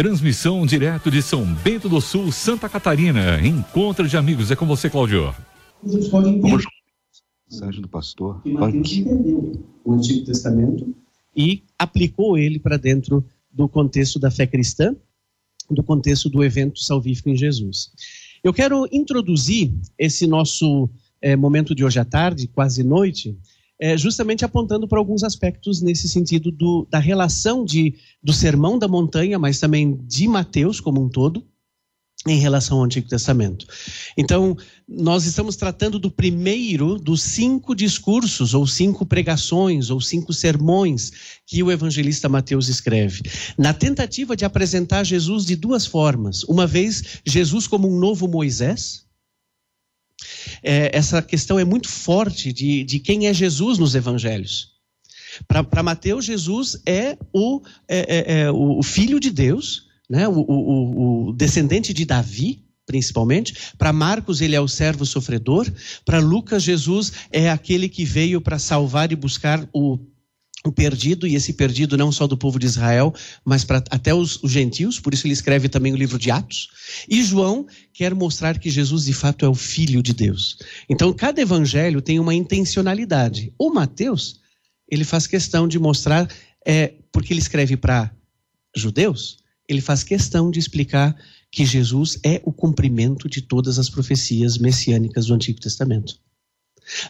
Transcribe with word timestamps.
Transmissão 0.00 0.64
direto 0.64 1.10
de 1.10 1.20
São 1.20 1.44
Bento 1.44 1.86
do 1.86 2.00
Sul, 2.00 2.32
Santa 2.32 2.70
Catarina. 2.70 3.38
Encontro 3.46 4.08
de 4.08 4.16
amigos. 4.16 4.50
É 4.50 4.56
com 4.56 4.64
você, 4.64 4.88
Cláudio. 4.88 5.34
Vamos 5.82 6.64
mensagem 7.50 7.82
do 7.82 7.88
pastor 7.88 8.40
entendeu 8.46 9.62
o 9.84 9.92
Antigo 9.92 10.24
Testamento 10.24 10.96
e 11.36 11.64
aplicou 11.78 12.38
ele 12.38 12.58
para 12.58 12.78
dentro 12.78 13.22
do 13.52 13.68
contexto 13.68 14.18
da 14.18 14.30
fé 14.30 14.46
cristã, 14.46 14.96
do 15.70 15.82
contexto 15.82 16.30
do 16.30 16.42
evento 16.42 16.80
salvífico 16.80 17.28
em 17.28 17.36
Jesus. 17.36 17.92
Eu 18.42 18.54
quero 18.54 18.88
introduzir 18.90 19.70
esse 19.98 20.26
nosso 20.26 20.88
é, 21.20 21.36
momento 21.36 21.74
de 21.74 21.84
hoje 21.84 21.98
à 21.98 22.06
tarde, 22.06 22.48
quase 22.48 22.82
noite, 22.82 23.36
é, 23.80 23.96
justamente 23.96 24.44
apontando 24.44 24.86
para 24.86 24.98
alguns 24.98 25.24
aspectos 25.24 25.80
nesse 25.80 26.08
sentido 26.08 26.50
do, 26.50 26.86
da 26.90 26.98
relação 26.98 27.64
de, 27.64 27.94
do 28.22 28.32
Sermão 28.32 28.78
da 28.78 28.86
Montanha, 28.86 29.38
mas 29.38 29.58
também 29.58 29.98
de 30.06 30.28
Mateus 30.28 30.80
como 30.80 31.02
um 31.02 31.08
todo, 31.08 31.44
em 32.26 32.38
relação 32.38 32.78
ao 32.78 32.84
Antigo 32.84 33.08
Testamento. 33.08 33.66
Então, 34.16 34.54
nós 34.86 35.24
estamos 35.24 35.56
tratando 35.56 35.98
do 35.98 36.10
primeiro 36.10 36.98
dos 36.98 37.22
cinco 37.22 37.74
discursos, 37.74 38.52
ou 38.52 38.66
cinco 38.66 39.06
pregações, 39.06 39.88
ou 39.88 40.00
cinco 40.02 40.32
sermões 40.32 41.12
que 41.46 41.62
o 41.62 41.70
evangelista 41.70 42.28
Mateus 42.28 42.68
escreve, 42.68 43.22
na 43.56 43.72
tentativa 43.72 44.36
de 44.36 44.44
apresentar 44.44 45.02
Jesus 45.04 45.46
de 45.46 45.56
duas 45.56 45.86
formas. 45.86 46.44
Uma 46.44 46.66
vez, 46.66 47.20
Jesus 47.24 47.66
como 47.66 47.88
um 47.88 47.98
novo 47.98 48.28
Moisés. 48.28 49.08
É, 50.62 50.96
essa 50.96 51.22
questão 51.22 51.58
é 51.58 51.64
muito 51.64 51.88
forte 51.88 52.52
de, 52.52 52.84
de 52.84 52.98
quem 52.98 53.26
é 53.26 53.34
Jesus 53.34 53.78
nos 53.78 53.94
evangelhos. 53.94 54.70
Para 55.46 55.82
Mateus, 55.82 56.24
Jesus 56.24 56.80
é 56.84 57.16
o, 57.32 57.62
é, 57.88 57.98
é, 57.98 58.40
é 58.40 58.50
o 58.50 58.82
Filho 58.82 59.20
de 59.20 59.30
Deus 59.30 59.90
né? 60.10 60.26
o, 60.26 60.40
o, 60.40 61.28
o 61.28 61.32
descendente 61.32 61.94
de 61.94 62.04
Davi, 62.04 62.64
principalmente. 62.84 63.54
Para 63.78 63.92
Marcos, 63.92 64.40
ele 64.40 64.56
é 64.56 64.60
o 64.60 64.66
servo 64.66 65.06
sofredor. 65.06 65.70
Para 66.04 66.18
Lucas, 66.18 66.64
Jesus 66.64 67.12
é 67.30 67.48
aquele 67.48 67.88
que 67.88 68.04
veio 68.04 68.40
para 68.40 68.58
salvar 68.58 69.12
e 69.12 69.16
buscar 69.16 69.64
o, 69.72 70.00
o, 70.64 70.70
perdido, 70.70 71.26
e 71.26 71.34
esse 71.34 71.52
perdido 71.52 71.96
não 71.96 72.12
só 72.12 72.26
do 72.26 72.36
povo 72.36 72.58
de 72.58 72.66
Israel, 72.66 73.14
mas 73.44 73.64
para 73.64 73.78
até 73.90 74.12
os, 74.14 74.42
os, 74.42 74.50
gentios, 74.50 75.00
por 75.00 75.14
isso 75.14 75.26
ele 75.26 75.32
escreve 75.32 75.68
também 75.68 75.92
o 75.92 75.96
livro 75.96 76.18
de 76.18 76.30
Atos. 76.30 76.68
E 77.08 77.22
João 77.24 77.66
quer 77.94 78.14
mostrar 78.14 78.58
que 78.58 78.70
Jesus 78.70 79.04
de 79.04 79.12
fato 79.12 79.44
é 79.44 79.48
o 79.48 79.54
Filho 79.54 80.02
de 80.02 80.12
Deus. 80.12 80.58
Então, 80.88 81.12
cada 81.12 81.40
evangelho 81.40 82.02
tem 82.02 82.20
uma 82.20 82.34
intencionalidade. 82.34 83.52
O 83.58 83.70
Mateus, 83.70 84.40
ele 84.90 85.04
faz 85.04 85.26
questão 85.26 85.66
de 85.66 85.78
mostrar, 85.78 86.28
é, 86.66 86.94
porque 87.10 87.32
ele 87.32 87.40
escreve 87.40 87.76
para 87.76 88.14
judeus, 88.76 89.38
ele 89.68 89.80
faz 89.80 90.02
questão 90.02 90.50
de 90.50 90.58
explicar 90.58 91.16
que 91.50 91.64
Jesus 91.64 92.18
é 92.24 92.40
o 92.44 92.52
cumprimento 92.52 93.28
de 93.28 93.42
todas 93.42 93.78
as 93.78 93.88
profecias 93.88 94.58
messiânicas 94.58 95.26
do 95.26 95.34
Antigo 95.34 95.60
Testamento. 95.60 96.18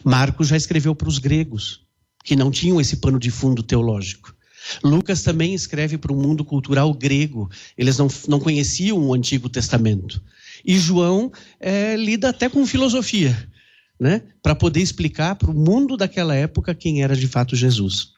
Marcos 0.03 0.47
já 0.47 0.57
escreveu 0.57 0.95
para 0.95 1.09
os 1.09 1.19
gregos, 1.19 1.81
que 2.23 2.35
não 2.35 2.51
tinham 2.51 2.79
esse 2.79 2.97
pano 2.97 3.19
de 3.19 3.31
fundo 3.31 3.63
teológico. 3.63 4.35
Lucas 4.83 5.23
também 5.23 5.53
escreve 5.53 5.97
para 5.97 6.11
o 6.11 6.15
mundo 6.15 6.45
cultural 6.45 6.93
grego, 6.93 7.49
eles 7.77 7.97
não, 7.97 8.07
não 8.27 8.39
conheciam 8.39 8.97
o 8.97 9.13
Antigo 9.13 9.49
Testamento. 9.49 10.21
E 10.63 10.77
João 10.77 11.31
é, 11.59 11.95
lida 11.95 12.29
até 12.29 12.47
com 12.47 12.65
filosofia, 12.65 13.35
né? 13.99 14.21
para 14.41 14.55
poder 14.55 14.81
explicar 14.81 15.35
para 15.35 15.49
o 15.49 15.53
mundo 15.53 15.97
daquela 15.97 16.35
época 16.35 16.75
quem 16.75 17.03
era 17.03 17.15
de 17.15 17.27
fato 17.27 17.55
Jesus. 17.55 18.13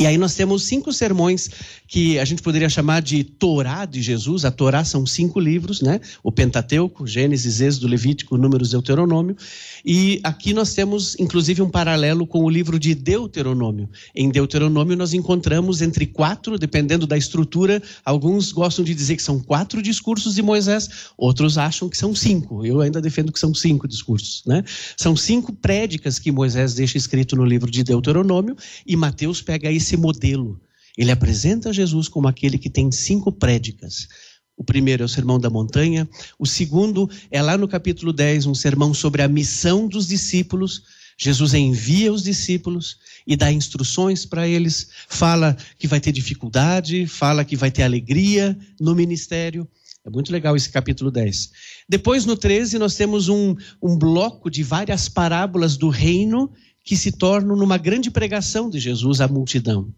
E 0.00 0.06
aí 0.06 0.18
nós 0.18 0.34
temos 0.34 0.64
cinco 0.64 0.92
sermões 0.92 1.50
que 1.86 2.18
a 2.18 2.24
gente 2.24 2.42
poderia 2.42 2.68
chamar 2.68 3.00
de 3.00 3.22
Torá 3.22 3.84
de 3.84 4.02
Jesus. 4.02 4.44
A 4.44 4.50
Torá 4.50 4.82
são 4.82 5.06
cinco 5.06 5.38
livros, 5.38 5.82
né? 5.82 6.00
O 6.22 6.32
Pentateuco, 6.32 7.06
Gênesis, 7.06 7.60
Êxodo, 7.60 7.86
Levítico, 7.86 8.36
Números, 8.36 8.70
Deuteronômio. 8.70 9.36
E 9.84 10.20
aqui 10.24 10.52
nós 10.52 10.74
temos, 10.74 11.14
inclusive, 11.20 11.62
um 11.62 11.68
paralelo 11.68 12.26
com 12.26 12.42
o 12.42 12.50
livro 12.50 12.78
de 12.78 12.94
Deuteronômio. 12.94 13.88
Em 14.14 14.30
Deuteronômio 14.30 14.96
nós 14.96 15.12
encontramos 15.12 15.82
entre 15.82 16.06
quatro, 16.06 16.58
dependendo 16.58 17.06
da 17.06 17.16
estrutura, 17.16 17.80
alguns 18.04 18.50
gostam 18.50 18.84
de 18.84 18.94
dizer 18.94 19.16
que 19.16 19.22
são 19.22 19.38
quatro 19.38 19.82
discursos 19.82 20.34
de 20.34 20.42
Moisés, 20.42 20.88
outros 21.16 21.58
acham 21.58 21.88
que 21.88 21.96
são 21.96 22.14
cinco. 22.14 22.64
Eu 22.64 22.80
ainda 22.80 23.00
defendo 23.00 23.30
que 23.30 23.38
são 23.38 23.54
cinco 23.54 23.86
discursos, 23.86 24.42
né? 24.46 24.64
São 24.96 25.14
cinco 25.14 25.52
prédicas 25.52 26.18
que 26.18 26.32
Moisés 26.32 26.74
deixa 26.74 26.96
escrito 26.96 27.36
no 27.36 27.44
livro 27.44 27.70
de 27.70 27.84
Deuteronômio 27.84 28.56
e 28.86 28.96
Mateus 28.96 29.42
pega 29.42 29.73
esse 29.74 29.96
modelo. 29.96 30.60
Ele 30.96 31.10
apresenta 31.10 31.72
Jesus 31.72 32.08
como 32.08 32.28
aquele 32.28 32.58
que 32.58 32.70
tem 32.70 32.90
cinco 32.92 33.32
prédicas. 33.32 34.08
O 34.56 34.62
primeiro 34.62 35.02
é 35.02 35.06
o 35.06 35.08
Sermão 35.08 35.38
da 35.38 35.50
Montanha, 35.50 36.08
o 36.38 36.46
segundo 36.46 37.10
é 37.30 37.42
lá 37.42 37.58
no 37.58 37.66
capítulo 37.66 38.12
10, 38.12 38.46
um 38.46 38.54
sermão 38.54 38.94
sobre 38.94 39.20
a 39.22 39.28
missão 39.28 39.88
dos 39.88 40.06
discípulos. 40.06 40.82
Jesus 41.18 41.54
envia 41.54 42.12
os 42.12 42.22
discípulos 42.22 42.98
e 43.26 43.36
dá 43.36 43.50
instruções 43.50 44.24
para 44.24 44.46
eles, 44.46 44.88
fala 45.08 45.56
que 45.78 45.88
vai 45.88 46.00
ter 46.00 46.12
dificuldade, 46.12 47.06
fala 47.06 47.44
que 47.44 47.56
vai 47.56 47.70
ter 47.70 47.82
alegria 47.82 48.56
no 48.80 48.94
ministério. 48.94 49.68
É 50.04 50.10
muito 50.10 50.30
legal 50.30 50.54
esse 50.54 50.68
capítulo 50.68 51.10
10. 51.10 51.50
Depois, 51.88 52.26
no 52.26 52.36
13, 52.36 52.78
nós 52.78 52.94
temos 52.94 53.28
um, 53.28 53.56
um 53.82 53.96
bloco 53.96 54.50
de 54.50 54.62
várias 54.62 55.08
parábolas 55.08 55.76
do 55.76 55.88
reino 55.88 56.52
que 56.84 56.96
se 56.96 57.10
tornam 57.10 57.56
numa 57.56 57.78
grande 57.78 58.10
pregação 58.10 58.68
de 58.68 58.78
Jesus 58.78 59.20
à 59.20 59.26
multidão. 59.26 59.88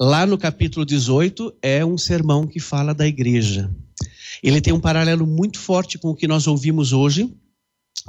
Lá 0.00 0.26
no 0.26 0.36
capítulo 0.36 0.84
18 0.84 1.54
é 1.62 1.84
um 1.84 1.96
sermão 1.96 2.46
que 2.46 2.58
fala 2.58 2.92
da 2.92 3.06
igreja. 3.06 3.70
Ele 4.42 4.60
tem 4.60 4.72
um 4.72 4.80
paralelo 4.80 5.26
muito 5.26 5.60
forte 5.60 5.98
com 5.98 6.08
o 6.08 6.14
que 6.14 6.26
nós 6.26 6.48
ouvimos 6.48 6.92
hoje, 6.92 7.32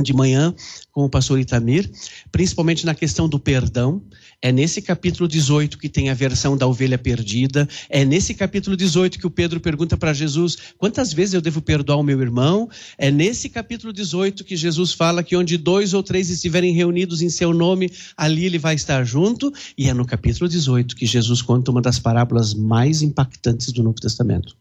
de 0.01 0.13
manhã 0.13 0.53
com 0.91 1.03
o 1.03 1.09
pastor 1.09 1.39
Itamir, 1.39 1.89
principalmente 2.31 2.85
na 2.85 2.95
questão 2.95 3.27
do 3.29 3.39
perdão. 3.39 4.01
É 4.41 4.51
nesse 4.51 4.81
capítulo 4.81 5.27
18 5.27 5.77
que 5.77 5.87
tem 5.87 6.09
a 6.09 6.13
versão 6.13 6.57
da 6.57 6.67
ovelha 6.67 6.97
perdida. 6.97 7.67
É 7.89 8.03
nesse 8.03 8.33
capítulo 8.33 8.75
18 8.75 9.19
que 9.19 9.27
o 9.27 9.31
Pedro 9.31 9.59
pergunta 9.59 9.95
para 9.95 10.13
Jesus: 10.13 10.57
quantas 10.77 11.13
vezes 11.13 11.33
eu 11.33 11.41
devo 11.41 11.61
perdoar 11.61 11.97
o 11.97 12.03
meu 12.03 12.19
irmão? 12.21 12.69
É 12.97 13.11
nesse 13.11 13.49
capítulo 13.49 13.93
18 13.93 14.43
que 14.43 14.55
Jesus 14.55 14.93
fala 14.93 15.23
que 15.23 15.35
onde 15.35 15.57
dois 15.57 15.93
ou 15.93 16.01
três 16.01 16.29
estiverem 16.29 16.73
reunidos 16.73 17.21
em 17.21 17.29
seu 17.29 17.53
nome, 17.53 17.91
ali 18.17 18.45
ele 18.45 18.57
vai 18.57 18.75
estar 18.75 19.03
junto. 19.03 19.51
E 19.77 19.89
é 19.89 19.93
no 19.93 20.05
capítulo 20.05 20.49
18 20.49 20.95
que 20.95 21.05
Jesus 21.05 21.41
conta 21.41 21.71
uma 21.71 21.81
das 21.81 21.99
parábolas 21.99 22.53
mais 22.53 23.01
impactantes 23.01 23.71
do 23.71 23.83
Novo 23.83 23.99
Testamento: 23.99 24.55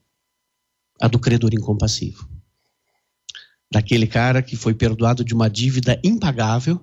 a 1.00 1.08
do 1.08 1.18
credor 1.18 1.52
incompassivo 1.54 2.41
daquele 3.72 4.06
cara 4.06 4.42
que 4.42 4.54
foi 4.54 4.74
perdoado 4.74 5.24
de 5.24 5.32
uma 5.32 5.48
dívida 5.48 5.98
impagável, 6.04 6.78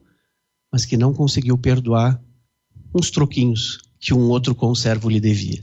mas 0.71 0.85
que 0.85 0.97
não 0.97 1.13
conseguiu 1.13 1.55
perdoar 1.55 2.19
uns 2.93 3.11
troquinhos 3.11 3.77
que 3.99 4.11
um 4.11 4.27
outro 4.29 4.55
conservo 4.55 5.07
lhe 5.07 5.19
devia. 5.19 5.61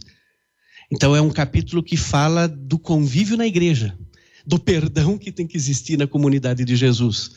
Então 0.91 1.17
é 1.17 1.21
um 1.21 1.31
capítulo 1.31 1.83
que 1.83 1.97
fala 1.97 2.47
do 2.47 2.79
convívio 2.79 3.37
na 3.37 3.45
igreja, 3.45 3.99
do 4.47 4.57
perdão 4.57 5.19
que 5.19 5.33
tem 5.33 5.49
que 5.49 5.57
existir 5.57 5.99
na 5.99 6.07
comunidade 6.07 6.65
de 6.65 6.77
Jesus. 6.77 7.33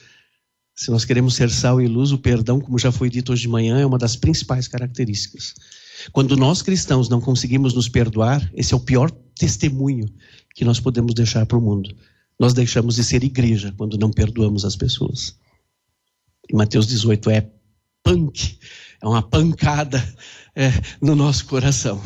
Se 0.76 0.92
nós 0.92 1.04
queremos 1.04 1.34
ser 1.34 1.50
sal 1.50 1.82
e 1.82 1.88
luz, 1.88 2.12
o 2.12 2.20
perdão, 2.20 2.62
como 2.62 2.78
já 2.78 2.92
foi 2.92 3.10
dito 3.10 3.34
hoje 3.34 3.42
de 3.42 3.48
manhã, 3.48 3.80
é 3.80 3.86
uma 3.88 3.98
das 3.98 4.16
principais 4.16 4.68
características. 4.68 5.56
Quando 6.12 6.38
nós 6.38 6.62
cristãos 6.62 7.10
não 7.10 7.20
conseguimos 7.20 7.74
nos 7.74 7.90
perdoar, 7.90 8.48
esse 8.54 8.72
é 8.72 8.78
o 8.78 8.80
pior 8.80 9.10
testemunho 9.36 10.06
que 10.54 10.64
nós 10.64 10.80
podemos 10.80 11.16
deixar 11.16 11.44
para 11.48 11.58
o 11.58 11.62
mundo 11.62 11.96
nós 12.40 12.54
deixamos 12.54 12.96
de 12.96 13.04
ser 13.04 13.24
igreja 13.24 13.74
quando 13.78 13.98
não 13.98 14.10
perdoamos 14.10 14.64
as 14.64 14.76
pessoas. 14.76 15.36
E 16.50 16.56
Mateus 16.56 16.88
18 16.88 17.30
é 17.30 17.50
punk, 18.02 18.58
é 19.02 19.08
uma 19.08 19.22
pancada 19.22 20.02
é, 20.56 20.72
no 21.02 21.16
nosso 21.16 21.46
coração. 21.46 22.02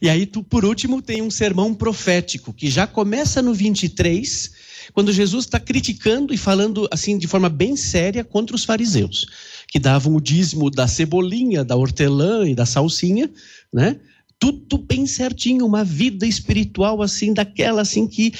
E 0.00 0.08
aí, 0.08 0.26
tu, 0.26 0.42
por 0.42 0.64
último, 0.64 1.00
tem 1.00 1.22
um 1.22 1.30
sermão 1.30 1.74
profético, 1.74 2.52
que 2.52 2.70
já 2.70 2.86
começa 2.86 3.40
no 3.40 3.54
23, 3.54 4.52
quando 4.92 5.12
Jesus 5.12 5.46
está 5.46 5.58
criticando 5.58 6.34
e 6.34 6.36
falando 6.36 6.88
assim 6.90 7.16
de 7.16 7.26
forma 7.26 7.48
bem 7.48 7.76
séria 7.76 8.22
contra 8.22 8.54
os 8.54 8.64
fariseus, 8.64 9.26
que 9.68 9.78
davam 9.78 10.14
o 10.14 10.20
dízimo 10.20 10.70
da 10.70 10.86
cebolinha, 10.86 11.64
da 11.64 11.76
hortelã 11.76 12.48
e 12.48 12.54
da 12.54 12.66
salsinha, 12.66 13.30
né? 13.72 13.98
Tudo 14.44 14.76
bem 14.76 15.06
certinho, 15.06 15.64
uma 15.64 15.82
vida 15.82 16.26
espiritual 16.26 17.00
assim, 17.00 17.32
daquela 17.32 17.80
assim 17.80 18.06
que 18.06 18.34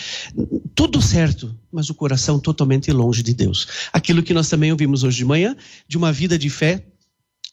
tudo 0.75 1.01
certo, 1.01 1.59
mas 1.73 1.89
o 1.89 1.95
coração 1.95 2.39
totalmente 2.39 2.93
longe 2.93 3.23
de 3.23 3.33
Deus. 3.33 3.67
Aquilo 3.91 4.23
que 4.23 4.35
nós 4.35 4.51
também 4.51 4.71
ouvimos 4.71 5.03
hoje 5.03 5.17
de 5.17 5.25
manhã, 5.25 5.57
de 5.89 5.97
uma 5.97 6.13
vida 6.13 6.39
de 6.39 6.51
fé, 6.51 6.85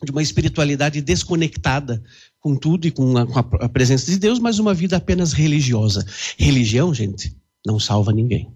de 0.04 0.12
uma 0.12 0.22
espiritualidade 0.22 1.00
desconectada 1.00 2.04
com 2.42 2.54
tudo 2.54 2.86
e 2.86 2.92
com 2.92 3.18
a, 3.18 3.26
com 3.26 3.40
a 3.40 3.70
presença 3.70 4.12
de 4.12 4.20
Deus, 4.20 4.38
mas 4.38 4.60
uma 4.60 4.74
vida 4.74 4.98
apenas 4.98 5.32
religiosa. 5.32 6.06
Religião, 6.38 6.94
gente, 6.94 7.34
não 7.66 7.80
salva 7.80 8.12
ninguém. 8.12 8.54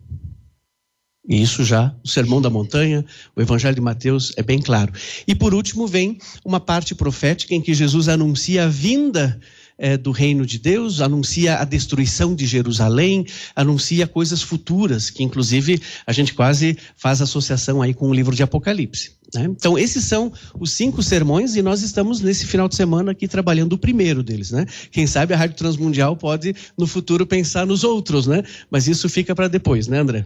E 1.26 1.42
isso 1.42 1.64
já, 1.64 1.96
o 2.04 2.08
Sermão 2.08 2.42
da 2.42 2.50
Montanha, 2.50 3.06
o 3.34 3.42
Evangelho 3.42 3.76
de 3.76 3.82
Mateus 3.82 4.34
é 4.36 4.44
bem 4.44 4.60
claro. 4.60 4.92
E 5.26 5.34
por 5.34 5.54
último 5.54 5.88
vem 5.88 6.18
uma 6.44 6.60
parte 6.60 6.94
profética 6.94 7.56
em 7.56 7.62
que 7.62 7.74
Jesus 7.74 8.10
anuncia 8.10 8.66
a 8.66 8.68
vinda 8.68 9.40
é, 9.78 9.98
do 9.98 10.12
reino 10.12 10.46
de 10.46 10.58
Deus, 10.58 11.02
anuncia 11.02 11.58
a 11.58 11.66
destruição 11.66 12.34
de 12.34 12.46
Jerusalém, 12.46 13.26
anuncia 13.56 14.08
coisas 14.08 14.42
futuras, 14.42 15.10
que 15.10 15.24
inclusive 15.24 15.82
a 16.06 16.14
gente 16.14 16.34
quase 16.34 16.78
faz 16.96 17.22
associação 17.22 17.82
aí 17.82 17.94
com 17.94 18.10
o 18.10 18.14
livro 18.14 18.36
de 18.36 18.44
Apocalipse. 18.44 19.12
Né? 19.34 19.46
Então, 19.46 19.78
esses 19.78 20.06
são 20.06 20.32
os 20.60 20.72
cinco 20.72 21.04
sermões 21.04 21.56
e 21.56 21.62
nós 21.62 21.82
estamos 21.82 22.22
nesse 22.22 22.46
final 22.46 22.68
de 22.68 22.76
semana 22.76 23.12
aqui 23.12 23.28
trabalhando 23.28 23.74
o 23.74 23.78
primeiro 23.78 24.24
deles. 24.24 24.52
Né? 24.52 24.66
Quem 24.92 25.08
sabe 25.08 25.34
a 25.34 25.38
Rádio 25.38 25.58
Transmundial 25.58 26.16
pode 26.16 26.56
no 26.78 26.88
futuro 26.88 27.26
pensar 27.26 27.66
nos 27.66 27.84
outros, 27.84 28.28
né? 28.28 28.44
mas 28.70 28.88
isso 28.88 29.10
fica 29.10 29.36
para 29.36 29.48
depois, 29.48 29.88
né, 29.88 30.00
André? 30.00 30.26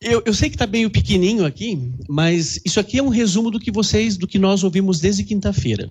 Eu, 0.00 0.22
eu, 0.26 0.34
sei 0.34 0.50
que 0.50 0.56
está 0.56 0.66
meio 0.66 0.90
pequenininho 0.90 1.46
aqui, 1.46 1.90
mas 2.06 2.60
isso 2.66 2.78
aqui 2.78 2.98
é 2.98 3.02
um 3.02 3.08
resumo 3.08 3.50
do 3.50 3.58
que 3.58 3.70
vocês, 3.70 4.18
do 4.18 4.26
que 4.26 4.38
nós 4.38 4.62
ouvimos 4.62 5.00
desde 5.00 5.24
quinta-feira. 5.24 5.90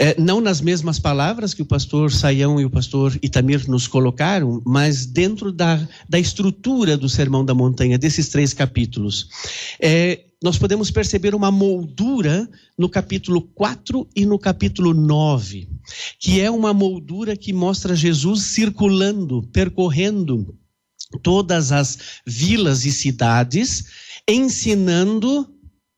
É, 0.00 0.18
não 0.20 0.40
nas 0.40 0.60
mesmas 0.60 1.00
palavras 1.00 1.52
que 1.52 1.62
o 1.62 1.66
pastor 1.66 2.12
Saião 2.12 2.60
e 2.60 2.64
o 2.64 2.70
pastor 2.70 3.18
Itamir 3.20 3.68
nos 3.68 3.88
colocaram, 3.88 4.62
mas 4.64 5.04
dentro 5.04 5.50
da, 5.50 5.86
da 6.08 6.20
estrutura 6.20 6.96
do 6.96 7.08
Sermão 7.08 7.44
da 7.44 7.52
Montanha, 7.52 7.98
desses 7.98 8.28
três 8.28 8.52
capítulos. 8.54 9.28
É, 9.82 10.20
nós 10.40 10.56
podemos 10.56 10.88
perceber 10.88 11.34
uma 11.34 11.50
moldura 11.50 12.48
no 12.78 12.88
capítulo 12.88 13.42
4 13.42 14.08
e 14.14 14.24
no 14.24 14.38
capítulo 14.38 14.94
9, 14.94 15.68
que 16.20 16.40
é 16.40 16.48
uma 16.48 16.72
moldura 16.72 17.36
que 17.36 17.52
mostra 17.52 17.96
Jesus 17.96 18.42
circulando, 18.42 19.42
percorrendo 19.52 20.56
todas 21.24 21.72
as 21.72 21.98
vilas 22.24 22.84
e 22.84 22.92
cidades, 22.92 23.86
ensinando 24.28 25.48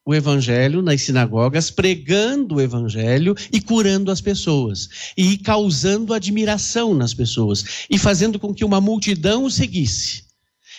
o 0.05 0.15
evangelho 0.15 0.83
nas 0.83 1.03
sinagogas, 1.03 1.71
pregando 1.71 2.57
o 2.57 2.61
evangelho 2.61 3.35
e 3.53 3.61
curando 3.61 4.11
as 4.11 4.21
pessoas, 4.21 5.13
e 5.17 5.37
causando 5.39 6.15
admiração 6.15 6.95
nas 6.95 7.13
pessoas, 7.13 7.87
e 7.89 7.99
fazendo 7.99 8.39
com 8.39 8.55
que 8.55 8.65
uma 8.65 8.81
multidão 8.81 9.45
o 9.45 9.51
seguisse. 9.51 10.25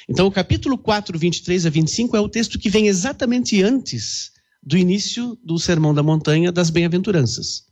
Então, 0.09 0.27
o 0.27 0.31
capítulo 0.31 0.77
4, 0.77 1.18
23 1.18 1.65
a 1.65 1.69
25 1.69 2.18
é 2.18 2.19
o 2.19 2.29
texto 2.29 2.57
que 2.57 2.69
vem 2.69 2.88
exatamente 2.88 3.62
antes 3.62 4.31
do 4.62 4.77
início 4.77 5.38
do 5.44 5.57
Sermão 5.57 5.94
da 5.94 6.03
Montanha 6.03 6.51
das 6.51 6.69
Bem-aventuranças. 6.69 7.63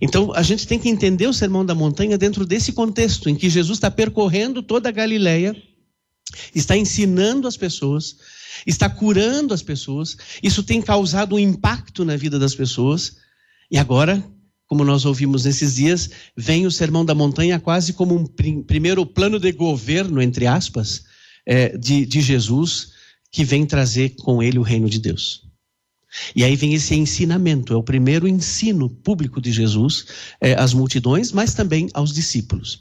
Então, 0.00 0.32
a 0.34 0.42
gente 0.42 0.66
tem 0.66 0.78
que 0.78 0.88
entender 0.88 1.26
o 1.26 1.32
Sermão 1.32 1.64
da 1.64 1.74
Montanha 1.74 2.18
dentro 2.18 2.44
desse 2.44 2.72
contexto 2.72 3.28
em 3.28 3.34
que 3.34 3.48
Jesus 3.48 3.78
está 3.78 3.90
percorrendo 3.90 4.62
toda 4.62 4.88
a 4.88 4.92
Galileia, 4.92 5.56
está 6.54 6.76
ensinando 6.76 7.48
as 7.48 7.56
pessoas, 7.56 8.16
está 8.66 8.88
curando 8.88 9.54
as 9.54 9.62
pessoas, 9.62 10.16
isso 10.42 10.62
tem 10.62 10.80
causado 10.80 11.36
um 11.36 11.38
impacto 11.38 12.04
na 12.04 12.16
vida 12.16 12.38
das 12.38 12.54
pessoas, 12.54 13.16
e 13.70 13.78
agora, 13.78 14.22
como 14.66 14.84
nós 14.84 15.04
ouvimos 15.04 15.44
nesses 15.44 15.76
dias, 15.76 16.10
vem 16.36 16.66
o 16.66 16.70
Sermão 16.70 17.04
da 17.04 17.14
Montanha 17.14 17.60
quase 17.60 17.92
como 17.92 18.14
um 18.14 18.26
prim 18.26 18.62
primeiro 18.62 19.04
plano 19.04 19.38
de 19.38 19.52
governo, 19.52 20.20
entre 20.20 20.46
aspas, 20.46 21.04
é, 21.46 21.76
de, 21.76 22.04
de 22.06 22.20
Jesus, 22.20 22.92
que 23.32 23.44
vem 23.44 23.64
trazer 23.64 24.10
com 24.16 24.42
ele 24.42 24.58
o 24.58 24.62
reino 24.62 24.88
de 24.88 24.98
Deus. 24.98 25.49
E 26.34 26.42
aí 26.42 26.56
vem 26.56 26.74
esse 26.74 26.94
ensinamento, 26.94 27.72
é 27.72 27.76
o 27.76 27.82
primeiro 27.82 28.26
ensino 28.26 28.88
público 28.88 29.40
de 29.40 29.52
Jesus 29.52 30.06
é, 30.40 30.54
às 30.54 30.74
multidões, 30.74 31.30
mas 31.30 31.54
também 31.54 31.88
aos 31.94 32.12
discípulos. 32.12 32.80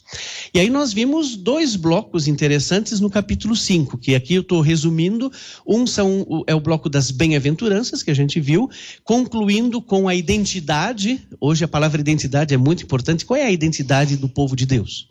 E 0.53 0.59
aí 0.59 0.69
nós 0.69 0.93
vimos 0.93 1.35
dois 1.35 1.75
blocos 1.75 2.27
interessantes 2.27 2.99
no 2.99 3.09
capítulo 3.09 3.55
5, 3.55 3.97
que 3.97 4.15
aqui 4.15 4.33
eu 4.33 4.41
estou 4.41 4.61
resumindo. 4.61 5.31
Um 5.65 5.85
são, 5.85 6.43
é 6.47 6.55
o 6.55 6.59
bloco 6.59 6.89
das 6.89 7.11
bem-aventuranças, 7.11 8.01
que 8.01 8.11
a 8.11 8.15
gente 8.15 8.39
viu, 8.39 8.69
concluindo 9.03 9.81
com 9.81 10.07
a 10.07 10.15
identidade. 10.15 11.21
Hoje 11.39 11.63
a 11.63 11.67
palavra 11.67 12.01
identidade 12.01 12.53
é 12.53 12.57
muito 12.57 12.83
importante. 12.83 13.25
Qual 13.25 13.37
é 13.37 13.43
a 13.43 13.51
identidade 13.51 14.17
do 14.17 14.27
povo 14.27 14.55
de 14.55 14.65
Deus? 14.65 15.07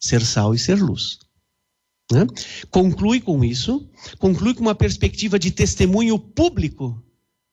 Ser 0.00 0.22
sal 0.22 0.52
e 0.52 0.58
ser 0.58 0.82
luz. 0.82 1.18
Né? 2.10 2.26
Conclui 2.70 3.20
com 3.20 3.44
isso, 3.44 3.88
conclui 4.18 4.52
com 4.52 4.60
uma 4.60 4.74
perspectiva 4.74 5.38
de 5.38 5.50
testemunho 5.50 6.18
público 6.18 7.02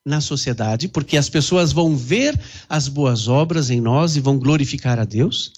na 0.05 0.21
sociedade, 0.21 0.87
porque 0.87 1.17
as 1.17 1.29
pessoas 1.29 1.71
vão 1.71 1.95
ver 1.95 2.39
as 2.67 2.87
boas 2.87 3.27
obras 3.27 3.69
em 3.69 3.81
nós 3.81 4.15
e 4.15 4.19
vão 4.19 4.39
glorificar 4.39 4.99
a 4.99 5.05
Deus. 5.05 5.51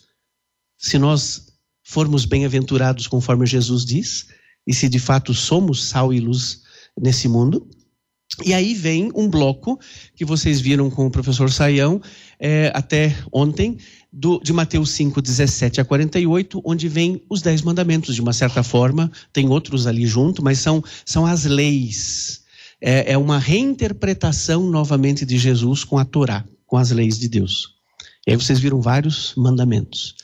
Se 0.77 0.97
nós 0.97 1.47
formos 1.83 2.25
bem-aventurados 2.25 3.07
conforme 3.07 3.45
Jesus 3.45 3.85
diz, 3.85 4.27
e 4.65 4.73
se 4.73 4.87
de 4.87 4.99
fato 4.99 5.33
somos 5.33 5.83
sal 5.83 6.13
e 6.13 6.19
luz 6.19 6.61
nesse 6.99 7.27
mundo. 7.27 7.67
E 8.45 8.53
aí 8.53 8.73
vem 8.73 9.11
um 9.13 9.29
bloco 9.29 9.77
que 10.15 10.23
vocês 10.23 10.61
viram 10.61 10.89
com 10.89 11.05
o 11.05 11.11
professor 11.11 11.51
Saião 11.51 12.01
é, 12.39 12.71
até 12.73 13.15
ontem, 13.31 13.77
do, 14.11 14.39
de 14.39 14.53
Mateus 14.53 14.91
5, 14.91 15.21
17 15.21 15.81
a 15.81 15.85
48, 15.85 16.61
onde 16.63 16.87
vem 16.87 17.21
os 17.29 17.41
dez 17.41 17.61
mandamentos, 17.61 18.15
de 18.15 18.21
uma 18.21 18.33
certa 18.33 18.63
forma, 18.63 19.11
tem 19.33 19.49
outros 19.49 19.85
ali 19.85 20.05
junto, 20.05 20.41
mas 20.41 20.59
são, 20.59 20.83
são 21.05 21.25
as 21.25 21.43
leis 21.43 22.40
é, 22.81 23.13
é 23.13 23.17
uma 23.17 23.37
reinterpretação 23.37 24.65
novamente 24.69 25.25
de 25.25 25.37
Jesus 25.37 25.83
com 25.83 25.99
a 25.99 26.05
Torá, 26.05 26.43
com 26.65 26.77
as 26.77 26.89
leis 26.89 27.19
de 27.19 27.29
Deus. 27.29 27.75
E 28.25 28.31
aí 28.31 28.37
vocês 28.37 28.59
viram 28.59 28.81
vários 28.81 29.33
mandamentos. 29.35 30.15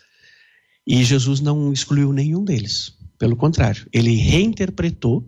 E 0.86 1.04
Jesus 1.04 1.40
não 1.40 1.72
excluiu 1.72 2.12
nenhum 2.12 2.44
deles. 2.44 2.94
Pelo 3.20 3.36
contrário, 3.36 3.86
ele 3.92 4.16
reinterpretou. 4.16 5.28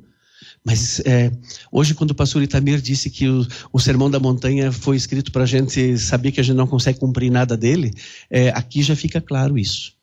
Mas 0.64 1.00
é, 1.02 1.32
hoje, 1.72 1.94
quando 1.94 2.12
o 2.12 2.16
pastor 2.16 2.42
Itamir 2.42 2.82
disse 2.82 3.10
que 3.10 3.28
o, 3.28 3.46
o 3.72 3.80
Sermão 3.80 4.10
da 4.10 4.20
Montanha 4.20 4.72
foi 4.72 4.96
escrito 4.96 5.32
para 5.32 5.44
a 5.44 5.48
gente 5.48 5.98
saber 5.98 6.32
que 6.32 6.40
a 6.40 6.44
gente 6.44 6.56
não 6.56 6.68
consegue 6.68 7.00
cumprir 7.00 7.32
nada 7.32 7.58
dele, 7.58 7.92
é, 8.30 8.50
aqui 8.50 8.82
já 8.82 8.96
fica 8.96 9.20
claro 9.20 9.58
isso. 9.58 9.94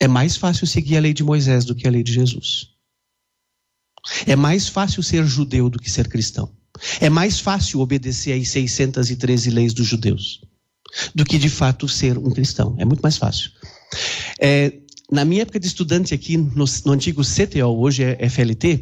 É 0.00 0.06
mais 0.06 0.36
fácil 0.36 0.66
seguir 0.66 0.96
a 0.96 1.00
lei 1.00 1.12
de 1.12 1.24
Moisés 1.24 1.64
do 1.64 1.74
que 1.74 1.86
a 1.86 1.90
lei 1.90 2.02
de 2.02 2.12
Jesus. 2.12 2.68
É 4.26 4.36
mais 4.36 4.68
fácil 4.68 5.02
ser 5.02 5.24
judeu 5.26 5.68
do 5.68 5.78
que 5.78 5.90
ser 5.90 6.08
cristão. 6.08 6.57
É 7.00 7.08
mais 7.08 7.40
fácil 7.40 7.80
obedecer 7.80 8.32
às 8.32 8.48
613 8.48 9.50
leis 9.50 9.72
dos 9.72 9.86
judeus 9.86 10.40
do 11.14 11.24
que 11.24 11.38
de 11.38 11.48
fato 11.48 11.88
ser 11.88 12.18
um 12.18 12.30
cristão. 12.30 12.74
É 12.78 12.84
muito 12.84 13.00
mais 13.00 13.16
fácil. 13.16 13.50
É, 14.40 14.72
na 15.10 15.24
minha 15.24 15.42
época 15.42 15.58
de 15.58 15.66
estudante 15.66 16.12
aqui 16.12 16.36
no, 16.36 16.64
no 16.84 16.92
antigo 16.92 17.22
CTO, 17.22 17.78
hoje 17.78 18.02
é 18.04 18.28
FLT, 18.28 18.80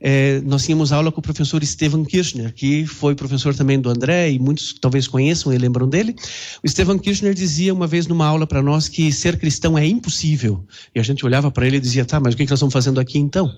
é, 0.00 0.40
nós 0.40 0.64
tínhamos 0.64 0.90
aula 0.90 1.12
com 1.12 1.20
o 1.20 1.22
professor 1.22 1.64
Stephen 1.64 2.04
Kirchner, 2.04 2.52
que 2.52 2.84
foi 2.84 3.14
professor 3.14 3.54
também 3.54 3.80
do 3.80 3.88
André, 3.88 4.32
e 4.32 4.38
muitos 4.40 4.72
talvez 4.80 5.06
conheçam 5.06 5.52
e 5.52 5.58
lembram 5.58 5.88
dele. 5.88 6.16
O 6.64 6.68
Stephen 6.68 6.98
Kirchner 6.98 7.32
dizia 7.32 7.72
uma 7.72 7.86
vez 7.86 8.08
numa 8.08 8.26
aula 8.26 8.44
para 8.44 8.60
nós 8.60 8.88
que 8.88 9.12
ser 9.12 9.38
cristão 9.38 9.78
é 9.78 9.86
impossível. 9.86 10.66
E 10.92 10.98
a 10.98 11.02
gente 11.02 11.24
olhava 11.24 11.50
para 11.50 11.66
ele 11.66 11.76
e 11.76 11.80
dizia, 11.80 12.04
tá, 12.04 12.18
mas 12.18 12.34
o 12.34 12.36
que 12.36 12.42
nós 12.44 12.52
estamos 12.58 12.72
fazendo 12.72 12.98
aqui 12.98 13.18
então? 13.18 13.48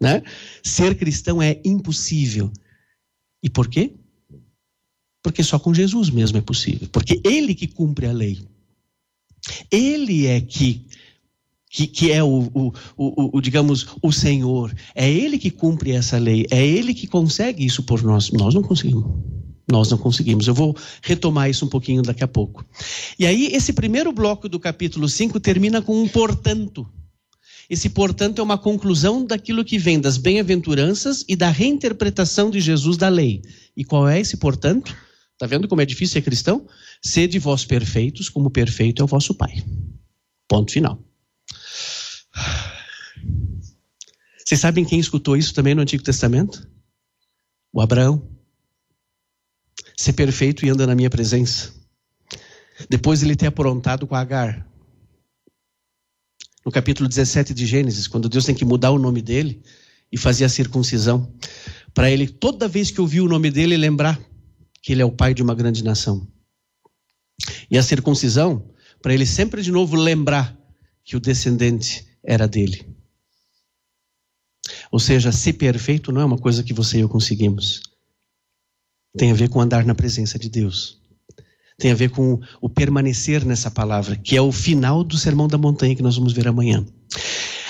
Né? 0.00 0.22
Ser 0.62 0.94
cristão 0.94 1.42
é 1.42 1.60
impossível. 1.64 2.50
E 3.42 3.48
por 3.48 3.68
quê? 3.68 3.92
Porque 5.22 5.42
só 5.42 5.58
com 5.58 5.74
Jesus 5.74 6.10
mesmo 6.10 6.38
é 6.38 6.40
possível. 6.40 6.88
Porque 6.90 7.20
Ele 7.24 7.54
que 7.54 7.66
cumpre 7.66 8.06
a 8.06 8.12
lei. 8.12 8.38
Ele 9.70 10.26
é 10.26 10.40
que, 10.40 10.86
que, 11.70 11.86
que 11.86 12.12
é 12.12 12.22
o, 12.22 12.50
o, 12.54 12.72
o, 12.96 13.38
o, 13.38 13.40
digamos, 13.40 13.86
o 14.02 14.12
Senhor. 14.12 14.74
É 14.94 15.10
Ele 15.10 15.38
que 15.38 15.50
cumpre 15.50 15.92
essa 15.92 16.18
lei. 16.18 16.46
É 16.50 16.64
Ele 16.64 16.94
que 16.94 17.06
consegue 17.06 17.64
isso 17.64 17.82
por 17.82 18.02
nós. 18.02 18.30
Nós 18.30 18.54
não 18.54 18.62
conseguimos. 18.62 19.04
Nós 19.70 19.90
não 19.90 19.98
conseguimos. 19.98 20.46
Eu 20.46 20.54
vou 20.54 20.74
retomar 21.02 21.50
isso 21.50 21.64
um 21.64 21.68
pouquinho 21.68 22.02
daqui 22.02 22.24
a 22.24 22.28
pouco. 22.28 22.64
E 23.18 23.26
aí, 23.26 23.48
esse 23.52 23.72
primeiro 23.72 24.12
bloco 24.12 24.48
do 24.48 24.58
capítulo 24.58 25.08
5 25.08 25.38
termina 25.40 25.82
com 25.82 26.00
um 26.00 26.08
portanto. 26.08 26.88
Esse, 27.68 27.90
portanto, 27.90 28.38
é 28.38 28.42
uma 28.42 28.56
conclusão 28.56 29.24
daquilo 29.24 29.64
que 29.64 29.78
vem 29.78 30.00
das 30.00 30.16
bem-aventuranças 30.16 31.24
e 31.28 31.36
da 31.36 31.50
reinterpretação 31.50 32.50
de 32.50 32.60
Jesus 32.60 32.96
da 32.96 33.08
lei. 33.08 33.42
E 33.76 33.84
qual 33.84 34.08
é 34.08 34.18
esse, 34.18 34.38
portanto? 34.38 34.96
Está 35.34 35.46
vendo 35.46 35.68
como 35.68 35.80
é 35.82 35.86
difícil 35.86 36.14
ser 36.14 36.22
cristão? 36.22 36.66
Sede 37.02 37.38
vós 37.38 37.64
perfeitos, 37.64 38.28
como 38.28 38.50
perfeito 38.50 39.02
é 39.02 39.04
o 39.04 39.08
vosso 39.08 39.34
Pai. 39.34 39.62
Ponto 40.48 40.72
final. 40.72 40.98
Vocês 44.44 44.60
sabem 44.60 44.84
quem 44.84 44.98
escutou 44.98 45.36
isso 45.36 45.52
também 45.52 45.74
no 45.74 45.82
Antigo 45.82 46.02
Testamento? 46.02 46.66
O 47.72 47.82
Abraão. 47.82 48.26
Ser 49.94 50.14
perfeito 50.14 50.64
e 50.64 50.70
anda 50.70 50.86
na 50.86 50.94
minha 50.94 51.10
presença. 51.10 51.74
Depois 52.88 53.22
ele 53.22 53.36
ter 53.36 53.46
aprontado 53.46 54.06
com 54.06 54.14
Agar 54.14 54.67
no 56.68 56.72
capítulo 56.72 57.08
17 57.08 57.54
de 57.54 57.64
Gênesis, 57.64 58.06
quando 58.06 58.28
Deus 58.28 58.44
tem 58.44 58.54
que 58.54 58.62
mudar 58.62 58.90
o 58.90 58.98
nome 58.98 59.22
dele 59.22 59.62
e 60.12 60.18
fazer 60.18 60.44
a 60.44 60.50
circuncisão, 60.50 61.32
para 61.94 62.10
ele, 62.10 62.28
toda 62.28 62.68
vez 62.68 62.90
que 62.90 63.00
ouvir 63.00 63.22
o 63.22 63.26
nome 63.26 63.50
dele, 63.50 63.74
lembrar 63.74 64.20
que 64.82 64.92
ele 64.92 65.00
é 65.00 65.04
o 65.04 65.10
pai 65.10 65.32
de 65.32 65.42
uma 65.42 65.54
grande 65.54 65.82
nação. 65.82 66.30
E 67.70 67.78
a 67.78 67.82
circuncisão, 67.82 68.70
para 69.00 69.14
ele 69.14 69.24
sempre 69.24 69.62
de 69.62 69.72
novo 69.72 69.96
lembrar 69.96 70.54
que 71.02 71.16
o 71.16 71.20
descendente 71.20 72.06
era 72.22 72.46
dele. 72.46 72.86
Ou 74.92 75.00
seja, 75.00 75.32
ser 75.32 75.54
perfeito 75.54 76.12
não 76.12 76.20
é 76.20 76.24
uma 76.26 76.36
coisa 76.36 76.62
que 76.62 76.74
você 76.74 76.98
e 76.98 77.00
eu 77.00 77.08
conseguimos. 77.08 77.80
Tem 79.16 79.30
a 79.30 79.34
ver 79.34 79.48
com 79.48 79.58
andar 79.58 79.86
na 79.86 79.94
presença 79.94 80.38
de 80.38 80.50
Deus. 80.50 80.97
Tem 81.80 81.92
a 81.92 81.94
ver 81.94 82.10
com 82.10 82.40
o 82.60 82.68
permanecer 82.68 83.44
nessa 83.44 83.70
palavra, 83.70 84.16
que 84.16 84.36
é 84.36 84.42
o 84.42 84.50
final 84.50 85.04
do 85.04 85.16
Sermão 85.16 85.46
da 85.46 85.56
Montanha 85.56 85.94
que 85.94 86.02
nós 86.02 86.16
vamos 86.16 86.32
ver 86.32 86.48
amanhã. 86.48 86.84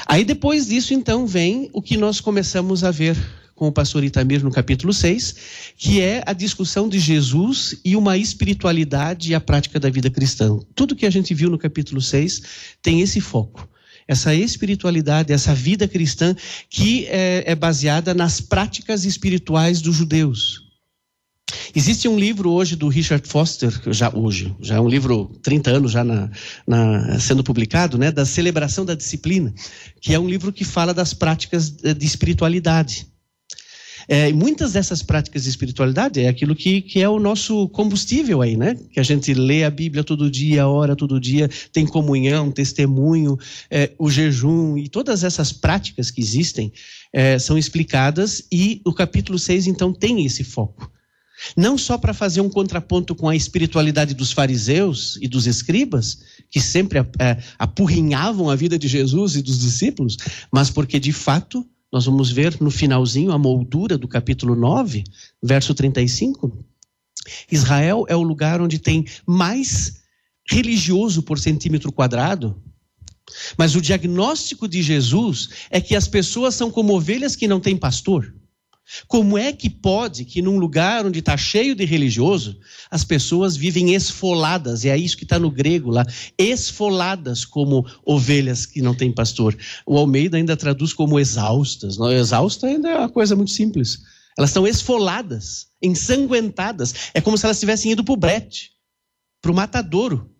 Aí 0.07 0.25
depois 0.25 0.69
disso, 0.69 0.95
então, 0.95 1.27
vem 1.27 1.69
o 1.75 1.83
que 1.83 1.99
nós 1.99 2.19
começamos 2.19 2.83
a 2.83 2.91
ver 2.91 3.15
com 3.55 3.69
o 3.69 3.73
pastor 3.73 4.03
Itamir 4.03 4.43
no 4.43 4.51
capítulo 4.51 4.95
6, 4.95 5.75
que 5.77 6.01
é 6.01 6.23
a 6.25 6.33
discussão 6.33 6.89
de 6.89 6.99
Jesus 6.99 7.79
e 7.85 7.97
uma 7.97 8.17
espiritualidade 8.17 9.31
e 9.31 9.35
a 9.35 9.41
prática 9.41 9.79
da 9.79 9.91
vida 9.91 10.09
cristã. 10.09 10.59
Tudo 10.75 10.97
que 10.97 11.05
a 11.05 11.11
gente 11.11 11.35
viu 11.35 11.51
no 11.51 11.59
capítulo 11.59 12.01
6 12.01 12.43
tem 12.81 13.03
esse 13.03 13.21
foco. 13.21 13.69
Essa 14.07 14.35
espiritualidade, 14.35 15.35
essa 15.35 15.55
vida 15.55 15.87
cristã 15.87 16.35
que 16.71 17.05
é, 17.09 17.45
é 17.47 17.55
baseada 17.55 18.15
nas 18.15 18.41
práticas 18.41 19.05
espirituais 19.05 19.83
dos 19.83 19.97
judeus. 19.97 20.68
Existe 21.75 22.09
um 22.09 22.19
livro 22.19 22.51
hoje 22.51 22.77
do 22.77 22.89
Richard 22.89 23.27
Foster, 23.27 23.73
já 23.87 24.15
hoje, 24.15 24.55
já 24.61 24.77
é 24.77 24.81
um 24.81 24.89
livro 24.89 25.31
30 25.43 25.71
anos 25.71 25.93
já 25.93 26.05
na, 26.05 26.31
na, 26.67 27.19
sendo 27.21 27.45
publicado, 27.45 27.97
né, 27.97 28.11
da 28.11 28.25
celebração 28.25 28.85
da 28.85 28.95
disciplina, 28.95 29.55
que 30.01 30.13
é 30.13 30.19
um 30.19 30.29
livro 30.29 30.53
que 30.53 30.65
fala 30.65 30.93
das 30.93 31.15
práticas 31.15 31.71
de 31.71 32.07
espiritualidade. 32.07 33.07
É, 34.11 34.33
muitas 34.33 34.73
dessas 34.73 35.03
práticas 35.03 35.43
de 35.43 35.51
espiritualidade 35.51 36.21
é 36.21 36.29
aquilo 36.29 36.57
que, 36.57 36.81
que 36.81 37.03
é 37.03 37.09
o 37.09 37.19
nosso 37.19 37.69
combustível 37.69 38.41
aí, 38.41 38.57
né? 38.57 38.75
Que 38.91 38.99
a 38.99 39.03
gente 39.03 39.35
lê 39.35 39.65
a 39.65 39.71
Bíblia 39.71 40.03
todo 40.03 40.31
dia, 40.31 40.67
ora 40.67 40.97
todo 40.97 41.21
dia, 41.21 41.51
tem 41.75 41.85
comunhão, 41.85 42.51
testemunho, 42.51 43.37
é, 43.71 43.93
o 43.99 44.09
jejum 44.09 44.79
e 44.79 44.89
todas 44.89 45.25
essas 45.25 45.53
práticas 45.53 46.11
que 46.11 46.23
existem 46.23 46.73
é, 47.13 47.39
são 47.39 47.59
explicadas 47.59 48.45
e 48.51 48.81
o 48.83 48.95
capítulo 48.95 49.39
6 49.39 49.67
então 49.67 49.93
tem 49.93 50.25
esse 50.25 50.43
foco. 50.43 50.91
Não 51.57 51.79
só 51.79 51.97
para 51.97 52.15
fazer 52.15 52.41
um 52.41 52.49
contraponto 52.49 53.15
com 53.15 53.29
a 53.29 53.37
espiritualidade 53.37 54.15
dos 54.15 54.33
fariseus 54.33 55.19
e 55.21 55.29
dos 55.29 55.47
escribas, 55.47 56.19
que 56.51 56.61
sempre 56.61 56.99
é, 57.19 57.39
apurrinhavam 57.59 58.51
a 58.51 58.57
vida 58.57 58.79
de 58.79 58.89
Jesus 58.89 59.37
e 59.37 59.43
dos 59.43 59.59
discípulos, 59.59 60.17
mas 60.53 60.71
porque 60.71 60.99
de 60.99 61.13
fato 61.13 61.67
nós 61.93 62.05
vamos 62.05 62.31
ver 62.31 62.61
no 62.61 62.71
finalzinho 62.71 63.33
a 63.33 63.39
moldura 63.39 63.97
do 63.97 64.07
capítulo 64.07 64.55
9, 64.55 65.05
verso 65.43 65.75
35. 65.75 66.53
Israel 67.51 68.05
é 68.09 68.17
o 68.17 68.23
lugar 68.23 68.61
onde 68.61 68.79
tem 68.79 69.07
mais 69.27 70.03
religioso 70.49 71.23
por 71.23 71.39
centímetro 71.39 71.93
quadrado. 71.93 72.61
Mas 73.57 73.75
o 73.75 73.81
diagnóstico 73.81 74.67
de 74.67 74.83
Jesus 74.83 75.51
é 75.71 75.81
que 75.81 75.95
as 75.95 76.09
pessoas 76.09 76.55
são 76.55 76.71
como 76.71 76.95
ovelhas 76.95 77.37
que 77.37 77.49
não 77.49 77.61
têm 77.61 77.77
pastor. 77.77 78.35
Como 79.07 79.37
é 79.37 79.53
que 79.53 79.69
pode 79.69 80.25
que 80.25 80.41
num 80.41 80.59
lugar 80.59 81.05
onde 81.05 81.19
está 81.19 81.37
cheio 81.37 81.75
de 81.75 81.85
religioso, 81.85 82.59
as 82.91 83.05
pessoas 83.05 83.57
vivem 83.57 83.95
esfoladas, 83.95 84.85
e 84.85 84.89
é 84.89 84.97
isso 84.97 85.17
que 85.17 85.25
está 85.25 85.39
no 85.39 85.51
grego 85.51 85.91
lá, 85.91 86.07
esfoladas 86.39 87.45
como 87.45 87.87
ovelhas 88.05 88.65
que 88.65 88.81
não 88.81 88.95
têm 88.95 89.13
pastor. 89.13 89.57
O 89.87 89.99
Almeida 89.99 90.37
ainda 90.37 90.57
traduz 90.57 90.93
como 90.93 91.19
exaustas. 91.19 91.99
Não, 91.99 92.11
exausta 92.11 92.67
ainda 92.67 92.89
é 92.89 92.99
uma 92.99 93.09
coisa 93.09 93.37
muito 93.37 93.51
simples. 93.51 93.99
Elas 94.37 94.51
estão 94.51 94.67
esfoladas, 94.67 95.67
ensanguentadas. 95.83 96.95
É 97.13 97.21
como 97.21 97.37
se 97.37 97.45
elas 97.45 97.61
tivessem 97.61 97.93
ido 97.93 98.05
para 98.05 98.13
o 98.15 98.17
brete, 98.17 98.71
para 99.43 99.51
o 99.51 99.55
matadouro. 99.55 100.31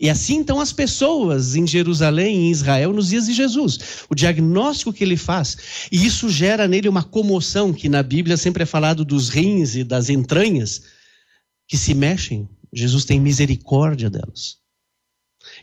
E 0.00 0.10
assim 0.10 0.36
então 0.36 0.60
as 0.60 0.72
pessoas 0.72 1.56
em 1.56 1.66
Jerusalém, 1.66 2.46
em 2.46 2.50
Israel, 2.50 2.92
nos 2.92 3.08
dias 3.08 3.26
de 3.26 3.32
Jesus. 3.32 3.78
O 4.10 4.14
diagnóstico 4.14 4.92
que 4.92 5.02
ele 5.02 5.16
faz. 5.16 5.56
E 5.90 6.04
isso 6.04 6.28
gera 6.28 6.68
nele 6.68 6.88
uma 6.88 7.02
comoção, 7.02 7.72
que 7.72 7.88
na 7.88 8.02
Bíblia 8.02 8.36
sempre 8.36 8.62
é 8.62 8.66
falado 8.66 9.04
dos 9.04 9.28
rins 9.28 9.74
e 9.74 9.82
das 9.82 10.10
entranhas, 10.10 10.82
que 11.66 11.78
se 11.78 11.94
mexem. 11.94 12.48
Jesus 12.72 13.04
tem 13.04 13.18
misericórdia 13.18 14.10
delas. 14.10 14.58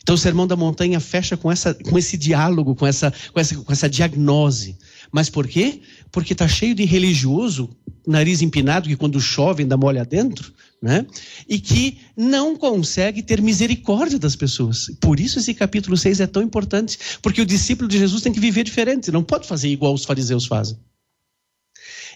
Então 0.02 0.16
o 0.16 0.18
Sermão 0.18 0.48
da 0.48 0.56
Montanha 0.56 1.00
fecha 1.00 1.38
com, 1.38 1.52
essa, 1.52 1.74
com 1.74 1.98
esse 1.98 2.18
diálogo, 2.18 2.76
com 2.76 2.88
essa, 2.88 3.14
com, 3.32 3.40
essa, 3.40 3.56
com 3.56 3.72
essa 3.72 3.90
diagnose. 3.90 4.78
Mas 5.12 5.30
por 5.30 5.48
quê? 5.48 5.82
Porque 6.12 6.34
está 6.34 6.48
cheio 6.48 6.74
de 6.74 6.86
religioso, 6.86 7.70
nariz 8.08 8.42
empinado, 8.42 8.90
que 8.90 8.96
quando 8.96 9.22
chove 9.22 9.62
ainda 9.62 9.78
molha 9.78 10.04
dentro, 10.04 10.52
né? 10.84 11.06
e 11.48 11.60
que 11.60 11.98
não 12.16 12.58
consegue 12.58 13.24
ter 13.24 13.42
misericórdia 13.42 14.20
das 14.20 14.36
pessoas. 14.36 14.92
Por 15.00 15.18
isso 15.18 15.40
esse 15.40 15.54
capítulo 15.54 15.96
6 15.96 16.20
é 16.20 16.28
tão 16.28 16.44
importante, 16.44 17.00
porque 17.22 17.42
o 17.42 17.46
discípulo 17.46 17.88
de 17.88 17.98
Jesus 17.98 18.22
tem 18.22 18.34
que 18.34 18.40
viver 18.40 18.66
diferente, 18.66 19.10
não 19.10 19.24
pode 19.24 19.48
fazer 19.48 19.70
igual 19.70 19.94
os 19.94 20.04
fariseus 20.04 20.46
fazem. 20.46 20.78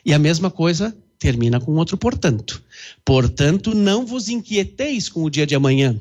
E 0.05 0.13
a 0.13 0.19
mesma 0.19 0.51
coisa 0.51 0.93
termina 1.17 1.61
com 1.61 1.71
outro 1.75 1.97
portanto. 1.97 2.61
Portanto, 3.05 3.73
não 3.73 4.05
vos 4.05 4.27
inquieteis 4.27 5.07
com 5.07 5.23
o 5.23 5.29
dia 5.29 5.47
de 5.47 5.55
amanhã, 5.55 5.97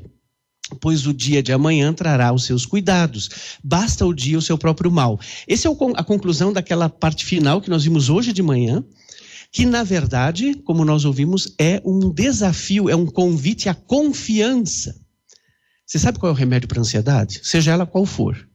pois 0.81 1.07
o 1.07 1.13
dia 1.13 1.41
de 1.41 1.53
amanhã 1.53 1.93
trará 1.93 2.33
os 2.33 2.43
seus 2.43 2.65
cuidados. 2.65 3.29
Basta 3.63 4.05
o 4.05 4.13
dia 4.13 4.37
o 4.37 4.41
seu 4.41 4.57
próprio 4.57 4.91
mal. 4.91 5.17
Essa 5.47 5.69
é 5.69 5.71
a 5.95 6.03
conclusão 6.03 6.51
daquela 6.51 6.89
parte 6.89 7.23
final 7.25 7.61
que 7.61 7.69
nós 7.69 7.85
vimos 7.85 8.09
hoje 8.09 8.33
de 8.33 8.43
manhã, 8.43 8.83
que 9.51 9.65
na 9.65 9.83
verdade, 9.83 10.55
como 10.65 10.85
nós 10.85 11.05
ouvimos, 11.05 11.53
é 11.57 11.81
um 11.85 12.09
desafio, 12.11 12.89
é 12.89 12.95
um 12.95 13.05
convite 13.05 13.69
à 13.69 13.73
confiança. 13.73 14.99
Você 15.85 15.97
sabe 15.97 16.19
qual 16.19 16.29
é 16.29 16.33
o 16.33 16.37
remédio 16.37 16.67
para 16.67 16.79
a 16.79 16.81
ansiedade? 16.81 17.39
Seja 17.43 17.71
ela 17.71 17.85
qual 17.85 18.05
for. 18.05 18.47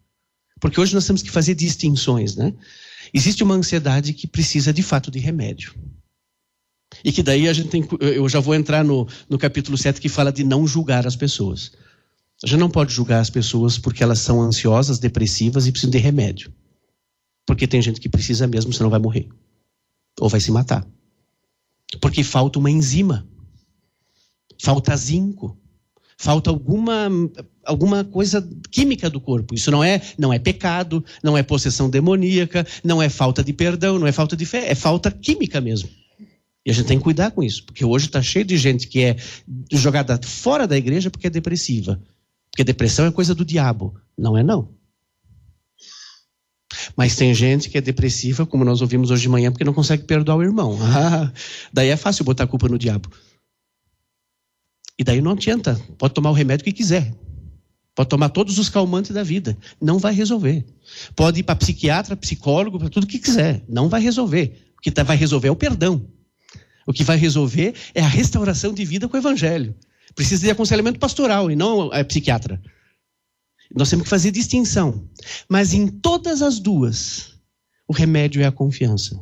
Porque 0.61 0.79
hoje 0.79 0.95
nós 0.95 1.07
temos 1.07 1.23
que 1.23 1.31
fazer 1.31 1.55
distinções, 1.55 2.37
né? 2.37 2.55
Existe 3.13 3.43
uma 3.43 3.55
ansiedade 3.55 4.13
que 4.13 4.27
precisa 4.27 4.73
de 4.73 4.83
fato 4.83 5.11
de 5.11 5.19
remédio. 5.19 5.75
E 7.05 7.11
que 7.11 7.23
daí 7.23 7.49
a 7.49 7.53
gente 7.53 7.69
tem. 7.69 7.87
Eu 8.01 8.29
já 8.29 8.39
vou 8.39 8.55
entrar 8.55 8.85
no, 8.85 9.09
no 9.29 9.39
capítulo 9.39 9.77
7 9.79 10.01
que 10.01 10.09
fala 10.09 10.31
de 10.31 10.45
não 10.45 10.67
julgar 10.67 11.07
as 11.07 11.17
pessoas. 11.17 11.73
A 12.45 12.47
gente 12.47 12.61
não 12.61 12.71
pode 12.71 12.93
julgar 12.93 13.21
as 13.21 13.31
pessoas 13.31 13.79
porque 13.79 14.03
elas 14.03 14.19
são 14.19 14.41
ansiosas, 14.41 14.99
depressivas 14.99 15.67
e 15.67 15.73
precisam 15.73 15.91
de 15.91 15.99
remédio. 15.99 16.53
Porque 17.47 17.67
tem 17.67 17.81
gente 17.81 18.01
que 18.01 18.09
precisa 18.09 18.47
mesmo, 18.47 18.73
senão 18.73 18.91
vai 18.91 19.01
morrer. 19.01 19.29
Ou 20.21 20.29
vai 20.29 20.41
se 20.41 20.51
matar. 20.51 20.87
Porque 22.01 22.23
falta 22.23 22.59
uma 22.59 22.71
enzima. 22.71 23.27
Falta 24.61 24.97
zinco. 24.97 25.59
Falta 26.17 26.51
alguma, 26.51 27.09
alguma 27.65 28.05
coisa 28.05 28.49
química 28.71 29.11
do 29.11 29.21
corpo. 29.21 29.55
Isso 29.55 29.71
não 29.71 29.83
é, 29.83 30.01
não 30.17 30.33
é 30.33 30.39
pecado, 30.39 31.05
não 31.23 31.37
é 31.37 31.43
possessão 31.43 31.91
demoníaca, 31.91 32.65
não 32.85 33.03
é 33.03 33.09
falta 33.09 33.43
de 33.43 33.53
perdão, 33.53 33.99
não 33.99 34.07
é 34.07 34.13
falta 34.13 34.37
de 34.37 34.47
fé, 34.47 34.71
é 34.71 34.75
falta 34.75 35.11
química 35.11 35.61
mesmo. 35.61 35.89
E 36.65 36.71
a 36.71 36.75
gente 36.75 36.87
tem 36.87 36.99
que 36.99 37.03
cuidar 37.03 37.33
com 37.33 37.43
isso, 37.43 37.65
porque 37.65 37.85
hoje 37.85 38.07
está 38.07 38.23
cheio 38.23 38.45
de 38.45 38.57
gente 38.57 38.87
que 38.87 39.03
é 39.03 39.17
jogada 39.73 40.19
fora 40.23 40.67
da 40.67 40.79
igreja 40.79 41.11
porque 41.11 41.27
é 41.27 41.31
depressiva. 41.31 42.01
Porque 42.53 42.63
depressão 42.63 43.07
é 43.07 43.11
coisa 43.11 43.35
do 43.35 43.45
diabo. 43.45 43.99
Não 44.17 44.39
é 44.39 44.45
não. 44.45 44.69
Mas 46.97 47.17
tem 47.17 47.35
gente 47.35 47.69
que 47.69 47.79
é 47.79 47.81
depressiva, 47.81 48.47
como 48.47 48.65
nós 48.65 48.81
ouvimos 48.81 49.11
hoje 49.11 49.23
de 49.23 49.29
manhã, 49.29 49.51
porque 49.51 49.65
não 49.65 49.75
consegue 49.75 50.05
perdoar 50.05 50.37
o 50.37 50.43
irmão. 50.43 50.79
Daí 51.73 51.89
é 51.89 51.97
fácil 51.97 52.25
botar 52.25 52.45
a 52.45 52.47
culpa 52.47 52.69
no 52.69 52.79
diabo. 52.79 53.11
E 54.99 55.05
daí 55.05 55.21
não 55.21 55.33
adianta. 55.33 55.81
Pode 55.99 56.15
tomar 56.15 56.31
o 56.31 56.35
remédio 56.35 56.65
que 56.65 56.73
quiser. 56.73 57.13
Pode 57.95 58.09
tomar 58.09 58.29
todos 58.29 58.59
os 58.59 58.69
calmantes 58.69 59.11
da 59.11 59.23
vida. 59.23 59.57
Não 59.81 59.99
vai 59.99 60.15
resolver. 60.15 60.65
Pode 61.17 61.41
ir 61.41 61.43
para 61.43 61.57
psiquiatra, 61.57 62.17
psicólogo, 62.17 62.79
para 62.79 62.89
tudo 62.89 63.07
que 63.07 63.19
quiser. 63.19 63.65
Não 63.69 63.89
vai 63.89 64.01
resolver. 64.01 64.73
O 64.79 64.81
que 64.81 64.91
tá, 64.91 65.03
vai 65.03 65.17
resolver 65.17 65.49
é 65.49 65.51
o 65.51 65.57
perdão. 65.57 66.07
O 66.87 66.93
que 66.93 67.05
vai 67.05 67.17
resolver 67.17 67.75
é 67.95 68.01
a 68.01 68.09
restauração 68.09 68.73
de 68.73 68.85
vida 68.85 69.09
com 69.09 69.17
o 69.17 69.21
evangelho. 69.21 69.75
Precisa 70.15 70.45
de 70.45 70.51
aconselhamento 70.51 70.99
pastoral 70.99 71.51
e 71.51 71.57
não 71.57 71.93
é, 71.93 72.03
psiquiatra. 72.05 72.61
Nós 73.75 73.89
temos 73.89 74.05
que 74.05 74.11
fazer 74.11 74.31
distinção. 74.31 75.09
Mas 75.49 75.73
em 75.73 75.89
todas 75.89 76.43
as 76.43 76.59
duas, 76.59 77.35
o 77.89 77.93
remédio 77.93 78.43
é 78.43 78.47
a 78.47 78.53
confiança. 78.53 79.19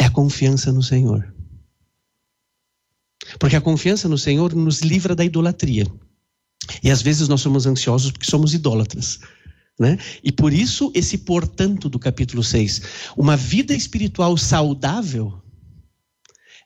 É 0.00 0.04
a 0.04 0.10
confiança 0.10 0.72
no 0.72 0.82
Senhor. 0.82 1.34
Porque 3.38 3.56
a 3.56 3.60
confiança 3.60 4.08
no 4.08 4.16
Senhor 4.16 4.54
nos 4.54 4.80
livra 4.80 5.14
da 5.14 5.24
idolatria. 5.24 5.86
E 6.82 6.90
às 6.90 7.02
vezes 7.02 7.28
nós 7.28 7.40
somos 7.40 7.66
ansiosos 7.66 8.10
porque 8.10 8.30
somos 8.30 8.54
idólatras. 8.54 9.20
Né? 9.78 9.98
E 10.24 10.32
por 10.32 10.52
isso, 10.52 10.90
esse 10.94 11.18
portanto 11.18 11.88
do 11.88 11.98
capítulo 11.98 12.42
6. 12.42 12.82
Uma 13.16 13.36
vida 13.36 13.74
espiritual 13.74 14.36
saudável 14.36 15.40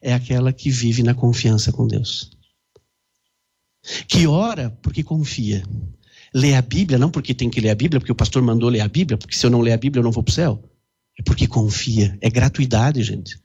é 0.01 0.13
aquela 0.13 0.53
que 0.53 0.71
vive 0.71 1.03
na 1.03 1.15
confiança 1.15 1.73
com 1.73 1.87
Deus. 1.87 2.31
Que 4.07 4.27
ora 4.27 4.71
porque 4.83 5.03
confia. 5.03 5.63
Lê 6.35 6.55
a 6.55 6.63
Bíblia, 6.63 6.99
não 6.99 7.11
porque 7.11 7.35
tem 7.35 7.51
que 7.51 7.61
ler 7.61 7.71
a 7.71 7.75
Bíblia, 7.75 8.01
porque 8.01 8.13
o 8.13 8.17
pastor 8.17 8.43
mandou 8.43 8.69
ler 8.69 8.81
a 8.81 8.89
Bíblia, 8.89 9.19
porque 9.19 9.37
se 9.37 9.45
eu 9.45 9.51
não 9.51 9.61
ler 9.61 9.73
a 9.73 9.77
Bíblia 9.77 10.01
eu 10.01 10.05
não 10.05 10.13
vou 10.13 10.23
para 10.23 10.31
o 10.31 10.35
céu. 10.35 10.71
É 11.19 11.23
porque 11.23 11.47
confia. 11.47 12.17
É 12.21 12.31
gratuidade, 12.31 13.03
gente. 13.03 13.39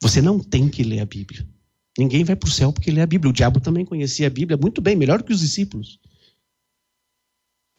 Você 0.00 0.22
não 0.22 0.38
tem 0.38 0.68
que 0.68 0.82
ler 0.82 1.00
a 1.00 1.06
Bíblia. 1.06 1.46
Ninguém 1.98 2.24
vai 2.24 2.36
para 2.36 2.48
o 2.48 2.52
céu 2.52 2.72
porque 2.72 2.90
lê 2.90 3.02
a 3.02 3.06
Bíblia. 3.06 3.30
O 3.30 3.34
diabo 3.34 3.60
também 3.60 3.84
conhecia 3.84 4.26
a 4.26 4.30
Bíblia 4.30 4.56
muito 4.56 4.80
bem, 4.80 4.96
melhor 4.96 5.22
que 5.22 5.32
os 5.32 5.40
discípulos. 5.40 5.98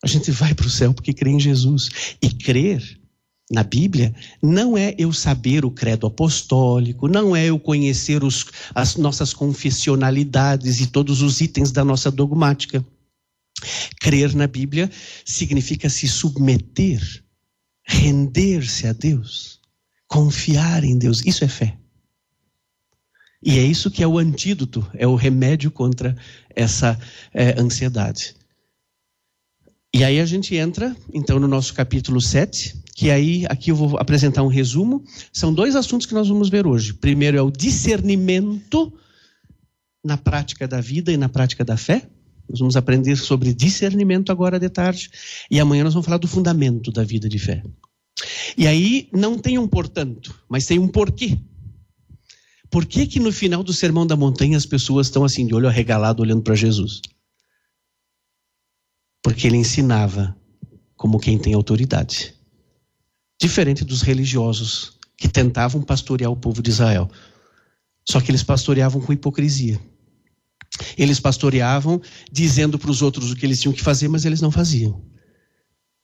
A 0.03 0.08
gente 0.08 0.30
vai 0.32 0.53
para 0.53 0.68
o 0.68 0.70
céu 0.70 0.94
porque 0.94 1.13
crê 1.13 1.32
em 1.32 1.39
Jesus. 1.39 1.89
E 2.22 2.30
crer 2.30 3.00
na 3.51 3.63
Bíblia 3.63 4.15
não 4.41 4.77
é 4.77 4.96
eu 4.98 5.12
saber 5.12 5.65
o 5.65 5.72
credo 5.72 6.08
apostólico, 6.08 7.08
não 7.10 7.36
é 7.36 7.48
eu 7.48 7.60
conhecer 7.60 8.24
os, 8.24 8.46
as 8.74 8.96
nossas 8.96 9.34
confessionalidades 9.34 10.79
e 10.79 10.88
todos 10.88 11.22
os 11.22 11.41
itens 11.41 11.72
da 11.72 11.84
nossa 11.84 12.10
dogmática. 12.10 12.84
Crer 14.00 14.34
na 14.34 14.48
Bíblia 14.48 14.89
significa 15.25 15.89
se 15.89 16.08
submeter, 16.08 17.01
render-se 17.86 18.88
a 18.88 18.93
Deus, 18.93 19.60
confiar 20.08 20.86
em 20.86 20.98
Deus. 20.98 21.22
Isso 21.25 21.43
é 21.43 21.48
fé. 21.50 21.77
E 23.43 23.60
é 23.60 23.63
isso 23.63 23.91
que 23.91 24.01
é 24.01 24.08
o 24.08 24.17
antídoto, 24.17 24.88
é 24.93 25.05
o 25.05 25.15
remédio 25.15 25.72
contra 25.72 26.15
essa 26.55 26.98
é, 27.34 27.60
ansiedade. 27.60 28.34
E 29.93 30.05
aí 30.05 30.22
a 30.22 30.25
gente 30.25 30.55
entra, 30.55 30.96
então, 31.13 31.38
no 31.38 31.50
nosso 31.50 31.74
capítulo 31.74 32.22
7, 32.22 32.80
que 33.01 33.10
aí, 33.10 33.48
aqui 33.50 33.72
eu 33.72 33.75
vou 33.75 33.98
apresentar 33.98 34.43
um 34.43 34.48
resumo. 34.48 35.03
São 35.34 35.51
dois 35.51 35.75
assuntos 35.75 36.05
que 36.05 36.13
nós 36.13 36.27
vamos 36.27 36.50
ver 36.50 36.67
hoje. 36.67 36.93
Primeiro 36.93 37.36
é 37.36 37.41
o 37.41 37.50
discernimento 37.50 38.93
na 40.05 40.17
prática 40.17 40.67
da 40.67 40.79
vida 40.79 41.12
e 41.12 41.17
na 41.17 41.27
prática 41.27 41.65
da 41.65 41.75
fé. 41.75 42.08
Nós 42.48 42.60
vamos 42.60 42.75
aprender 42.75 43.15
sobre 43.15 43.55
discernimento 43.55 44.31
agora 44.31 44.60
de 44.60 44.70
tarde. 44.70 45.10
E 45.50 45.60
amanhã 45.60 45.84
nós 45.84 45.96
vamos 45.96 46.05
falar 46.05 46.20
do 46.20 46.27
fundamento 46.27 46.91
da 46.91 47.03
vida 47.03 47.27
de 47.27 47.39
fé. 47.39 47.63
E 48.55 48.67
aí 48.67 49.10
não 49.12 49.36
tem 49.36 49.58
um 49.58 49.67
portanto, 49.67 50.39
mas 50.48 50.67
tem 50.67 50.77
um 50.77 50.88
porquê. 50.88 51.39
Por 52.70 52.86
que 52.86 53.08
que 53.08 53.20
no 53.20 53.31
final 53.31 53.63
do 53.63 53.74
Sermão 53.74 54.05
da 54.05 54.15
Montanha 54.15 54.55
as 54.55 54.67
pessoas 54.67 55.08
estão 55.08 55.25
assim 55.25 55.48
de 55.48 55.55
olho 55.55 55.67
arregalado 55.67 56.22
olhando 56.22 56.43
para 56.43 56.53
Jesus? 56.53 57.01
Porque 59.24 59.48
ele 59.48 59.58
ensinava 59.58 60.38
como 60.96 61.17
quem 61.17 61.39
tem 61.39 61.55
autoridade. 61.55 62.39
Diferente 63.41 63.83
dos 63.83 64.03
religiosos 64.03 65.00
que 65.17 65.27
tentavam 65.27 65.81
pastorear 65.81 66.31
o 66.31 66.36
povo 66.36 66.62
de 66.62 66.69
Israel. 66.69 67.10
Só 68.07 68.21
que 68.21 68.29
eles 68.29 68.43
pastoreavam 68.43 69.01
com 69.01 69.12
hipocrisia. 69.12 69.79
Eles 70.95 71.19
pastoreavam 71.19 72.00
dizendo 72.31 72.77
para 72.77 72.91
os 72.91 73.01
outros 73.01 73.31
o 73.31 73.36
que 73.36 73.43
eles 73.43 73.60
tinham 73.60 73.74
que 73.74 73.81
fazer, 73.81 74.07
mas 74.07 74.25
eles 74.25 74.41
não 74.41 74.51
faziam. 74.51 75.03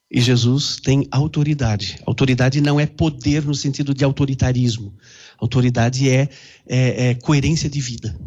E 0.10 0.20
Jesus 0.20 0.78
tem 0.78 1.08
autoridade. 1.12 2.00
Autoridade 2.08 2.60
não 2.60 2.80
é 2.80 2.88
poder 2.88 3.46
no 3.46 3.54
sentido 3.54 3.94
de 3.94 4.04
autoritarismo. 4.04 4.98
Autoridade 5.38 6.10
é, 6.10 6.30
é, 6.66 7.10
é 7.10 7.14
coerência 7.14 7.70
de 7.70 7.80
vida. 7.80 8.20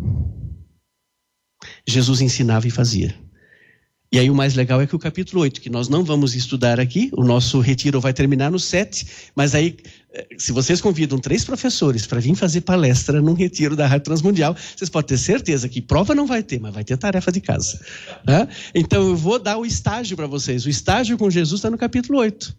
Jesus 1.84 2.20
ensinava 2.20 2.68
e 2.68 2.70
fazia. 2.70 3.12
E 4.12 4.18
aí 4.18 4.28
o 4.28 4.34
mais 4.34 4.56
legal 4.56 4.80
é 4.80 4.88
que 4.88 4.96
o 4.96 4.98
capítulo 4.98 5.40
8, 5.42 5.60
que 5.60 5.70
nós 5.70 5.88
não 5.88 6.02
vamos 6.02 6.34
estudar 6.34 6.80
aqui, 6.80 7.10
o 7.12 7.22
nosso 7.22 7.60
retiro 7.60 8.00
vai 8.00 8.12
terminar 8.12 8.50
no 8.50 8.58
7, 8.58 9.06
mas 9.36 9.54
aí, 9.54 9.76
eh, 10.12 10.26
se 10.36 10.50
vocês 10.50 10.80
convidam 10.80 11.16
três 11.16 11.44
professores 11.44 12.06
para 12.06 12.18
vir 12.18 12.34
fazer 12.34 12.62
palestra 12.62 13.22
num 13.22 13.34
retiro 13.34 13.76
da 13.76 13.86
Rádio 13.86 14.06
Transmundial, 14.06 14.56
vocês 14.76 14.90
podem 14.90 15.10
ter 15.10 15.18
certeza 15.18 15.68
que 15.68 15.80
prova 15.80 16.12
não 16.12 16.26
vai 16.26 16.42
ter, 16.42 16.58
mas 16.58 16.74
vai 16.74 16.82
ter 16.82 16.96
tarefa 16.96 17.30
de 17.30 17.40
casa. 17.40 17.80
Né? 18.26 18.48
Então 18.74 19.00
eu 19.00 19.14
vou 19.14 19.38
dar 19.38 19.58
o 19.58 19.64
estágio 19.64 20.16
para 20.16 20.26
vocês. 20.26 20.66
O 20.66 20.68
estágio 20.68 21.16
com 21.16 21.30
Jesus 21.30 21.60
está 21.60 21.70
no 21.70 21.78
capítulo 21.78 22.18
8. 22.18 22.56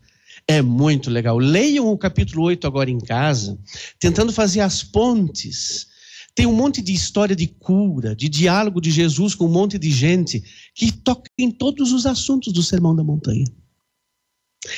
É 0.48 0.62
muito 0.62 1.10
legal. 1.10 1.38
Leiam 1.38 1.88
o 1.88 1.98
capítulo 1.98 2.43
8 2.43 2.65
agora 2.65 2.89
em 2.89 3.00
casa, 3.00 3.60
tentando 4.00 4.31
fazer 4.31 4.62
as 4.62 4.84
pontes 4.84 5.90
tem 6.34 6.46
um 6.46 6.56
monte 6.56 6.82
de 6.82 6.94
história 6.94 7.36
de 7.36 7.48
cura, 7.48 8.16
de 8.16 8.30
diálogo 8.30 8.80
de 8.80 8.90
Jesus 8.90 9.36
com 9.36 9.46
um 9.46 9.52
monte 9.52 9.78
de 9.78 9.92
gente 9.92 10.44
que 10.74 10.92
toca 10.92 11.30
em 11.38 11.52
todos 11.52 11.92
os 11.92 12.06
assuntos 12.06 12.54
do 12.54 12.64
Sermão 12.64 12.96
da 12.96 13.04
Montanha. 13.04 13.46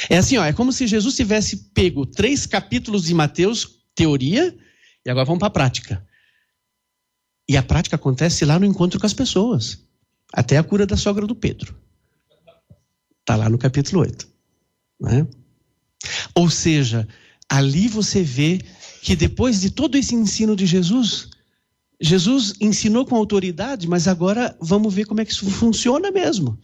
É 0.09 0.17
assim, 0.17 0.37
ó, 0.37 0.45
é 0.45 0.53
como 0.53 0.71
se 0.71 0.87
Jesus 0.87 1.15
tivesse 1.15 1.71
pego 1.73 2.05
três 2.05 2.45
capítulos 2.45 3.03
de 3.03 3.13
Mateus, 3.13 3.83
teoria, 3.93 4.57
e 5.05 5.09
agora 5.09 5.25
vamos 5.25 5.39
para 5.39 5.47
a 5.47 5.51
prática. 5.51 6.07
E 7.47 7.57
a 7.57 7.63
prática 7.63 7.97
acontece 7.97 8.45
lá 8.45 8.57
no 8.57 8.65
encontro 8.65 8.99
com 8.99 9.05
as 9.05 9.13
pessoas. 9.13 9.79
Até 10.33 10.57
a 10.57 10.63
cura 10.63 10.85
da 10.85 10.95
sogra 10.95 11.27
do 11.27 11.35
Pedro. 11.35 11.75
Está 13.19 13.35
lá 13.35 13.49
no 13.49 13.57
capítulo 13.57 14.01
8. 14.01 14.27
Né? 15.01 15.27
Ou 16.33 16.49
seja, 16.49 17.07
ali 17.49 17.87
você 17.87 18.23
vê 18.23 18.61
que 19.01 19.15
depois 19.15 19.61
de 19.61 19.69
todo 19.69 19.97
esse 19.97 20.15
ensino 20.15 20.55
de 20.55 20.65
Jesus, 20.65 21.29
Jesus 22.03 22.53
ensinou 22.59 23.05
com 23.05 23.15
autoridade, 23.15 23.87
mas 23.87 24.09
agora 24.09 24.53
vamos 24.59 24.93
ver 24.93 25.05
como 25.05 25.21
é 25.21 25.25
que 25.25 25.31
isso 25.31 25.49
funciona 25.49 26.11
mesmo. 26.11 26.59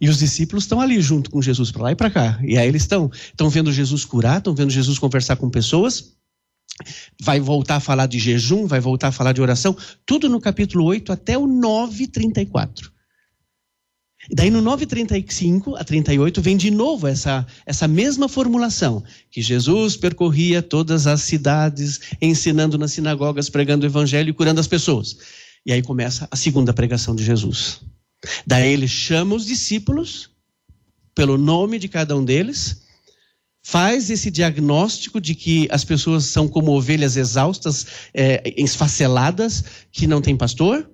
E 0.00 0.08
os 0.08 0.18
discípulos 0.18 0.64
estão 0.64 0.80
ali 0.80 0.98
junto 1.02 1.30
com 1.30 1.42
Jesus, 1.42 1.70
para 1.70 1.82
lá 1.82 1.92
e 1.92 1.94
para 1.94 2.08
cá. 2.08 2.40
E 2.42 2.56
aí 2.56 2.66
eles 2.66 2.82
estão, 2.82 3.10
estão 3.12 3.50
vendo 3.50 3.70
Jesus 3.70 4.06
curar, 4.06 4.38
estão 4.38 4.54
vendo 4.54 4.70
Jesus 4.70 4.98
conversar 4.98 5.36
com 5.36 5.50
pessoas. 5.50 6.16
Vai 7.20 7.38
voltar 7.38 7.76
a 7.76 7.80
falar 7.80 8.06
de 8.06 8.18
jejum, 8.18 8.66
vai 8.66 8.80
voltar 8.80 9.08
a 9.08 9.12
falar 9.12 9.32
de 9.32 9.42
oração, 9.42 9.76
tudo 10.06 10.30
no 10.30 10.40
capítulo 10.40 10.84
8 10.86 11.12
até 11.12 11.36
o 11.36 11.46
9, 11.46 12.06
34. 12.06 12.90
E 14.30 14.34
daí 14.34 14.48
no 14.48 14.62
9:35 14.62 15.74
a 15.76 15.82
38 15.82 16.40
vem 16.40 16.56
de 16.56 16.70
novo 16.70 17.08
essa, 17.08 17.44
essa 17.66 17.88
mesma 17.88 18.28
formulação, 18.28 19.02
que 19.28 19.42
Jesus 19.42 19.96
percorria 19.96 20.62
todas 20.62 21.08
as 21.08 21.22
cidades, 21.22 22.00
ensinando 22.22 22.78
nas 22.78 22.92
sinagogas, 22.92 23.50
pregando 23.50 23.84
o 23.84 23.88
evangelho 23.88 24.30
e 24.30 24.32
curando 24.32 24.60
as 24.60 24.68
pessoas. 24.68 25.16
E 25.66 25.72
aí 25.72 25.82
começa 25.82 26.28
a 26.30 26.36
segunda 26.36 26.72
pregação 26.72 27.16
de 27.16 27.24
Jesus. 27.24 27.80
Daí 28.46 28.72
ele 28.72 28.86
chama 28.86 29.34
os 29.34 29.44
discípulos 29.44 30.30
pelo 31.12 31.36
nome 31.36 31.76
de 31.80 31.88
cada 31.88 32.16
um 32.16 32.24
deles, 32.24 32.82
faz 33.64 34.10
esse 34.10 34.30
diagnóstico 34.30 35.20
de 35.20 35.34
que 35.34 35.66
as 35.72 35.84
pessoas 35.84 36.26
são 36.26 36.46
como 36.46 36.70
ovelhas 36.70 37.16
exaustas, 37.16 37.84
é, 38.14 38.54
esfaceladas, 38.56 39.64
que 39.90 40.06
não 40.06 40.22
tem 40.22 40.36
pastor 40.36 40.88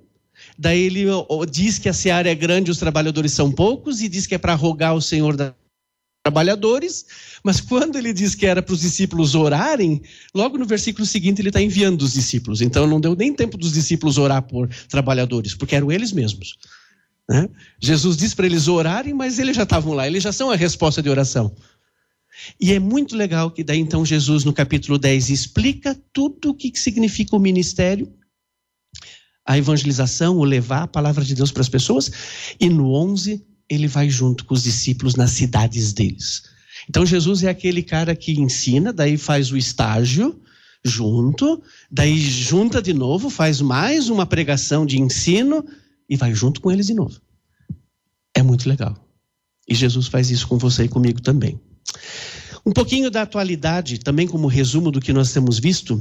Daí 0.58 0.80
ele 0.80 1.04
diz 1.50 1.78
que 1.78 1.88
a 1.88 1.92
seara 1.92 2.30
é 2.30 2.34
grande, 2.34 2.70
os 2.70 2.78
trabalhadores 2.78 3.32
são 3.32 3.52
poucos, 3.52 4.00
e 4.00 4.08
diz 4.08 4.26
que 4.26 4.34
é 4.34 4.38
para 4.38 4.54
rogar 4.54 4.94
o 4.94 5.02
Senhor 5.02 5.36
dos 5.36 5.52
trabalhadores, 6.26 7.06
mas 7.44 7.60
quando 7.60 7.96
ele 7.96 8.12
diz 8.12 8.34
que 8.34 8.46
era 8.46 8.60
para 8.60 8.72
os 8.72 8.80
discípulos 8.80 9.36
orarem, 9.36 10.02
logo 10.34 10.58
no 10.58 10.66
versículo 10.66 11.06
seguinte 11.06 11.40
ele 11.40 11.50
está 11.50 11.62
enviando 11.62 12.02
os 12.02 12.14
discípulos. 12.14 12.60
Então 12.60 12.84
não 12.86 13.00
deu 13.00 13.14
nem 13.14 13.32
tempo 13.32 13.56
dos 13.56 13.72
discípulos 13.72 14.18
orar 14.18 14.42
por 14.42 14.68
trabalhadores, 14.88 15.54
porque 15.54 15.76
eram 15.76 15.92
eles 15.92 16.10
mesmos. 16.10 16.58
Né? 17.28 17.48
Jesus 17.80 18.16
diz 18.16 18.34
para 18.34 18.46
eles 18.46 18.66
orarem, 18.66 19.14
mas 19.14 19.38
eles 19.38 19.56
já 19.56 19.62
estavam 19.62 19.92
lá, 19.92 20.06
eles 20.06 20.22
já 20.22 20.32
são 20.32 20.50
a 20.50 20.56
resposta 20.56 21.00
de 21.00 21.08
oração. 21.08 21.54
E 22.60 22.72
é 22.72 22.78
muito 22.78 23.16
legal 23.16 23.50
que 23.50 23.62
daí 23.62 23.78
então 23.78 24.04
Jesus 24.04 24.44
no 24.44 24.52
capítulo 24.52 24.98
10 24.98 25.30
explica 25.30 25.96
tudo 26.12 26.50
o 26.50 26.54
que 26.54 26.72
significa 26.74 27.36
o 27.36 27.40
ministério 27.40 28.12
a 29.46 29.56
evangelização, 29.56 30.36
o 30.36 30.44
levar 30.44 30.82
a 30.82 30.88
palavra 30.88 31.24
de 31.24 31.34
Deus 31.34 31.52
para 31.52 31.62
as 31.62 31.68
pessoas. 31.68 32.10
E 32.58 32.68
no 32.68 32.92
11, 32.92 33.44
ele 33.68 33.86
vai 33.86 34.10
junto 34.10 34.44
com 34.44 34.54
os 34.54 34.62
discípulos 34.62 35.14
nas 35.14 35.30
cidades 35.30 35.92
deles. 35.92 36.42
Então 36.88 37.06
Jesus 37.06 37.42
é 37.42 37.48
aquele 37.48 37.82
cara 37.82 38.14
que 38.14 38.32
ensina, 38.32 38.92
daí 38.92 39.16
faz 39.16 39.50
o 39.50 39.56
estágio 39.56 40.40
junto, 40.84 41.62
daí 41.90 42.18
junta 42.18 42.80
de 42.80 42.92
novo, 42.92 43.28
faz 43.28 43.60
mais 43.60 44.08
uma 44.08 44.24
pregação 44.24 44.86
de 44.86 45.00
ensino 45.00 45.64
e 46.08 46.16
vai 46.16 46.34
junto 46.34 46.60
com 46.60 46.70
eles 46.70 46.86
de 46.86 46.94
novo. 46.94 47.20
É 48.34 48.42
muito 48.42 48.68
legal. 48.68 48.94
E 49.68 49.74
Jesus 49.74 50.06
faz 50.06 50.30
isso 50.30 50.46
com 50.46 50.58
você 50.58 50.84
e 50.84 50.88
comigo 50.88 51.20
também. 51.20 51.60
Um 52.64 52.72
pouquinho 52.72 53.10
da 53.10 53.22
atualidade, 53.22 53.98
também 53.98 54.28
como 54.28 54.46
resumo 54.46 54.90
do 54.90 55.00
que 55.00 55.12
nós 55.12 55.32
temos 55.32 55.58
visto. 55.58 56.00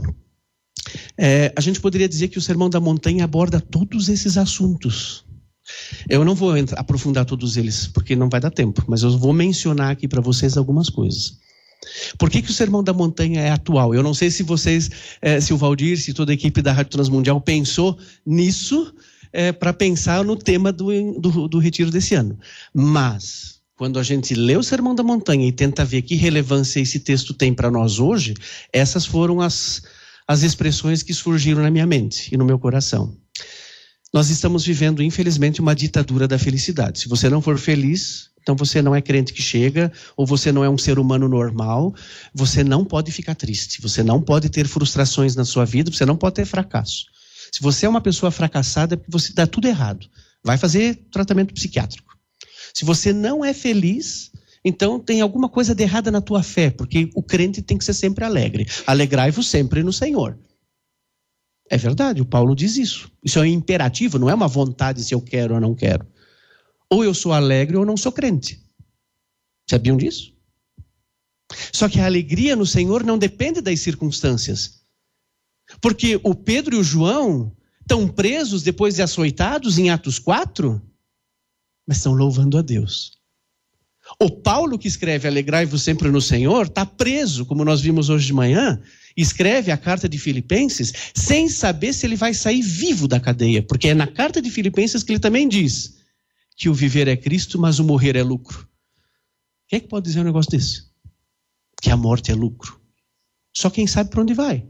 É, 1.18 1.54
a 1.56 1.62
gente 1.62 1.80
poderia 1.80 2.08
dizer 2.08 2.28
que 2.28 2.38
o 2.38 2.42
Sermão 2.42 2.70
da 2.70 2.80
Montanha 2.80 3.24
aborda 3.24 3.60
todos 3.60 4.10
esses 4.10 4.38
assuntos. 4.38 5.26
Eu 6.08 6.24
não 6.24 6.36
vou 6.36 6.54
aprofundar 6.76 7.26
todos 7.26 7.58
eles, 7.58 7.88
porque 7.88 8.16
não 8.16 8.30
vai 8.30 8.40
dar 8.40 8.52
tempo, 8.52 8.84
mas 8.88 9.02
eu 9.02 9.18
vou 9.18 9.34
mencionar 9.34 9.92
aqui 9.92 10.08
para 10.08 10.22
vocês 10.22 10.58
algumas 10.58 10.90
coisas. 10.90 11.38
Por 12.18 12.30
que, 12.30 12.42
que 12.42 12.52
o 12.52 12.54
Sermão 12.54 12.84
da 12.84 12.94
Montanha 12.94 13.42
é 13.42 13.52
atual? 13.52 13.94
Eu 13.94 14.04
não 14.04 14.14
sei 14.14 14.30
se 14.32 14.44
vocês, 14.44 14.90
é, 15.22 15.40
se 15.40 15.54
o 15.54 15.58
Valdir, 15.58 16.00
se 16.00 16.14
toda 16.14 16.32
a 16.32 16.34
equipe 16.34 16.62
da 16.62 16.72
Rádio 16.72 16.92
Transmundial 16.92 17.40
pensou 17.42 17.98
nisso 18.26 18.94
é, 19.32 19.52
para 19.52 19.74
pensar 19.74 20.24
no 20.24 20.36
tema 20.36 20.72
do, 20.72 21.20
do, 21.20 21.48
do 21.48 21.60
retiro 21.60 21.92
desse 21.92 22.16
ano. 22.16 22.40
Mas, 22.74 23.60
quando 23.76 24.00
a 24.00 24.04
gente 24.04 24.34
lê 24.34 24.56
o 24.56 24.64
Sermão 24.64 24.96
da 24.96 25.04
Montanha 25.04 25.48
e 25.48 25.52
tenta 25.52 25.84
ver 25.84 26.02
que 26.02 26.16
relevância 26.16 26.80
esse 26.80 27.00
texto 27.00 27.34
tem 27.34 27.54
para 27.54 27.70
nós 27.70 28.00
hoje, 28.00 28.34
essas 28.72 29.06
foram 29.06 29.42
as, 29.42 29.84
as 30.28 30.42
expressões 30.42 31.04
que 31.04 31.14
surgiram 31.14 31.62
na 31.62 31.70
minha 31.70 31.86
mente 31.86 32.34
e 32.34 32.38
no 32.38 32.46
meu 32.46 32.58
coração. 32.58 33.16
Nós 34.14 34.30
estamos 34.30 34.66
vivendo, 34.66 35.04
infelizmente, 35.04 35.60
uma 35.60 35.76
ditadura 35.76 36.28
da 36.28 36.40
felicidade. 36.40 37.00
Se 37.00 37.10
você 37.10 37.30
não 37.30 37.42
for 37.42 37.58
feliz, 37.58 38.30
então 38.42 38.56
você 38.56 38.82
não 38.82 38.96
é 38.96 39.02
crente 39.02 39.34
que 39.34 39.42
chega, 39.42 39.92
ou 40.16 40.26
você 40.26 40.52
não 40.52 40.64
é 40.64 40.70
um 40.70 40.78
ser 40.78 40.98
humano 41.00 41.28
normal, 41.28 41.94
você 42.34 42.64
não 42.64 42.86
pode 42.86 43.12
ficar 43.12 43.36
triste, 43.36 43.82
você 43.82 44.04
não 44.04 44.22
pode 44.22 44.50
ter 44.50 44.68
frustrações 44.68 45.36
na 45.36 45.44
sua 45.44 45.66
vida, 45.66 45.92
você 45.92 46.06
não 46.06 46.16
pode 46.16 46.36
ter 46.36 46.46
fracasso. 46.46 47.06
Se 47.52 47.62
você 47.62 47.86
é 47.86 47.90
uma 47.90 48.02
pessoa 48.02 48.32
fracassada, 48.32 48.94
é 48.94 48.98
porque 48.98 49.12
você 49.12 49.34
dá 49.34 49.46
tudo 49.46 49.68
errado. 49.68 50.08
Vai 50.44 50.58
fazer 50.58 50.96
tratamento 51.12 51.54
psiquiátrico. 51.54 52.16
Se 52.74 52.86
você 52.86 53.12
não 53.12 53.44
é 53.44 53.54
feliz, 53.54 54.32
então 54.66 55.00
tem 55.00 55.22
alguma 55.22 55.48
coisa 55.48 55.76
de 55.76 55.84
errada 55.84 56.10
na 56.10 56.20
tua 56.20 56.42
fé, 56.42 56.72
porque 56.72 57.08
o 57.14 57.22
crente 57.22 57.62
tem 57.62 57.78
que 57.78 57.86
ser 57.86 57.94
sempre 57.94 58.26
alegre. 58.26 58.66
Alegrai-vos 58.88 59.48
sempre 59.48 59.84
no 59.84 59.94
Senhor. 59.94 60.36
É 61.70 61.78
verdade, 61.78 62.20
o 62.20 62.26
Paulo 62.26 62.56
diz 62.56 62.76
isso. 62.76 63.12
Isso 63.24 63.38
é 63.38 63.44
um 63.44 63.46
imperativo, 63.46 64.18
não 64.18 64.28
é 64.30 64.34
uma 64.34 64.48
vontade 64.48 65.04
se 65.04 65.14
eu 65.14 65.22
quero 65.22 65.54
ou 65.54 65.62
não 65.62 65.76
quero. 65.76 66.08
Ou 66.90 67.04
eu 67.04 67.14
sou 67.14 67.32
alegre 67.32 67.78
ou 67.78 67.86
não 67.86 67.96
sou 67.96 68.12
crente. 68.12 68.60
Sabiam 69.70 69.98
disso? 69.98 70.34
Só 71.72 71.88
que 71.88 72.00
a 72.00 72.06
alegria 72.06 72.56
no 72.56 72.66
Senhor 72.66 73.04
não 73.04 73.20
depende 73.20 73.62
das 73.62 73.80
circunstâncias. 73.82 74.82
Porque 75.80 76.20
o 76.24 76.34
Pedro 76.34 76.76
e 76.76 76.80
o 76.80 76.84
João 76.84 77.56
estão 77.82 78.08
presos 78.08 78.64
depois 78.64 78.96
de 78.96 79.04
açoitados 79.04 79.78
em 79.78 79.92
Atos 79.92 80.18
4, 80.18 80.82
mas 81.88 81.98
estão 81.98 82.14
louvando 82.14 82.58
a 82.58 82.64
Deus. 82.64 83.16
O 84.20 84.30
Paulo, 84.30 84.80
que 84.80 84.88
escreve 84.88 85.28
Alegrai-vos 85.28 85.82
sempre 85.82 86.10
no 86.10 86.22
Senhor, 86.22 86.68
está 86.68 86.86
preso, 86.86 87.46
como 87.46 87.66
nós 87.66 87.82
vimos 87.82 88.10
hoje 88.10 88.28
de 88.28 88.34
manhã, 88.34 88.82
escreve 89.16 89.72
a 89.72 89.78
carta 89.78 90.08
de 90.08 90.18
Filipenses 90.18 90.94
sem 91.14 91.50
saber 91.50 91.94
se 91.94 92.06
ele 92.06 92.16
vai 92.16 92.34
sair 92.34 92.62
vivo 92.62 93.08
da 93.08 93.20
cadeia, 93.20 93.62
porque 93.64 93.90
é 93.90 93.94
na 93.94 94.08
carta 94.08 94.42
de 94.42 94.50
Filipenses 94.50 95.04
que 95.04 95.12
ele 95.12 95.20
também 95.20 95.48
diz 95.48 95.96
que 96.56 96.70
o 96.70 96.74
viver 96.74 97.08
é 97.08 97.18
Cristo, 97.18 97.60
mas 97.60 97.80
o 97.80 97.84
morrer 97.84 98.16
é 98.16 98.24
lucro. 98.24 98.68
Quem 99.68 99.78
é 99.78 99.80
que 99.80 99.88
pode 99.88 100.06
dizer 100.06 100.22
um 100.22 100.26
negócio 100.26 100.52
desse? 100.52 100.86
Que 101.82 101.90
a 101.90 101.98
morte 101.98 102.32
é 102.32 102.36
lucro. 102.36 102.80
Só 103.54 103.70
quem 103.70 103.88
sabe 103.88 104.10
para 104.10 104.22
onde 104.22 104.34
vai. 104.34 104.66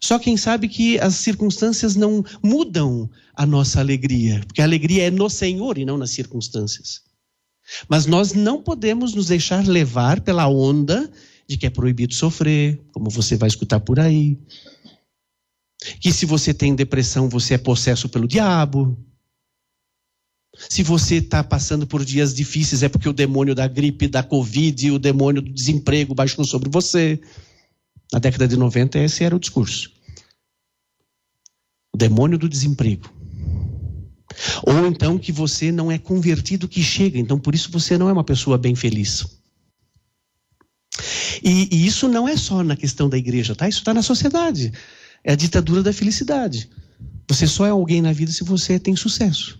Só 0.00 0.18
quem 0.18 0.36
sabe 0.36 0.68
que 0.68 0.98
as 1.00 1.16
circunstâncias 1.16 1.96
não 1.96 2.24
mudam 2.42 3.10
a 3.34 3.44
nossa 3.44 3.80
alegria, 3.80 4.40
porque 4.46 4.60
a 4.60 4.64
alegria 4.64 5.04
é 5.04 5.10
no 5.10 5.28
Senhor 5.28 5.76
e 5.76 5.84
não 5.84 5.98
nas 5.98 6.10
circunstâncias. 6.10 7.02
Mas 7.88 8.06
nós 8.06 8.32
não 8.32 8.62
podemos 8.62 9.14
nos 9.14 9.26
deixar 9.26 9.66
levar 9.66 10.20
pela 10.20 10.48
onda 10.48 11.10
de 11.48 11.56
que 11.56 11.66
é 11.66 11.70
proibido 11.70 12.14
sofrer, 12.14 12.80
como 12.92 13.10
você 13.10 13.36
vai 13.36 13.48
escutar 13.48 13.80
por 13.80 13.98
aí. 14.00 14.38
Que 16.00 16.12
se 16.12 16.24
você 16.24 16.54
tem 16.54 16.74
depressão, 16.74 17.28
você 17.28 17.54
é 17.54 17.58
possesso 17.58 18.08
pelo 18.08 18.28
diabo. 18.28 18.96
Se 20.68 20.82
você 20.82 21.16
está 21.16 21.42
passando 21.42 21.86
por 21.86 22.04
dias 22.04 22.34
difíceis, 22.34 22.82
é 22.82 22.88
porque 22.88 23.08
o 23.08 23.12
demônio 23.12 23.54
da 23.54 23.66
gripe, 23.66 24.06
da 24.06 24.22
Covid, 24.22 24.90
o 24.90 24.98
demônio 24.98 25.42
do 25.42 25.52
desemprego 25.52 26.14
baixou 26.14 26.44
sobre 26.44 26.68
você. 26.70 27.20
Na 28.12 28.18
década 28.18 28.46
de 28.46 28.56
90, 28.56 28.98
esse 28.98 29.24
era 29.24 29.34
o 29.34 29.40
discurso. 29.40 29.90
O 31.92 31.96
demônio 31.96 32.38
do 32.38 32.48
desemprego. 32.48 33.21
Ou 34.62 34.86
então 34.86 35.18
que 35.18 35.32
você 35.32 35.72
não 35.72 35.90
é 35.90 35.98
convertido 35.98 36.68
que 36.68 36.82
chega, 36.82 37.18
então 37.18 37.38
por 37.38 37.54
isso 37.54 37.70
você 37.70 37.98
não 37.98 38.08
é 38.08 38.12
uma 38.12 38.24
pessoa 38.24 38.58
bem 38.58 38.74
feliz. 38.74 39.24
E, 41.42 41.68
e 41.72 41.86
isso 41.86 42.08
não 42.08 42.28
é 42.28 42.36
só 42.36 42.62
na 42.62 42.76
questão 42.76 43.08
da 43.08 43.18
igreja, 43.18 43.54
tá? 43.54 43.68
Isso 43.68 43.78
está 43.78 43.92
na 43.92 44.02
sociedade. 44.02 44.72
É 45.24 45.32
a 45.32 45.36
ditadura 45.36 45.82
da 45.82 45.92
felicidade. 45.92 46.68
Você 47.28 47.46
só 47.46 47.66
é 47.66 47.70
alguém 47.70 48.02
na 48.02 48.12
vida 48.12 48.30
se 48.30 48.44
você 48.44 48.78
tem 48.78 48.94
sucesso. 48.94 49.58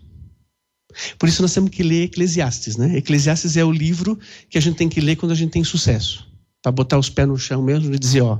Por 1.18 1.28
isso 1.28 1.40
nós 1.40 1.54
temos 1.54 1.70
que 1.70 1.82
ler 1.82 2.04
Eclesiastes, 2.04 2.76
né? 2.76 2.96
Eclesiastes 2.98 3.56
é 3.56 3.64
o 3.64 3.72
livro 3.72 4.18
que 4.50 4.58
a 4.58 4.60
gente 4.60 4.76
tem 4.76 4.88
que 4.88 5.00
ler 5.00 5.16
quando 5.16 5.32
a 5.32 5.36
gente 5.36 5.52
tem 5.52 5.64
sucesso 5.64 6.30
para 6.60 6.70
botar 6.70 6.98
os 6.98 7.10
pés 7.10 7.26
no 7.26 7.36
chão 7.36 7.60
mesmo 7.62 7.92
e 7.92 7.98
dizer, 7.98 8.20
ó, 8.20 8.38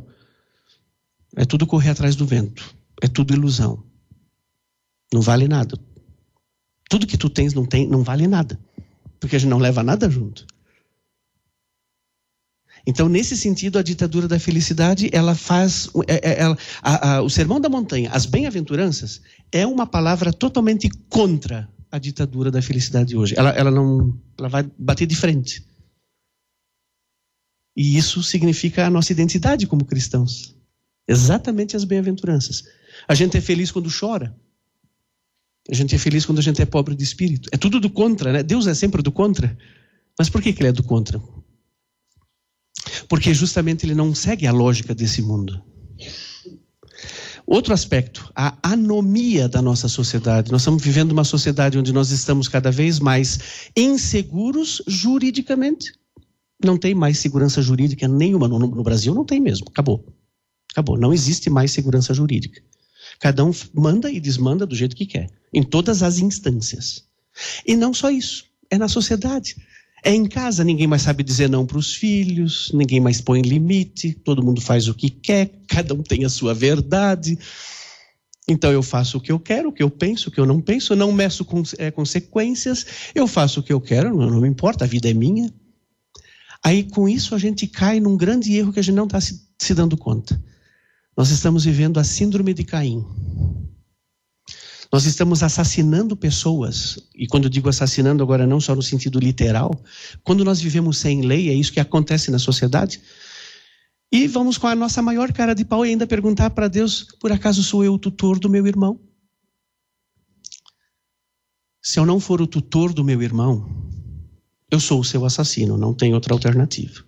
é 1.35 1.45
tudo 1.45 1.67
correr 1.67 1.91
atrás 1.91 2.15
do 2.15 2.25
vento, 2.25 2.75
é 3.01 3.09
tudo 3.09 3.35
ilusão. 3.35 3.83
Não 5.13 5.21
vale 5.21 5.49
nada. 5.49 5.79
Tudo 6.93 7.07
que 7.07 7.17
tu 7.17 7.31
tens 7.31 7.55
não 7.55 7.65
tem, 7.65 7.89
não 7.89 8.03
vale 8.03 8.27
nada, 8.27 8.61
porque 9.19 9.35
a 9.35 9.39
gente 9.39 9.49
não 9.49 9.57
leva 9.57 9.83
nada 9.83 10.11
junto. 10.11 10.47
Então, 12.87 13.09
nesse 13.09 13.35
sentido, 13.35 13.79
a 13.79 13.83
ditadura 13.83 14.29
da 14.29 14.39
felicidade, 14.39 15.09
ela 15.11 15.35
faz, 15.35 15.89
é, 16.07 16.17
é, 16.17 16.41
ela, 16.43 16.59
a, 16.83 17.15
a, 17.15 17.23
o 17.23 17.31
sermão 17.31 17.59
da 17.59 17.71
montanha, 17.71 18.11
as 18.11 18.27
bem-aventuranças, 18.27 19.23
é 19.51 19.67
uma 19.67 19.87
palavra 19.87 20.35
totalmente 20.35 20.91
contra 21.09 21.67
a 21.91 21.99
ditadura 21.99 22.51
da 22.51 22.61
felicidade 22.61 23.17
hoje. 23.17 23.35
Ela, 23.39 23.53
ela 23.53 23.71
não, 23.71 24.15
ela 24.39 24.51
vai 24.51 24.71
bater 24.79 25.07
de 25.07 25.17
frente. 25.17 25.67
E 27.75 27.97
isso 27.97 28.23
significa 28.23 28.87
a 28.87 28.91
nossa 28.91 29.13
identidade 29.13 29.67
como 29.67 29.87
cristãos. 29.87 30.55
Exatamente 31.09 31.75
as 31.75 31.85
bem-aventuranças. 31.85 32.65
A 33.09 33.15
gente 33.15 33.39
é 33.39 33.41
feliz 33.41 33.73
quando 33.73 33.89
chora. 33.91 34.37
A 35.71 35.75
gente 35.75 35.95
é 35.95 35.99
feliz 35.99 36.27
quando 36.27 36.39
a 36.39 36.43
gente 36.43 36.61
é 36.61 36.67
pobre 36.67 36.95
de 36.95 37.05
espírito. 37.05 37.49
É 37.53 37.57
tudo 37.57 37.79
do 37.79 37.89
contra, 37.89 38.33
né? 38.33 38.43
Deus 38.43 38.67
é 38.67 38.75
sempre 38.75 39.03
do 39.03 39.13
contra. 39.13 39.57
Mas 40.19 40.29
por 40.29 40.43
que, 40.43 40.53
que 40.53 40.61
ele 40.61 40.71
é 40.71 40.73
do 40.73 40.83
contra? 40.83 41.23
Porque 43.09 43.33
justamente 43.33 43.87
ele 43.87 43.95
não 43.95 44.15
segue 44.15 44.47
a 44.47 44.53
lógica 44.53 44.95
desse 44.95 45.23
mundo. 45.23 45.63
Outro 47.47 47.75
aspecto, 47.75 48.31
a 48.35 48.57
anomia 48.63 49.49
da 49.49 49.61
nossa 49.61 49.89
sociedade. 49.89 50.51
Nós 50.51 50.63
estamos 50.63 50.83
vivendo 50.83 51.13
uma 51.13 51.25
sociedade 51.25 51.79
onde 51.79 51.93
nós 51.93 52.11
estamos 52.11 52.49
cada 52.49 52.71
vez 52.71 52.99
mais 52.99 53.71
inseguros 53.77 54.83
juridicamente. 54.87 55.93
Não 56.65 56.79
tem 56.79 56.95
mais 56.95 57.19
segurança 57.19 57.61
jurídica 57.61 58.07
nenhuma. 58.09 58.49
No, 58.49 58.59
no 58.59 58.83
Brasil 58.83 59.15
não 59.15 59.25
tem 59.25 59.41
mesmo. 59.41 59.67
Acabou. 59.69 60.05
Acabou. 60.73 60.99
Não 60.99 61.13
existe 61.13 61.51
mais 61.51 61.73
segurança 61.73 62.15
jurídica. 62.15 62.63
Cada 63.23 63.45
um 63.45 63.53
manda 63.73 64.11
e 64.11 64.19
desmanda 64.19 64.67
do 64.67 64.75
jeito 64.75 64.97
que 64.97 65.07
quer, 65.07 65.31
em 65.55 65.63
todas 65.63 66.03
as 66.03 66.19
instâncias. 66.19 67.05
E 67.65 67.77
não 67.77 67.95
só 67.95 68.11
isso, 68.11 68.47
é 68.69 68.77
na 68.77 68.89
sociedade. 68.89 69.55
É 70.03 70.13
em 70.13 70.27
casa, 70.27 70.65
ninguém 70.65 70.89
mais 70.89 71.03
sabe 71.03 71.23
dizer 71.23 71.49
não 71.49 71.65
para 71.65 71.79
os 71.79 71.95
filhos, 71.95 72.73
ninguém 72.75 72.99
mais 72.99 73.21
põe 73.21 73.41
limite, 73.41 74.13
todo 74.13 74.43
mundo 74.43 74.61
faz 74.61 74.89
o 74.89 74.95
que 74.95 75.09
quer, 75.09 75.53
cada 75.69 75.95
um 75.95 76.03
tem 76.03 76.25
a 76.25 76.29
sua 76.29 76.53
verdade. 76.53 77.39
Então 78.49 78.73
eu 78.73 78.83
faço 78.83 79.19
o 79.19 79.21
que 79.21 79.31
eu 79.31 79.39
quero, 79.39 79.69
o 79.69 79.73
que 79.73 79.85
eu 79.85 79.89
penso, 79.89 80.29
o 80.29 80.33
que 80.33 80.41
eu 80.41 80.47
não 80.47 80.61
penso, 80.61 80.97
não 80.97 81.13
meço 81.13 81.45
com, 81.45 81.63
é, 81.79 81.93
consequências, 81.93 82.85
eu 83.15 83.29
faço 83.29 83.61
o 83.61 83.63
que 83.63 83.73
eu 83.73 83.81
quero, 83.81 84.17
não, 84.17 84.29
não 84.31 84.41
me 84.41 84.49
importa, 84.49 84.85
a 84.85 84.89
vida 84.89 85.09
é 85.09 85.15
minha. 85.15 85.49
Aí 86.61 86.83
com 86.83 87.09
isso 87.09 87.37
a 87.37 87.39
gente 87.39 87.69
cai 87.69 88.01
num 88.01 88.17
grande 88.17 88.53
erro 88.57 88.73
que 88.73 88.81
a 88.81 88.83
gente 88.83 88.97
não 88.97 89.05
está 89.05 89.21
se, 89.21 89.47
se 89.61 89.73
dando 89.75 89.97
conta. 89.97 90.43
Nós 91.23 91.31
estamos 91.31 91.65
vivendo 91.65 92.01
a 92.01 92.03
síndrome 92.03 92.53
de 92.53 92.65
Caim. 92.65 93.07
Nós 94.93 95.05
estamos 95.05 95.45
assassinando 95.45 96.17
pessoas, 96.17 96.99
e 97.15 97.29
quando 97.29 97.45
eu 97.45 97.49
digo 97.49 97.69
assassinando 97.69 98.25
agora 98.25 98.45
não 98.45 98.61
só 98.61 98.75
no 98.75 98.83
sentido 98.83 99.21
literal, 99.21 99.71
quando 100.25 100.45
nós 100.45 100.61
vivemos 100.61 100.99
sem 100.99 101.23
lei, 101.23 101.49
é 101.49 101.55
isso 101.55 101.73
que 101.73 101.79
acontece 101.79 102.29
na 102.29 102.41
sociedade. 102.41 103.01
E 104.11 104.27
vamos 104.27 104.59
com 104.59 104.67
a 104.67 104.75
nossa 104.75 105.01
maior 105.01 105.33
cara 105.33 105.55
de 105.55 105.65
pau 105.65 105.87
e 105.87 105.91
ainda 105.91 106.09
perguntar 106.09 106.51
para 106.51 106.67
Deus: 106.67 107.07
por 107.21 107.31
acaso 107.31 107.63
sou 107.63 107.85
eu 107.85 107.95
o 107.95 107.99
tutor 108.01 108.41
do 108.41 108.51
meu 108.51 108.67
irmão? 108.67 108.99
Se 111.81 112.01
eu 112.01 112.05
não 112.05 112.19
for 112.19 112.43
o 112.43 112.49
tutor 112.49 112.93
do 112.93 113.05
meu 113.05 113.23
irmão, 113.23 113.71
eu 114.69 114.81
sou 114.81 114.99
o 114.99 115.05
seu 115.05 115.25
assassino, 115.25 115.79
não 115.79 115.95
tem 115.95 116.15
outra 116.15 116.35
alternativa. 116.35 117.05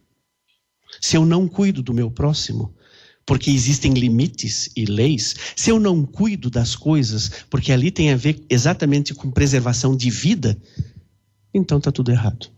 Se 1.00 1.16
eu 1.16 1.26
não 1.26 1.48
cuido 1.48 1.82
do 1.82 1.92
meu 1.92 2.12
próximo, 2.12 2.72
porque 3.26 3.50
existem 3.50 3.94
limites 3.94 4.70
e 4.76 4.84
leis, 4.84 5.34
se 5.56 5.70
eu 5.70 5.80
não 5.80 6.04
cuido 6.04 6.50
das 6.50 6.76
coisas, 6.76 7.30
porque 7.48 7.72
ali 7.72 7.90
tem 7.90 8.10
a 8.10 8.16
ver 8.16 8.44
exatamente 8.50 9.14
com 9.14 9.30
preservação 9.30 9.96
de 9.96 10.10
vida, 10.10 10.58
então 11.52 11.78
está 11.78 11.90
tudo 11.90 12.10
errado. 12.10 12.50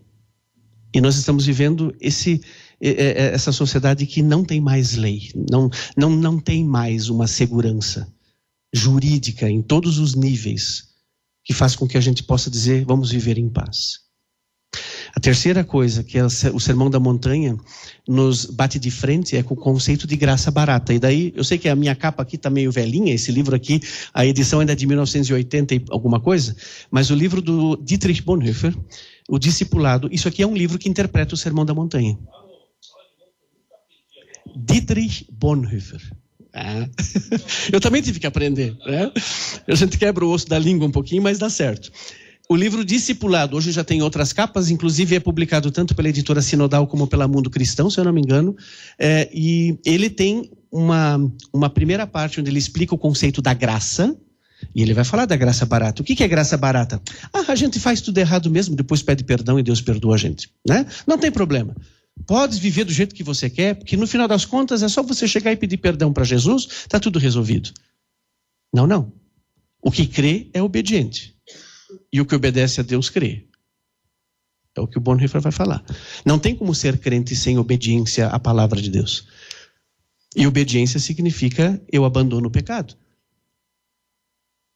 E 0.92 1.00
nós 1.00 1.16
estamos 1.16 1.44
vivendo 1.44 1.94
esse, 2.00 2.40
essa 2.80 3.52
sociedade 3.52 4.06
que 4.06 4.22
não 4.22 4.44
tem 4.44 4.60
mais 4.60 4.94
lei, 4.96 5.30
não, 5.50 5.70
não, 5.96 6.10
não 6.10 6.40
tem 6.40 6.64
mais 6.64 7.08
uma 7.08 7.26
segurança 7.26 8.10
jurídica 8.72 9.48
em 9.48 9.62
todos 9.62 9.98
os 9.98 10.14
níveis 10.14 10.88
que 11.44 11.54
faz 11.54 11.76
com 11.76 11.86
que 11.86 11.96
a 11.96 12.00
gente 12.00 12.22
possa 12.22 12.50
dizer 12.50 12.84
vamos 12.84 13.10
viver 13.10 13.38
em 13.38 13.48
paz. 13.48 14.05
A 15.16 15.20
terceira 15.20 15.64
coisa 15.64 16.04
que 16.04 16.18
é 16.18 16.24
o 16.24 16.60
Sermão 16.60 16.90
da 16.90 17.00
Montanha 17.00 17.56
nos 18.06 18.44
bate 18.44 18.78
de 18.78 18.90
frente 18.90 19.34
é 19.34 19.42
com 19.42 19.54
o 19.54 19.56
conceito 19.56 20.06
de 20.06 20.14
graça 20.14 20.50
barata. 20.50 20.92
E 20.92 20.98
daí, 20.98 21.32
eu 21.34 21.42
sei 21.42 21.56
que 21.56 21.70
a 21.70 21.74
minha 21.74 21.94
capa 21.94 22.22
aqui 22.22 22.36
está 22.36 22.50
meio 22.50 22.70
velhinha, 22.70 23.14
esse 23.14 23.32
livro 23.32 23.56
aqui, 23.56 23.80
a 24.12 24.26
edição 24.26 24.60
ainda 24.60 24.72
é 24.72 24.76
de 24.76 24.86
1980 24.86 25.74
e 25.74 25.84
alguma 25.88 26.20
coisa, 26.20 26.54
mas 26.90 27.08
o 27.08 27.14
livro 27.14 27.40
do 27.40 27.76
Dietrich 27.76 28.20
Bonhoeffer, 28.20 28.76
O 29.26 29.38
Discipulado, 29.38 30.08
isso 30.12 30.28
aqui 30.28 30.42
é 30.42 30.46
um 30.46 30.54
livro 30.54 30.78
que 30.78 30.88
interpreta 30.88 31.34
o 31.34 31.38
Sermão 31.38 31.64
da 31.64 31.72
Montanha. 31.72 32.18
Dietrich 34.54 35.26
Bonhoeffer. 35.32 36.00
Ah. 36.52 36.88
Eu 37.72 37.80
também 37.80 38.02
tive 38.02 38.20
que 38.20 38.26
aprender. 38.26 38.76
Né? 38.86 39.10
A 39.66 39.74
gente 39.74 39.98
quebra 39.98 40.24
o 40.24 40.30
osso 40.30 40.46
da 40.46 40.58
língua 40.58 40.86
um 40.86 40.92
pouquinho, 40.92 41.22
mas 41.22 41.38
dá 41.38 41.48
certo. 41.48 41.90
O 42.48 42.54
livro 42.54 42.84
Discipulado, 42.84 43.56
hoje 43.56 43.72
já 43.72 43.82
tem 43.82 44.02
outras 44.02 44.32
capas, 44.32 44.70
inclusive 44.70 45.16
é 45.16 45.20
publicado 45.20 45.70
tanto 45.72 45.96
pela 45.96 46.08
editora 46.08 46.40
Sinodal 46.40 46.86
como 46.86 47.08
pela 47.08 47.26
Mundo 47.26 47.50
Cristão, 47.50 47.90
se 47.90 47.98
eu 47.98 48.04
não 48.04 48.12
me 48.12 48.20
engano. 48.20 48.56
É, 48.98 49.28
e 49.34 49.78
ele 49.84 50.08
tem 50.08 50.50
uma, 50.70 51.18
uma 51.52 51.68
primeira 51.68 52.06
parte 52.06 52.40
onde 52.40 52.48
ele 52.48 52.58
explica 52.58 52.94
o 52.94 52.98
conceito 52.98 53.42
da 53.42 53.52
graça, 53.52 54.16
E 54.74 54.80
ele 54.80 54.94
vai 54.94 55.04
falar 55.04 55.26
da 55.26 55.36
graça 55.36 55.66
barata. 55.66 56.02
O 56.02 56.04
que 56.04 56.22
é 56.22 56.28
graça 56.28 56.56
barata? 56.56 57.00
Ah, 57.32 57.44
a 57.48 57.54
gente 57.54 57.80
faz 57.80 58.00
tudo 58.00 58.18
errado 58.18 58.50
mesmo, 58.50 58.76
depois 58.76 59.02
pede 59.02 59.24
perdão 59.24 59.58
e 59.58 59.62
Deus 59.62 59.80
perdoa 59.80 60.14
a 60.14 60.18
gente. 60.18 60.48
Né? 60.66 60.86
Não 61.06 61.18
tem 61.18 61.30
problema. 61.30 61.76
Pode 62.26 62.58
viver 62.58 62.84
do 62.84 62.92
jeito 62.92 63.14
que 63.14 63.22
você 63.22 63.50
quer, 63.50 63.74
porque 63.74 63.96
no 63.96 64.06
final 64.06 64.26
das 64.26 64.44
contas 64.44 64.82
é 64.82 64.88
só 64.88 65.02
você 65.02 65.28
chegar 65.28 65.52
e 65.52 65.56
pedir 65.56 65.76
perdão 65.76 66.12
para 66.12 66.24
Jesus, 66.24 66.66
está 66.66 66.98
tudo 66.98 67.18
resolvido. 67.18 67.70
Não, 68.72 68.86
não. 68.86 69.12
O 69.82 69.90
que 69.90 70.06
crê 70.06 70.48
é 70.54 70.62
obediente. 70.62 71.35
E 72.12 72.20
o 72.20 72.26
que 72.26 72.34
obedece 72.34 72.80
a 72.80 72.84
Deus 72.84 73.10
crê. 73.10 73.48
É 74.74 74.80
o 74.80 74.86
que 74.86 74.98
o 74.98 75.00
Bonhoeffer 75.00 75.40
vai 75.40 75.52
falar. 75.52 75.84
Não 76.24 76.38
tem 76.38 76.54
como 76.54 76.74
ser 76.74 76.98
crente 76.98 77.34
sem 77.34 77.58
obediência 77.58 78.28
à 78.28 78.38
palavra 78.38 78.80
de 78.80 78.90
Deus. 78.90 79.26
E 80.36 80.46
obediência 80.46 81.00
significa 81.00 81.82
eu 81.90 82.04
abandono 82.04 82.48
o 82.48 82.50
pecado. 82.50 82.94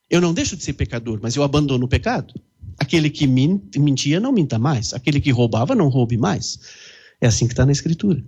Eu 0.09 0.21
não 0.21 0.33
deixo 0.33 0.57
de 0.57 0.65
ser 0.65 0.73
pecador, 0.73 1.21
mas 1.23 1.37
eu 1.37 1.43
abandono 1.43 1.85
o 1.85 1.89
pecado. 1.89 2.35
Aquele 2.79 3.11
que 3.11 3.27
mentia, 3.27 4.19
não 4.19 4.33
minta 4.33 4.59
mais. 4.59 4.95
Aquele 4.95 5.21
que 5.21 5.31
roubava, 5.31 5.75
não 5.75 5.89
roube 5.89 6.17
mais. 6.17 6.59
É 7.21 7.27
assim 7.27 7.47
que 7.47 7.53
está 7.53 7.67
na 7.67 7.73
Escritura. 7.73 8.25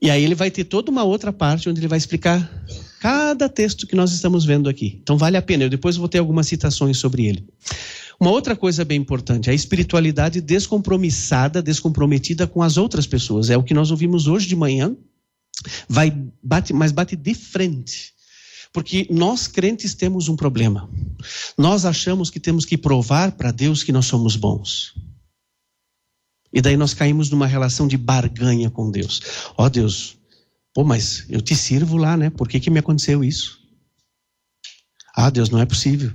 E 0.00 0.10
aí 0.10 0.22
ele 0.22 0.34
vai 0.34 0.50
ter 0.50 0.64
toda 0.64 0.90
uma 0.90 1.04
outra 1.04 1.32
parte 1.32 1.68
onde 1.68 1.80
ele 1.80 1.88
vai 1.88 1.98
explicar 1.98 2.50
cada 3.00 3.48
texto 3.48 3.86
que 3.86 3.94
nós 3.94 4.12
estamos 4.12 4.44
vendo 4.44 4.68
aqui. 4.68 4.98
Então 5.02 5.16
vale 5.16 5.36
a 5.36 5.42
pena. 5.42 5.64
Eu 5.64 5.70
depois 5.70 5.96
vou 5.96 6.08
ter 6.08 6.18
algumas 6.18 6.46
citações 6.46 6.98
sobre 6.98 7.26
ele. 7.26 7.46
Uma 8.18 8.30
outra 8.30 8.54
coisa 8.54 8.84
bem 8.84 9.00
importante, 9.00 9.50
a 9.50 9.54
espiritualidade 9.54 10.40
descompromissada, 10.40 11.62
descomprometida 11.62 12.46
com 12.46 12.62
as 12.62 12.76
outras 12.76 13.06
pessoas. 13.06 13.50
É 13.50 13.56
o 13.56 13.62
que 13.62 13.74
nós 13.74 13.90
ouvimos 13.90 14.26
hoje 14.26 14.46
de 14.46 14.56
manhã. 14.56 14.96
Vai 15.88 16.12
bate, 16.42 16.72
mas 16.72 16.92
bate 16.92 17.16
de 17.16 17.34
frente 17.34 18.14
porque 18.74 19.06
nós 19.08 19.46
crentes 19.46 19.94
temos 19.94 20.28
um 20.28 20.34
problema. 20.34 20.90
Nós 21.56 21.84
achamos 21.84 22.28
que 22.28 22.40
temos 22.40 22.64
que 22.64 22.76
provar 22.76 23.30
para 23.30 23.52
Deus 23.52 23.84
que 23.84 23.92
nós 23.92 24.04
somos 24.04 24.34
bons. 24.34 24.92
E 26.54 26.62
daí 26.62 26.76
nós 26.76 26.94
caímos 26.94 27.28
numa 27.30 27.46
relação 27.46 27.88
de 27.88 27.96
barganha 27.96 28.70
com 28.70 28.90
Deus. 28.90 29.20
Ó 29.58 29.64
oh, 29.66 29.68
Deus, 29.68 30.16
pô, 30.72 30.84
mas 30.84 31.26
eu 31.28 31.40
te 31.40 31.54
sirvo 31.54 31.96
lá, 31.96 32.16
né? 32.16 32.30
Por 32.30 32.48
que, 32.48 32.60
que 32.60 32.70
me 32.70 32.78
aconteceu 32.78 33.24
isso? 33.24 33.58
Ah, 35.16 35.30
Deus, 35.30 35.50
não 35.50 35.60
é 35.60 35.66
possível. 35.66 36.12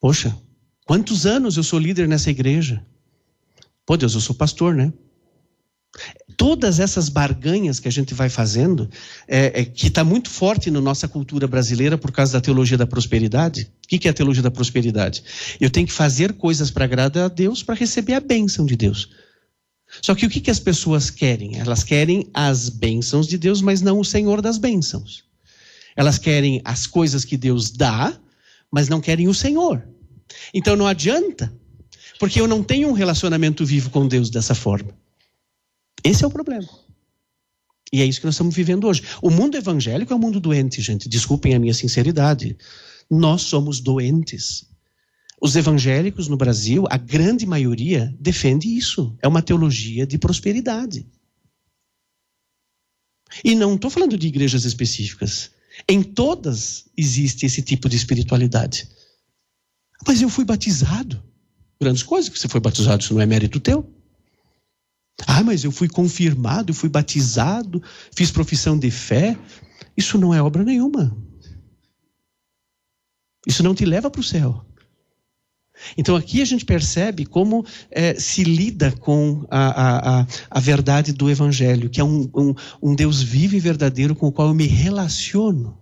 Poxa, 0.00 0.36
quantos 0.84 1.24
anos 1.24 1.56
eu 1.56 1.64
sou 1.64 1.78
líder 1.78 2.06
nessa 2.06 2.30
igreja? 2.30 2.84
Pô, 3.86 3.96
Deus, 3.96 4.14
eu 4.14 4.20
sou 4.20 4.36
pastor, 4.36 4.74
né? 4.74 4.92
todas 6.36 6.78
essas 6.78 7.08
barganhas 7.08 7.80
que 7.80 7.88
a 7.88 7.90
gente 7.90 8.14
vai 8.14 8.28
fazendo, 8.28 8.88
é, 9.26 9.60
é, 9.60 9.64
que 9.64 9.88
está 9.88 10.04
muito 10.04 10.30
forte 10.30 10.70
na 10.70 10.80
nossa 10.80 11.08
cultura 11.08 11.48
brasileira 11.48 11.98
por 11.98 12.12
causa 12.12 12.34
da 12.34 12.40
teologia 12.40 12.78
da 12.78 12.86
prosperidade. 12.86 13.72
O 13.84 13.88
que, 13.88 13.98
que 13.98 14.06
é 14.06 14.10
a 14.10 14.14
teologia 14.14 14.42
da 14.42 14.50
prosperidade? 14.50 15.24
Eu 15.60 15.68
tenho 15.68 15.86
que 15.86 15.92
fazer 15.92 16.34
coisas 16.34 16.70
para 16.70 16.84
agradar 16.84 17.24
a 17.24 17.28
Deus 17.28 17.62
para 17.62 17.74
receber 17.74 18.14
a 18.14 18.20
bênção 18.20 18.64
de 18.64 18.76
Deus. 18.76 19.08
Só 20.02 20.14
que 20.14 20.26
o 20.26 20.30
que, 20.30 20.40
que 20.40 20.50
as 20.50 20.60
pessoas 20.60 21.10
querem? 21.10 21.58
Elas 21.58 21.82
querem 21.82 22.28
as 22.32 22.68
bênçãos 22.68 23.26
de 23.26 23.38
Deus, 23.38 23.60
mas 23.60 23.80
não 23.80 23.98
o 23.98 24.04
Senhor 24.04 24.40
das 24.40 24.58
bênçãos. 24.58 25.24
Elas 25.96 26.18
querem 26.18 26.60
as 26.64 26.86
coisas 26.86 27.24
que 27.24 27.36
Deus 27.36 27.70
dá, 27.70 28.18
mas 28.70 28.88
não 28.88 29.00
querem 29.00 29.28
o 29.28 29.34
Senhor. 29.34 29.86
Então 30.54 30.76
não 30.76 30.86
adianta, 30.86 31.52
porque 32.18 32.40
eu 32.40 32.46
não 32.46 32.62
tenho 32.62 32.88
um 32.88 32.92
relacionamento 32.92 33.64
vivo 33.64 33.90
com 33.90 34.06
Deus 34.06 34.30
dessa 34.30 34.54
forma. 34.54 34.96
Esse 36.04 36.24
é 36.24 36.26
o 36.26 36.30
problema. 36.30 36.68
E 37.92 38.02
é 38.02 38.04
isso 38.04 38.20
que 38.20 38.26
nós 38.26 38.34
estamos 38.34 38.54
vivendo 38.54 38.86
hoje. 38.86 39.02
O 39.22 39.30
mundo 39.30 39.56
evangélico 39.56 40.12
é 40.12 40.16
um 40.16 40.20
mundo 40.20 40.38
doente, 40.38 40.80
gente. 40.82 41.08
Desculpem 41.08 41.54
a 41.54 41.58
minha 41.58 41.74
sinceridade. 41.74 42.56
Nós 43.10 43.42
somos 43.42 43.80
doentes. 43.80 44.66
Os 45.40 45.54
evangélicos 45.54 46.26
no 46.26 46.36
Brasil, 46.36 46.84
a 46.90 46.96
grande 46.96 47.46
maioria, 47.46 48.14
defende 48.18 48.68
isso. 48.76 49.16
É 49.22 49.28
uma 49.28 49.42
teologia 49.42 50.06
de 50.06 50.18
prosperidade. 50.18 51.06
E 53.44 53.54
não 53.54 53.74
estou 53.74 53.90
falando 53.90 54.18
de 54.18 54.26
igrejas 54.26 54.64
específicas. 54.64 55.52
Em 55.88 56.02
todas 56.02 56.86
existe 56.96 57.46
esse 57.46 57.62
tipo 57.62 57.88
de 57.88 57.96
espiritualidade. 57.96 58.88
Mas 60.06 60.20
eu 60.20 60.28
fui 60.28 60.44
batizado. 60.44 61.22
Grandes 61.80 62.02
coisas 62.02 62.28
que 62.28 62.38
você 62.38 62.48
foi 62.48 62.60
batizado, 62.60 63.02
isso 63.02 63.14
não 63.14 63.20
é 63.20 63.26
mérito 63.26 63.60
teu. 63.60 63.88
Ah, 65.26 65.42
mas 65.42 65.62
eu 65.64 65.70
fui 65.70 65.88
confirmado, 65.88 66.70
eu 66.70 66.74
fui 66.74 66.88
batizado, 66.88 67.82
fiz 68.12 68.30
profissão 68.30 68.78
de 68.78 68.90
fé. 68.90 69.38
Isso 69.96 70.18
não 70.18 70.34
é 70.34 70.42
obra 70.42 70.64
nenhuma. 70.64 71.16
Isso 73.46 73.62
não 73.62 73.74
te 73.74 73.84
leva 73.84 74.10
para 74.10 74.20
o 74.20 74.24
céu. 74.24 74.67
Então 75.96 76.16
aqui 76.16 76.42
a 76.42 76.44
gente 76.44 76.64
percebe 76.64 77.24
como 77.24 77.64
é, 77.90 78.14
se 78.14 78.44
lida 78.44 78.92
com 78.92 79.46
a, 79.50 80.20
a, 80.20 80.26
a, 80.50 80.60
verdade 80.60 81.12
do 81.12 81.30
Evangelho, 81.30 81.90
que 81.90 82.00
é 82.00 82.04
um, 82.04 82.28
um, 82.34 82.54
um 82.82 82.94
Deus 82.94 83.22
vivo 83.22 83.56
e 83.56 83.60
verdadeiro 83.60 84.14
com 84.14 84.26
o 84.26 84.32
qual 84.32 84.48
eu 84.48 84.54
me 84.54 84.66
relaciono. 84.66 85.78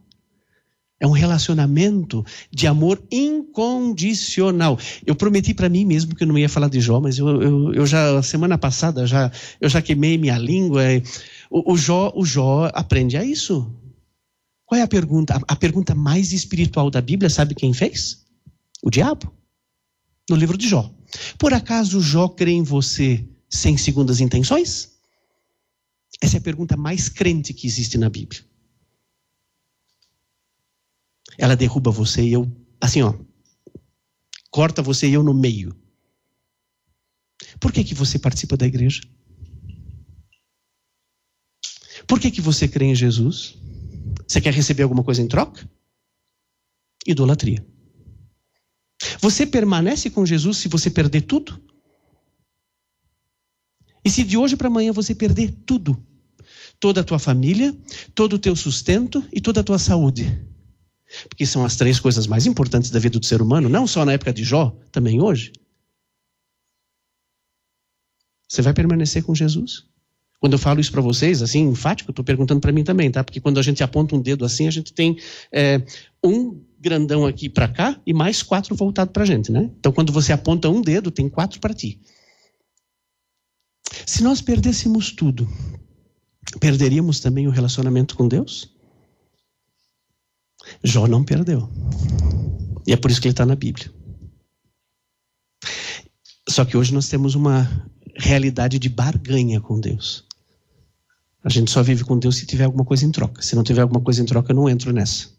É 0.99 1.07
um 1.07 1.11
relacionamento 1.11 2.25
de 2.51 2.67
amor 2.67 3.03
incondicional. 3.11 4.79
Eu 5.05 5.15
prometi 5.15 5.53
para 5.53 5.69
mim 5.69 5.85
mesmo 5.85 6.15
que 6.15 6.25
eu 6.25 6.29
não 6.29 6.39
ia 6.39 6.49
falar 6.49 6.71
de 6.71 6.81
Jó, 6.81 7.01
mas 7.01 7.19
eu, 7.19 7.43
eu, 7.43 7.75
eu 7.75 7.87
já 7.87 8.23
semana 8.23 8.57
passada 8.57 9.07
já 9.07 9.31
eu 9.61 9.69
já 9.69 9.83
queimei 9.83 10.17
minha 10.17 10.39
língua. 10.39 10.83
O, 11.51 11.75
o, 11.75 11.77
Jó 11.77 12.13
o 12.17 12.25
Jó 12.25 12.71
aprende 12.73 13.17
a 13.17 13.25
isso. 13.25 13.71
Qual 14.65 14.79
é 14.79 14.83
a 14.83 14.89
pergunta? 14.89 15.37
A, 15.37 15.53
a 15.53 15.57
pergunta 15.57 15.95
mais 15.95 16.33
espiritual 16.33 16.91
da 16.91 17.03
Bíblia, 17.03 17.29
sabe 17.29 17.55
quem 17.55 17.75
fez? 17.75 18.25
O 18.83 18.91
diabo. 18.91 19.31
No 20.29 20.37
livro 20.37 20.57
de 20.57 20.69
Jó. 20.69 20.93
Por 21.39 21.55
acaso 21.55 22.01
Jó 22.01 22.29
crê 22.29 22.53
em 22.53 22.63
você 22.63 23.27
sem 23.49 23.77
segundas 23.77 24.21
intenções? 24.21 24.93
Essa 26.21 26.37
é 26.37 26.39
a 26.39 26.43
pergunta 26.43 26.77
mais 26.77 27.09
crente 27.09 27.53
que 27.53 27.67
existe 27.67 27.97
na 27.99 28.09
Bíblia 28.09 28.45
ela 31.39 31.57
derruba 31.57 31.91
você 31.91 32.23
e 32.23 32.33
eu, 32.33 32.51
assim, 32.81 33.03
ó, 33.03 33.15
corta 34.51 34.83
você 34.83 35.09
e 35.09 35.15
eu 35.15 35.23
no 35.23 35.35
meio. 35.35 35.77
Por 37.61 37.73
que, 37.73 37.85
que 37.85 37.95
você 37.95 38.19
participa 38.19 38.57
da 38.57 38.67
igreja? 38.67 39.03
Por 42.07 42.21
que, 42.21 42.31
que 42.31 42.41
você 42.41 42.69
crê 42.69 42.87
em 42.87 42.95
Jesus? 42.95 43.59
Você 44.27 44.41
quer 44.41 44.53
receber 44.53 44.83
alguma 44.83 45.03
coisa 45.03 45.21
em 45.21 45.29
troca? 45.29 45.69
Idolatria. 47.07 47.67
Você 49.21 49.47
permanece 49.47 50.11
com 50.11 50.27
Jesus 50.27 50.59
se 50.59 50.69
você 50.69 50.91
perder 50.91 51.23
tudo? 51.23 51.61
E 54.05 54.11
se 54.11 54.23
de 54.23 54.37
hoje 54.37 54.57
para 54.57 54.69
amanhã 54.69 54.93
você 54.93 55.15
perder 55.15 55.53
tudo? 55.67 56.01
Toda 56.79 57.01
a 57.01 57.05
tua 57.05 57.19
família, 57.19 57.77
todo 58.15 58.35
o 58.35 58.39
teu 58.39 58.55
sustento 58.55 59.25
e 59.33 59.41
toda 59.41 59.61
a 59.61 59.65
tua 59.65 59.79
saúde 59.79 60.47
porque 61.29 61.47
são 61.47 61.65
as 61.65 61.77
três 61.77 62.01
coisas 62.01 62.27
mais 62.27 62.47
importantes 62.47 62.91
da 62.91 62.99
vida 62.99 63.19
do 63.19 63.25
ser 63.25 63.41
humano, 63.41 63.69
não 63.69 63.87
só 63.87 64.05
na 64.05 64.13
época 64.13 64.33
de 64.33 64.45
Jó, 64.45 64.77
também 64.91 65.21
hoje. 65.21 65.53
Você 68.49 68.63
vai 68.63 68.73
permanecer 68.73 69.25
com 69.25 69.35
Jesus? 69.35 69.85
Quando 70.39 70.53
eu 70.53 70.59
falo 70.59 70.81
isso 70.81 70.93
para 70.93 71.01
vocês, 71.01 71.43
assim, 71.43 71.61
enfático, 71.61 72.11
estou 72.11 72.25
perguntando 72.25 72.61
para 72.61 72.73
mim 72.73 72.85
também, 72.85 73.11
tá? 73.11 73.25
Porque 73.25 73.41
quando 73.41 73.59
a 73.59 73.63
gente 73.63 73.83
aponta 73.83 74.15
um 74.15 74.21
dedo 74.21 74.45
assim, 74.45 74.69
a 74.69 74.71
gente 74.71 74.93
tem 74.93 75.19
é, 75.51 75.83
um 76.23 76.61
grandão 76.79 77.27
aqui 77.27 77.49
para 77.49 77.69
cá 77.69 78.01
e 78.07 78.13
mais 78.13 78.43
quatro 78.43 78.75
voltado 78.75 79.11
para 79.11 79.23
a 79.23 79.27
gente, 79.27 79.51
né? 79.51 79.71
Então, 79.79 79.93
quando 79.93 80.13
você 80.13 80.33
aponta 80.33 80.69
um 80.69 80.81
dedo, 80.81 81.11
tem 81.11 81.29
quatro 81.29 81.61
para 81.61 81.75
ti. 81.75 82.01
Se 84.05 84.23
nós 84.23 84.41
perdêssemos 84.41 85.11
tudo, 85.11 85.49
perderíamos 86.61 87.21
também 87.21 87.47
o 87.47 87.51
relacionamento 87.51 88.17
com 88.17 88.29
Deus? 88.29 88.71
Jó 90.83 91.07
não 91.07 91.25
perdeu. 91.25 91.69
E 92.87 92.93
é 92.93 92.97
por 92.97 93.11
isso 93.11 93.21
que 93.21 93.29
ele 93.29 93.33
está 93.33 93.47
na 93.47 93.57
Bíblia. 93.57 93.93
Só 96.49 96.65
que 96.65 96.77
hoje 96.77 96.95
nós 96.95 97.09
temos 97.09 97.35
uma 97.35 97.69
realidade 98.17 98.79
de 98.79 98.89
barganha 98.89 99.61
com 99.61 99.81
Deus. 99.81 100.25
A 101.43 101.49
gente 101.49 101.71
só 101.71 101.83
vive 101.83 102.05
com 102.05 102.19
Deus 102.19 102.37
se 102.37 102.47
tiver 102.47 102.65
alguma 102.65 102.85
coisa 102.85 103.05
em 103.05 103.11
troca. 103.11 103.43
Se 103.43 103.55
não 103.55 103.63
tiver 103.63 103.83
alguma 103.83 104.01
coisa 104.01 104.23
em 104.23 104.27
troca, 104.27 104.53
eu 104.53 104.57
não 104.57 104.69
entro 104.69 104.93
nessa. 104.93 105.36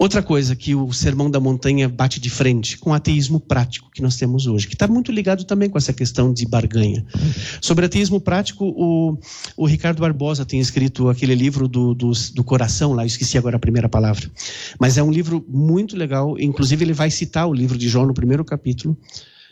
Outra 0.00 0.22
coisa 0.22 0.56
que 0.56 0.74
o 0.74 0.90
Sermão 0.94 1.30
da 1.30 1.38
Montanha 1.38 1.86
bate 1.86 2.18
de 2.18 2.30
frente 2.30 2.78
com 2.78 2.90
o 2.90 2.94
ateísmo 2.94 3.38
prático 3.38 3.90
que 3.90 4.00
nós 4.00 4.16
temos 4.16 4.46
hoje, 4.46 4.66
que 4.66 4.72
está 4.72 4.88
muito 4.88 5.12
ligado 5.12 5.44
também 5.44 5.68
com 5.68 5.76
essa 5.76 5.92
questão 5.92 6.32
de 6.32 6.46
barganha. 6.46 7.04
Sobre 7.60 7.84
ateísmo 7.84 8.18
prático, 8.18 8.64
o, 8.64 9.18
o 9.58 9.66
Ricardo 9.66 10.00
Barbosa 10.00 10.46
tem 10.46 10.58
escrito 10.58 11.10
aquele 11.10 11.34
livro 11.34 11.68
do, 11.68 11.94
do, 11.94 12.12
do, 12.34 12.42
coração, 12.42 12.94
lá, 12.94 13.04
esqueci 13.04 13.36
agora 13.36 13.56
a 13.56 13.60
primeira 13.60 13.90
palavra. 13.90 14.30
Mas 14.78 14.96
é 14.96 15.02
um 15.02 15.10
livro 15.10 15.44
muito 15.46 15.94
legal, 15.96 16.38
inclusive 16.38 16.82
ele 16.82 16.94
vai 16.94 17.10
citar 17.10 17.46
o 17.46 17.52
livro 17.52 17.76
de 17.76 17.86
João 17.86 18.06
no 18.06 18.14
primeiro 18.14 18.42
capítulo, 18.42 18.96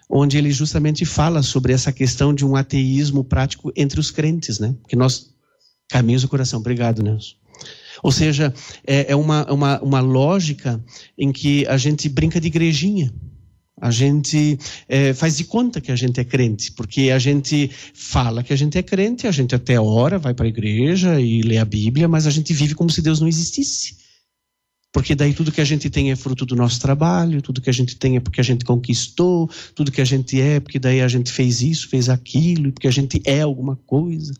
onde 0.08 0.38
ele 0.38 0.50
justamente 0.50 1.04
fala 1.04 1.42
sobre 1.42 1.74
essa 1.74 1.92
questão 1.92 2.32
de 2.32 2.46
um 2.46 2.56
ateísmo 2.56 3.22
prático 3.22 3.70
entre 3.76 4.00
os 4.00 4.10
crentes, 4.10 4.58
né? 4.58 4.74
Que 4.88 4.96
nós 4.96 5.28
caminhos 5.90 6.22
do 6.22 6.28
coração. 6.28 6.58
Obrigado, 6.58 7.02
Nelson. 7.02 7.36
Ou 8.02 8.12
seja, 8.12 8.52
é, 8.86 9.12
é 9.12 9.16
uma, 9.16 9.50
uma, 9.52 9.80
uma 9.80 10.00
lógica 10.00 10.82
em 11.16 11.32
que 11.32 11.66
a 11.66 11.76
gente 11.76 12.08
brinca 12.08 12.40
de 12.40 12.48
igrejinha. 12.48 13.12
A 13.80 13.90
gente 13.90 14.58
é, 14.88 15.14
faz 15.14 15.36
de 15.36 15.44
conta 15.44 15.80
que 15.80 15.92
a 15.92 15.96
gente 15.96 16.18
é 16.18 16.24
crente, 16.24 16.72
porque 16.72 17.10
a 17.10 17.18
gente 17.18 17.70
fala 17.94 18.42
que 18.42 18.52
a 18.52 18.56
gente 18.56 18.76
é 18.76 18.82
crente, 18.82 19.26
a 19.26 19.30
gente 19.30 19.54
até 19.54 19.80
ora, 19.80 20.18
vai 20.18 20.34
para 20.34 20.46
a 20.46 20.48
igreja 20.48 21.20
e 21.20 21.42
lê 21.42 21.58
a 21.58 21.64
Bíblia, 21.64 22.08
mas 22.08 22.26
a 22.26 22.30
gente 22.30 22.52
vive 22.52 22.74
como 22.74 22.90
se 22.90 23.00
Deus 23.00 23.20
não 23.20 23.28
existisse. 23.28 23.96
Porque 24.92 25.14
daí 25.14 25.34
tudo 25.34 25.52
que 25.52 25.60
a 25.60 25.64
gente 25.64 25.90
tem 25.90 26.10
é 26.10 26.16
fruto 26.16 26.46
do 26.46 26.56
nosso 26.56 26.80
trabalho, 26.80 27.42
tudo 27.42 27.60
que 27.60 27.70
a 27.70 27.72
gente 27.72 27.94
tem 27.96 28.16
é 28.16 28.20
porque 28.20 28.40
a 28.40 28.44
gente 28.44 28.64
conquistou, 28.64 29.48
tudo 29.74 29.92
que 29.92 30.00
a 30.00 30.04
gente 30.04 30.40
é 30.40 30.58
porque 30.60 30.78
daí 30.78 31.00
a 31.00 31.08
gente 31.08 31.30
fez 31.30 31.60
isso, 31.62 31.88
fez 31.88 32.08
aquilo, 32.08 32.72
porque 32.72 32.88
a 32.88 32.90
gente 32.90 33.20
é 33.24 33.42
alguma 33.42 33.76
coisa. 33.76 34.34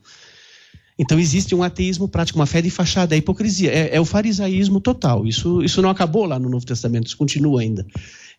Então 0.99 1.19
existe 1.19 1.55
um 1.55 1.63
ateísmo 1.63 2.09
prático, 2.09 2.39
uma 2.39 2.47
fé 2.47 2.61
de 2.61 2.71
fachada, 2.71 3.15
é 3.15 3.19
hipocrisia, 3.19 3.71
é, 3.71 3.97
é 3.97 4.01
o 4.01 4.05
farisaísmo 4.05 4.81
total. 4.81 5.27
Isso, 5.27 5.63
isso 5.63 5.81
não 5.81 5.91
acabou 5.91 6.25
lá 6.25 6.39
no 6.39 6.49
Novo 6.49 6.67
Testamento, 6.67 7.07
isso 7.07 7.17
continua 7.17 7.61
ainda. 7.61 7.87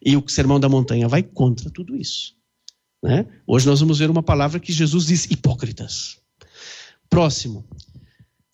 E 0.04 0.18
o 0.18 0.24
Sermão 0.28 0.60
da 0.60 0.68
Montanha 0.68 1.08
vai 1.08 1.24
contra 1.24 1.70
tudo 1.70 1.96
isso. 1.96 2.34
Né? 3.02 3.26
Hoje 3.48 3.66
nós 3.66 3.80
vamos 3.80 4.00
ver 4.00 4.10
uma 4.10 4.22
palavra 4.24 4.60
que 4.60 4.74
Jesus 4.74 5.06
diz: 5.06 5.26
hipócritas. 5.26 6.18
Próximo. 7.10 7.66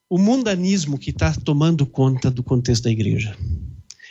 O 0.08 0.20
mundanismo 0.20 1.00
que 1.00 1.10
está 1.10 1.34
tomando 1.34 1.86
conta 1.86 2.30
do 2.30 2.44
contexto 2.44 2.84
da 2.84 2.92
igreja. 2.92 3.36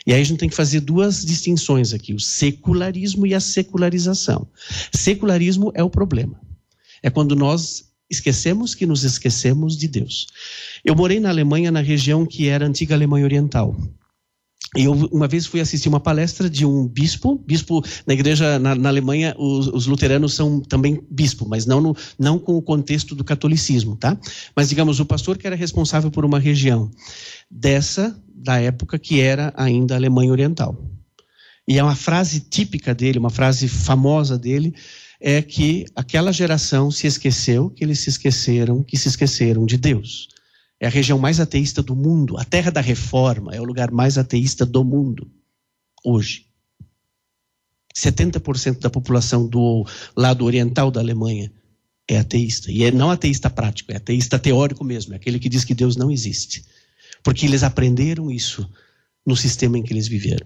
E 0.05 0.13
aí 0.13 0.21
a 0.21 0.23
gente 0.23 0.37
tem 0.37 0.49
que 0.49 0.55
fazer 0.55 0.81
duas 0.81 1.23
distinções 1.25 1.93
aqui: 1.93 2.13
o 2.13 2.19
secularismo 2.19 3.25
e 3.25 3.33
a 3.33 3.39
secularização. 3.39 4.45
Secularismo 4.93 5.71
é 5.73 5.83
o 5.83 5.89
problema. 5.89 6.39
É 7.01 7.09
quando 7.09 7.33
nós 7.33 7.94
esquecemos 8.09 8.75
que 8.75 8.85
nos 8.85 9.03
esquecemos 9.03 9.77
de 9.77 9.87
Deus. 9.87 10.27
Eu 10.83 10.95
morei 10.95 11.19
na 11.19 11.29
Alemanha, 11.29 11.71
na 11.71 11.81
região 11.81 12.25
que 12.25 12.47
era 12.47 12.65
antiga 12.65 12.95
Alemanha 12.95 13.25
Oriental. 13.25 13.75
E 14.75 14.83
eu 14.83 14.93
uma 15.11 15.27
vez 15.27 15.45
fui 15.45 15.61
assistir 15.61 15.87
uma 15.87 15.99
palestra 15.99 16.49
de 16.49 16.65
um 16.65 16.85
bispo, 16.85 17.41
bispo 17.45 17.83
na 18.05 18.13
igreja 18.13 18.59
na, 18.59 18.75
na 18.75 18.89
Alemanha, 18.89 19.33
os, 19.37 19.67
os, 19.67 19.87
luteranos 19.87 20.33
são 20.33 20.59
também 20.59 21.01
bispo, 21.09 21.47
mas 21.47 21.65
não, 21.65 21.79
no, 21.79 21.95
não 22.19 22.37
com 22.37 22.55
o 22.55 22.61
contexto 22.61 23.15
do 23.15 23.23
catolicismo, 23.23 23.95
tá? 23.95 24.17
Mas 24.55 24.67
digamos, 24.67 24.99
o 24.99 25.05
pastor 25.05 25.37
que 25.37 25.47
era 25.47 25.55
responsável 25.55 26.11
por 26.11 26.25
uma 26.25 26.39
região 26.39 26.91
dessa, 27.49 28.19
da 28.27 28.59
época 28.59 28.99
que 28.99 29.21
era 29.21 29.53
ainda 29.55 29.95
Alemanha 29.95 30.31
Oriental. 30.31 30.77
E 31.67 31.79
é 31.79 31.83
uma 31.83 31.95
frase 31.95 32.41
típica 32.41 32.93
dele, 32.93 33.17
uma 33.17 33.29
frase 33.29 33.67
famosa 33.67 34.37
dele, 34.37 34.75
é 35.27 35.41
que 35.41 35.85
aquela 35.95 36.31
geração 36.31 36.91
se 36.91 37.07
esqueceu 37.07 37.71
que 37.71 37.83
eles 37.83 37.99
se 37.99 38.11
esqueceram, 38.11 38.83
que 38.83 38.95
se 38.95 39.07
esqueceram 39.07 39.65
de 39.65 39.75
Deus. 39.75 40.27
É 40.79 40.85
a 40.85 40.89
região 40.89 41.17
mais 41.17 41.39
ateísta 41.39 41.81
do 41.81 41.95
mundo. 41.95 42.37
A 42.37 42.45
terra 42.45 42.69
da 42.69 42.79
reforma 42.79 43.55
é 43.55 43.59
o 43.59 43.63
lugar 43.63 43.89
mais 43.89 44.19
ateísta 44.19 44.67
do 44.67 44.83
mundo, 44.83 45.27
hoje. 46.03 46.45
70% 47.97 48.81
da 48.81 48.89
população 48.91 49.47
do 49.47 49.83
lado 50.15 50.45
oriental 50.45 50.91
da 50.91 50.99
Alemanha 50.99 51.51
é 52.07 52.19
ateísta. 52.19 52.71
E 52.71 52.83
é 52.83 52.91
não 52.91 53.09
ateísta 53.09 53.49
prático, 53.49 53.91
é 53.91 53.95
ateísta 53.95 54.37
teórico 54.37 54.83
mesmo, 54.83 55.13
é 55.13 55.15
aquele 55.15 55.39
que 55.39 55.49
diz 55.49 55.63
que 55.63 55.73
Deus 55.73 55.95
não 55.95 56.11
existe. 56.11 56.63
Porque 57.23 57.47
eles 57.47 57.63
aprenderam 57.63 58.29
isso 58.29 58.69
no 59.25 59.35
sistema 59.35 59.75
em 59.75 59.81
que 59.81 59.91
eles 59.91 60.07
viveram. 60.07 60.45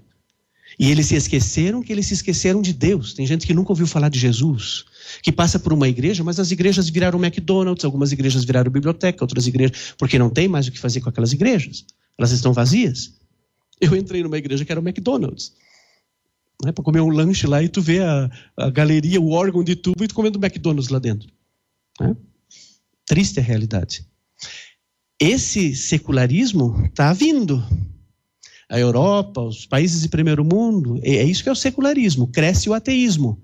E 0.79 0.89
eles 0.89 1.07
se 1.07 1.15
esqueceram 1.15 1.83
que 1.83 1.91
eles 1.91 2.07
se 2.07 2.13
esqueceram 2.13 2.61
de 2.61 2.71
Deus. 2.71 3.13
Tem 3.13 3.27
gente 3.27 3.45
que 3.45 3.53
nunca 3.53 3.73
ouviu 3.73 3.85
falar 3.85 4.07
de 4.07 4.17
Jesus, 4.17 4.85
que 5.21 5.29
passa 5.29 5.59
por 5.59 5.73
uma 5.73 5.89
igreja, 5.89 6.23
mas 6.23 6.39
as 6.39 6.51
igrejas 6.51 6.89
viraram 6.89 7.19
McDonald's, 7.21 7.83
algumas 7.83 8.13
igrejas 8.13 8.45
viraram 8.45 8.71
biblioteca, 8.71 9.21
outras 9.21 9.45
igrejas, 9.45 9.93
porque 9.97 10.17
não 10.17 10.29
tem 10.29 10.47
mais 10.47 10.67
o 10.67 10.71
que 10.71 10.79
fazer 10.79 11.01
com 11.01 11.09
aquelas 11.09 11.33
igrejas. 11.33 11.85
Elas 12.17 12.31
estão 12.31 12.53
vazias. 12.53 13.13
Eu 13.81 13.93
entrei 13.93 14.23
numa 14.23 14.37
igreja 14.37 14.63
que 14.63 14.71
era 14.71 14.79
o 14.79 14.87
McDonald's. 14.87 15.53
Né, 16.63 16.71
para 16.71 16.83
comer 16.83 17.01
um 17.01 17.09
lanche 17.09 17.47
lá 17.47 17.61
e 17.63 17.69
tu 17.69 17.81
vê 17.81 17.99
a, 17.99 18.29
a, 18.57 18.69
galeria, 18.69 19.19
o 19.19 19.31
órgão 19.31 19.63
de 19.63 19.75
tubo 19.75 20.03
e 20.03 20.07
tu 20.07 20.15
comendo 20.15 20.39
McDonald's 20.39 20.89
lá 20.89 20.99
dentro. 20.99 21.29
Né? 21.99 22.15
Triste 23.05 23.39
a 23.39 23.43
realidade. 23.43 24.05
Esse 25.19 25.75
secularismo 25.75 26.85
está 26.85 27.11
vindo 27.13 27.63
a 28.69 28.79
Europa, 28.79 29.41
os 29.41 29.65
países 29.65 30.01
de 30.01 30.09
primeiro 30.09 30.45
mundo. 30.45 30.99
É 31.03 31.23
isso 31.23 31.41
que 31.43 31.49
é 31.49 31.51
o 31.51 31.55
secularismo, 31.55 32.27
cresce 32.27 32.69
o 32.69 32.73
ateísmo. 32.73 33.41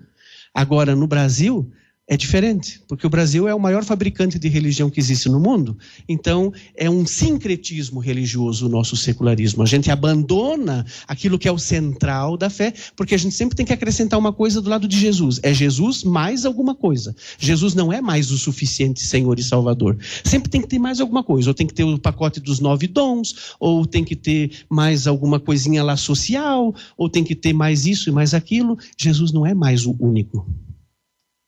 Agora, 0.54 0.96
no 0.96 1.08
Brasil, 1.08 1.70
é 2.08 2.16
diferente, 2.16 2.84
porque 2.88 3.08
o 3.08 3.10
Brasil 3.10 3.48
é 3.48 3.56
o 3.56 3.60
maior 3.60 3.84
fabricante 3.84 4.38
de 4.38 4.48
religião 4.48 4.92
que 4.92 5.00
existe 5.00 5.28
no 5.28 5.40
mundo. 5.40 5.76
Então, 6.08 6.54
é 6.76 6.88
um 6.88 7.04
sincretismo 7.04 8.00
religioso 8.00 8.68
o 8.68 8.70
nosso 8.70 8.96
secularismo. 8.96 9.64
A 9.64 9.66
gente 9.66 9.90
abandona 9.90 10.86
aquilo 11.08 11.40
que 11.40 11.48
é 11.48 11.52
o 11.52 11.58
central 11.58 12.38
da 12.38 12.48
fé, 12.48 12.74
porque 12.96 13.16
a 13.16 13.18
gente 13.18 13.34
sempre 13.34 13.56
tem 13.56 13.66
que 13.66 13.74
acrescentar 13.74 14.20
uma 14.20 14.32
coisa 14.32 14.62
do 14.62 14.70
lado 14.70 14.88
de 14.88 15.00
Jesus. 15.00 15.40
É 15.42 15.52
Jesus 15.52 16.04
mais 16.04 16.46
alguma 16.46 16.76
coisa. 16.76 17.16
Jesus 17.40 17.74
não 17.74 17.92
é 17.92 18.00
mais 18.02 18.30
o 18.30 18.38
suficiente 18.38 19.02
Senhor 19.02 19.40
e 19.40 19.44
Salvador. 19.44 19.98
Sempre 20.24 20.52
tem 20.52 20.62
que 20.62 20.68
ter 20.68 20.78
mais 20.78 21.02
alguma 21.02 21.24
coisa. 21.24 21.50
Ou 21.50 21.56
tem 21.56 21.66
que 21.66 21.74
ter 21.74 21.86
o 21.86 21.98
pacote 21.98 22.40
dos 22.40 22.60
nove 22.60 22.86
dons, 22.86 23.56
ou 23.60 23.84
tem 23.84 24.04
que 24.04 24.16
ter 24.16 24.52
mais 24.70 25.08
alguma 25.08 25.40
coisinha 25.40 25.84
lá 25.84 25.98
social, 25.98 26.76
ou 26.96 27.10
tem 27.10 27.24
que 27.24 27.34
ter 27.34 27.54
mais 27.54 27.88
isso 27.88 28.10
e 28.10 28.14
mais 28.14 28.36
aquilo. 28.36 28.78
Jesus 28.96 29.32
não 29.32 29.44
é 29.44 29.56
mais 29.56 29.88
o 29.88 29.96
único. 30.00 30.46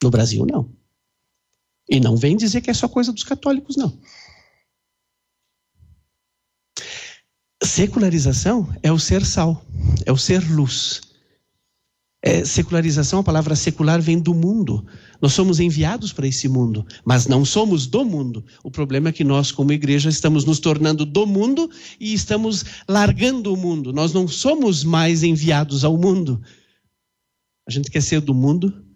No 0.04 0.10
Brasil, 0.10 0.46
não. 0.46 0.76
E 1.90 2.00
não 2.00 2.18
vem 2.18 2.36
dizer 2.36 2.62
que 2.62 2.70
é 2.70 2.74
só 2.74 2.88
coisa 2.88 3.12
dos 3.14 3.24
católicos, 3.24 3.76
não. 3.76 4.00
Secularização 7.64 8.72
é 8.84 8.92
o 8.92 9.00
ser 9.00 9.26
sal, 9.26 9.66
é 10.06 10.12
o 10.12 10.18
ser 10.18 10.48
luz. 10.52 11.02
É, 12.22 12.44
secularização, 12.44 13.20
a 13.20 13.24
palavra 13.24 13.56
secular 13.56 14.02
vem 14.02 14.20
do 14.20 14.34
mundo. 14.34 14.86
Nós 15.22 15.34
somos 15.34 15.60
enviados 15.60 16.12
para 16.12 16.28
esse 16.28 16.50
mundo, 16.50 16.86
mas 17.06 17.26
não 17.26 17.46
somos 17.46 17.88
do 17.88 18.04
mundo. 18.04 18.44
O 18.64 18.72
problema 18.72 19.10
é 19.10 19.12
que 19.12 19.24
nós, 19.24 19.52
como 19.52 19.72
igreja, 19.72 20.10
estamos 20.10 20.44
nos 20.44 20.60
tornando 20.60 21.06
do 21.06 21.26
mundo 21.26 21.70
e 22.00 22.14
estamos 22.14 22.66
largando 22.88 23.54
o 23.54 23.58
mundo. 23.58 23.94
Nós 23.94 24.14
não 24.14 24.28
somos 24.28 24.84
mais 24.84 25.24
enviados 25.24 25.84
ao 25.84 25.98
mundo. 25.98 26.42
A 27.68 27.72
gente 27.72 27.90
quer 27.90 28.02
ser 28.02 28.22
do 28.22 28.34
mundo, 28.34 28.87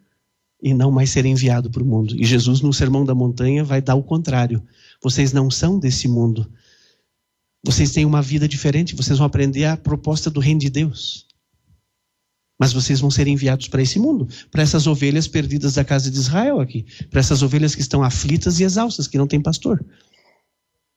e 0.61 0.73
não 0.73 0.91
mais 0.91 1.09
ser 1.09 1.25
enviado 1.25 1.71
para 1.71 1.81
o 1.81 1.85
mundo. 1.85 2.15
E 2.15 2.23
Jesus, 2.23 2.61
no 2.61 2.71
Sermão 2.71 3.03
da 3.03 3.15
Montanha, 3.15 3.63
vai 3.63 3.81
dar 3.81 3.95
o 3.95 4.03
contrário. 4.03 4.61
Vocês 5.01 5.33
não 5.33 5.49
são 5.49 5.79
desse 5.79 6.07
mundo. 6.07 6.51
Vocês 7.63 7.91
têm 7.91 8.05
uma 8.05 8.21
vida 8.21 8.47
diferente, 8.47 8.95
vocês 8.95 9.17
vão 9.17 9.27
aprender 9.27 9.65
a 9.65 9.77
proposta 9.77 10.29
do 10.29 10.39
reino 10.39 10.59
de 10.59 10.69
Deus. 10.69 11.27
Mas 12.59 12.73
vocês 12.73 12.99
vão 12.99 13.09
ser 13.09 13.27
enviados 13.27 13.67
para 13.67 13.81
esse 13.81 13.97
mundo, 13.97 14.27
para 14.51 14.61
essas 14.61 14.85
ovelhas 14.85 15.27
perdidas 15.27 15.73
da 15.73 15.83
casa 15.83 16.11
de 16.11 16.17
Israel 16.17 16.59
aqui, 16.59 16.85
para 17.09 17.19
essas 17.19 17.41
ovelhas 17.41 17.73
que 17.73 17.81
estão 17.81 18.03
aflitas 18.03 18.59
e 18.59 18.63
exaustas, 18.63 19.07
que 19.07 19.17
não 19.17 19.27
têm 19.27 19.41
pastor. 19.41 19.83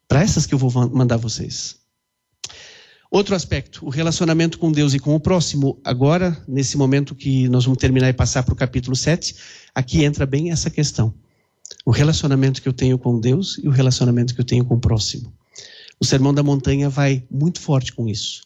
Para 0.07 0.23
essas 0.23 0.45
que 0.45 0.55
eu 0.55 0.59
vou 0.59 0.71
mandar 0.91 1.17
vocês. 1.17 1.84
Outro 3.15 3.37
aspecto, 3.37 3.87
o 3.87 3.91
relacionamento 3.91 4.59
com 4.59 4.73
Deus 4.73 4.93
e 4.93 4.99
com 4.99 5.15
o 5.15 5.21
próximo. 5.21 5.79
Agora, 5.85 6.37
nesse 6.49 6.77
momento 6.77 7.15
que 7.15 7.49
nós 7.49 7.65
vamos 7.65 7.79
terminar 7.79 8.09
e 8.09 8.13
passar 8.13 8.43
para 8.43 8.53
o 8.53 8.57
capítulo 8.57 8.97
7, 8.97 9.37
aqui 9.73 10.03
entra 10.03 10.27
bem 10.27 10.51
essa 10.51 10.69
questão. 10.69 11.15
O 11.87 11.93
relacionamento 11.93 12.61
que 12.61 12.69
eu 12.69 12.73
tenho 12.73 12.99
com 12.99 13.21
Deus 13.21 13.57
e 13.63 13.69
o 13.69 13.71
relacionamento 13.71 14.35
que 14.35 14.41
eu 14.41 14.45
tenho 14.45 14.65
com 14.65 14.75
o 14.75 14.81
próximo. 14.81 15.33
O 16.01 16.05
Sermão 16.05 16.35
da 16.35 16.43
Montanha 16.43 16.89
vai 16.89 17.25
muito 17.31 17.61
forte 17.61 17.93
com 17.93 18.09
isso. 18.09 18.43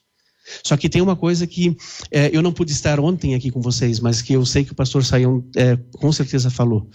Só 0.62 0.76
que 0.76 0.90
tem 0.90 1.00
uma 1.00 1.16
coisa 1.16 1.46
que 1.46 1.74
é, 2.10 2.28
eu 2.30 2.42
não 2.42 2.52
pude 2.52 2.70
estar 2.70 3.00
ontem 3.00 3.34
aqui 3.34 3.50
com 3.50 3.62
vocês, 3.62 4.00
mas 4.00 4.20
que 4.20 4.34
eu 4.34 4.44
sei 4.44 4.66
que 4.66 4.72
o 4.72 4.76
pastor 4.76 5.02
Saião 5.02 5.42
é, 5.56 5.78
com 5.92 6.12
certeza 6.12 6.50
falou. 6.50 6.90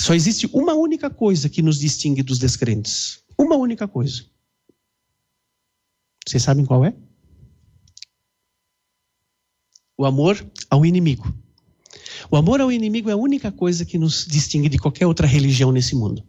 Só 0.00 0.14
existe 0.14 0.48
uma 0.50 0.72
única 0.72 1.10
coisa 1.10 1.50
que 1.50 1.60
nos 1.60 1.78
distingue 1.78 2.22
dos 2.22 2.38
descrentes. 2.38 3.18
Uma 3.36 3.56
única 3.56 3.86
coisa. 3.86 4.24
Vocês 6.26 6.42
sabem 6.42 6.64
qual 6.64 6.84
é? 6.84 6.94
O 9.98 10.04
amor 10.04 10.44
ao 10.68 10.84
inimigo. 10.84 11.32
O 12.30 12.36
amor 12.36 12.60
ao 12.60 12.72
inimigo 12.72 13.08
é 13.08 13.12
a 13.12 13.16
única 13.16 13.52
coisa 13.52 13.84
que 13.84 13.98
nos 13.98 14.26
distingue 14.26 14.68
de 14.68 14.78
qualquer 14.78 15.06
outra 15.06 15.26
religião 15.26 15.70
nesse 15.70 15.94
mundo. 15.94 16.22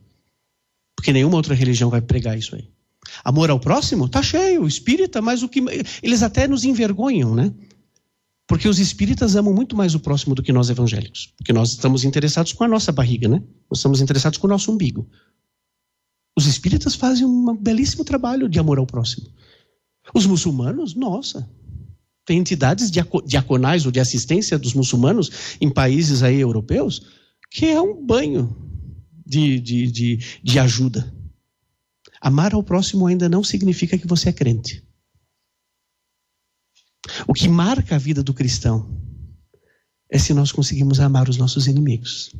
Porque 0.95 1.11
nenhuma 1.11 1.37
outra 1.37 1.53
religião 1.53 1.89
vai 1.89 2.01
pregar 2.01 2.37
isso 2.37 2.55
aí. 2.55 2.69
Amor 3.23 3.49
ao 3.49 3.59
próximo? 3.59 4.07
Tá 4.07 4.21
cheio, 4.21 4.67
espírita, 4.67 5.21
mas 5.21 5.43
o 5.43 5.49
que. 5.49 5.63
Eles 6.01 6.23
até 6.23 6.47
nos 6.47 6.63
envergonham, 6.63 7.33
né? 7.33 7.53
Porque 8.47 8.67
os 8.67 8.79
espíritas 8.79 9.35
amam 9.35 9.53
muito 9.53 9.75
mais 9.75 9.93
o 9.93 9.99
próximo 9.99 10.33
do 10.33 10.41
que 10.41 10.53
nós 10.53 10.69
evangélicos. 10.69 11.33
Porque 11.37 11.51
nós 11.51 11.71
estamos 11.71 12.03
interessados 12.03 12.53
com 12.53 12.63
a 12.63 12.67
nossa 12.67 12.91
barriga, 12.91 13.27
né? 13.27 13.43
Nós 13.69 13.79
estamos 13.79 14.01
interessados 14.01 14.37
com 14.39 14.47
o 14.47 14.49
nosso 14.49 14.71
umbigo. 14.71 15.07
Os 16.37 16.45
espíritas 16.45 16.95
fazem 16.95 17.25
um 17.25 17.55
belíssimo 17.55 18.03
trabalho 18.03 18.47
de 18.47 18.59
amor 18.59 18.77
ao 18.77 18.85
próximo. 18.85 19.27
Os 20.13 20.25
muçulmanos, 20.25 20.95
nossa, 20.95 21.49
tem 22.25 22.39
entidades 22.39 22.91
diaconais 22.91 23.85
ou 23.85 23.91
de 23.91 23.99
assistência 23.99 24.57
dos 24.59 24.73
muçulmanos 24.73 25.57
em 25.61 25.69
países 25.69 26.23
aí 26.23 26.39
europeus 26.39 27.01
que 27.49 27.65
é 27.65 27.81
um 27.81 28.05
banho 28.05 28.55
de, 29.25 29.59
de, 29.59 29.91
de, 29.91 30.17
de 30.43 30.59
ajuda. 30.59 31.13
Amar 32.21 32.53
ao 32.53 32.63
próximo 32.63 33.07
ainda 33.07 33.29
não 33.29 33.43
significa 33.43 33.97
que 33.97 34.07
você 34.07 34.29
é 34.29 34.33
crente. 34.33 34.85
O 37.27 37.33
que 37.33 37.47
marca 37.47 37.95
a 37.95 37.99
vida 37.99 38.21
do 38.21 38.33
cristão 38.33 39.01
é 40.09 40.17
se 40.17 40.33
nós 40.33 40.51
conseguimos 40.51 40.99
amar 40.99 41.29
os 41.29 41.37
nossos 41.37 41.67
inimigos. 41.67 42.35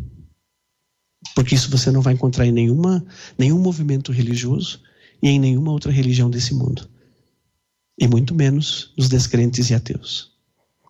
Porque 1.36 1.56
isso 1.56 1.70
você 1.70 1.92
não 1.92 2.02
vai 2.02 2.14
encontrar 2.14 2.46
em 2.46 2.52
nenhuma, 2.52 3.06
nenhum 3.38 3.60
movimento 3.60 4.12
religioso 4.12 4.82
e 5.22 5.30
em 5.30 5.40
nenhuma 5.40 5.72
outra 5.72 5.92
religião 5.92 6.30
desse 6.30 6.54
mundo. 6.54 6.90
E 8.00 8.08
muito 8.08 8.36
menos 8.36 8.94
nos 8.98 9.10
descrentes 9.10 9.70
e 9.70 9.74
ateus. 9.74 10.32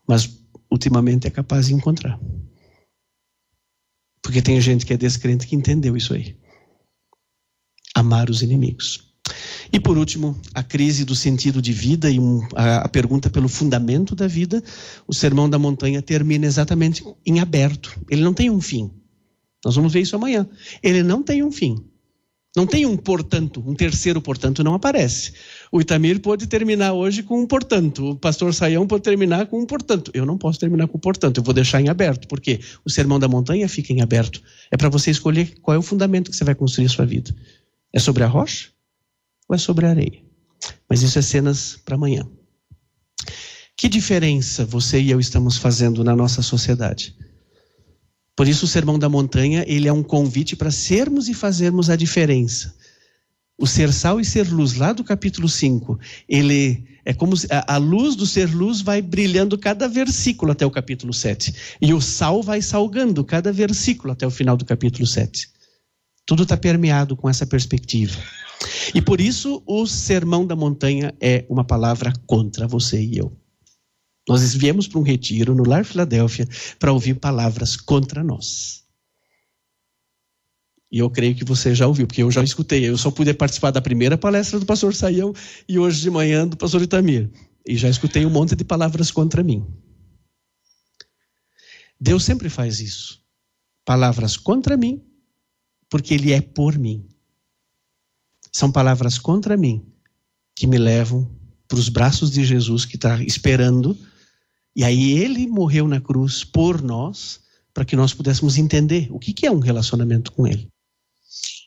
Mas 0.07 0.29
ultimamente 0.69 1.27
é 1.27 1.29
capaz 1.29 1.67
de 1.67 1.73
encontrar. 1.73 2.19
Porque 4.21 4.41
tem 4.41 4.59
gente 4.59 4.85
que 4.85 4.93
é 4.93 4.97
descrente 4.97 5.47
que 5.47 5.55
entendeu 5.55 5.95
isso 5.95 6.13
aí. 6.13 6.37
Amar 7.95 8.29
os 8.29 8.41
inimigos. 8.41 9.07
E 9.71 9.79
por 9.79 9.97
último, 9.97 10.39
a 10.53 10.63
crise 10.63 11.03
do 11.03 11.15
sentido 11.15 11.61
de 11.61 11.73
vida 11.73 12.09
e 12.09 12.19
um, 12.19 12.45
a, 12.55 12.77
a, 12.79 12.89
pergunta 12.89 13.29
pelo 13.29 13.49
fundamento 13.49 14.15
da 14.15 14.27
vida. 14.27 14.63
O 15.07 15.13
Sermão 15.13 15.49
da 15.49 15.59
Montanha 15.59 16.01
termina 16.01 16.45
exatamente 16.45 17.03
em 17.25 17.39
aberto. 17.39 17.97
Ele 18.09 18.21
não 18.21 18.33
tem 18.33 18.49
um 18.49 18.61
fim. 18.61 18.91
Nós 19.63 19.75
vamos 19.75 19.91
ver 19.91 20.01
isso 20.01 20.15
amanhã. 20.15 20.47
Ele 20.81 21.03
não 21.03 21.21
tem 21.21 21.43
um 21.43 21.51
fim. 21.51 21.85
Não 22.57 22.65
tem 22.65 22.87
um 22.87 22.97
portanto, 22.97 23.63
um 23.63 23.75
terceiro 23.75 24.19
portanto 24.19 24.63
não 24.63 24.73
aparece. 24.73 25.31
O 25.71 25.79
Itamir 25.79 26.19
pode 26.19 26.47
terminar 26.47 26.91
hoje 26.91 27.21
com 27.21 27.39
um 27.39 27.45
portanto, 27.45 28.09
o 28.09 28.15
pastor 28.15 28.51
Saião 28.51 28.87
pode 28.87 29.03
terminar 29.03 29.45
com 29.45 29.59
um 29.61 29.65
portanto. 29.67 30.09
Eu 30.11 30.25
não 30.25 30.39
posso 30.39 30.59
terminar 30.59 30.87
com 30.87 30.97
um 30.97 30.99
portanto, 30.99 31.37
eu 31.37 31.43
vou 31.43 31.53
deixar 31.53 31.79
em 31.79 31.87
aberto, 31.87 32.27
porque 32.27 32.59
o 32.83 32.89
sermão 32.89 33.19
da 33.19 33.27
montanha 33.27 33.69
fica 33.69 33.93
em 33.93 34.01
aberto. 34.01 34.41
É 34.71 34.75
para 34.75 34.89
você 34.89 35.11
escolher 35.11 35.53
qual 35.61 35.75
é 35.75 35.77
o 35.77 35.83
fundamento 35.83 36.31
que 36.31 36.35
você 36.35 36.43
vai 36.43 36.55
construir 36.55 36.87
a 36.87 36.89
sua 36.89 37.05
vida. 37.05 37.31
É 37.93 37.99
sobre 37.99 38.23
a 38.23 38.27
rocha 38.27 38.69
ou 39.47 39.55
é 39.55 39.59
sobre 39.59 39.85
a 39.85 39.89
areia? 39.89 40.23
Mas 40.89 41.03
isso 41.03 41.19
é 41.19 41.21
cenas 41.21 41.79
para 41.85 41.93
amanhã. 41.93 42.27
Que 43.75 43.87
diferença 43.87 44.65
você 44.65 44.99
e 44.99 45.11
eu 45.11 45.19
estamos 45.19 45.59
fazendo 45.59 46.03
na 46.03 46.15
nossa 46.15 46.41
sociedade? 46.41 47.15
Por 48.37 48.47
isso 48.47 48.65
o 48.65 48.67
Sermão 48.67 48.99
da 48.99 49.09
Montanha, 49.09 49.65
ele 49.67 49.87
é 49.87 49.91
um 49.91 50.03
convite 50.03 50.55
para 50.55 50.69
sermos 50.69 51.27
e 51.27 51.33
fazermos 51.33 51.89
a 51.89 51.95
diferença. 51.95 52.75
O 53.57 53.65
ser 53.65 53.91
sal 53.91 54.19
e 54.19 54.25
ser 54.25 54.47
luz, 54.47 54.75
lá 54.75 54.93
do 54.93 55.03
capítulo 55.03 55.49
5, 55.49 55.99
ele 56.29 56.85
é 57.03 57.15
como 57.15 57.33
a, 57.49 57.73
a 57.73 57.77
luz 57.77 58.15
do 58.15 58.27
ser 58.27 58.53
luz 58.53 58.81
vai 58.81 59.01
brilhando 59.01 59.57
cada 59.57 59.87
versículo 59.87 60.51
até 60.51 60.63
o 60.63 60.69
capítulo 60.69 61.11
7. 61.11 61.51
E 61.81 61.91
o 61.95 61.99
sal 61.99 62.43
vai 62.43 62.61
salgando 62.61 63.23
cada 63.23 63.51
versículo 63.51 64.13
até 64.13 64.27
o 64.27 64.29
final 64.31 64.55
do 64.55 64.65
capítulo 64.65 65.07
7. 65.07 65.49
Tudo 66.23 66.43
está 66.43 66.55
permeado 66.55 67.15
com 67.15 67.27
essa 67.27 67.47
perspectiva. 67.47 68.19
E 68.93 69.01
por 69.01 69.19
isso 69.19 69.63
o 69.65 69.87
Sermão 69.87 70.45
da 70.45 70.55
Montanha 70.55 71.11
é 71.19 71.43
uma 71.49 71.63
palavra 71.63 72.13
contra 72.27 72.67
você 72.67 73.01
e 73.01 73.17
eu. 73.17 73.35
Nós 74.27 74.53
viemos 74.53 74.87
para 74.87 74.99
um 74.99 75.03
retiro 75.03 75.55
no 75.55 75.63
Lar 75.63 75.85
Filadélfia 75.85 76.47
para 76.77 76.91
ouvir 76.91 77.15
palavras 77.15 77.77
contra 77.77 78.23
nós. 78.23 78.83
E 80.91 80.99
eu 80.99 81.09
creio 81.09 81.35
que 81.35 81.43
você 81.43 81.73
já 81.73 81.87
ouviu, 81.87 82.07
porque 82.07 82.23
eu 82.23 82.31
já 82.31 82.43
escutei. 82.43 82.87
Eu 82.87 82.97
só 82.97 83.09
pude 83.09 83.33
participar 83.33 83.71
da 83.71 83.81
primeira 83.81 84.17
palestra 84.17 84.59
do 84.59 84.65
pastor 84.65 84.93
Saião 84.93 85.33
e 85.67 85.79
hoje 85.79 86.01
de 86.01 86.09
manhã 86.09 86.47
do 86.47 86.57
pastor 86.57 86.81
Itamir. 86.81 87.29
E 87.65 87.75
já 87.75 87.89
escutei 87.89 88.25
um 88.25 88.29
monte 88.29 88.55
de 88.55 88.63
palavras 88.63 89.11
contra 89.11 89.43
mim. 89.43 89.65
Deus 91.99 92.23
sempre 92.23 92.49
faz 92.49 92.79
isso. 92.79 93.21
Palavras 93.83 94.37
contra 94.37 94.77
mim, 94.77 95.01
porque 95.89 96.13
Ele 96.13 96.31
é 96.31 96.41
por 96.41 96.77
mim. 96.77 97.07
São 98.51 98.71
palavras 98.71 99.17
contra 99.17 99.57
mim 99.57 99.85
que 100.55 100.67
me 100.67 100.77
levam 100.77 101.29
para 101.67 101.77
os 101.77 101.89
braços 101.89 102.31
de 102.31 102.45
Jesus 102.45 102.85
que 102.85 102.95
está 102.95 103.21
esperando 103.21 103.97
e 104.77 104.83
aí 104.83 105.13
ele 105.13 105.47
morreu 105.47 105.87
na 105.87 105.99
cruz 105.99 106.43
por 106.43 106.83
nós, 106.83 107.39
para 107.73 107.83
que 107.83 107.95
nós 107.95 108.13
pudéssemos 108.13 108.59
entender 108.59 109.07
o 109.09 109.17
que 109.17 109.43
é 109.43 109.51
um 109.51 109.57
relacionamento 109.57 110.31
com 110.31 110.45
ele. 110.45 110.67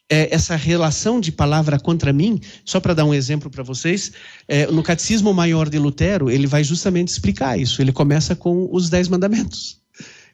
É, 0.09 0.33
essa 0.33 0.55
relação 0.55 1.21
de 1.21 1.33
palavra 1.33 1.79
contra 1.79 2.13
mim, 2.13 2.41
só 2.65 2.79
para 2.79 2.95
dar 2.95 3.05
um 3.05 3.13
exemplo 3.13 3.51
para 3.51 3.65
vocês, 3.65 4.13
é, 4.47 4.67
no 4.69 4.83
Catecismo 4.83 5.35
Maior 5.35 5.69
de 5.69 5.77
Lutero, 5.77 6.31
ele 6.31 6.47
vai 6.47 6.63
justamente 6.63 7.09
explicar 7.09 7.59
isso. 7.59 7.83
Ele 7.83 7.93
começa 7.93 8.37
com 8.37 8.69
os 8.73 8.89
Dez 8.89 9.09
Mandamentos. 9.09 9.81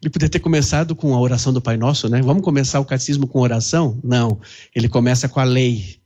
Ele 0.03 0.11
poderia 0.11 0.31
ter 0.31 0.41
começado 0.41 0.95
com 0.95 1.15
a 1.15 1.21
oração 1.21 1.55
do 1.55 1.63
Pai 1.63 1.79
Nosso, 1.79 2.11
né? 2.11 2.21
Vamos 2.21 2.43
começar 2.43 2.79
o 2.79 2.85
catecismo 2.85 3.27
com 3.27 3.41
oração? 3.41 3.99
Não. 4.05 4.39
Ele 4.75 4.89
começa 4.89 5.29
com 5.31 5.41
a 5.41 5.45
lei, 5.45 5.99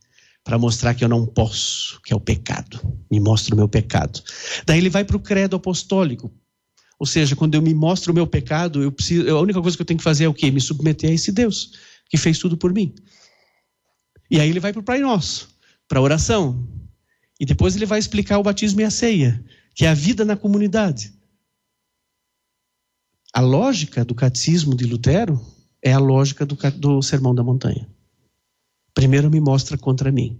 para 0.43 0.57
mostrar 0.57 0.93
que 0.93 1.03
eu 1.03 1.09
não 1.09 1.25
posso, 1.25 1.99
que 2.03 2.13
é 2.13 2.15
o 2.15 2.19
pecado. 2.19 2.79
Me 3.11 3.19
mostra 3.19 3.53
o 3.53 3.57
meu 3.57 3.67
pecado. 3.67 4.21
Daí 4.65 4.77
ele 4.77 4.89
vai 4.89 5.03
para 5.03 5.17
o 5.17 5.19
credo 5.19 5.55
apostólico, 5.55 6.31
ou 7.01 7.07
seja, 7.07 7.35
quando 7.35 7.55
eu 7.55 7.63
me 7.63 7.73
mostro 7.73 8.11
o 8.11 8.15
meu 8.15 8.27
pecado, 8.27 8.83
eu 8.83 8.91
preciso, 8.91 9.27
a 9.27 9.41
única 9.41 9.59
coisa 9.59 9.75
que 9.75 9.81
eu 9.81 9.85
tenho 9.87 9.97
que 9.97 10.03
fazer 10.03 10.25
é 10.25 10.27
o 10.27 10.33
quê? 10.35 10.51
Me 10.51 10.61
submeter 10.61 11.09
a 11.09 11.13
esse 11.13 11.31
Deus 11.31 11.71
que 12.07 12.15
fez 12.15 12.37
tudo 12.37 12.55
por 12.55 12.71
mim. 12.71 12.93
E 14.29 14.39
aí 14.39 14.47
ele 14.47 14.59
vai 14.59 14.71
para 14.71 14.81
o 14.81 14.83
Pai 14.83 14.99
Nosso, 14.99 15.49
para 15.87 15.97
a 15.97 16.01
oração. 16.03 16.63
E 17.39 17.45
depois 17.45 17.75
ele 17.75 17.87
vai 17.87 17.97
explicar 17.97 18.37
o 18.37 18.43
batismo 18.43 18.81
e 18.81 18.83
a 18.83 18.91
ceia, 18.91 19.43
que 19.73 19.83
é 19.83 19.89
a 19.89 19.95
vida 19.95 20.23
na 20.23 20.37
comunidade. 20.37 21.11
A 23.33 23.41
lógica 23.41 24.05
do 24.05 24.13
catecismo 24.13 24.75
de 24.75 24.85
Lutero 24.85 25.41
é 25.81 25.91
a 25.91 25.99
lógica 25.99 26.45
do, 26.45 26.55
do 26.77 27.01
Sermão 27.01 27.33
da 27.33 27.41
Montanha. 27.41 27.89
Primeiro 28.93 29.31
me 29.31 29.39
mostra 29.39 29.75
contra 29.75 30.11
mim. 30.11 30.39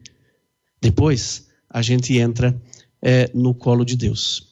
Depois 0.79 1.47
a 1.67 1.81
gente 1.81 2.15
entra 2.19 2.55
é, 3.01 3.31
no 3.33 3.55
colo 3.55 3.83
de 3.83 3.97
Deus. 3.97 4.51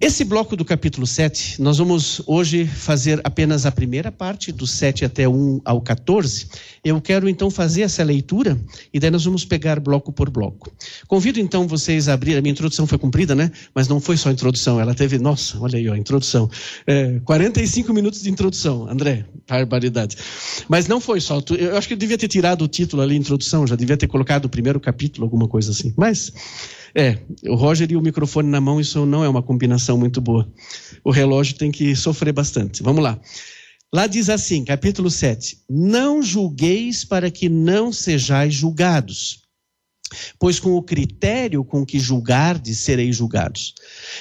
Esse 0.00 0.22
bloco 0.22 0.54
do 0.54 0.64
capítulo 0.64 1.04
7, 1.04 1.60
nós 1.60 1.78
vamos 1.78 2.22
hoje 2.24 2.64
fazer 2.64 3.20
apenas 3.24 3.66
a 3.66 3.72
primeira 3.72 4.12
parte, 4.12 4.52
do 4.52 4.64
7 4.64 5.04
até 5.04 5.28
1 5.28 5.60
ao 5.64 5.80
14. 5.80 6.46
Eu 6.84 7.00
quero 7.00 7.28
então 7.28 7.50
fazer 7.50 7.82
essa 7.82 8.04
leitura 8.04 8.56
e 8.94 9.00
daí 9.00 9.10
nós 9.10 9.24
vamos 9.24 9.44
pegar 9.44 9.80
bloco 9.80 10.12
por 10.12 10.30
bloco. 10.30 10.70
Convido 11.08 11.40
então 11.40 11.66
vocês 11.66 12.08
a 12.08 12.12
abrir, 12.12 12.36
a 12.36 12.40
minha 12.40 12.52
introdução 12.52 12.86
foi 12.86 12.96
cumprida, 12.96 13.34
né? 13.34 13.50
Mas 13.74 13.88
não 13.88 13.98
foi 13.98 14.16
só 14.16 14.30
introdução, 14.30 14.80
ela 14.80 14.94
teve, 14.94 15.18
nossa, 15.18 15.58
olha 15.58 15.76
aí, 15.76 15.88
ó, 15.88 15.94
a 15.94 15.98
introdução. 15.98 16.48
É, 16.86 17.18
45 17.24 17.92
minutos 17.92 18.22
de 18.22 18.30
introdução, 18.30 18.88
André, 18.88 19.24
barbaridade. 19.48 20.16
Mas 20.68 20.86
não 20.86 21.00
foi 21.00 21.20
só, 21.20 21.42
eu 21.58 21.76
acho 21.76 21.88
que 21.88 21.94
eu 21.94 21.98
devia 21.98 22.16
ter 22.16 22.28
tirado 22.28 22.62
o 22.62 22.68
título 22.68 23.02
ali, 23.02 23.16
introdução, 23.16 23.66
já 23.66 23.74
devia 23.74 23.96
ter 23.96 24.06
colocado 24.06 24.44
o 24.44 24.48
primeiro 24.48 24.78
capítulo, 24.78 25.24
alguma 25.24 25.48
coisa 25.48 25.72
assim. 25.72 25.92
Mas 25.96 26.32
é, 26.94 27.18
o 27.46 27.54
Roger 27.54 27.90
e 27.90 27.96
o 27.96 28.00
microfone 28.00 28.48
na 28.48 28.60
mão, 28.60 28.80
isso 28.80 29.04
não 29.06 29.24
é 29.24 29.28
uma 29.28 29.42
combinação 29.42 29.98
muito 29.98 30.20
boa. 30.20 30.50
O 31.04 31.10
relógio 31.10 31.56
tem 31.56 31.70
que 31.70 31.94
sofrer 31.94 32.32
bastante. 32.32 32.82
Vamos 32.82 33.02
lá. 33.02 33.20
Lá 33.92 34.06
diz 34.06 34.28
assim, 34.28 34.64
capítulo 34.64 35.10
7: 35.10 35.58
Não 35.68 36.22
julgueis 36.22 37.04
para 37.04 37.30
que 37.30 37.48
não 37.48 37.92
sejais 37.92 38.54
julgados. 38.54 39.48
Pois 40.38 40.58
com 40.58 40.70
o 40.74 40.82
critério 40.82 41.64
com 41.64 41.84
que 41.84 41.98
julgardes, 41.98 42.78
sereis 42.78 43.16
julgados. 43.16 43.74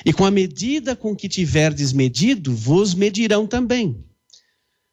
E 0.05 0.11
com 0.11 0.25
a 0.25 0.31
medida 0.31 0.95
com 0.95 1.15
que 1.15 1.29
tiverdes 1.29 1.93
medido, 1.93 2.53
vos 2.53 2.93
medirão 2.93 3.47
também. 3.47 4.03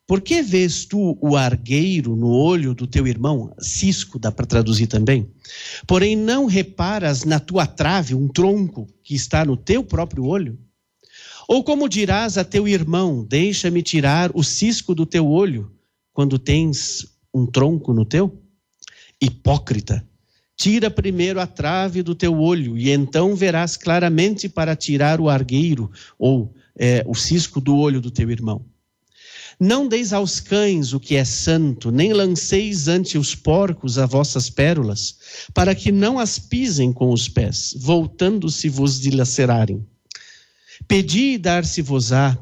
Por 0.06 0.20
que 0.20 0.42
vês 0.42 0.84
tu 0.84 1.16
o 1.18 1.34
argueiro 1.34 2.14
no 2.14 2.28
olho 2.28 2.74
do 2.74 2.86
teu 2.86 3.06
irmão? 3.06 3.54
Cisco, 3.58 4.18
dá 4.18 4.30
para 4.30 4.44
traduzir 4.44 4.86
também. 4.86 5.30
Porém, 5.86 6.14
não 6.14 6.44
reparas 6.44 7.24
na 7.24 7.40
tua 7.40 7.66
trave 7.66 8.14
um 8.14 8.28
tronco 8.28 8.86
que 9.02 9.14
está 9.14 9.46
no 9.46 9.56
teu 9.56 9.82
próprio 9.82 10.26
olho? 10.26 10.58
Ou 11.48 11.64
como 11.64 11.88
dirás 11.88 12.36
a 12.36 12.44
teu 12.44 12.68
irmão: 12.68 13.24
Deixa-me 13.24 13.82
tirar 13.82 14.30
o 14.34 14.42
cisco 14.42 14.94
do 14.94 15.06
teu 15.06 15.26
olho, 15.26 15.72
quando 16.12 16.38
tens 16.38 17.06
um 17.32 17.46
tronco 17.46 17.94
no 17.94 18.04
teu? 18.04 18.42
Hipócrita, 19.18 20.06
tira 20.54 20.90
primeiro 20.90 21.40
a 21.40 21.46
trave 21.46 22.02
do 22.02 22.14
teu 22.14 22.38
olho, 22.38 22.76
e 22.76 22.90
então 22.90 23.34
verás 23.34 23.74
claramente 23.74 24.50
para 24.50 24.76
tirar 24.76 25.18
o 25.18 25.30
argueiro, 25.30 25.90
ou 26.18 26.54
é, 26.76 27.02
o 27.06 27.14
cisco 27.14 27.58
do 27.58 27.74
olho 27.74 28.02
do 28.02 28.10
teu 28.10 28.30
irmão. 28.30 28.66
Não 29.66 29.88
deis 29.88 30.12
aos 30.12 30.40
cães 30.40 30.92
o 30.92 31.00
que 31.00 31.16
é 31.16 31.24
santo, 31.24 31.90
nem 31.90 32.12
lanceis 32.12 32.86
ante 32.86 33.16
os 33.16 33.34
porcos 33.34 33.96
as 33.96 34.10
vossas 34.10 34.50
pérolas, 34.50 35.16
para 35.54 35.74
que 35.74 35.90
não 35.90 36.18
as 36.18 36.38
pisem 36.38 36.92
com 36.92 37.10
os 37.10 37.30
pés, 37.30 37.74
voltando-se 37.78 38.68
vos 38.68 39.00
dilacerarem. 39.00 39.82
Pedi 40.86 41.32
e 41.32 41.38
dar-se-vos-á, 41.38 42.36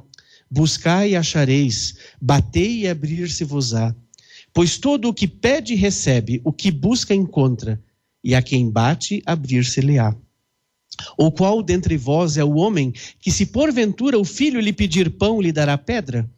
buscai 0.51 1.11
e 1.11 1.17
achareis, 1.17 1.95
batei 2.21 2.81
e 2.81 2.89
abrir-se-vos-á. 2.89 3.95
Pois 4.53 4.77
todo 4.77 5.09
o 5.09 5.15
que 5.15 5.29
pede 5.29 5.77
recebe, 5.77 6.41
o 6.43 6.53
que 6.53 6.73
busca 6.73 7.15
encontra, 7.15 7.81
e 8.25 8.35
a 8.35 8.43
quem 8.43 8.69
bate 8.69 9.23
abrir-se-lhe-á. 9.25 10.13
Ou 11.17 11.31
qual 11.31 11.63
dentre 11.63 11.97
vós 11.97 12.37
é 12.37 12.43
o 12.43 12.57
homem 12.57 12.93
que, 13.21 13.31
se 13.31 13.47
porventura 13.47 14.19
o 14.19 14.25
filho 14.25 14.59
lhe 14.59 14.73
pedir 14.73 15.09
pão, 15.09 15.41
lhe 15.41 15.53
dará 15.53 15.79
pedra? 15.79 16.29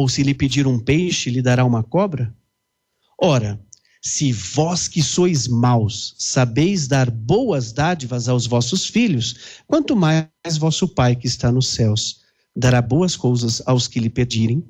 Ou 0.00 0.08
se 0.08 0.22
lhe 0.22 0.32
pedir 0.32 0.66
um 0.66 0.78
peixe, 0.78 1.28
lhe 1.28 1.42
dará 1.42 1.62
uma 1.62 1.82
cobra? 1.82 2.34
Ora, 3.20 3.60
Se 4.02 4.32
vós 4.32 4.88
que 4.88 5.02
sois 5.02 5.46
maus 5.46 6.14
sabeis 6.18 6.88
dar 6.88 7.10
boas 7.10 7.70
dádivas 7.70 8.28
aos 8.28 8.46
vossos 8.46 8.86
filhos, 8.86 9.60
quanto 9.66 9.94
mais 9.94 10.56
vosso 10.58 10.88
Pai 10.88 11.14
que 11.14 11.26
está 11.26 11.52
nos 11.52 11.68
céus 11.68 12.20
dará 12.56 12.80
boas 12.80 13.14
coisas 13.14 13.62
aos 13.66 13.86
que 13.86 14.00
lhe 14.00 14.08
pedirem. 14.08 14.64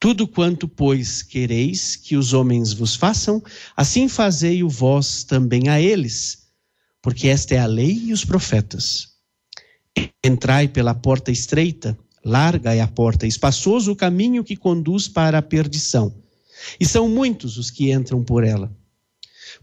Tudo 0.00 0.26
quanto, 0.26 0.66
pois, 0.66 1.22
quereis 1.22 1.94
que 1.94 2.16
os 2.16 2.32
homens 2.32 2.72
vos 2.72 2.96
façam, 2.96 3.40
assim 3.76 4.08
fazei-o 4.08 4.68
vós 4.68 5.22
também 5.22 5.68
a 5.68 5.80
eles, 5.80 6.48
porque 7.00 7.28
esta 7.28 7.54
é 7.54 7.58
a 7.58 7.66
lei 7.66 8.06
e 8.06 8.12
os 8.12 8.24
profetas. 8.24 9.14
Entrai 10.24 10.66
pela 10.66 10.92
porta 10.92 11.30
estreita, 11.30 11.96
larga 12.24 12.74
é 12.74 12.80
a 12.80 12.88
porta, 12.88 13.26
espaçoso 13.26 13.92
o 13.92 13.96
caminho 13.96 14.42
que 14.42 14.56
conduz 14.56 15.08
para 15.08 15.38
a 15.38 15.42
perdição 15.42 16.12
e 16.78 16.86
são 16.86 17.08
muitos 17.08 17.56
os 17.56 17.70
que 17.70 17.92
entram 17.92 18.22
por 18.22 18.44
ela. 18.44 18.74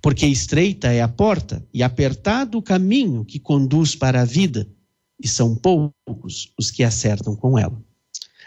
Porque 0.01 0.25
estreita 0.25 0.91
é 0.91 1.01
a 1.01 1.07
porta 1.07 1.65
e 1.73 1.83
apertado 1.83 2.57
o 2.57 2.61
caminho 2.61 3.25
que 3.25 3.39
conduz 3.39 3.95
para 3.95 4.21
a 4.21 4.25
vida, 4.25 4.67
e 5.23 5.27
são 5.27 5.55
poucos 5.55 6.51
os 6.57 6.71
que 6.71 6.83
acertam 6.83 7.35
com 7.35 7.57
ela. 7.57 7.79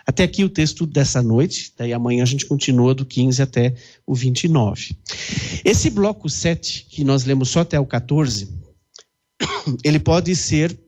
Até 0.07 0.25
aqui 0.25 0.45
o 0.45 0.51
texto 0.51 0.87
dessa 0.87 1.23
noite, 1.23 1.73
daí 1.79 1.93
amanhã 1.93 2.23
a 2.23 2.27
gente 2.27 2.45
continua 2.45 2.95
do 2.95 3.07
15 3.07 3.41
até 3.41 3.75
o 4.07 4.15
29. 4.15 4.97
Esse 5.65 5.89
bloco 5.89 6.29
7, 6.29 6.87
que 6.91 7.05
nós 7.05 7.25
lemos 7.25 7.49
só 7.49 7.61
até 7.61 7.79
o 7.79 7.87
14, 7.87 8.53
ele 9.85 9.99
pode 9.99 10.35
ser 10.35 10.79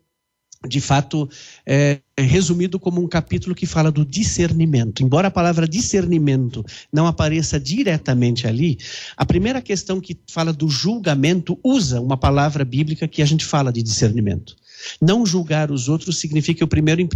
de 0.67 0.81
fato, 0.81 1.29
é, 1.64 2.01
resumido 2.19 2.79
como 2.79 3.03
um 3.03 3.09
capítulo 3.09 3.55
que 3.55 3.67
fala 3.67 3.91
do 3.91 4.05
discernimento. 4.05 5.03
Embora 5.03 5.29
a 5.29 5.31
palavra 5.31 5.69
discernimento 5.69 6.64
não 6.93 7.07
apareça 7.07 7.59
diretamente 7.61 8.47
ali, 8.47 8.79
a 9.17 9.25
primeira 9.25 9.61
questão 9.61 10.01
que 10.01 10.19
fala 10.31 10.53
do 10.53 10.69
julgamento 10.69 11.59
usa 11.62 12.01
uma 12.01 12.17
palavra 12.17 12.64
bíblica 12.64 13.09
que 13.09 13.23
a 13.23 13.27
gente 13.27 13.45
fala 13.45 13.73
de 13.73 13.83
discernimento. 13.83 14.57
Não 15.01 15.25
julgar 15.25 15.71
os 15.71 15.89
outros 15.89 16.19
significa 16.19 16.59
que 16.59 16.62
eu 16.62 16.69
primeiro 16.69 17.07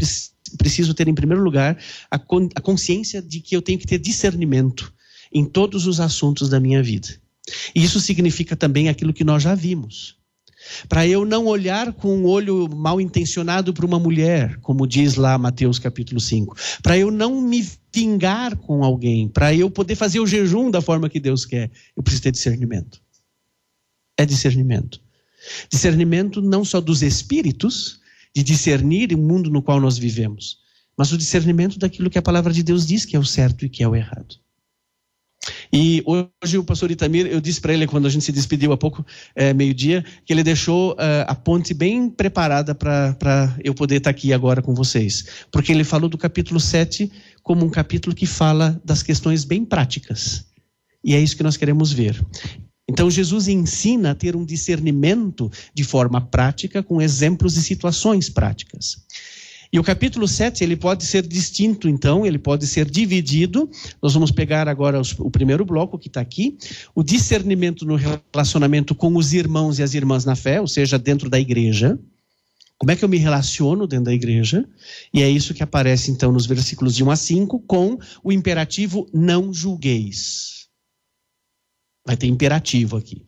preciso 0.58 0.94
ter, 0.94 1.08
em 1.08 1.14
primeiro 1.14 1.42
lugar, 1.42 1.78
a, 2.10 2.16
a 2.16 2.60
consciência 2.60 3.22
de 3.22 3.40
que 3.40 3.56
eu 3.56 3.62
tenho 3.62 3.78
que 3.78 3.86
ter 3.86 3.98
discernimento 3.98 4.92
em 5.32 5.44
todos 5.44 5.86
os 5.86 6.00
assuntos 6.00 6.48
da 6.48 6.58
minha 6.58 6.82
vida. 6.82 7.08
E 7.74 7.82
isso 7.82 8.00
significa 8.00 8.56
também 8.56 8.88
aquilo 8.88 9.12
que 9.12 9.24
nós 9.24 9.42
já 9.42 9.54
vimos 9.54 10.19
para 10.88 11.06
eu 11.06 11.24
não 11.24 11.46
olhar 11.46 11.92
com 11.92 12.16
um 12.16 12.26
olho 12.26 12.68
mal 12.68 13.00
intencionado 13.00 13.72
para 13.72 13.86
uma 13.86 13.98
mulher, 13.98 14.58
como 14.58 14.86
diz 14.86 15.16
lá 15.16 15.36
Mateus 15.38 15.78
capítulo 15.78 16.20
5, 16.20 16.56
para 16.82 16.98
eu 16.98 17.10
não 17.10 17.40
me 17.40 17.66
vingar 17.92 18.56
com 18.56 18.84
alguém, 18.84 19.28
para 19.28 19.54
eu 19.54 19.70
poder 19.70 19.96
fazer 19.96 20.20
o 20.20 20.26
jejum 20.26 20.70
da 20.70 20.80
forma 20.80 21.08
que 21.08 21.20
Deus 21.20 21.44
quer, 21.44 21.70
eu 21.96 22.02
preciso 22.02 22.22
ter 22.22 22.32
discernimento. 22.32 23.00
É 24.16 24.24
discernimento. 24.24 25.00
Discernimento 25.70 26.42
não 26.42 26.64
só 26.64 26.80
dos 26.80 27.02
espíritos, 27.02 28.00
de 28.34 28.42
discernir 28.42 29.12
o 29.12 29.18
mundo 29.18 29.50
no 29.50 29.62
qual 29.62 29.80
nós 29.80 29.98
vivemos, 29.98 30.58
mas 30.96 31.12
o 31.12 31.18
discernimento 31.18 31.78
daquilo 31.78 32.10
que 32.10 32.18
a 32.18 32.22
palavra 32.22 32.52
de 32.52 32.62
Deus 32.62 32.86
diz 32.86 33.04
que 33.04 33.16
é 33.16 33.18
o 33.18 33.24
certo 33.24 33.64
e 33.64 33.68
que 33.68 33.82
é 33.82 33.88
o 33.88 33.96
errado. 33.96 34.36
E 35.72 36.02
hoje 36.04 36.58
o 36.58 36.64
pastor 36.64 36.90
Itamir, 36.90 37.26
eu 37.26 37.40
disse 37.40 37.60
para 37.60 37.72
ele 37.72 37.86
quando 37.86 38.06
a 38.06 38.10
gente 38.10 38.24
se 38.24 38.32
despediu 38.32 38.72
há 38.72 38.76
pouco, 38.76 39.04
é, 39.34 39.54
meio-dia, 39.54 40.04
que 40.24 40.32
ele 40.32 40.42
deixou 40.42 40.94
é, 40.98 41.24
a 41.26 41.34
ponte 41.34 41.72
bem 41.72 42.10
preparada 42.10 42.74
para 42.74 43.56
eu 43.64 43.74
poder 43.74 43.96
estar 43.96 44.12
tá 44.12 44.16
aqui 44.16 44.32
agora 44.32 44.60
com 44.60 44.74
vocês. 44.74 45.24
Porque 45.50 45.72
ele 45.72 45.84
falou 45.84 46.08
do 46.08 46.18
capítulo 46.18 46.60
7 46.60 47.10
como 47.42 47.64
um 47.64 47.70
capítulo 47.70 48.14
que 48.14 48.26
fala 48.26 48.80
das 48.84 49.02
questões 49.02 49.44
bem 49.44 49.64
práticas. 49.64 50.44
E 51.02 51.14
é 51.14 51.20
isso 51.20 51.36
que 51.36 51.42
nós 51.42 51.56
queremos 51.56 51.92
ver. 51.92 52.20
Então, 52.88 53.08
Jesus 53.08 53.46
ensina 53.46 54.10
a 54.10 54.14
ter 54.16 54.34
um 54.34 54.44
discernimento 54.44 55.50
de 55.72 55.84
forma 55.84 56.20
prática, 56.20 56.82
com 56.82 57.00
exemplos 57.00 57.56
e 57.56 57.62
situações 57.62 58.28
práticas. 58.28 59.04
E 59.72 59.78
o 59.78 59.84
capítulo 59.84 60.26
7, 60.26 60.64
ele 60.64 60.76
pode 60.76 61.04
ser 61.04 61.24
distinto, 61.24 61.88
então, 61.88 62.26
ele 62.26 62.38
pode 62.38 62.66
ser 62.66 62.90
dividido. 62.90 63.70
Nós 64.02 64.14
vamos 64.14 64.32
pegar 64.32 64.68
agora 64.68 65.00
os, 65.00 65.16
o 65.16 65.30
primeiro 65.30 65.64
bloco 65.64 65.96
que 65.96 66.08
está 66.08 66.20
aqui, 66.20 66.58
o 66.92 67.04
discernimento 67.04 67.84
no 67.84 67.94
relacionamento 67.94 68.96
com 68.96 69.16
os 69.16 69.32
irmãos 69.32 69.78
e 69.78 69.82
as 69.82 69.94
irmãs 69.94 70.24
na 70.24 70.34
fé, 70.34 70.60
ou 70.60 70.66
seja, 70.66 70.98
dentro 70.98 71.30
da 71.30 71.38
igreja. 71.38 71.96
Como 72.78 72.90
é 72.90 72.96
que 72.96 73.04
eu 73.04 73.08
me 73.08 73.18
relaciono 73.18 73.86
dentro 73.86 74.06
da 74.06 74.12
igreja? 74.12 74.68
E 75.14 75.22
é 75.22 75.30
isso 75.30 75.54
que 75.54 75.62
aparece, 75.62 76.10
então, 76.10 76.32
nos 76.32 76.46
versículos 76.46 76.96
de 76.96 77.04
1 77.04 77.10
a 77.10 77.16
5, 77.16 77.60
com 77.60 77.96
o 78.24 78.32
imperativo 78.32 79.06
não 79.14 79.52
julgueis. 79.52 80.66
Vai 82.04 82.16
ter 82.16 82.26
imperativo 82.26 82.96
aqui. 82.96 83.22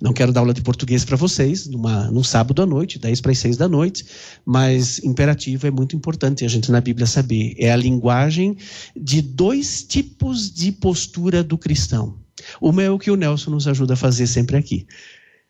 Não 0.00 0.12
quero 0.12 0.32
dar 0.32 0.40
aula 0.40 0.54
de 0.54 0.62
português 0.62 1.04
para 1.04 1.16
vocês 1.16 1.66
numa, 1.66 2.08
num 2.10 2.22
sábado 2.22 2.62
à 2.62 2.66
noite, 2.66 3.00
10 3.00 3.20
para 3.20 3.32
as 3.32 3.38
6 3.38 3.56
da 3.56 3.68
noite, 3.68 4.06
mas 4.46 5.00
imperativo 5.00 5.66
é 5.66 5.72
muito 5.72 5.96
importante 5.96 6.44
a 6.44 6.48
gente 6.48 6.70
na 6.70 6.80
Bíblia 6.80 7.06
saber. 7.06 7.54
É 7.58 7.72
a 7.72 7.76
linguagem 7.76 8.56
de 8.96 9.20
dois 9.20 9.82
tipos 9.82 10.52
de 10.52 10.70
postura 10.70 11.42
do 11.42 11.58
cristão. 11.58 12.16
Uma 12.60 12.84
é 12.84 12.90
o 12.90 12.98
que 12.98 13.10
o 13.10 13.16
Nelson 13.16 13.50
nos 13.50 13.66
ajuda 13.66 13.94
a 13.94 13.96
fazer 13.96 14.28
sempre 14.28 14.56
aqui. 14.56 14.86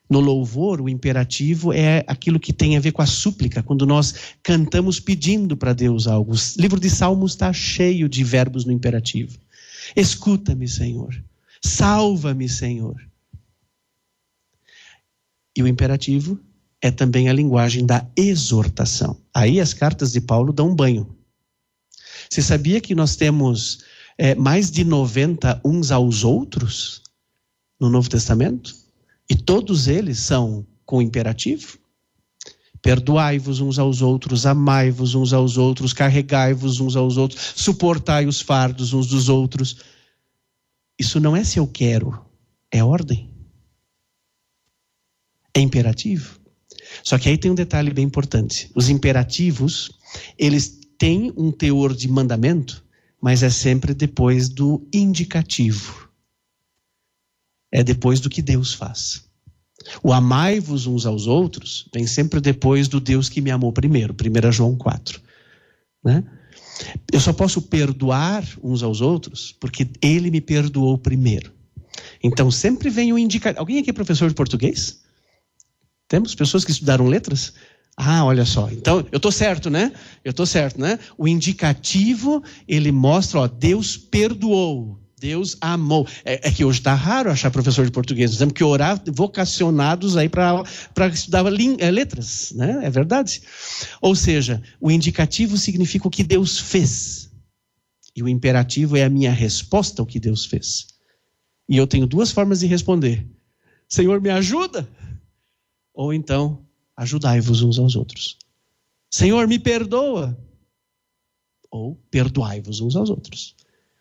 No 0.09 0.19
louvor, 0.19 0.81
o 0.81 0.89
imperativo 0.89 1.71
é 1.71 2.03
aquilo 2.07 2.39
que 2.39 2.51
tem 2.51 2.75
a 2.75 2.79
ver 2.79 2.91
com 2.91 3.03
a 3.03 3.05
súplica, 3.05 3.61
quando 3.61 3.85
nós 3.85 4.15
cantamos 4.41 4.99
pedindo 4.99 5.55
para 5.55 5.73
Deus 5.73 6.07
algo. 6.07 6.33
O 6.33 6.37
livro 6.59 6.79
de 6.79 6.89
Salmos 6.89 7.33
está 7.33 7.53
cheio 7.53 8.09
de 8.09 8.23
verbos 8.23 8.65
no 8.65 8.71
imperativo. 8.71 9.37
Escuta-me, 9.95 10.67
Senhor. 10.67 11.13
Salva-me, 11.61 12.49
Senhor. 12.49 13.08
E 15.55 15.63
o 15.63 15.67
imperativo 15.67 16.39
é 16.81 16.91
também 16.91 17.29
a 17.29 17.33
linguagem 17.33 17.85
da 17.85 18.05
exortação. 18.15 19.19
Aí 19.33 19.59
as 19.59 19.73
cartas 19.73 20.11
de 20.11 20.21
Paulo 20.21 20.53
dão 20.53 20.69
um 20.69 20.75
banho. 20.75 21.15
Você 22.29 22.41
sabia 22.41 22.79
que 22.79 22.95
nós 22.95 23.15
temos 23.15 23.83
é, 24.17 24.35
mais 24.35 24.71
de 24.71 24.83
90 24.83 25.61
uns 25.65 25.91
aos 25.91 26.23
outros 26.23 27.01
no 27.79 27.89
Novo 27.89 28.09
Testamento? 28.09 28.75
E 29.29 29.35
todos 29.35 29.87
eles 29.87 30.19
são 30.19 30.65
com 30.85 31.01
imperativo? 31.01 31.77
Perdoai-vos 32.81 33.59
uns 33.59 33.77
aos 33.77 34.01
outros, 34.01 34.45
amai-vos 34.45 35.13
uns 35.13 35.33
aos 35.33 35.57
outros, 35.57 35.91
carregai-vos 35.91 36.79
uns 36.79 36.95
aos 36.95 37.17
outros, 37.17 37.53
suportai 37.55 38.25
os 38.25 38.39
fardos 38.39 38.93
uns 38.93 39.07
dos 39.07 39.27
outros. 39.27 39.77
Isso 40.97 41.19
não 41.19 41.35
é 41.35 41.43
se 41.43 41.59
eu 41.59 41.67
quero, 41.67 42.25
é 42.71 42.81
ordem 42.81 43.28
é 45.59 45.63
imperativo. 45.63 46.39
Só 47.03 47.17
que 47.17 47.29
aí 47.29 47.37
tem 47.37 47.51
um 47.51 47.55
detalhe 47.55 47.93
bem 47.93 48.05
importante. 48.05 48.69
Os 48.75 48.89
imperativos, 48.89 49.91
eles 50.37 50.79
têm 50.97 51.31
um 51.37 51.51
teor 51.51 51.95
de 51.95 52.07
mandamento, 52.07 52.83
mas 53.21 53.43
é 53.43 53.49
sempre 53.49 53.93
depois 53.93 54.49
do 54.49 54.87
indicativo. 54.93 56.09
É 57.71 57.83
depois 57.83 58.19
do 58.19 58.29
que 58.29 58.41
Deus 58.41 58.73
faz. 58.73 59.23
O 60.03 60.11
amai-vos 60.11 60.87
uns 60.87 61.05
aos 61.05 61.27
outros 61.27 61.87
vem 61.93 62.05
sempre 62.05 62.41
depois 62.41 62.87
do 62.87 62.99
Deus 62.99 63.29
que 63.29 63.39
me 63.39 63.51
amou 63.51 63.71
primeiro, 63.71 64.13
1 64.13 64.51
João 64.51 64.75
4. 64.75 65.21
Né? 66.03 66.23
Eu 67.11 67.19
só 67.19 67.31
posso 67.31 67.61
perdoar 67.61 68.43
uns 68.61 68.83
aos 68.83 68.99
outros 68.99 69.55
porque 69.59 69.87
ele 70.01 70.31
me 70.31 70.41
perdoou 70.41 70.97
primeiro. 70.97 71.51
Então 72.21 72.51
sempre 72.51 72.89
vem 72.89 73.13
o 73.13 73.17
indicativo. 73.17 73.59
Alguém 73.59 73.79
aqui 73.79 73.89
é 73.89 73.93
professor 73.93 74.27
de 74.27 74.35
português? 74.35 75.01
Temos 76.09 76.35
pessoas 76.35 76.65
que 76.65 76.71
estudaram 76.71 77.07
letras? 77.07 77.53
Ah, 77.95 78.25
olha 78.25 78.43
só. 78.43 78.69
Então, 78.71 79.05
eu 79.11 79.17
estou 79.17 79.31
certo, 79.31 79.69
né? 79.69 79.91
Eu 80.25 80.31
estou 80.31 80.45
certo, 80.45 80.81
né? 80.81 80.97
O 81.17 81.27
indicativo, 81.27 82.43
ele 82.67 82.91
mostra, 82.91 83.41
ó, 83.41 83.47
Deus 83.47 83.95
perdoou. 83.95 84.99
Deus 85.19 85.57
amou. 85.59 86.07
É, 86.25 86.47
é 86.47 86.51
que 86.51 86.65
hoje 86.65 86.79
está 86.79 86.93
raro 86.93 87.29
achar 87.29 87.51
professor 87.51 87.85
de 87.85 87.91
português. 87.91 88.31
Nós 88.31 88.39
temos 88.39 88.53
que 88.53 88.63
orar 88.63 88.99
vocacionados 89.07 90.17
aí 90.17 90.29
para 90.29 90.63
estudar 91.13 91.45
é, 91.77 91.91
letras, 91.91 92.53
né? 92.55 92.79
É 92.83 92.89
verdade. 92.89 93.41
Ou 94.01 94.15
seja, 94.15 94.63
o 94.79 94.89
indicativo 94.89 95.57
significa 95.57 96.07
o 96.07 96.11
que 96.11 96.23
Deus 96.23 96.57
fez. 96.57 97.29
E 98.15 98.23
o 98.23 98.29
imperativo 98.29 98.97
é 98.97 99.03
a 99.03 99.09
minha 99.09 99.31
resposta 99.31 100.01
ao 100.01 100.05
que 100.05 100.19
Deus 100.19 100.45
fez. 100.45 100.87
E 101.67 101.77
eu 101.77 101.85
tenho 101.85 102.07
duas 102.07 102.31
formas 102.31 102.61
de 102.61 102.65
responder. 102.65 103.27
Senhor, 103.87 104.19
me 104.21 104.29
ajuda. 104.29 104.87
Ou 105.99 106.13
então, 106.13 106.65
ajudai-vos 106.95 107.61
uns 107.61 107.77
aos 107.77 107.93
outros. 107.93 108.37
Senhor, 109.11 109.45
me 109.49 109.59
perdoa. 109.59 110.41
Ou 111.69 112.01
perdoai-vos 112.09 112.79
uns 112.79 112.95
aos 112.95 113.09
outros. 113.09 113.53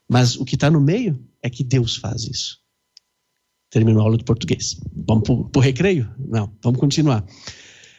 Mas 0.09 0.37
o 0.37 0.45
que 0.45 0.55
está 0.55 0.71
no 0.71 0.81
meio 0.81 1.21
é 1.43 1.51
que 1.51 1.65
Deus 1.65 1.97
faz 1.97 2.23
isso. 2.23 2.61
Terminou 3.69 4.01
a 4.01 4.05
aula 4.05 4.17
de 4.17 4.23
português. 4.23 4.81
Vamos 5.09 5.25
para 5.25 5.59
o 5.59 5.61
recreio? 5.61 6.09
Não, 6.17 6.57
vamos 6.63 6.79
continuar. 6.79 7.27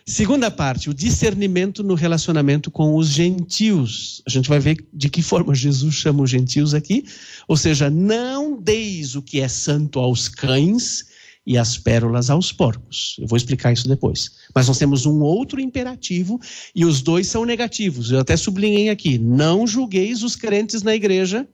Segunda 0.05 0.49
parte, 0.49 0.89
o 0.89 0.93
discernimento 0.93 1.83
no 1.83 1.93
relacionamento 1.93 2.71
com 2.71 2.95
os 2.95 3.09
gentios. 3.09 4.23
A 4.25 4.29
gente 4.29 4.47
vai 4.47 4.61
ver 4.61 4.87
de 4.93 5.09
que 5.09 5.21
forma 5.21 5.53
Jesus 5.53 5.95
chama 5.95 6.23
os 6.23 6.29
gentios 6.29 6.73
aqui. 6.73 7.03
Ou 7.49 7.57
seja, 7.57 7.89
não 7.89 8.57
deis 8.61 9.17
o 9.17 9.21
que 9.21 9.41
é 9.41 9.49
santo 9.49 9.99
aos 9.99 10.29
cães 10.29 11.08
e 11.49 11.57
as 11.57 11.79
pérolas 11.79 12.29
aos 12.29 12.51
porcos. 12.51 13.15
Eu 13.17 13.25
vou 13.25 13.35
explicar 13.35 13.73
isso 13.73 13.87
depois. 13.87 14.29
Mas 14.53 14.67
nós 14.67 14.77
temos 14.77 15.07
um 15.07 15.19
outro 15.21 15.59
imperativo 15.59 16.39
e 16.75 16.85
os 16.85 17.01
dois 17.01 17.25
são 17.25 17.43
negativos. 17.43 18.11
Eu 18.11 18.19
até 18.19 18.37
sublinhei 18.37 18.89
aqui: 18.89 19.17
não 19.17 19.65
julgueis 19.65 20.21
os 20.21 20.35
crentes 20.35 20.83
na 20.83 20.93
igreja 20.93 21.49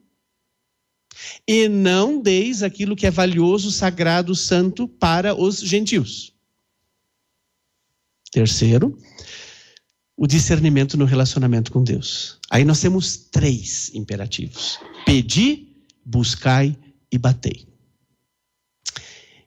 e 1.48 1.70
não 1.70 2.22
deis 2.22 2.62
aquilo 2.62 2.94
que 2.94 3.08
é 3.08 3.12
valioso, 3.12 3.72
sagrado, 3.72 4.36
santo 4.36 4.86
para 4.86 5.34
os 5.34 5.62
gentios. 5.62 6.34
Terceiro, 8.34 9.00
o 10.18 10.28
discernimento 10.28 10.98
no 10.98 11.06
relacionamento 11.06 11.72
com 11.72 11.82
Deus. 11.82 12.38
Aí 12.50 12.66
nós 12.66 12.82
temos 12.82 13.16
três 13.16 13.96
imperativos: 13.96 14.78
pedi, 15.06 15.70
buscai 16.04 16.78
e 17.10 17.18
batei. 17.18 17.75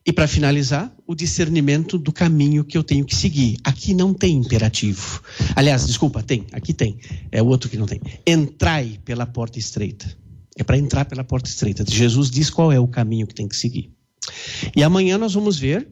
E 0.09 0.13
para 0.13 0.27
finalizar, 0.27 0.91
o 1.07 1.15
discernimento 1.15 1.99
do 1.99 2.11
caminho 2.11 2.65
que 2.65 2.79
eu 2.79 2.83
tenho 2.83 3.05
que 3.05 3.15
seguir. 3.15 3.59
Aqui 3.63 3.93
não 3.93 4.15
tem 4.15 4.37
imperativo. 4.37 5.21
Aliás, 5.55 5.87
desculpa, 5.87 6.23
tem, 6.23 6.47
aqui 6.51 6.73
tem. 6.73 6.99
É 7.31 7.43
o 7.43 7.47
outro 7.47 7.69
que 7.69 7.77
não 7.77 7.85
tem. 7.85 8.01
Entrai 8.27 8.99
pela 9.05 9.27
porta 9.27 9.59
estreita. 9.59 10.11
É 10.57 10.65
para 10.65 10.79
entrar 10.79 11.05
pela 11.05 11.23
porta 11.23 11.51
estreita. 11.51 11.85
Jesus 11.87 12.31
diz 12.31 12.49
qual 12.49 12.73
é 12.73 12.81
o 12.81 12.89
caminho 12.89 13.27
que 13.27 13.35
tem 13.35 13.47
que 13.47 13.55
seguir. 13.55 13.93
E 14.75 14.83
amanhã 14.83 15.19
nós 15.19 15.35
vamos 15.35 15.59
ver 15.59 15.87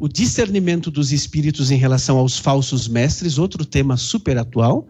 o 0.00 0.08
discernimento 0.08 0.90
dos 0.90 1.12
espíritos 1.12 1.70
em 1.70 1.76
relação 1.76 2.18
aos 2.18 2.38
falsos 2.38 2.88
mestres, 2.88 3.38
outro 3.38 3.64
tema 3.64 3.96
super 3.96 4.36
atual. 4.36 4.88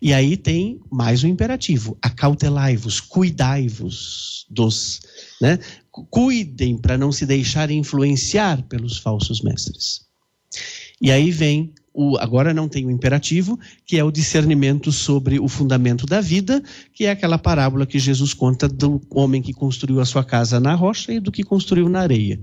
E 0.00 0.14
aí 0.14 0.36
tem 0.36 0.80
mais 0.88 1.24
um 1.24 1.26
imperativo: 1.28 1.98
acautelai-vos, 2.00 3.00
cuidai-vos 3.00 4.46
dos. 4.48 5.00
Né? 5.40 5.58
Cuidem 5.90 6.78
para 6.78 6.96
não 6.96 7.10
se 7.10 7.26
deixarem 7.26 7.78
influenciar 7.78 8.62
pelos 8.62 8.98
falsos 8.98 9.42
mestres. 9.42 10.06
E 11.00 11.10
aí 11.10 11.30
vem 11.30 11.72
o, 11.92 12.16
agora 12.18 12.54
não 12.54 12.68
tem 12.68 12.86
o 12.86 12.90
imperativo, 12.90 13.58
que 13.84 13.98
é 13.98 14.04
o 14.04 14.10
discernimento 14.10 14.92
sobre 14.92 15.40
o 15.40 15.48
fundamento 15.48 16.06
da 16.06 16.20
vida, 16.20 16.62
que 16.92 17.04
é 17.04 17.10
aquela 17.10 17.38
parábola 17.38 17.86
que 17.86 17.98
Jesus 17.98 18.32
conta 18.32 18.68
do 18.68 19.00
homem 19.10 19.42
que 19.42 19.52
construiu 19.52 20.00
a 20.00 20.04
sua 20.04 20.24
casa 20.24 20.60
na 20.60 20.74
rocha 20.74 21.12
e 21.12 21.20
do 21.20 21.32
que 21.32 21.42
construiu 21.42 21.88
na 21.88 22.00
areia. 22.00 22.40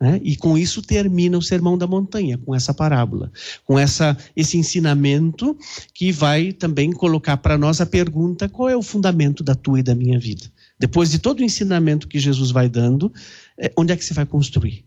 Né? 0.00 0.20
E 0.22 0.36
com 0.36 0.56
isso 0.56 0.80
termina 0.80 1.36
o 1.36 1.42
Sermão 1.42 1.76
da 1.76 1.86
Montanha, 1.86 2.38
com 2.38 2.54
essa 2.54 2.72
parábola, 2.72 3.30
com 3.64 3.78
essa, 3.78 4.16
esse 4.34 4.56
ensinamento 4.56 5.56
que 5.92 6.10
vai 6.10 6.52
também 6.52 6.90
colocar 6.90 7.36
para 7.36 7.58
nós 7.58 7.80
a 7.80 7.86
pergunta: 7.86 8.48
qual 8.48 8.68
é 8.68 8.76
o 8.76 8.82
fundamento 8.82 9.44
da 9.44 9.54
tua 9.54 9.80
e 9.80 9.82
da 9.82 9.94
minha 9.94 10.18
vida? 10.18 10.50
Depois 10.80 11.10
de 11.10 11.18
todo 11.18 11.40
o 11.40 11.44
ensinamento 11.44 12.08
que 12.08 12.18
Jesus 12.18 12.50
vai 12.50 12.66
dando, 12.66 13.12
é, 13.58 13.70
onde 13.76 13.92
é 13.92 13.96
que 13.96 14.02
você 14.02 14.14
vai 14.14 14.24
construir? 14.24 14.86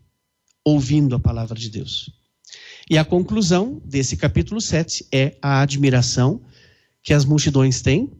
Ouvindo 0.64 1.14
a 1.14 1.20
palavra 1.20 1.56
de 1.56 1.70
Deus. 1.70 2.10
E 2.90 2.98
a 2.98 3.04
conclusão 3.04 3.80
desse 3.84 4.16
capítulo 4.16 4.60
7 4.60 5.06
é 5.12 5.38
a 5.40 5.60
admiração 5.60 6.42
que 7.00 7.14
as 7.14 7.24
multidões 7.24 7.80
têm 7.80 8.10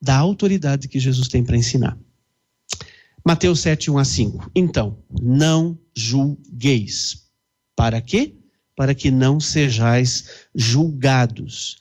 da 0.00 0.16
autoridade 0.16 0.88
que 0.88 0.98
Jesus 0.98 1.28
tem 1.28 1.44
para 1.44 1.58
ensinar. 1.58 1.98
Mateus 3.22 3.60
7, 3.60 3.90
1 3.90 3.98
a 3.98 4.04
5. 4.04 4.50
Então, 4.54 5.04
não 5.20 5.78
julgueis. 5.94 7.26
Para 7.76 8.00
quê? 8.00 8.36
Para 8.74 8.94
que 8.94 9.10
não 9.10 9.38
sejais 9.38 10.46
julgados. 10.54 11.76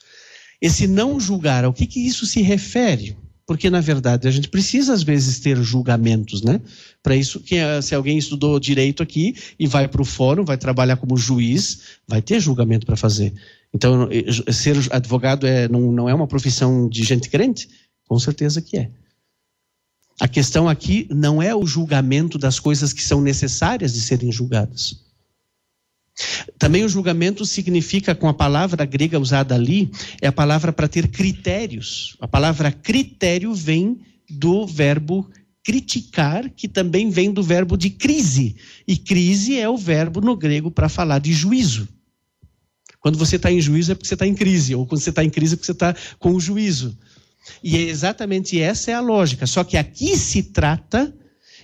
Esse 0.62 0.88
não 0.88 1.22
julgar, 1.22 1.64
ao 1.64 1.72
que, 1.72 1.88
que 1.88 2.06
isso 2.06 2.26
se 2.26 2.42
refere? 2.42 3.16
Porque 3.50 3.68
na 3.68 3.82
verdade 3.82 4.28
a 4.28 4.32
gente 4.32 4.48
precisa 4.48 4.94
às 4.94 5.02
vezes 5.02 5.40
ter 5.40 5.58
julgamentos, 5.58 6.44
né? 6.44 6.62
Para 7.02 7.16
isso, 7.16 7.40
que 7.40 7.56
se 7.82 7.96
alguém 7.96 8.16
estudou 8.16 8.60
direito 8.60 9.02
aqui 9.02 9.34
e 9.58 9.66
vai 9.66 9.88
para 9.88 10.04
o 10.04 10.06
fórum, 10.06 10.46
vai 10.46 10.56
trabalhar 10.56 10.98
como 10.98 11.18
juiz, 11.18 11.80
vai 12.08 12.22
ter 12.22 12.40
julgamento 12.40 12.86
para 12.86 12.96
fazer. 12.96 13.34
Então, 13.74 14.08
ser 14.54 14.78
advogado 14.92 15.48
é, 15.48 15.68
não, 15.68 15.92
não 15.92 16.08
é 16.08 16.14
uma 16.14 16.28
profissão 16.28 16.88
de 16.88 17.02
gente 17.02 17.28
crente? 17.28 17.68
Com 18.08 18.20
certeza 18.20 18.62
que 18.62 18.78
é. 18.78 18.92
A 20.22 20.28
questão 20.28 20.70
aqui 20.70 21.08
não 21.10 21.42
é 21.42 21.56
o 21.56 21.66
julgamento 21.66 22.38
das 22.38 22.60
coisas 22.60 22.94
que 22.94 23.02
são 23.02 23.20
necessárias 23.20 23.94
de 23.94 24.02
serem 24.02 24.32
julgadas. 24.32 25.09
Também 26.58 26.84
o 26.84 26.90
julgamento 26.90 27.46
significa, 27.46 28.14
com 28.14 28.28
a 28.28 28.34
palavra 28.34 28.86
grega 28.86 29.20
usada 29.20 29.56
ali, 29.56 29.90
é 30.22 30.28
a 30.28 30.32
palavra 30.32 30.74
para 30.74 30.88
ter 30.88 31.08
critérios. 31.08 32.16
A 32.20 32.28
palavra 32.28 32.72
critério 32.72 33.54
vem 33.54 34.00
do 34.30 34.68
verbo 34.68 35.30
criticar, 35.64 36.50
que 36.50 36.68
também 36.68 37.10
vem 37.10 37.32
do 37.32 37.44
verbo 37.44 37.78
de 37.78 37.90
crise. 37.90 38.56
E 38.88 38.98
crise 38.98 39.58
é 39.58 39.70
o 39.70 39.78
verbo 39.78 40.22
no 40.22 40.36
grego 40.36 40.70
para 40.72 40.90
falar 40.90 41.20
de 41.20 41.34
juízo. 41.34 41.88
Quando 43.00 43.18
você 43.18 43.38
está 43.38 43.52
em 43.52 43.62
juízo 43.62 43.92
é 43.92 43.96
porque 43.96 44.08
você 44.08 44.16
está 44.16 44.28
em 44.28 44.36
crise, 44.36 44.76
ou 44.76 44.86
quando 44.86 45.02
você 45.02 45.10
está 45.10 45.24
em 45.24 45.30
crise 45.30 45.54
é 45.54 45.56
porque 45.56 45.68
você 45.68 45.72
está 45.72 45.96
com 46.18 46.34
o 46.34 46.40
juízo. 46.40 46.98
E 47.64 47.78
é 47.78 47.82
exatamente 47.82 48.60
essa 48.60 48.92
é 48.92 48.94
a 48.94 49.00
lógica. 49.00 49.48
Só 49.48 49.64
que 49.64 49.78
aqui 49.78 50.18
se 50.18 50.44
trata 50.44 51.14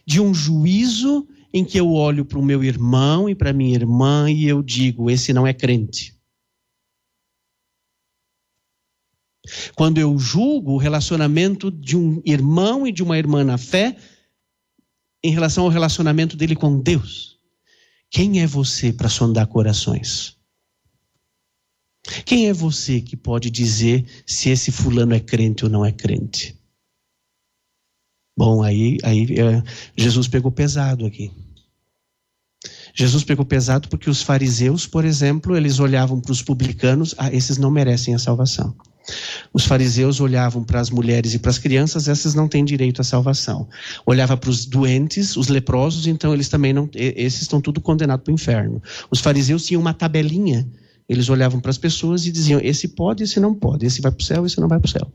de 0.06 0.22
um 0.22 0.34
juízo 0.34 1.28
em 1.56 1.64
que 1.64 1.80
eu 1.80 1.90
olho 1.94 2.26
para 2.26 2.38
o 2.38 2.44
meu 2.44 2.62
irmão 2.62 3.30
e 3.30 3.34
para 3.34 3.54
minha 3.54 3.74
irmã 3.74 4.30
e 4.30 4.46
eu 4.46 4.62
digo: 4.62 5.10
esse 5.10 5.32
não 5.32 5.48
é 5.48 5.54
crente. 5.54 6.14
Quando 9.74 9.98
eu 9.98 10.20
julgo 10.20 10.74
o 10.74 10.78
relacionamento 10.78 11.72
de 11.72 11.96
um 11.96 12.22
irmão 12.26 12.86
e 12.86 12.92
de 12.92 13.02
uma 13.02 13.18
irmã 13.18 13.42
na 13.42 13.58
fé, 13.58 13.96
em 15.24 15.32
relação 15.32 15.64
ao 15.64 15.70
relacionamento 15.70 16.36
dele 16.36 16.58
com 16.58 16.78
Deus, 16.78 17.40
quem 18.10 18.42
é 18.42 18.48
você 18.48 18.92
para 18.92 19.08
sondar 19.08 19.48
corações? 19.48 20.38
Quem 22.26 22.50
é 22.50 22.54
você 22.54 23.00
que 23.00 23.16
pode 23.16 23.50
dizer 23.50 24.06
se 24.26 24.50
esse 24.50 24.74
fulano 24.74 25.14
é 25.14 25.22
crente 25.22 25.64
ou 25.64 25.72
não 25.72 25.86
é 25.86 25.92
crente? 25.94 26.60
Bom, 28.38 28.62
aí, 28.62 28.98
aí 29.04 29.26
é, 29.40 29.64
Jesus 29.96 30.28
pegou 30.28 30.52
pesado 30.52 31.06
aqui. 31.06 31.32
Jesus 32.96 33.26
pegou 33.26 33.46
pesado 33.46 33.90
porque 33.90 34.10
os 34.10 34.22
fariseus, 34.22 34.88
por 34.88 35.04
exemplo, 35.04 35.58
eles 35.58 35.80
olhavam 35.80 36.22
para 36.22 36.32
os 36.32 36.42
publicanos, 36.42 37.14
ah, 37.18 37.32
esses 37.32 37.58
não 37.58 37.70
merecem 37.70 38.16
a 38.16 38.20
salvação. 38.20 38.74
Os 39.54 39.66
fariseus 39.66 40.20
olhavam 40.20 40.64
para 40.64 40.80
as 40.80 40.90
mulheres 40.90 41.34
e 41.34 41.40
para 41.40 41.52
as 41.52 41.60
crianças, 41.60 42.08
essas 42.08 42.34
não 42.34 42.48
têm 42.48 42.64
direito 42.64 43.02
à 43.02 43.04
salvação. 43.04 43.68
Olhava 44.06 44.36
para 44.38 44.50
os 44.50 44.66
doentes, 44.66 45.36
os 45.36 45.50
leprosos, 45.50 46.08
então 46.08 46.34
eles 46.34 46.50
também 46.50 46.74
não, 46.74 46.90
esses 46.96 47.44
estão 47.44 47.62
tudo 47.62 47.82
condenados 47.82 48.24
para 48.24 48.32
o 48.32 48.34
inferno. 48.34 48.82
Os 49.12 49.20
fariseus 49.20 49.66
tinham 49.66 49.82
uma 49.82 49.94
tabelinha, 49.94 50.66
eles 51.08 51.30
olhavam 51.30 51.60
para 51.60 51.70
as 51.70 51.78
pessoas 51.78 52.26
e 52.26 52.32
diziam: 52.32 52.60
esse 52.64 52.88
pode, 52.88 53.24
esse 53.24 53.40
não 53.40 53.54
pode, 53.54 53.86
esse 53.86 54.02
vai 54.02 54.12
para 54.12 54.22
o 54.22 54.26
céu, 54.26 54.46
esse 54.46 54.60
não 54.60 54.68
vai 54.68 54.80
para 54.80 54.88
o 54.88 54.92
céu. 54.92 55.12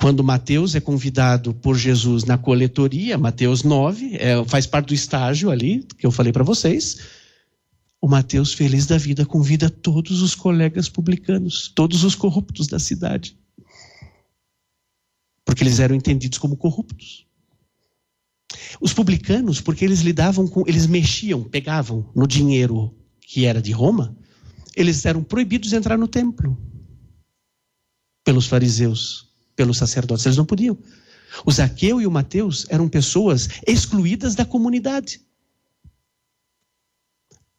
Quando 0.00 0.24
Mateus 0.24 0.74
é 0.74 0.80
convidado 0.80 1.52
por 1.52 1.76
Jesus 1.76 2.24
na 2.24 2.38
coletoria, 2.38 3.18
Mateus 3.18 3.62
9, 3.62 4.16
é, 4.16 4.42
faz 4.46 4.66
parte 4.66 4.88
do 4.88 4.94
estágio 4.94 5.50
ali 5.50 5.86
que 5.98 6.06
eu 6.06 6.10
falei 6.10 6.32
para 6.32 6.42
vocês. 6.42 7.00
O 8.00 8.08
Mateus, 8.08 8.54
feliz 8.54 8.86
da 8.86 8.96
vida, 8.96 9.26
convida 9.26 9.68
todos 9.68 10.22
os 10.22 10.34
colegas 10.34 10.88
publicanos, 10.88 11.70
todos 11.74 12.02
os 12.02 12.14
corruptos 12.14 12.66
da 12.66 12.78
cidade. 12.78 13.38
Porque 15.44 15.62
eles 15.62 15.78
eram 15.78 15.94
entendidos 15.94 16.38
como 16.38 16.56
corruptos. 16.56 17.26
Os 18.80 18.94
publicanos, 18.94 19.60
porque 19.60 19.84
eles 19.84 20.00
lidavam 20.00 20.48
com, 20.48 20.64
eles 20.66 20.86
mexiam, 20.86 21.44
pegavam 21.44 22.10
no 22.16 22.26
dinheiro 22.26 22.94
que 23.20 23.44
era 23.44 23.60
de 23.60 23.72
Roma, 23.72 24.16
eles 24.74 25.04
eram 25.04 25.22
proibidos 25.22 25.68
de 25.68 25.76
entrar 25.76 25.98
no 25.98 26.08
templo 26.08 26.56
pelos 28.24 28.46
fariseus 28.46 29.29
pelos 29.60 29.76
sacerdotes. 29.76 30.24
Eles 30.24 30.38
não 30.38 30.46
podiam. 30.46 30.78
O 31.44 31.52
Zaqueu 31.52 32.00
e 32.00 32.06
o 32.06 32.10
Mateus 32.10 32.64
eram 32.70 32.88
pessoas 32.88 33.46
excluídas 33.66 34.34
da 34.34 34.42
comunidade. 34.42 35.20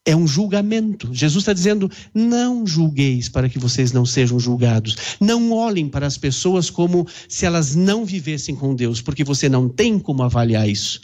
É 0.04 0.16
um 0.16 0.26
julgamento. 0.26 1.14
Jesus 1.14 1.43
está 1.43 1.54
dizendo: 1.54 1.91
não 2.12 2.66
julgueis 2.66 3.30
para 3.30 3.47
que 3.47 3.60
vocês 3.60 3.91
não 3.91 4.04
sejam 4.04 4.39
julgados. 4.39 4.95
Não 5.20 5.52
olhem 5.52 5.88
para 5.88 6.08
as 6.08 6.18
pessoas 6.18 6.72
como 6.72 7.08
se 7.30 7.45
elas 7.45 7.76
não 7.76 8.04
vivessem 8.04 8.56
com 8.56 8.74
Deus, 8.74 8.99
porque 8.99 9.24
você 9.24 9.47
não 9.47 9.70
tem 9.70 9.99
como 9.99 10.24
avaliar 10.24 10.68
isso. 10.68 10.99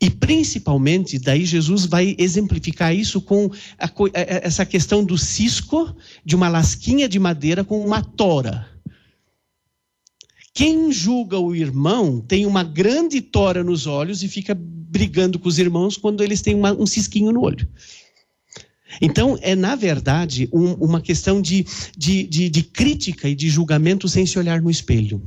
E 0.00 0.08
principalmente, 0.08 1.18
daí 1.18 1.44
Jesus 1.44 1.84
vai 1.84 2.16
exemplificar 2.18 2.96
isso 2.96 3.20
com 3.20 3.50
a, 3.78 3.90
essa 4.14 4.64
questão 4.64 5.04
do 5.04 5.18
cisco 5.18 5.94
de 6.24 6.34
uma 6.34 6.48
lasquinha 6.48 7.06
de 7.06 7.18
madeira 7.18 7.62
com 7.62 7.84
uma 7.84 8.02
tora. 8.02 8.73
Quem 10.54 10.92
julga 10.92 11.36
o 11.36 11.52
irmão 11.54 12.20
tem 12.20 12.46
uma 12.46 12.62
grande 12.62 13.20
tora 13.20 13.64
nos 13.64 13.88
olhos 13.88 14.22
e 14.22 14.28
fica 14.28 14.54
brigando 14.56 15.36
com 15.36 15.48
os 15.48 15.58
irmãos 15.58 15.96
quando 15.96 16.22
eles 16.22 16.40
têm 16.40 16.54
uma, 16.54 16.72
um 16.72 16.86
cisquinho 16.86 17.32
no 17.32 17.42
olho. 17.42 17.68
Então, 19.02 19.36
é, 19.42 19.56
na 19.56 19.74
verdade, 19.74 20.48
um, 20.52 20.74
uma 20.74 21.00
questão 21.00 21.42
de, 21.42 21.66
de, 21.98 22.22
de, 22.28 22.48
de 22.48 22.62
crítica 22.62 23.28
e 23.28 23.34
de 23.34 23.50
julgamento 23.50 24.08
sem 24.08 24.24
se 24.24 24.38
olhar 24.38 24.62
no 24.62 24.70
espelho. 24.70 25.20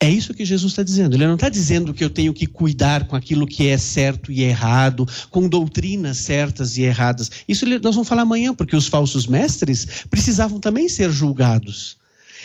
É 0.00 0.10
isso 0.10 0.32
que 0.32 0.44
Jesus 0.44 0.72
está 0.72 0.82
dizendo. 0.82 1.14
Ele 1.14 1.26
não 1.26 1.34
está 1.34 1.50
dizendo 1.50 1.92
que 1.92 2.02
eu 2.02 2.10
tenho 2.10 2.32
que 2.32 2.46
cuidar 2.46 3.06
com 3.06 3.14
aquilo 3.14 3.46
que 3.46 3.68
é 3.68 3.76
certo 3.76 4.32
e 4.32 4.42
errado, 4.42 5.06
com 5.30 5.46
doutrinas 5.46 6.16
certas 6.16 6.78
e 6.78 6.82
erradas. 6.82 7.30
Isso 7.46 7.66
nós 7.66 7.94
vamos 7.94 8.08
falar 8.08 8.22
amanhã, 8.22 8.54
porque 8.54 8.74
os 8.74 8.88
falsos 8.88 9.26
mestres 9.26 10.04
precisavam 10.10 10.58
também 10.58 10.88
ser 10.88 11.12
julgados. 11.12 12.00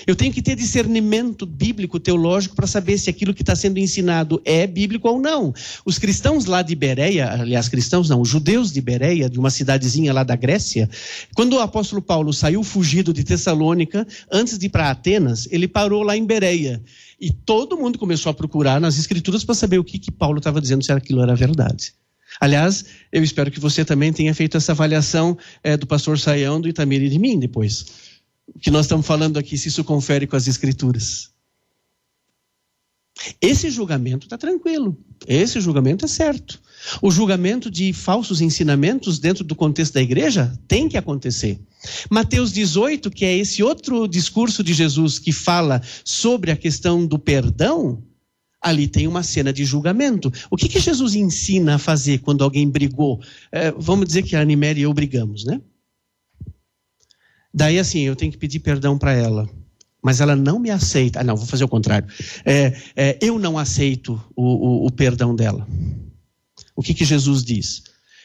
Eu 0.05 0.15
tenho 0.15 0.31
que 0.31 0.41
ter 0.41 0.55
discernimento 0.55 1.45
bíblico, 1.45 1.99
teológico, 1.99 2.55
para 2.55 2.67
saber 2.67 2.97
se 2.97 3.09
aquilo 3.09 3.33
que 3.33 3.41
está 3.41 3.55
sendo 3.55 3.79
ensinado 3.79 4.41
é 4.45 4.67
bíblico 4.67 5.07
ou 5.07 5.19
não. 5.19 5.53
Os 5.85 5.97
cristãos 5.97 6.45
lá 6.45 6.61
de 6.61 6.75
Bereia, 6.75 7.31
aliás, 7.31 7.67
cristãos 7.67 8.09
não, 8.09 8.21
os 8.21 8.29
judeus 8.29 8.71
de 8.71 8.81
Bereia, 8.81 9.29
de 9.29 9.39
uma 9.39 9.49
cidadezinha 9.49 10.13
lá 10.13 10.23
da 10.23 10.35
Grécia, 10.35 10.89
quando 11.33 11.53
o 11.53 11.59
apóstolo 11.59 12.01
Paulo 12.01 12.33
saiu 12.33 12.63
fugido 12.63 13.13
de 13.13 13.23
Tessalônica, 13.23 14.05
antes 14.31 14.57
de 14.57 14.67
ir 14.67 14.69
para 14.69 14.91
Atenas, 14.91 15.47
ele 15.49 15.67
parou 15.67 16.03
lá 16.03 16.15
em 16.15 16.25
Bereia. 16.25 16.81
E 17.19 17.31
todo 17.31 17.77
mundo 17.77 17.97
começou 17.97 18.29
a 18.29 18.33
procurar 18.33 18.79
nas 18.79 18.99
escrituras 18.99 19.43
para 19.43 19.55
saber 19.55 19.79
o 19.79 19.83
que, 19.83 19.97
que 19.97 20.11
Paulo 20.11 20.37
estava 20.37 20.61
dizendo, 20.61 20.83
se 20.83 20.91
aquilo 20.91 21.21
era 21.21 21.35
verdade. 21.35 21.93
Aliás, 22.39 22.85
eu 23.11 23.23
espero 23.23 23.49
que 23.49 23.59
você 23.59 23.83
também 23.83 24.13
tenha 24.13 24.33
feito 24.35 24.57
essa 24.57 24.73
avaliação 24.73 25.35
é, 25.63 25.75
do 25.75 25.87
pastor 25.87 26.19
Saião, 26.19 26.61
do 26.61 26.67
Itamir 26.67 27.01
e 27.01 27.09
de 27.09 27.17
mim 27.17 27.39
depois 27.39 28.06
que 28.61 28.71
nós 28.71 28.85
estamos 28.85 29.05
falando 29.05 29.37
aqui, 29.37 29.57
se 29.57 29.67
isso 29.67 29.83
confere 29.83 30.27
com 30.27 30.35
as 30.35 30.47
Escrituras. 30.47 31.31
Esse 33.41 33.69
julgamento 33.69 34.25
está 34.25 34.37
tranquilo. 34.37 34.97
Esse 35.27 35.59
julgamento 35.59 36.05
é 36.05 36.07
certo. 36.07 36.61
O 37.01 37.09
julgamento 37.09 37.69
de 37.69 37.91
falsos 37.91 38.41
ensinamentos 38.41 39.19
dentro 39.19 39.43
do 39.43 39.55
contexto 39.55 39.93
da 39.93 40.01
igreja 40.01 40.53
tem 40.67 40.87
que 40.87 40.97
acontecer. 40.97 41.59
Mateus 42.09 42.51
18, 42.51 43.09
que 43.09 43.25
é 43.25 43.35
esse 43.35 43.63
outro 43.63 44.07
discurso 44.07 44.63
de 44.63 44.73
Jesus 44.73 45.17
que 45.19 45.31
fala 45.31 45.81
sobre 46.05 46.51
a 46.51 46.55
questão 46.55 47.05
do 47.05 47.17
perdão, 47.17 48.03
ali 48.61 48.87
tem 48.87 49.07
uma 49.07 49.23
cena 49.23 49.51
de 49.51 49.65
julgamento. 49.65 50.31
O 50.49 50.57
que, 50.57 50.69
que 50.69 50.79
Jesus 50.79 51.15
ensina 51.15 51.75
a 51.75 51.79
fazer 51.79 52.19
quando 52.19 52.43
alguém 52.43 52.69
brigou? 52.69 53.19
É, 53.51 53.71
vamos 53.71 54.07
dizer 54.07 54.23
que 54.23 54.35
a 54.35 54.41
Animéria 54.41 54.81
e 54.81 54.83
eu 54.83 54.93
brigamos, 54.93 55.43
né? 55.43 55.59
Daí, 57.57 57.79
assim, 57.79 58.01
eu 58.01 58.15
tenho 58.15 58.31
que 58.31 58.37
pedir 58.37 58.59
perdão 58.59 58.99
para 58.99 59.13
ela. 59.13 59.49
Mas 59.99 60.21
ela 60.21 60.35
não 60.35 60.59
me 60.59 60.69
aceita. 60.69 61.19
Ah, 61.19 61.23
não, 61.23 61.35
vou 61.35 61.47
fazer 61.47 61.63
o 61.63 61.67
contrário. 61.67 62.07
É, 62.45 62.79
é, 62.95 63.17
eu 63.19 63.39
não 63.39 63.57
aceito 63.57 64.13
o, 64.35 64.43
o, 64.43 64.85
o, 64.85 64.91
perdão 64.91 65.35
dela. 65.35 65.67
O 66.75 66.83
que, 66.83 66.93
que 66.93 67.03
Jesus 67.03 67.43
diz? 67.43 67.81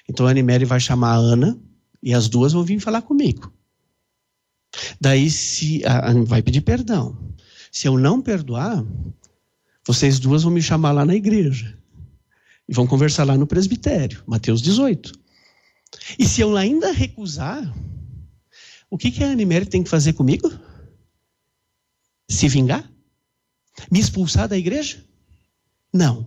Então 0.07 0.27
a 0.27 0.31
Animere 0.31 0.67
vai 0.67 0.79
chamar 0.79 1.13
a 1.15 1.17
Ana 1.17 1.59
e 2.03 2.13
as 2.13 2.29
duas 2.29 2.53
vão 2.53 2.63
vir 2.63 2.79
falar 2.79 3.01
comigo. 3.01 3.51
Daí, 5.01 5.31
se 5.31 5.83
a, 5.87 6.13
vai 6.27 6.43
pedir 6.43 6.61
perdão. 6.61 7.17
Se 7.71 7.89
eu 7.89 7.97
não 7.97 8.21
perdoar, 8.21 8.85
vocês 9.87 10.19
duas 10.19 10.43
vão 10.43 10.53
me 10.53 10.61
chamar 10.61 10.93
lá 10.93 11.07
na 11.07 11.15
igreja. 11.15 11.75
E 12.69 12.75
vão 12.75 12.87
conversar 12.87 13.25
lá 13.25 13.39
no 13.39 13.47
presbitério. 13.47 14.23
Mateus 14.27 14.61
18. 14.61 15.11
E 16.19 16.27
se 16.27 16.43
eu 16.43 16.55
ainda 16.55 16.93
recusar, 16.93 17.73
o 18.93 18.99
que, 18.99 19.11
que 19.11 19.25
a 19.25 19.31
Animere 19.31 19.65
tem 19.65 19.83
que 19.83 19.89
fazer 19.89 20.13
comigo? 20.13 20.53
Se 22.29 22.47
vingar? 22.47 22.87
Me 23.91 23.99
expulsar 23.99 24.47
da 24.47 24.59
igreja? 24.59 25.03
Não. 25.91 26.27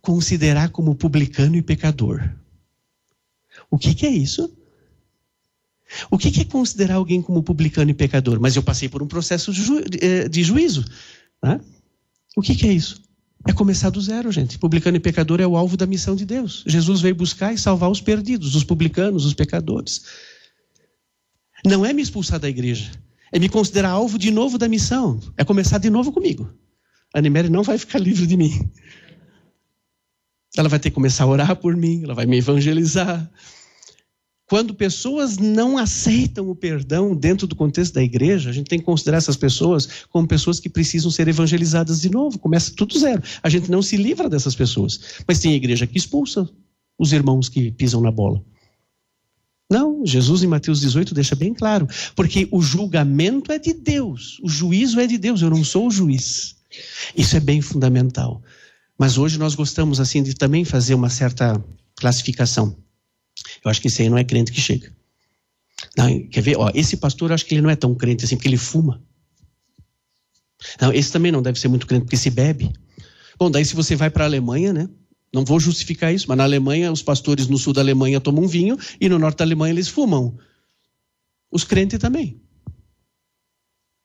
Considerar 0.00 0.68
como 0.70 0.94
publicano 0.94 1.56
e 1.56 1.62
pecador. 1.62 2.22
O 3.68 3.76
que, 3.76 3.96
que 3.96 4.06
é 4.06 4.10
isso? 4.10 4.56
O 6.08 6.16
que, 6.16 6.30
que 6.30 6.42
é 6.42 6.44
considerar 6.44 6.94
alguém 6.94 7.20
como 7.20 7.42
publicano 7.42 7.90
e 7.90 7.94
pecador? 7.94 8.38
Mas 8.38 8.54
eu 8.54 8.62
passei 8.62 8.88
por 8.88 9.02
um 9.02 9.08
processo 9.08 9.52
de, 9.52 9.62
ju 9.64 9.82
eh, 10.00 10.28
de 10.28 10.44
juízo. 10.44 10.84
Né? 11.42 11.60
O 12.36 12.42
que, 12.42 12.54
que 12.54 12.68
é 12.68 12.72
isso? 12.72 13.02
É 13.44 13.52
começar 13.52 13.90
do 13.90 14.00
zero, 14.00 14.30
gente. 14.30 14.56
Publicano 14.56 14.96
e 14.96 15.00
pecador 15.00 15.40
é 15.40 15.46
o 15.48 15.56
alvo 15.56 15.76
da 15.76 15.84
missão 15.84 16.14
de 16.14 16.24
Deus. 16.24 16.62
Jesus 16.64 17.00
veio 17.00 17.16
buscar 17.16 17.52
e 17.52 17.58
salvar 17.58 17.90
os 17.90 18.00
perdidos, 18.00 18.54
os 18.54 18.62
publicanos, 18.62 19.24
os 19.24 19.34
pecadores. 19.34 20.04
Não 21.66 21.84
é 21.84 21.92
me 21.92 22.02
expulsar 22.02 22.38
da 22.38 22.48
igreja, 22.48 22.90
é 23.32 23.38
me 23.38 23.48
considerar 23.48 23.90
alvo 23.90 24.18
de 24.18 24.30
novo 24.30 24.58
da 24.58 24.68
missão, 24.68 25.18
é 25.36 25.44
começar 25.44 25.78
de 25.78 25.88
novo 25.88 26.12
comigo. 26.12 26.52
A 27.14 27.18
Animere 27.18 27.48
não 27.48 27.62
vai 27.62 27.78
ficar 27.78 27.98
livre 27.98 28.26
de 28.26 28.36
mim. 28.36 28.70
Ela 30.56 30.68
vai 30.68 30.78
ter 30.78 30.90
que 30.90 30.94
começar 30.94 31.24
a 31.24 31.28
orar 31.28 31.56
por 31.56 31.76
mim, 31.76 32.02
ela 32.04 32.14
vai 32.14 32.26
me 32.26 32.36
evangelizar. 32.36 33.30
Quando 34.46 34.74
pessoas 34.74 35.38
não 35.38 35.78
aceitam 35.78 36.50
o 36.50 36.54
perdão 36.54 37.16
dentro 37.16 37.46
do 37.46 37.56
contexto 37.56 37.94
da 37.94 38.02
igreja, 38.02 38.50
a 38.50 38.52
gente 38.52 38.68
tem 38.68 38.78
que 38.78 38.84
considerar 38.84 39.16
essas 39.16 39.36
pessoas 39.36 40.04
como 40.10 40.28
pessoas 40.28 40.60
que 40.60 40.68
precisam 40.68 41.10
ser 41.10 41.26
evangelizadas 41.28 42.00
de 42.00 42.10
novo. 42.10 42.38
Começa 42.38 42.72
tudo 42.76 42.98
zero. 42.98 43.22
A 43.42 43.48
gente 43.48 43.70
não 43.70 43.80
se 43.80 43.96
livra 43.96 44.28
dessas 44.28 44.54
pessoas. 44.54 45.22
Mas 45.26 45.40
tem 45.40 45.54
igreja 45.54 45.86
que 45.86 45.96
expulsa 45.96 46.48
os 46.98 47.12
irmãos 47.12 47.48
que 47.48 47.72
pisam 47.72 48.02
na 48.02 48.10
bola. 48.10 48.44
Não, 49.74 50.06
Jesus 50.06 50.44
em 50.44 50.46
Mateus 50.46 50.80
18 50.80 51.12
deixa 51.12 51.34
bem 51.34 51.52
claro, 51.52 51.88
porque 52.14 52.46
o 52.52 52.62
julgamento 52.62 53.50
é 53.50 53.58
de 53.58 53.72
Deus, 53.72 54.38
o 54.40 54.48
juízo 54.48 55.00
é 55.00 55.06
de 55.08 55.18
Deus, 55.18 55.42
eu 55.42 55.50
não 55.50 55.64
sou 55.64 55.88
o 55.88 55.90
juiz. 55.90 56.54
Isso 57.16 57.36
é 57.36 57.40
bem 57.40 57.60
fundamental. 57.60 58.40
Mas 58.96 59.18
hoje 59.18 59.36
nós 59.36 59.56
gostamos 59.56 59.98
assim 59.98 60.22
de 60.22 60.32
também 60.32 60.64
fazer 60.64 60.94
uma 60.94 61.10
certa 61.10 61.60
classificação. 61.96 62.76
Eu 63.64 63.68
acho 63.68 63.80
que 63.80 63.88
esse 63.88 64.00
aí 64.02 64.08
não 64.08 64.16
é 64.16 64.22
crente 64.22 64.52
que 64.52 64.60
chega. 64.60 64.92
Não, 65.96 66.24
quer 66.28 66.40
ver? 66.40 66.56
Ó, 66.56 66.70
esse 66.72 66.96
pastor 66.96 67.30
eu 67.30 67.34
acho 67.34 67.44
que 67.44 67.52
ele 67.52 67.62
não 67.62 67.70
é 67.70 67.74
tão 67.74 67.96
crente 67.96 68.24
assim, 68.24 68.36
porque 68.36 68.46
ele 68.46 68.56
fuma. 68.56 69.02
Não, 70.80 70.92
esse 70.92 71.10
também 71.10 71.32
não 71.32 71.42
deve 71.42 71.58
ser 71.58 71.66
muito 71.66 71.88
crente, 71.88 72.04
porque 72.04 72.16
se 72.16 72.30
bebe. 72.30 72.72
Bom, 73.36 73.50
daí 73.50 73.64
se 73.64 73.74
você 73.74 73.96
vai 73.96 74.08
para 74.08 74.22
a 74.22 74.28
Alemanha, 74.28 74.72
né? 74.72 74.88
Não 75.34 75.44
vou 75.44 75.58
justificar 75.58 76.14
isso, 76.14 76.26
mas 76.28 76.38
na 76.38 76.44
Alemanha, 76.44 76.92
os 76.92 77.02
pastores 77.02 77.48
no 77.48 77.58
sul 77.58 77.72
da 77.72 77.80
Alemanha 77.80 78.20
tomam 78.20 78.46
vinho 78.46 78.78
e 79.00 79.08
no 79.08 79.18
norte 79.18 79.38
da 79.38 79.44
Alemanha 79.44 79.74
eles 79.74 79.88
fumam. 79.88 80.38
Os 81.50 81.64
crentes 81.64 81.98
também. 81.98 82.40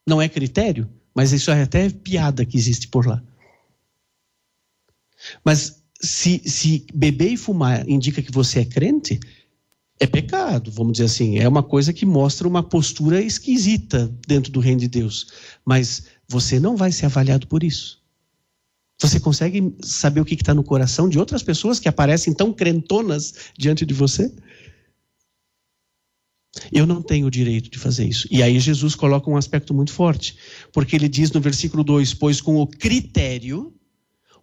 Não 0.04 0.20
é 0.20 0.28
critério, 0.28 0.90
mas 1.14 1.30
isso 1.30 1.52
é 1.52 1.62
até 1.62 1.88
piada 1.88 2.44
que 2.44 2.58
existe 2.58 2.88
por 2.88 3.06
lá. 3.06 3.22
Mas 5.44 5.80
se, 6.02 6.42
se 6.44 6.84
beber 6.92 7.30
e 7.30 7.36
fumar 7.36 7.88
indica 7.88 8.20
que 8.20 8.32
você 8.32 8.60
é 8.60 8.64
crente, 8.64 9.20
é 10.00 10.08
pecado, 10.08 10.72
vamos 10.72 10.94
dizer 10.94 11.04
assim. 11.04 11.38
É 11.38 11.46
uma 11.46 11.62
coisa 11.62 11.92
que 11.92 12.04
mostra 12.04 12.48
uma 12.48 12.62
postura 12.62 13.22
esquisita 13.22 14.12
dentro 14.26 14.50
do 14.50 14.58
reino 14.58 14.80
de 14.80 14.88
Deus. 14.88 15.28
Mas 15.64 16.06
você 16.26 16.58
não 16.58 16.76
vai 16.76 16.90
ser 16.90 17.06
avaliado 17.06 17.46
por 17.46 17.62
isso. 17.62 17.99
Você 19.00 19.18
consegue 19.18 19.74
saber 19.82 20.20
o 20.20 20.24
que 20.24 20.34
está 20.34 20.52
no 20.52 20.62
coração 20.62 21.08
de 21.08 21.18
outras 21.18 21.42
pessoas 21.42 21.80
que 21.80 21.88
aparecem 21.88 22.34
tão 22.34 22.52
crentonas 22.52 23.34
diante 23.56 23.86
de 23.86 23.94
você? 23.94 24.30
Eu 26.70 26.86
não 26.86 27.00
tenho 27.00 27.26
o 27.26 27.30
direito 27.30 27.70
de 27.70 27.78
fazer 27.78 28.06
isso. 28.06 28.28
E 28.30 28.42
aí 28.42 28.58
Jesus 28.60 28.94
coloca 28.94 29.30
um 29.30 29.36
aspecto 29.36 29.72
muito 29.72 29.92
forte, 29.92 30.36
porque 30.72 30.96
ele 30.96 31.08
diz 31.08 31.30
no 31.30 31.40
versículo 31.40 31.82
2: 31.82 32.12
Pois 32.14 32.40
com 32.40 32.56
o 32.56 32.66
critério, 32.66 33.72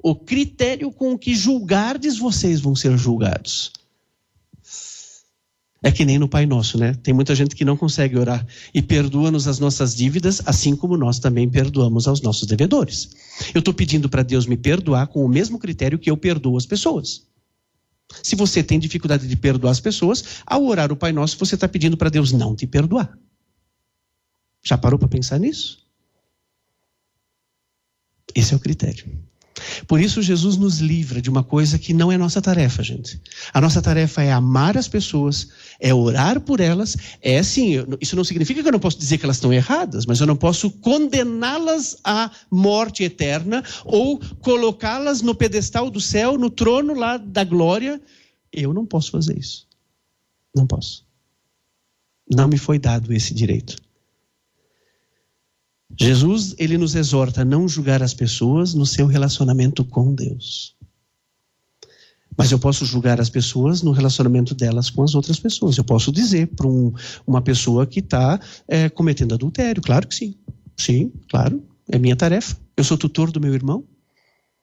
o 0.01 0.15
critério 0.15 0.91
com 0.91 1.13
o 1.13 1.19
que 1.19 1.35
julgardes, 1.35 2.17
vocês 2.17 2.59
vão 2.59 2.75
ser 2.75 2.97
julgados. 2.97 3.71
É 5.83 5.91
que 5.91 6.03
nem 6.03 6.17
no 6.17 6.27
Pai 6.27 6.45
Nosso, 6.45 6.77
né? 6.77 6.93
Tem 6.95 7.13
muita 7.13 7.35
gente 7.35 7.55
que 7.55 7.63
não 7.63 7.77
consegue 7.77 8.17
orar. 8.17 8.45
E 8.73 8.81
perdoa-nos 8.81 9.47
as 9.47 9.59
nossas 9.59 9.95
dívidas, 9.95 10.41
assim 10.45 10.75
como 10.75 10.97
nós 10.97 11.19
também 11.19 11.47
perdoamos 11.47 12.07
aos 12.07 12.21
nossos 12.21 12.47
devedores. 12.47 13.09
Eu 13.53 13.59
estou 13.59 13.73
pedindo 13.73 14.09
para 14.09 14.23
Deus 14.23 14.47
me 14.47 14.57
perdoar 14.57 15.07
com 15.07 15.23
o 15.23 15.29
mesmo 15.29 15.59
critério 15.59 15.99
que 15.99 16.09
eu 16.09 16.17
perdoo 16.17 16.57
as 16.57 16.65
pessoas. 16.65 17.27
Se 18.23 18.35
você 18.35 18.63
tem 18.63 18.79
dificuldade 18.79 19.27
de 19.27 19.35
perdoar 19.35 19.71
as 19.71 19.79
pessoas, 19.79 20.41
ao 20.45 20.65
orar 20.65 20.91
o 20.91 20.95
Pai 20.95 21.11
Nosso, 21.11 21.37
você 21.37 21.55
está 21.55 21.67
pedindo 21.67 21.97
para 21.97 22.09
Deus 22.09 22.31
não 22.31 22.55
te 22.55 22.65
perdoar. 22.65 23.17
Já 24.63 24.77
parou 24.77 24.97
para 24.97 25.07
pensar 25.07 25.39
nisso? 25.39 25.85
Esse 28.33 28.53
é 28.53 28.57
o 28.57 28.59
critério. 28.59 29.26
Por 29.87 29.99
isso, 29.99 30.21
Jesus 30.21 30.57
nos 30.57 30.79
livra 30.79 31.21
de 31.21 31.29
uma 31.29 31.43
coisa 31.43 31.77
que 31.79 31.93
não 31.93 32.11
é 32.11 32.17
nossa 32.17 32.41
tarefa, 32.41 32.83
gente. 32.83 33.21
A 33.53 33.61
nossa 33.61 33.81
tarefa 33.81 34.21
é 34.21 34.31
amar 34.31 34.77
as 34.77 34.87
pessoas, 34.87 35.49
é 35.79 35.93
orar 35.93 36.39
por 36.41 36.59
elas. 36.59 36.95
É 37.21 37.39
assim, 37.39 37.75
isso 38.01 38.15
não 38.15 38.23
significa 38.23 38.61
que 38.61 38.67
eu 38.67 38.71
não 38.71 38.79
posso 38.79 38.97
dizer 38.97 39.17
que 39.17 39.25
elas 39.25 39.37
estão 39.37 39.53
erradas, 39.53 40.05
mas 40.05 40.19
eu 40.19 40.27
não 40.27 40.35
posso 40.35 40.69
condená-las 40.69 41.97
à 42.03 42.31
morte 42.51 43.03
eterna 43.03 43.63
ou 43.85 44.19
colocá-las 44.41 45.21
no 45.21 45.35
pedestal 45.35 45.89
do 45.89 46.01
céu, 46.01 46.37
no 46.37 46.49
trono 46.49 46.93
lá 46.93 47.17
da 47.17 47.43
glória. 47.43 48.01
Eu 48.51 48.73
não 48.73 48.85
posso 48.85 49.11
fazer 49.11 49.37
isso. 49.37 49.67
Não 50.55 50.65
posso. 50.65 51.05
Não 52.29 52.47
me 52.47 52.57
foi 52.57 52.77
dado 52.77 53.13
esse 53.13 53.33
direito. 53.33 53.86
Jesus, 55.95 56.55
ele 56.57 56.77
nos 56.77 56.95
exorta 56.95 57.41
a 57.41 57.45
não 57.45 57.67
julgar 57.67 58.01
as 58.03 58.13
pessoas 58.13 58.73
no 58.73 58.85
seu 58.85 59.07
relacionamento 59.07 59.85
com 59.85 60.13
Deus. 60.13 60.75
Mas 62.37 62.51
eu 62.51 62.59
posso 62.59 62.85
julgar 62.85 63.19
as 63.19 63.29
pessoas 63.29 63.81
no 63.81 63.91
relacionamento 63.91 64.53
delas 64.53 64.89
com 64.91 65.01
as 65.01 65.15
outras 65.15 65.39
pessoas. 65.39 65.77
Eu 65.77 65.83
posso 65.83 66.11
dizer 66.11 66.47
para 66.47 66.67
um, 66.67 66.93
uma 67.25 67.41
pessoa 67.41 67.87
que 67.87 67.99
está 67.99 68.39
é, 68.67 68.89
cometendo 68.89 69.33
adultério. 69.33 69.81
Claro 69.81 70.07
que 70.07 70.15
sim. 70.15 70.35
Sim, 70.77 71.11
claro. 71.29 71.63
É 71.89 71.97
minha 71.97 72.15
tarefa. 72.15 72.55
Eu 72.75 72.83
sou 72.83 72.97
tutor 72.97 73.31
do 73.31 73.41
meu 73.41 73.55
irmão. 73.55 73.83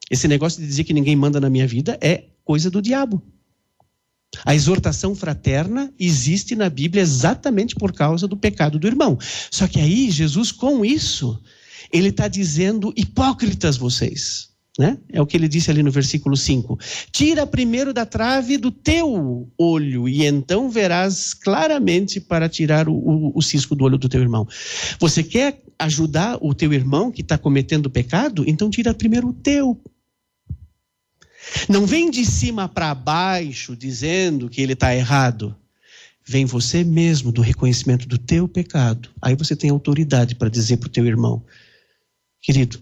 Esse 0.09 0.29
negócio 0.29 0.61
de 0.61 0.69
dizer 0.69 0.85
que 0.85 0.93
ninguém 0.93 1.17
manda 1.17 1.41
na 1.41 1.51
minha 1.51 1.67
vida 1.67 1.99
é 2.01 2.25
coisa 2.45 2.71
do 2.71 2.81
diabo. 2.81 3.21
A 4.45 4.55
exortação 4.55 5.15
fraterna 5.15 5.93
existe 5.99 6.55
na 6.55 6.71
Bíblia 6.71 7.03
exatamente 7.03 7.75
por 7.75 7.93
causa 7.93 8.27
do 8.27 8.37
pecado 8.37 8.79
do 8.79 8.87
irmão. 8.87 9.19
Só 9.51 9.67
que 9.67 9.81
aí, 9.81 10.11
Jesus, 10.11 10.51
com 10.51 10.85
isso, 10.85 11.41
ele 11.93 12.09
está 12.09 12.29
dizendo: 12.29 12.93
hipócritas 12.97 13.77
vocês. 13.77 14.55
Né? 14.77 14.99
É 15.13 15.23
o 15.23 15.27
que 15.27 15.37
ele 15.37 15.47
disse 15.47 15.71
ali 15.71 15.85
no 15.85 15.91
versículo 15.91 16.37
5. 16.37 16.77
Tira 17.13 17.47
primeiro 17.47 17.93
da 17.93 18.05
trave 18.05 18.59
do 18.59 18.73
teu 18.73 19.49
olho, 19.57 20.09
e 20.09 20.27
então 20.27 20.69
verás 20.69 21.33
claramente 21.33 22.21
para 22.21 22.49
tirar 22.49 22.89
o, 22.89 22.95
o, 22.95 23.33
o 23.37 23.43
cisco 23.43 23.77
do 23.77 23.85
olho 23.85 23.97
do 23.97 24.09
teu 24.09 24.21
irmão. 24.21 24.49
Você 24.99 25.23
quer 25.23 25.63
ajudar 25.79 26.39
o 26.41 26.53
teu 26.53 26.73
irmão 26.73 27.13
que 27.13 27.21
está 27.21 27.39
cometendo 27.39 27.89
pecado? 27.89 28.45
Então 28.49 28.69
tira 28.69 28.93
primeiro 28.93 29.29
o 29.29 29.33
teu. 29.33 29.81
Não 31.69 31.87
vem 31.87 32.11
de 32.11 32.25
cima 32.25 32.69
para 32.69 32.95
baixo 32.95 33.77
dizendo 33.77 34.49
que 34.49 34.61
ele 34.61 34.73
está 34.75 34.95
errado. 34.95 35.57
Vem 36.27 36.45
você 36.47 36.83
mesmo 36.83 37.31
do 37.31 37.43
reconhecimento 37.43 38.09
do 38.09 38.17
teu 38.17 38.49
pecado. 38.49 39.11
Aí 39.21 39.35
você 39.35 39.55
tem 39.55 39.71
autoridade 39.71 40.35
para 40.35 40.49
dizer 40.49 40.79
para 40.79 40.87
o 40.87 40.91
teu 40.91 41.07
irmão: 41.07 41.45
querido, 42.41 42.79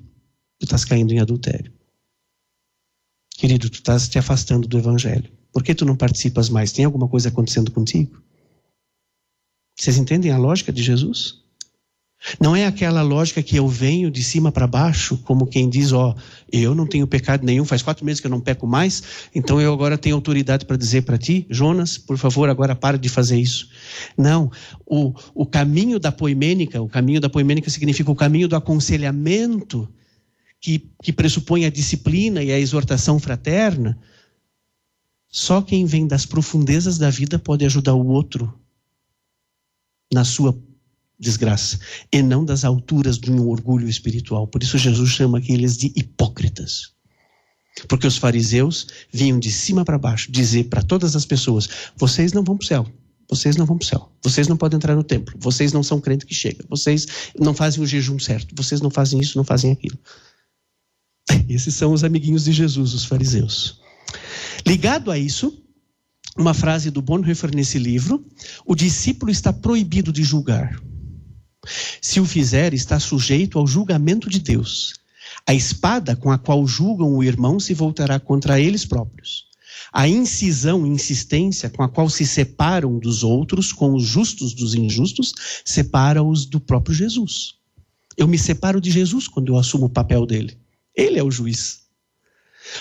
tu 0.59 0.65
estás 0.65 0.85
caindo 0.85 1.13
em 1.13 1.19
adultério. 1.19 1.73
Querido, 3.31 3.69
tu 3.69 3.77
estás 3.77 4.09
te 4.09 4.19
afastando 4.19 4.69
do 4.69 4.79
evangelho. 4.79 5.31
Por 5.53 5.65
que 5.65 5.75
tu 5.75 5.85
não 5.85 5.97
participas 5.97 6.49
mais? 6.49 6.73
Tem 6.73 6.85
alguma 6.85 7.09
coisa 7.09 7.29
acontecendo 7.29 7.73
contigo? 7.73 8.23
Vocês 9.77 9.97
entendem 9.97 10.31
a 10.31 10.39
lógica 10.39 10.73
de 10.73 10.83
Jesus? 10.83 11.43
Não 12.41 12.55
é 12.55 12.67
aquela 12.67 13.03
lógica 13.03 13.43
que 13.43 13.57
eu 13.57 13.67
venho 13.67 14.11
de 14.11 14.23
cima 14.23 14.53
para 14.53 14.67
baixo, 14.67 15.19
como 15.19 15.47
quem 15.47 15.69
diz, 15.69 15.93
ó, 15.93 16.15
eu 16.53 16.75
não 16.75 16.87
tenho 16.87 17.07
pecado 17.07 17.45
nenhum, 17.45 17.65
faz 17.65 17.83
quatro 17.83 18.05
meses 18.05 18.21
que 18.21 18.27
eu 18.27 18.31
não 18.31 18.41
peco 18.41 18.67
mais, 18.67 19.03
então 19.35 19.61
eu 19.61 19.73
agora 19.73 19.99
tenho 19.99 20.15
autoridade 20.15 20.65
para 20.65 20.77
dizer 20.77 21.03
para 21.03 21.19
ti, 21.19 21.47
Jonas, 21.51 21.99
por 21.99 22.17
favor, 22.17 22.49
agora 22.49 22.77
para 22.77 22.97
de 22.97 23.09
fazer 23.09 23.39
isso. 23.39 23.69
Não, 24.17 24.51
o, 24.87 25.13
o 25.35 25.45
caminho 25.45 25.99
da 25.99 26.13
poimênica, 26.13 26.81
o 26.81 26.89
caminho 26.89 27.21
da 27.21 27.29
poimênica 27.29 27.69
significa 27.71 28.11
o 28.11 28.17
caminho 28.17 28.47
do 28.47 28.57
aconselhamento, 28.57 29.89
que, 30.61 30.91
que 31.03 31.13
pressupõe 31.13 31.65
a 31.65 31.71
disciplina 31.71 32.41
e 32.41 32.53
a 32.53 32.59
exortação 32.59 33.19
fraterna, 33.19 33.99
só 35.29 35.61
quem 35.61 35.87
vem 35.87 36.07
das 36.07 36.25
profundezas 36.25 36.99
da 36.99 37.11
vida 37.11 37.37
pode 37.39 37.65
ajudar 37.65 37.95
o 37.95 38.07
outro 38.07 38.53
na 40.13 40.25
sua 40.25 40.57
desgraça, 41.19 41.79
e 42.11 42.23
não 42.23 42.45
das 42.45 42.65
alturas 42.65 43.19
de 43.19 43.31
um 43.31 43.49
orgulho 43.49 43.89
espiritual. 43.89 44.47
Por 44.47 44.63
isso 44.63 44.77
Jesus 44.77 45.11
chama 45.11 45.39
aqueles 45.39 45.77
de 45.77 45.93
hipócritas. 45.97 46.93
Porque 47.89 48.07
os 48.07 48.17
fariseus 48.17 48.87
vinham 49.13 49.39
de 49.39 49.51
cima 49.51 49.85
para 49.85 49.99
baixo 49.99 50.31
dizer 50.31 50.65
para 50.65 50.83
todas 50.83 51.17
as 51.17 51.25
pessoas: 51.25 51.69
vocês 51.97 52.33
não 52.33 52.45
vão 52.45 52.57
para 52.57 52.65
o 52.65 52.67
céu, 52.67 52.87
vocês 53.31 53.57
não 53.57 53.65
vão 53.65 53.79
para 53.79 53.85
o 53.85 53.89
céu, 53.89 54.13
vocês 54.23 54.47
não 54.47 54.57
podem 54.57 54.77
entrar 54.77 54.95
no 54.95 55.03
templo, 55.03 55.35
vocês 55.39 55.73
não 55.73 55.83
são 55.83 56.01
crente 56.01 56.27
que 56.27 56.35
chega, 56.35 56.65
vocês 56.69 57.07
não 57.39 57.55
fazem 57.55 57.83
o 57.83 57.87
jejum 57.87 58.19
certo, 58.19 58.55
vocês 58.55 58.81
não 58.81 58.91
fazem 58.91 59.21
isso, 59.21 59.39
não 59.39 59.45
fazem 59.45 59.73
aquilo. 59.73 59.99
Esses 61.49 61.75
são 61.75 61.93
os 61.93 62.05
amiguinhos 62.05 62.45
de 62.45 62.53
Jesus, 62.53 62.93
os 62.93 63.05
fariseus. 63.05 63.81
Ligado 64.67 65.11
a 65.11 65.19
isso, 65.19 65.59
uma 66.37 66.55
frase 66.55 66.91
do 66.91 67.01
Bonhoeffer 67.01 67.55
nesse 67.55 67.79
livro: 67.79 68.25
o 68.67 68.75
discípulo 68.75 69.31
está 69.31 69.53
proibido 69.53 70.13
de 70.13 70.23
julgar. 70.23 70.79
Se 72.01 72.21
o 72.21 72.25
fizer, 72.25 72.75
está 72.75 72.99
sujeito 72.99 73.59
ao 73.59 73.67
julgamento 73.67 74.29
de 74.29 74.39
Deus. 74.39 74.95
A 75.47 75.55
espada 75.55 76.15
com 76.15 76.31
a 76.31 76.39
qual 76.39 76.67
julgam 76.67 77.15
o 77.15 77.23
irmão 77.23 77.59
se 77.59 77.75
voltará 77.75 78.19
contra 78.19 78.61
eles 78.61 78.85
próprios. 78.85 79.47
A 79.93 80.09
incisão, 80.09 80.87
insistência 80.87 81.69
com 81.69 81.83
a 81.83 81.89
qual 81.89 82.09
se 82.09 82.27
separam 82.27 82.99
dos 82.99 83.23
outros, 83.23 83.73
com 83.73 83.95
os 83.95 84.05
justos 84.05 84.55
dos 84.55 84.75
injustos, 84.75 85.33
separa-os 85.65 86.47
do 86.47 86.61
próprio 86.61 86.95
Jesus. 86.95 87.55
Eu 88.17 88.29
me 88.29 88.39
separo 88.39 88.81
de 88.81 88.91
Jesus 88.91 89.29
quando 89.29 89.53
eu 89.53 89.59
assumo 89.59 89.87
o 89.87 89.91
papel 89.91 90.27
dele. 90.27 90.57
Ele 90.95 91.19
é 91.19 91.23
o 91.23 91.31
juiz. 91.31 91.82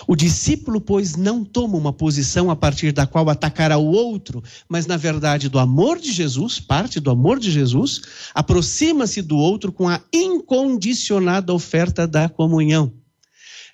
O 0.08 0.16
discípulo, 0.16 0.80
pois, 0.80 1.16
não 1.16 1.44
toma 1.44 1.78
uma 1.78 1.94
posição 1.94 2.50
a 2.50 2.56
partir 2.56 2.92
da 2.92 3.06
qual 3.06 3.30
atacará 3.30 3.78
o 3.78 3.86
outro, 3.86 4.44
mas, 4.68 4.86
na 4.86 4.98
verdade, 4.98 5.50
do 5.50 5.60
amor 5.60 6.00
de 6.00 6.12
Jesus, 6.12 6.60
parte 6.60 7.00
do 7.00 7.10
amor 7.10 7.40
de 7.40 7.52
Jesus, 7.52 8.02
aproxima-se 8.34 9.22
do 9.22 9.38
outro 9.38 9.72
com 9.72 9.88
a 9.88 10.02
incondicionada 10.12 11.54
oferta 11.54 12.08
da 12.08 12.30
comunhão. 12.30 12.92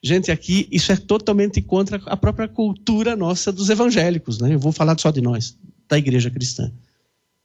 Gente, 0.03 0.31
aqui 0.31 0.67
isso 0.71 0.91
é 0.91 0.95
totalmente 0.95 1.61
contra 1.61 2.01
a 2.05 2.15
própria 2.15 2.47
cultura 2.47 3.15
nossa 3.15 3.51
dos 3.51 3.69
evangélicos, 3.69 4.39
né? 4.39 4.53
Eu 4.53 4.59
vou 4.59 4.71
falar 4.71 4.97
só 4.99 5.09
de 5.11 5.21
nós, 5.21 5.57
da 5.87 5.97
igreja 5.97 6.29
cristã. 6.29 6.71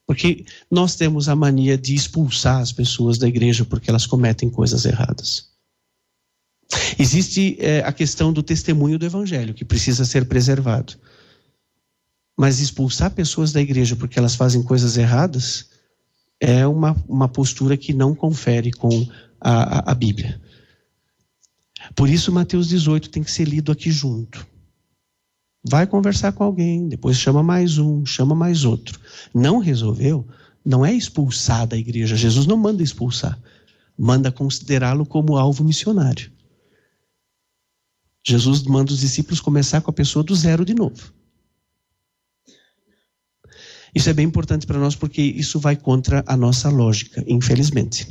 Porque 0.07 0.45
nós 0.71 0.95
temos 0.95 1.29
a 1.29 1.37
mania 1.37 1.79
de 1.79 1.95
expulsar 1.95 2.61
as 2.61 2.73
pessoas 2.73 3.19
da 3.19 3.27
igreja 3.27 3.65
porque 3.65 3.89
elas 3.89 4.07
cometem 4.07 4.51
coisas 4.51 4.85
erradas. 4.85 5.52
Existe 6.99 7.57
é, 7.59 7.81
a 7.81 7.93
questão 7.93 8.33
do 8.33 8.43
testemunho 8.43 8.99
do 8.99 9.07
evangelho, 9.07 9.55
que 9.55 9.65
precisa 9.65 10.05
ser 10.05 10.27
preservado. 10.27 10.95
Mas 12.37 12.61
expulsar 12.61 13.11
pessoas 13.11 13.53
da 13.53 13.61
igreja 13.61 13.95
porque 13.97 14.19
elas 14.19 14.35
fazem 14.35 14.63
coisas 14.63 14.97
erradas 14.97 15.71
é 16.41 16.67
uma, 16.67 16.97
uma 17.09 17.29
postura 17.29 17.77
que 17.77 17.93
não 17.93 18.15
confere 18.15 18.73
com 18.73 19.07
a, 19.41 19.91
a, 19.91 19.93
a 19.93 19.95
Bíblia. 19.95 20.41
Por 21.95 22.09
isso, 22.09 22.33
Mateus 22.33 22.69
18 22.69 23.11
tem 23.11 23.23
que 23.23 23.31
ser 23.31 23.45
lido 23.45 23.71
aqui 23.71 23.91
junto. 23.91 24.45
Vai 25.65 25.87
conversar 25.87 26.33
com 26.33 26.43
alguém, 26.43 26.89
depois 26.89 27.17
chama 27.17 27.43
mais 27.43 27.79
um, 27.79 28.05
chama 28.05 28.35
mais 28.35 28.65
outro. 28.65 28.99
Não 29.33 29.59
resolveu, 29.59 30.27
não 30.65 30.85
é 30.85 30.93
expulsar 30.93 31.67
da 31.67 31.77
igreja. 31.77 32.17
Jesus 32.17 32.47
não 32.47 32.57
manda 32.57 32.83
expulsar, 32.83 33.39
manda 33.97 34.33
considerá-lo 34.33 35.07
como 35.07 35.37
alvo 35.37 35.63
missionário. 35.63 36.33
Jesus 38.25 38.63
manda 38.63 38.93
os 38.93 39.01
discípulos 39.01 39.41
começar 39.41 39.81
com 39.81 39.91
a 39.91 39.95
pessoa 39.95 40.23
do 40.23 40.35
zero 40.35 40.65
de 40.65 40.75
novo. 40.75 41.13
Isso 43.95 44.09
é 44.09 44.13
bem 44.13 44.27
importante 44.27 44.67
para 44.67 44.79
nós 44.79 44.95
porque 44.95 45.21
isso 45.21 45.59
vai 45.61 45.77
contra 45.77 46.25
a 46.27 46.37
nossa 46.37 46.71
lógica, 46.71 47.23
infelizmente. 47.27 48.07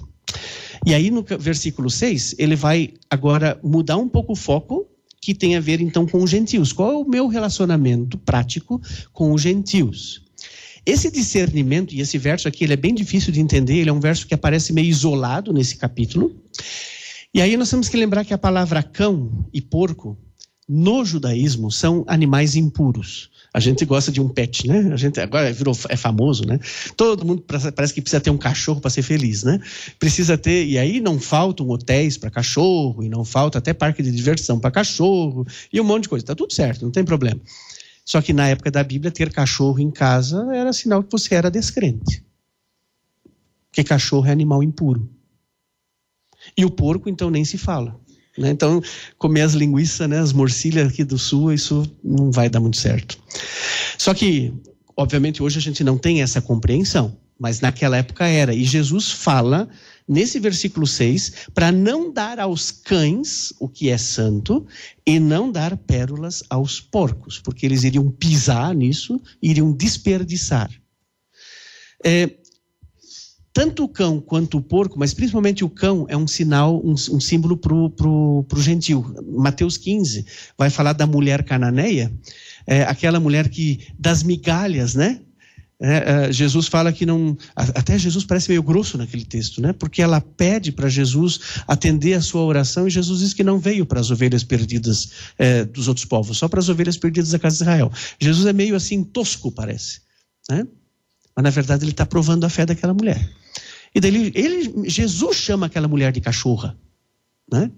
E 0.86 0.93
aí 0.93 1.09
no 1.09 1.24
versículo 1.24 1.89
6, 1.89 2.36
ele 2.38 2.55
vai 2.55 2.93
agora 3.09 3.59
mudar 3.64 3.97
um 3.97 4.09
pouco 4.09 4.34
o 4.34 4.36
foco, 4.36 4.88
que 5.20 5.34
tem 5.34 5.55
a 5.55 5.59
ver 5.59 5.82
então 5.82 6.07
com 6.07 6.22
os 6.24 6.30
gentios. 6.30 6.74
Qual 6.74 6.91
é 6.91 6.95
o 6.95 7.07
meu 7.07 7.28
relacionamento 7.28 8.18
prático 8.18 8.82
com 9.14 9.32
os 9.32 9.41
gentios? 9.41 10.24
Esse 10.84 11.12
discernimento, 11.12 11.93
e 11.93 12.01
esse 12.01 12.18
verso 12.18 12.47
aqui, 12.47 12.64
ele 12.64 12.74
é 12.74 12.78
bem 12.78 12.93
difícil 12.93 13.32
de 13.32 13.39
entender, 13.39 13.78
ele 13.78 13.89
é 13.89 13.93
um 13.93 13.99
verso 13.99 14.26
que 14.26 14.34
aparece 14.34 14.74
meio 14.74 14.88
isolado 14.88 15.53
nesse 15.53 15.76
capítulo. 15.76 16.36
E 17.34 17.41
aí 17.41 17.55
nós 17.55 17.69
temos 17.69 17.88
que 17.88 17.95
lembrar 17.95 18.25
que 18.25 18.34
a 18.34 18.38
palavra 18.38 18.84
cão 18.84 19.47
e 19.53 19.61
porco, 19.61 20.17
no 20.67 21.05
judaísmo, 21.05 21.71
são 21.71 22.03
animais 22.07 22.55
impuros. 22.57 23.29
A 23.53 23.59
gente 23.59 23.86
gosta 23.86 24.11
de 24.11 24.21
um 24.21 24.27
pet, 24.27 24.67
né? 24.67 24.93
A 24.93 24.97
gente 24.97 25.19
agora 25.19 25.51
virou 25.51 25.75
é 25.89 25.95
famoso, 25.95 26.45
né? 26.45 26.59
Todo 26.95 27.25
mundo 27.25 27.43
parece 27.75 27.93
que 27.93 28.01
precisa 28.01 28.21
ter 28.21 28.29
um 28.29 28.38
cachorro 28.38 28.82
para 28.82 28.89
ser 28.89 29.01
feliz, 29.01 29.43
né? 29.43 29.59
Precisa 29.99 30.38
ter 30.38 30.65
e 30.65 30.77
aí 30.77 30.99
não 30.99 31.19
faltam 31.19 31.69
hotéis 31.69 32.17
para 32.17 32.29
cachorro 32.29 33.03
e 33.03 33.09
não 33.09 33.25
falta 33.25 33.57
até 33.57 33.73
parque 33.73 34.03
de 34.03 34.11
diversão 34.11 34.59
para 34.59 34.71
cachorro 34.71 35.45
e 35.71 35.79
um 35.79 35.84
monte 35.84 36.03
de 36.03 36.09
coisa. 36.09 36.25
Tá 36.25 36.36
tudo 36.36 36.53
certo, 36.53 36.84
não 36.84 36.91
tem 36.91 37.03
problema. 37.03 37.39
Só 38.05 38.21
que 38.21 38.34
na 38.34 38.47
época 38.47 38.71
da 38.71 38.84
Bíblia 38.84 39.11
ter 39.11 39.32
cachorro 39.32 39.79
em 39.79 39.91
casa 39.91 40.47
era 40.53 40.73
sinal 40.73 41.03
que 41.03 41.11
você 41.11 41.36
era 41.36 41.51
descrente. 41.51 42.23
Porque 43.69 43.84
cachorro 43.84 44.27
é 44.27 44.32
animal 44.32 44.61
impuro. 44.63 45.09
E 46.57 46.65
o 46.65 46.69
porco, 46.69 47.09
então, 47.09 47.29
nem 47.29 47.45
se 47.45 47.57
fala. 47.57 47.99
Né? 48.37 48.49
Então, 48.49 48.81
comer 49.17 49.41
as 49.41 49.53
linguiças, 49.53 50.07
né, 50.07 50.19
as 50.19 50.33
morcilhas 50.33 50.89
aqui 50.89 51.03
do 51.03 51.17
sul, 51.17 51.51
isso 51.53 51.89
não 52.03 52.31
vai 52.31 52.49
dar 52.49 52.59
muito 52.59 52.77
certo. 52.77 53.17
Só 53.97 54.13
que, 54.13 54.53
obviamente, 54.95 55.43
hoje 55.43 55.57
a 55.57 55.61
gente 55.61 55.83
não 55.83 55.97
tem 55.97 56.21
essa 56.21 56.41
compreensão, 56.41 57.17
mas 57.37 57.59
naquela 57.59 57.97
época 57.97 58.25
era. 58.25 58.53
E 58.53 58.63
Jesus 58.63 59.11
fala, 59.11 59.67
nesse 60.07 60.39
versículo 60.39 60.87
6, 60.87 61.47
para 61.53 61.71
não 61.71 62.11
dar 62.11 62.39
aos 62.39 62.71
cães 62.71 63.53
o 63.59 63.67
que 63.67 63.89
é 63.89 63.97
santo 63.97 64.65
e 65.05 65.19
não 65.19 65.51
dar 65.51 65.75
pérolas 65.75 66.43
aos 66.49 66.79
porcos, 66.79 67.39
porque 67.39 67.65
eles 67.65 67.83
iriam 67.83 68.09
pisar 68.09 68.73
nisso, 68.73 69.19
iriam 69.41 69.71
desperdiçar. 69.71 70.69
É, 72.03 72.29
tanto 73.53 73.83
o 73.83 73.89
cão 73.89 74.19
quanto 74.21 74.57
o 74.57 74.61
porco, 74.61 74.97
mas 74.97 75.13
principalmente 75.13 75.63
o 75.63 75.69
cão, 75.69 76.05
é 76.09 76.15
um 76.15 76.27
sinal, 76.27 76.81
um, 76.83 76.93
um 76.93 77.19
símbolo 77.19 77.57
para 77.57 77.73
o 77.73 78.45
gentil. 78.57 79.13
Mateus 79.27 79.77
15 79.77 80.25
vai 80.57 80.69
falar 80.69 80.93
da 80.93 81.05
mulher 81.05 81.43
cananeia. 81.43 82.11
é, 82.65 82.83
aquela 82.83 83.19
mulher 83.19 83.49
que 83.49 83.87
das 83.97 84.23
migalhas, 84.23 84.95
né? 84.95 85.19
É, 85.83 86.27
é, 86.27 86.31
Jesus 86.31 86.67
fala 86.67 86.93
que 86.93 87.07
não. 87.07 87.35
Até 87.55 87.97
Jesus 87.97 88.23
parece 88.23 88.49
meio 88.49 88.61
grosso 88.61 88.99
naquele 88.99 89.25
texto, 89.25 89.59
né? 89.59 89.73
Porque 89.73 89.99
ela 89.99 90.21
pede 90.21 90.71
para 90.71 90.87
Jesus 90.87 91.39
atender 91.67 92.13
a 92.13 92.21
sua 92.21 92.43
oração 92.43 92.87
e 92.87 92.91
Jesus 92.91 93.19
diz 93.19 93.33
que 93.33 93.43
não 93.43 93.57
veio 93.57 93.83
para 93.83 93.99
as 93.99 94.11
ovelhas 94.11 94.43
perdidas 94.43 95.09
é, 95.39 95.65
dos 95.65 95.87
outros 95.87 96.05
povos, 96.05 96.37
só 96.37 96.47
para 96.47 96.59
as 96.59 96.69
ovelhas 96.69 96.97
perdidas 96.97 97.31
da 97.31 97.39
casa 97.39 97.57
de 97.57 97.63
Israel. 97.63 97.91
Jesus 98.19 98.45
é 98.45 98.53
meio 98.53 98.75
assim 98.75 99.03
tosco, 99.03 99.51
parece, 99.51 100.01
né? 100.47 100.67
Mas 101.35 101.43
na 101.43 101.49
verdade 101.49 101.83
ele 101.83 101.91
está 101.91 102.05
provando 102.05 102.43
a 102.43 102.49
fé 102.49 102.63
daquela 102.63 102.93
mulher. 102.93 103.27
E 103.93 103.99
daí 103.99 104.31
ele, 104.33 104.89
Jesus 104.89 105.37
chama 105.37 105.65
aquela 105.65 105.87
mulher 105.87 106.11
de 106.11 106.21
cachorra, 106.21 106.77
né? 107.51 107.71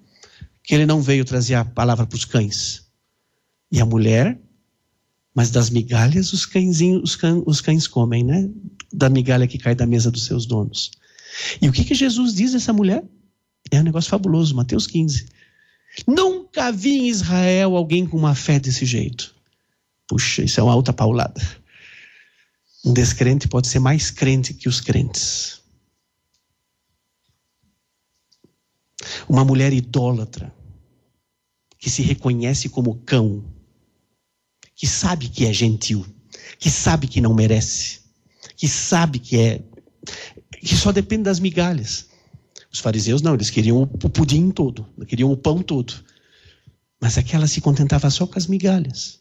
Que 0.63 0.75
ele 0.75 0.85
não 0.85 1.01
veio 1.01 1.25
trazer 1.25 1.55
a 1.55 1.65
palavra 1.65 2.05
para 2.05 2.15
os 2.15 2.25
cães. 2.25 2.85
E 3.71 3.81
a 3.81 3.85
mulher 3.85 4.39
mas 5.33 5.49
das 5.49 5.69
migalhas 5.69 6.31
os, 6.31 6.45
cãezinhos, 6.45 7.03
os, 7.03 7.15
cães, 7.15 7.43
os 7.45 7.61
cães 7.61 7.87
comem, 7.87 8.23
né? 8.23 8.49
Da 8.91 9.09
migalha 9.09 9.47
que 9.47 9.57
cai 9.57 9.73
da 9.73 9.85
mesa 9.85 10.11
dos 10.11 10.25
seus 10.25 10.45
donos. 10.45 10.91
E 11.61 11.67
o 11.67 11.71
que, 11.71 11.83
que 11.83 11.95
Jesus 11.95 12.35
diz 12.35 12.53
a 12.53 12.57
essa 12.57 12.71
mulher? 12.71 13.03
É 13.71 13.79
um 13.79 13.83
negócio 13.83 14.09
fabuloso, 14.09 14.55
Mateus 14.55 14.85
15. 14.85 15.25
Nunca 16.07 16.71
vi 16.71 16.99
em 16.99 17.09
Israel 17.09 17.75
alguém 17.75 18.05
com 18.05 18.17
uma 18.17 18.35
fé 18.35 18.59
desse 18.59 18.85
jeito. 18.85 19.33
Puxa, 20.07 20.43
isso 20.43 20.59
é 20.59 20.63
uma 20.63 20.73
alta 20.73 20.93
paulada. 20.93 21.41
Um 22.85 22.93
descrente 22.93 23.47
pode 23.47 23.67
ser 23.67 23.79
mais 23.79 24.11
crente 24.11 24.53
que 24.53 24.69
os 24.69 24.79
crentes. 24.79 25.61
Uma 29.27 29.43
mulher 29.43 29.73
idólatra, 29.73 30.53
que 31.77 31.89
se 31.89 32.01
reconhece 32.01 32.69
como 32.69 32.95
cão, 33.05 33.43
que 34.75 34.87
sabe 34.87 35.29
que 35.29 35.45
é 35.45 35.53
gentil, 35.53 36.05
que 36.59 36.69
sabe 36.69 37.07
que 37.07 37.21
não 37.21 37.33
merece, 37.33 38.01
que 38.55 38.67
sabe 38.67 39.19
que 39.19 39.37
é 39.37 39.61
que 40.59 40.75
só 40.75 40.91
depende 40.91 41.23
das 41.23 41.39
migalhas. 41.39 42.07
Os 42.71 42.79
fariseus 42.79 43.21
não, 43.21 43.35
eles 43.35 43.49
queriam 43.49 43.81
o 43.81 43.87
pudim 43.87 44.49
todo, 44.49 44.87
queriam 45.07 45.31
o 45.31 45.37
pão 45.37 45.61
todo. 45.61 45.93
Mas 47.01 47.17
aquela 47.17 47.47
se 47.47 47.61
contentava 47.61 48.09
só 48.09 48.25
com 48.25 48.39
as 48.39 48.47
migalhas. 48.47 49.19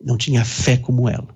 Não 0.00 0.16
tinha 0.16 0.44
fé 0.44 0.76
como 0.76 1.08
ela. 1.08 1.28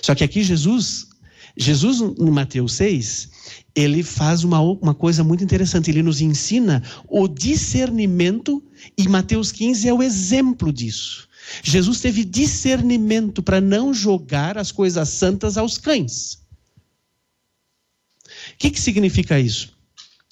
Só 0.00 0.14
que 0.14 0.24
aqui 0.24 0.42
Jesus, 0.42 1.08
Jesus 1.56 2.00
no 2.00 2.30
Mateus 2.30 2.74
6, 2.74 3.28
ele 3.74 4.02
faz 4.02 4.44
uma, 4.44 4.60
uma 4.60 4.94
coisa 4.94 5.24
muito 5.24 5.44
interessante. 5.44 5.90
Ele 5.90 6.02
nos 6.02 6.20
ensina 6.20 6.82
o 7.08 7.26
discernimento, 7.28 8.62
e 8.96 9.08
Mateus 9.08 9.52
15 9.52 9.88
é 9.88 9.94
o 9.94 10.02
exemplo 10.02 10.72
disso. 10.72 11.28
Jesus 11.62 12.00
teve 12.00 12.24
discernimento 12.24 13.42
para 13.42 13.60
não 13.60 13.92
jogar 13.92 14.56
as 14.56 14.70
coisas 14.70 15.08
santas 15.08 15.56
aos 15.56 15.78
cães. 15.78 16.34
O 18.54 18.58
que, 18.58 18.70
que 18.70 18.80
significa 18.80 19.38
isso? 19.38 19.79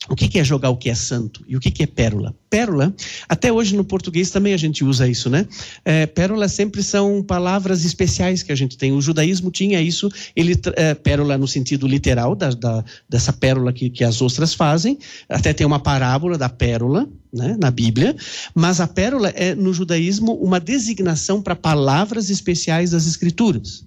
O 0.09 0.16
que 0.16 0.38
é 0.38 0.44
jogar 0.44 0.70
o 0.70 0.76
que 0.76 0.88
é 0.88 0.94
santo 0.94 1.44
e 1.46 1.56
o 1.56 1.61
que 1.61 1.82
é 1.82 1.86
pérola? 1.86 2.34
Pérola, 2.48 2.94
até 3.28 3.52
hoje 3.52 3.76
no 3.76 3.84
português 3.84 4.30
também 4.30 4.54
a 4.54 4.56
gente 4.56 4.82
usa 4.82 5.06
isso, 5.06 5.28
né? 5.28 5.46
É, 5.84 6.06
pérola 6.06 6.48
sempre 6.48 6.82
são 6.82 7.22
palavras 7.22 7.84
especiais 7.84 8.42
que 8.42 8.50
a 8.50 8.54
gente 8.54 8.78
tem. 8.78 8.92
O 8.92 9.02
judaísmo 9.02 9.50
tinha 9.50 9.82
isso, 9.82 10.09
ele 10.34 10.59
é, 10.76 10.94
pérola 10.94 11.36
no 11.36 11.46
sentido 11.46 11.86
literal 11.86 12.34
da, 12.34 12.50
da, 12.50 12.84
dessa 13.09 13.32
pérola 13.34 13.70
que, 13.72 13.90
que 13.90 14.02
as 14.02 14.22
ostras 14.22 14.54
fazem. 14.54 14.98
Até 15.28 15.52
tem 15.52 15.66
uma 15.66 15.78
parábola 15.78 16.38
da 16.38 16.48
pérola, 16.48 17.06
né, 17.30 17.56
na 17.61 17.70
Bíblia. 17.70 18.16
Mas 18.54 18.80
a 18.80 18.86
pérola 18.86 19.28
é 19.28 19.54
no 19.54 19.74
judaísmo 19.74 20.32
uma 20.34 20.59
designação 20.59 21.42
para 21.42 21.54
palavras 21.54 22.30
especiais 22.30 22.92
das 22.92 23.06
Escrituras. 23.06 23.84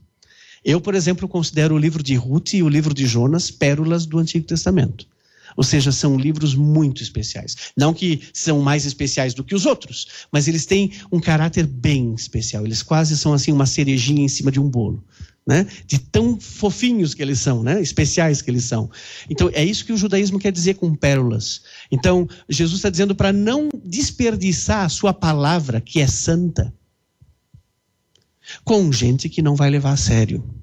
Eu, 0.63 0.79
por 0.79 0.93
exemplo, 0.93 1.27
considero 1.27 1.73
o 1.73 1.79
livro 1.79 2.03
de 2.03 2.13
Ruth 2.13 2.53
e 2.53 2.61
o 2.61 2.69
livro 2.69 2.93
de 2.93 3.07
Jonas 3.07 3.49
pérolas 3.49 4.05
do 4.05 4.19
Antigo 4.19 4.45
Testamento. 4.45 5.07
Ou 5.55 5.63
seja, 5.63 5.91
são 5.91 6.17
livros 6.17 6.55
muito 6.55 7.01
especiais. 7.01 7.55
Não 7.77 7.93
que 7.93 8.21
são 8.33 8.61
mais 8.61 8.85
especiais 8.85 9.33
do 9.33 9.43
que 9.43 9.55
os 9.55 9.65
outros, 9.65 10.27
mas 10.31 10.47
eles 10.47 10.65
têm 10.65 10.91
um 11.11 11.19
caráter 11.19 11.65
bem 11.65 12.13
especial. 12.13 12.65
Eles 12.65 12.83
quase 12.83 13.17
são 13.17 13.33
assim 13.33 13.51
uma 13.51 13.65
cerejinha 13.65 14.23
em 14.23 14.29
cima 14.29 14.51
de 14.51 14.59
um 14.59 14.69
bolo. 14.69 15.03
Né? 15.45 15.65
De 15.87 15.97
tão 15.97 16.39
fofinhos 16.39 17.15
que 17.15 17.21
eles 17.21 17.39
são, 17.39 17.63
né? 17.63 17.81
especiais 17.81 18.43
que 18.43 18.51
eles 18.51 18.63
são. 18.65 18.89
Então, 19.27 19.49
é 19.53 19.65
isso 19.65 19.83
que 19.83 19.91
o 19.91 19.97
judaísmo 19.97 20.37
quer 20.37 20.51
dizer 20.51 20.75
com 20.75 20.93
pérolas. 20.93 21.63
Então, 21.91 22.27
Jesus 22.47 22.77
está 22.77 22.91
dizendo 22.91 23.15
para 23.15 23.33
não 23.33 23.67
desperdiçar 23.83 24.85
a 24.85 24.89
sua 24.89 25.13
palavra, 25.13 25.81
que 25.81 25.99
é 25.99 26.05
santa, 26.05 26.71
com 28.63 28.91
gente 28.91 29.29
que 29.29 29.41
não 29.41 29.55
vai 29.55 29.69
levar 29.69 29.93
a 29.93 29.97
sério. 29.97 30.60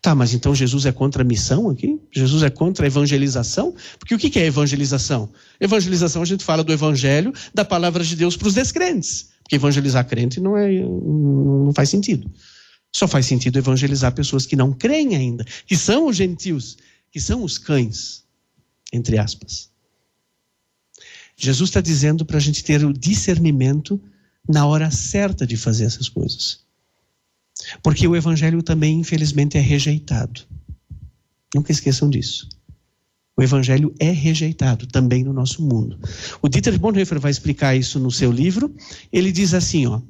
Tá, 0.00 0.14
mas 0.14 0.32
então 0.32 0.54
Jesus 0.54 0.86
é 0.86 0.92
contra 0.92 1.22
a 1.22 1.24
missão 1.24 1.68
aqui? 1.70 2.00
Jesus 2.12 2.42
é 2.42 2.50
contra 2.50 2.86
a 2.86 2.88
evangelização? 2.88 3.74
Porque 3.98 4.14
o 4.14 4.18
que 4.18 4.38
é 4.38 4.46
evangelização? 4.46 5.30
Evangelização 5.60 6.22
a 6.22 6.24
gente 6.24 6.44
fala 6.44 6.62
do 6.62 6.72
evangelho, 6.72 7.32
da 7.52 7.64
palavra 7.64 8.04
de 8.04 8.14
Deus 8.14 8.36
para 8.36 8.48
os 8.48 8.54
descrentes. 8.54 9.30
Porque 9.42 9.56
evangelizar 9.56 10.06
crente 10.06 10.40
não, 10.40 10.56
é, 10.56 10.70
não 10.70 11.72
faz 11.74 11.88
sentido. 11.88 12.30
Só 12.94 13.08
faz 13.08 13.26
sentido 13.26 13.58
evangelizar 13.58 14.14
pessoas 14.14 14.46
que 14.46 14.54
não 14.54 14.72
creem 14.72 15.16
ainda, 15.16 15.44
que 15.66 15.76
são 15.76 16.06
os 16.06 16.16
gentios, 16.16 16.76
que 17.10 17.20
são 17.20 17.42
os 17.42 17.58
cães, 17.58 18.24
entre 18.92 19.18
aspas. 19.18 19.68
Jesus 21.36 21.70
está 21.70 21.80
dizendo 21.80 22.24
para 22.24 22.36
a 22.36 22.40
gente 22.40 22.62
ter 22.64 22.84
o 22.84 22.92
discernimento 22.92 24.00
na 24.48 24.66
hora 24.66 24.90
certa 24.90 25.46
de 25.46 25.56
fazer 25.56 25.84
essas 25.84 26.08
coisas. 26.08 26.67
Porque 27.82 28.06
o 28.06 28.16
evangelho 28.16 28.62
também, 28.62 29.00
infelizmente, 29.00 29.56
é 29.56 29.60
rejeitado. 29.60 30.42
Nunca 31.54 31.72
esqueçam 31.72 32.08
disso. 32.08 32.48
O 33.36 33.42
evangelho 33.42 33.94
é 34.00 34.10
rejeitado 34.10 34.86
também 34.88 35.22
no 35.22 35.32
nosso 35.32 35.62
mundo. 35.62 35.96
O 36.42 36.48
Dietrich 36.48 36.76
Bonhoeffer 36.76 37.20
vai 37.20 37.30
explicar 37.30 37.76
isso 37.76 38.00
no 38.00 38.10
seu 38.10 38.32
livro. 38.32 38.74
Ele 39.12 39.30
diz 39.30 39.54
assim, 39.54 39.86
ó: 39.86 40.00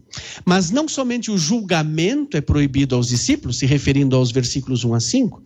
"Mas 0.45 0.71
não 0.71 0.89
somente 0.89 1.31
o 1.31 1.39
julgamento 1.39 2.37
é 2.37 2.41
proibido 2.41 2.95
aos 2.95 3.09
discípulos, 3.09 3.59
se 3.59 3.67
referindo 3.67 4.17
aos 4.17 4.31
versículos 4.31 4.85
1 4.85 4.95
a 4.95 5.01
5, 5.01 5.43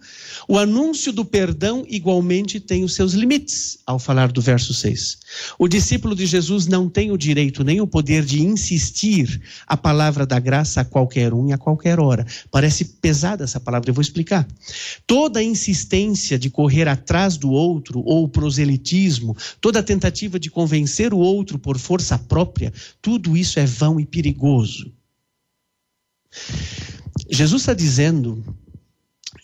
o 0.48 0.58
anúncio 0.58 1.12
do 1.12 1.24
perdão 1.24 1.84
igualmente 1.88 2.58
tem 2.58 2.84
os 2.84 2.94
seus 2.94 3.12
limites, 3.12 3.78
ao 3.86 3.98
falar 3.98 4.32
do 4.32 4.40
verso 4.40 4.74
6. 4.74 5.18
O 5.58 5.68
discípulo 5.68 6.14
de 6.14 6.26
Jesus 6.26 6.66
não 6.66 6.88
tem 6.88 7.10
o 7.10 7.16
direito 7.16 7.64
nem 7.64 7.80
o 7.80 7.86
poder 7.86 8.24
de 8.24 8.42
insistir 8.42 9.40
a 9.66 9.76
palavra 9.76 10.26
da 10.26 10.38
graça 10.38 10.80
a 10.80 10.84
qualquer 10.84 11.32
um 11.32 11.48
e 11.48 11.52
a 11.52 11.58
qualquer 11.58 12.00
hora. 12.00 12.26
Parece 12.50 12.84
pesada 12.84 13.44
essa 13.44 13.60
palavra, 13.60 13.90
eu 13.90 13.94
vou 13.94 14.02
explicar. 14.02 14.46
Toda 15.06 15.42
insistência 15.42 16.38
de 16.38 16.50
correr 16.50 16.88
atrás 16.88 17.36
do 17.36 17.50
outro 17.50 18.02
ou 18.04 18.28
proselitismo, 18.28 19.36
toda 19.60 19.82
tentativa 19.82 20.38
de 20.38 20.50
convencer 20.50 21.14
o 21.14 21.18
outro 21.18 21.58
por 21.58 21.78
força 21.78 22.18
própria, 22.18 22.72
tudo 23.00 23.36
isso 23.36 23.58
é 23.58 23.66
vão 23.66 24.00
e 24.00 24.06
perigoso. 24.06 24.61
Jesus 27.30 27.62
está 27.62 27.74
dizendo 27.74 28.42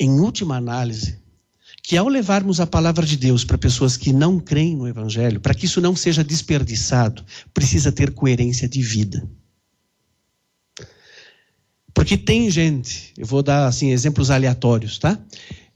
em 0.01 0.21
última 0.21 0.57
análise, 0.57 1.19
que 1.83 1.97
ao 1.97 2.07
levarmos 2.07 2.61
a 2.61 2.67
palavra 2.67 3.07
de 3.07 3.17
Deus 3.17 3.45
para 3.45 3.57
pessoas 3.57 3.97
que 3.97 4.13
não 4.13 4.39
creem 4.39 4.77
no 4.77 4.87
Evangelho, 4.87 5.41
para 5.41 5.55
que 5.55 5.67
isso 5.67 5.81
não 5.81 5.97
seja 5.97 6.23
desperdiçado, 6.23 7.25
precisa 7.55 7.91
ter 7.91 8.13
coerência 8.13 8.69
de 8.69 8.83
vida. 8.83 9.27
Porque 11.95 12.17
tem 12.17 12.51
gente, 12.51 13.13
eu 13.17 13.27
vou 13.27 13.43
dar 13.43 13.67
assim 13.67 13.91
exemplos 13.91 14.31
aleatórios, 14.31 14.99
tá? 14.99 15.19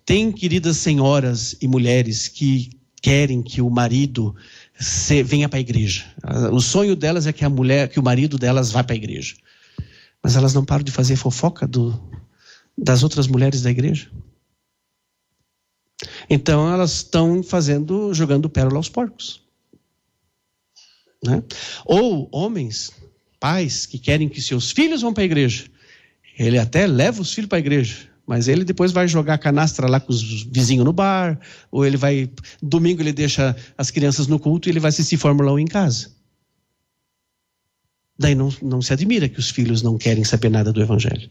Tem 0.04 0.30
queridas 0.30 0.76
senhoras 0.76 1.56
e 1.60 1.66
mulheres 1.66 2.28
que 2.28 2.70
querem 3.00 3.42
que 3.42 3.60
o 3.60 3.68
marido 3.68 4.34
se, 4.82 5.22
venha 5.22 5.48
para 5.48 5.58
a 5.58 5.60
igreja. 5.60 6.04
O 6.52 6.60
sonho 6.60 6.96
delas 6.96 7.26
é 7.26 7.32
que 7.32 7.44
a 7.44 7.48
mulher, 7.48 7.88
que 7.88 8.00
o 8.00 8.02
marido 8.02 8.38
delas 8.38 8.70
vá 8.70 8.82
para 8.82 8.94
a 8.94 8.96
igreja. 8.96 9.36
Mas 10.22 10.36
elas 10.36 10.54
não 10.54 10.64
param 10.64 10.84
de 10.84 10.92
fazer 10.92 11.16
fofoca 11.16 11.66
do, 11.66 11.98
das 12.76 13.02
outras 13.02 13.26
mulheres 13.26 13.62
da 13.62 13.70
igreja. 13.70 14.10
Então 16.28 16.72
elas 16.72 16.94
estão 16.94 17.42
fazendo, 17.42 18.12
jogando 18.12 18.50
pérola 18.50 18.76
aos 18.76 18.88
porcos. 18.88 19.42
Né? 21.24 21.42
Ou 21.84 22.28
homens, 22.32 22.92
pais, 23.38 23.86
que 23.86 23.98
querem 23.98 24.28
que 24.28 24.42
seus 24.42 24.72
filhos 24.72 25.02
vão 25.02 25.14
para 25.14 25.22
a 25.22 25.26
igreja. 25.26 25.66
Ele 26.38 26.58
até 26.58 26.86
leva 26.86 27.22
os 27.22 27.32
filhos 27.32 27.48
para 27.48 27.58
a 27.58 27.60
igreja, 27.60 28.08
mas 28.26 28.48
ele 28.48 28.64
depois 28.64 28.92
vai 28.92 29.08
jogar 29.08 29.38
canastra 29.38 29.88
lá 29.88 29.98
com 29.98 30.12
os 30.12 30.44
vizinhos 30.44 30.84
no 30.84 30.92
bar, 30.92 31.38
ou 31.70 31.84
ele 31.84 31.96
vai. 31.96 32.30
Domingo 32.62 33.02
ele 33.02 33.12
deixa 33.12 33.56
as 33.76 33.90
crianças 33.90 34.26
no 34.26 34.38
culto 34.38 34.68
e 34.68 34.70
ele 34.70 34.80
vai 34.80 34.90
assistir 34.90 35.16
Fórmula 35.16 35.52
1 35.52 35.58
em 35.58 35.66
casa. 35.66 36.10
Daí 38.18 38.34
não, 38.34 38.52
não 38.62 38.80
se 38.80 38.92
admira 38.92 39.28
que 39.28 39.40
os 39.40 39.50
filhos 39.50 39.82
não 39.82 39.98
querem 39.98 40.22
saber 40.22 40.50
nada 40.50 40.72
do 40.72 40.80
Evangelho. 40.80 41.28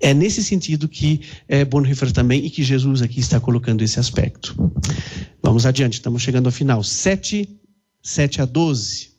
É 0.00 0.12
nesse 0.12 0.42
sentido 0.42 0.88
que 0.88 1.20
é, 1.48 1.64
Bonhoeffer 1.64 2.12
também 2.12 2.44
e 2.44 2.50
que 2.50 2.62
Jesus 2.62 3.02
aqui 3.02 3.20
está 3.20 3.38
colocando 3.38 3.82
esse 3.82 4.00
aspecto. 4.00 4.54
Vamos 5.42 5.64
adiante, 5.64 5.94
estamos 5.94 6.22
chegando 6.22 6.46
ao 6.46 6.52
final. 6.52 6.82
7, 6.82 7.48
7 8.02 8.42
a 8.42 8.44
12. 8.44 9.12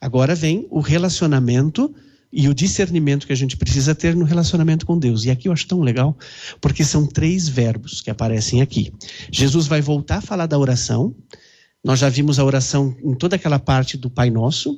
Agora 0.00 0.34
vem 0.34 0.66
o 0.70 0.80
relacionamento 0.80 1.94
e 2.38 2.50
o 2.50 2.54
discernimento 2.54 3.26
que 3.26 3.32
a 3.32 3.36
gente 3.36 3.56
precisa 3.56 3.94
ter 3.94 4.14
no 4.14 4.26
relacionamento 4.26 4.84
com 4.84 4.98
Deus. 4.98 5.24
E 5.24 5.30
aqui 5.30 5.48
eu 5.48 5.52
acho 5.54 5.66
tão 5.66 5.80
legal, 5.80 6.14
porque 6.60 6.84
são 6.84 7.06
três 7.06 7.48
verbos 7.48 8.02
que 8.02 8.10
aparecem 8.10 8.60
aqui. 8.60 8.92
Jesus 9.32 9.66
vai 9.66 9.80
voltar 9.80 10.18
a 10.18 10.20
falar 10.20 10.44
da 10.44 10.58
oração. 10.58 11.16
Nós 11.82 11.98
já 11.98 12.10
vimos 12.10 12.38
a 12.38 12.44
oração 12.44 12.94
em 13.02 13.14
toda 13.14 13.36
aquela 13.36 13.58
parte 13.58 13.96
do 13.96 14.10
Pai 14.10 14.28
Nosso, 14.28 14.76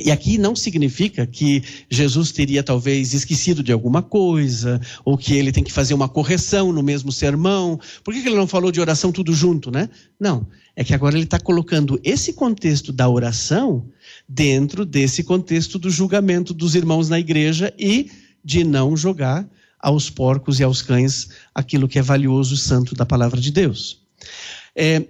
e 0.00 0.10
aqui 0.10 0.38
não 0.38 0.56
significa 0.56 1.26
que 1.26 1.62
Jesus 1.90 2.32
teria 2.32 2.62
talvez 2.62 3.12
esquecido 3.12 3.62
de 3.62 3.70
alguma 3.70 4.00
coisa, 4.02 4.80
ou 5.04 5.18
que 5.18 5.34
ele 5.34 5.52
tem 5.52 5.62
que 5.62 5.72
fazer 5.72 5.92
uma 5.92 6.08
correção 6.08 6.72
no 6.72 6.82
mesmo 6.82 7.12
sermão. 7.12 7.78
Por 8.02 8.14
que 8.14 8.20
ele 8.20 8.36
não 8.36 8.46
falou 8.46 8.72
de 8.72 8.80
oração 8.80 9.12
tudo 9.12 9.34
junto, 9.34 9.70
né? 9.70 9.90
Não. 10.18 10.46
É 10.74 10.82
que 10.82 10.94
agora 10.94 11.14
ele 11.16 11.24
está 11.24 11.38
colocando 11.38 12.00
esse 12.02 12.32
contexto 12.32 12.90
da 12.90 13.06
oração 13.06 13.86
dentro 14.28 14.84
desse 14.84 15.22
contexto 15.22 15.78
do 15.78 15.90
julgamento 15.90 16.54
dos 16.54 16.74
irmãos 16.74 17.08
na 17.08 17.18
igreja 17.18 17.72
e 17.78 18.10
de 18.44 18.64
não 18.64 18.96
jogar 18.96 19.48
aos 19.78 20.08
porcos 20.08 20.60
e 20.60 20.62
aos 20.62 20.80
cães 20.80 21.28
aquilo 21.54 21.88
que 21.88 21.98
é 21.98 22.02
valioso 22.02 22.54
e 22.54 22.58
santo 22.58 22.94
da 22.94 23.04
palavra 23.04 23.40
de 23.40 23.50
Deus. 23.50 24.00
É, 24.74 25.04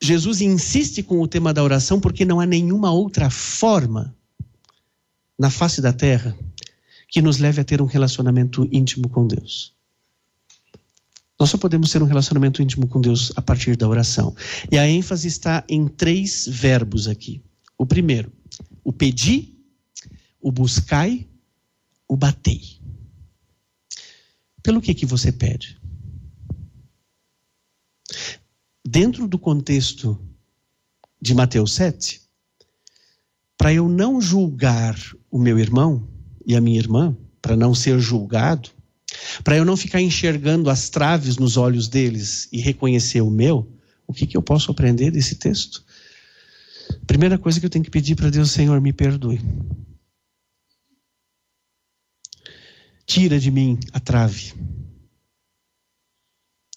Jesus 0.00 0.40
insiste 0.40 1.02
com 1.02 1.20
o 1.20 1.28
tema 1.28 1.52
da 1.52 1.62
oração 1.62 2.00
porque 2.00 2.24
não 2.24 2.40
há 2.40 2.46
nenhuma 2.46 2.92
outra 2.92 3.28
forma 3.30 4.14
na 5.38 5.50
face 5.50 5.80
da 5.80 5.92
terra 5.92 6.36
que 7.08 7.22
nos 7.22 7.38
leve 7.38 7.60
a 7.60 7.64
ter 7.64 7.80
um 7.80 7.86
relacionamento 7.86 8.68
íntimo 8.72 9.08
com 9.08 9.26
Deus. 9.26 9.72
Nós 11.38 11.50
só 11.50 11.58
podemos 11.58 11.90
ter 11.90 12.02
um 12.02 12.06
relacionamento 12.06 12.62
íntimo 12.62 12.86
com 12.86 13.00
Deus 13.00 13.32
a 13.34 13.42
partir 13.42 13.76
da 13.76 13.88
oração. 13.88 14.34
E 14.70 14.78
a 14.78 14.88
ênfase 14.88 15.26
está 15.26 15.64
em 15.68 15.88
três 15.88 16.46
verbos 16.48 17.08
aqui. 17.08 17.42
O 17.76 17.84
primeiro, 17.84 18.32
o 18.84 18.92
pedir, 18.92 19.58
o 20.40 20.52
buscai, 20.52 21.26
o 22.06 22.16
batei. 22.16 22.62
Pelo 24.62 24.80
que 24.80 24.94
que 24.94 25.06
você 25.06 25.32
pede? 25.32 25.82
dentro 28.86 29.26
do 29.26 29.38
contexto 29.38 30.16
de 31.20 31.34
Mateus 31.34 31.74
7, 31.74 32.20
para 33.56 33.72
eu 33.72 33.88
não 33.88 34.20
julgar 34.20 34.96
o 35.30 35.38
meu 35.38 35.58
irmão 35.58 36.06
e 36.46 36.54
a 36.54 36.60
minha 36.60 36.78
irmã, 36.78 37.16
para 37.40 37.56
não 37.56 37.74
ser 37.74 37.98
julgado, 37.98 38.68
para 39.42 39.56
eu 39.56 39.64
não 39.64 39.76
ficar 39.76 40.00
enxergando 40.00 40.68
as 40.68 40.90
traves 40.90 41.38
nos 41.38 41.56
olhos 41.56 41.88
deles 41.88 42.48
e 42.52 42.60
reconhecer 42.60 43.22
o 43.22 43.30
meu, 43.30 43.66
o 44.06 44.12
que, 44.12 44.26
que 44.26 44.36
eu 44.36 44.42
posso 44.42 44.70
aprender 44.70 45.10
desse 45.10 45.36
texto? 45.36 45.82
Primeira 47.06 47.38
coisa 47.38 47.60
que 47.60 47.66
eu 47.66 47.70
tenho 47.70 47.84
que 47.84 47.90
pedir 47.90 48.14
para 48.14 48.30
Deus, 48.30 48.50
Senhor, 48.50 48.80
me 48.80 48.92
perdoe. 48.92 49.40
Tira 53.06 53.38
de 53.38 53.50
mim 53.50 53.78
a 53.92 54.00
trave 54.00 54.54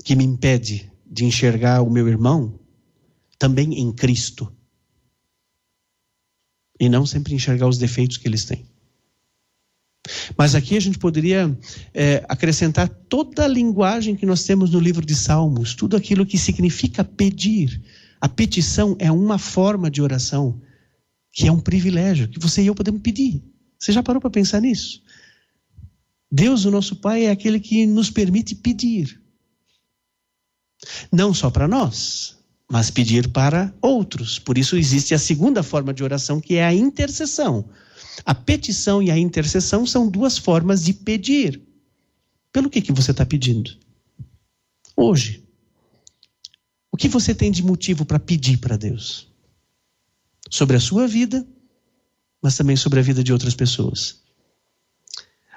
que 0.04 0.16
me 0.16 0.24
impede 0.24 0.92
de 1.06 1.26
enxergar 1.26 1.82
o 1.82 1.90
meu 1.90 2.08
irmão 2.08 2.60
também 3.38 3.80
em 3.80 3.92
Cristo. 3.92 4.52
E 6.80 6.88
não 6.88 7.06
sempre 7.06 7.34
enxergar 7.34 7.68
os 7.68 7.78
defeitos 7.78 8.18
que 8.18 8.28
eles 8.28 8.46
têm. 8.46 8.66
Mas 10.38 10.56
aqui 10.56 10.78
a 10.78 10.80
gente 10.80 10.98
poderia 10.98 11.58
é, 11.94 12.24
acrescentar 12.30 12.88
toda 12.88 13.44
a 13.44 13.48
linguagem 13.48 14.16
que 14.16 14.26
nós 14.26 14.44
temos 14.44 14.72
no 14.72 14.80
livro 14.80 15.06
de 15.06 15.16
Salmos, 15.16 15.76
tudo 15.76 15.98
aquilo 15.98 16.26
que 16.26 16.38
significa 16.38 17.04
pedir. 17.04 17.82
A 18.20 18.28
petição 18.28 18.96
é 19.00 19.12
uma 19.12 19.38
forma 19.38 19.90
de 19.90 20.02
oração 20.02 20.62
que 21.32 21.48
é 21.48 21.52
um 21.52 21.60
privilégio, 21.60 22.28
que 22.28 22.40
você 22.40 22.64
e 22.64 22.68
eu 22.68 22.76
podemos 22.76 23.02
pedir. 23.02 23.44
Você 23.78 23.92
já 23.92 24.02
parou 24.02 24.20
para 24.20 24.32
pensar 24.32 24.60
nisso? 24.60 25.04
Deus, 26.32 26.66
o 26.66 26.72
nosso 26.72 26.96
Pai, 26.96 27.26
é 27.26 27.32
aquele 27.32 27.60
que 27.60 27.86
nos 27.86 28.10
permite 28.10 28.56
pedir. 28.56 29.22
Não 31.12 31.34
só 31.34 31.50
para 31.50 31.68
nós, 31.68 32.38
mas 32.70 32.92
pedir 32.92 33.30
para 33.30 33.74
outros. 33.82 34.40
Por 34.40 34.58
isso 34.58 34.76
existe 34.76 35.14
a 35.14 35.20
segunda 35.20 35.64
forma 35.64 35.94
de 35.94 36.04
oração, 36.04 36.42
que 36.42 36.56
é 36.56 36.66
a 36.66 36.74
intercessão. 36.74 37.70
A 38.26 38.34
petição 38.36 39.02
e 39.02 39.12
a 39.12 39.18
intercessão 39.18 39.86
são 39.86 40.10
duas 40.10 40.38
formas 40.38 40.84
de 40.84 40.94
pedir. 40.94 41.62
Pelo 42.52 42.70
que, 42.70 42.82
que 42.82 42.92
você 42.92 43.12
está 43.12 43.26
pedindo? 43.26 43.78
Hoje. 44.96 45.47
O 46.98 47.00
que 47.00 47.08
você 47.08 47.36
tem 47.36 47.52
de 47.52 47.62
motivo 47.62 48.04
para 48.06 48.18
pedir 48.18 48.58
para 48.58 48.76
Deus? 48.76 49.28
Sobre 50.50 50.78
a 50.78 50.80
sua 50.80 51.08
vida, 51.08 51.46
mas 52.42 52.58
também 52.58 52.76
sobre 52.76 52.98
a 52.98 53.04
vida 53.04 53.24
de 53.24 53.32
outras 53.32 53.54
pessoas. 53.54 54.24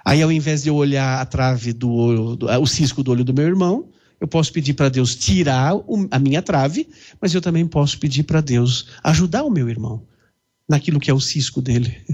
Aí, 0.04 0.20
ao 0.20 0.30
invés 0.30 0.62
de 0.62 0.68
eu 0.68 0.76
olhar 0.76 1.18
a 1.18 1.24
trave 1.24 1.72
do 1.72 1.90
olho, 1.90 2.38
o 2.60 2.66
cisco 2.66 3.02
do 3.02 3.10
olho 3.10 3.24
do 3.24 3.32
meu 3.32 3.46
irmão, 3.46 3.88
eu 4.20 4.28
posso 4.28 4.52
pedir 4.52 4.74
para 4.74 4.90
Deus 4.90 5.16
tirar 5.16 5.72
a 6.10 6.18
minha 6.18 6.42
trave, 6.42 6.86
mas 7.18 7.34
eu 7.34 7.40
também 7.40 7.66
posso 7.66 7.98
pedir 7.98 8.24
para 8.24 8.42
Deus 8.42 8.88
ajudar 9.02 9.42
o 9.42 9.50
meu 9.50 9.66
irmão 9.70 10.06
naquilo 10.68 11.00
que 11.00 11.10
é 11.10 11.14
o 11.14 11.20
cisco 11.20 11.62
dele. 11.62 12.04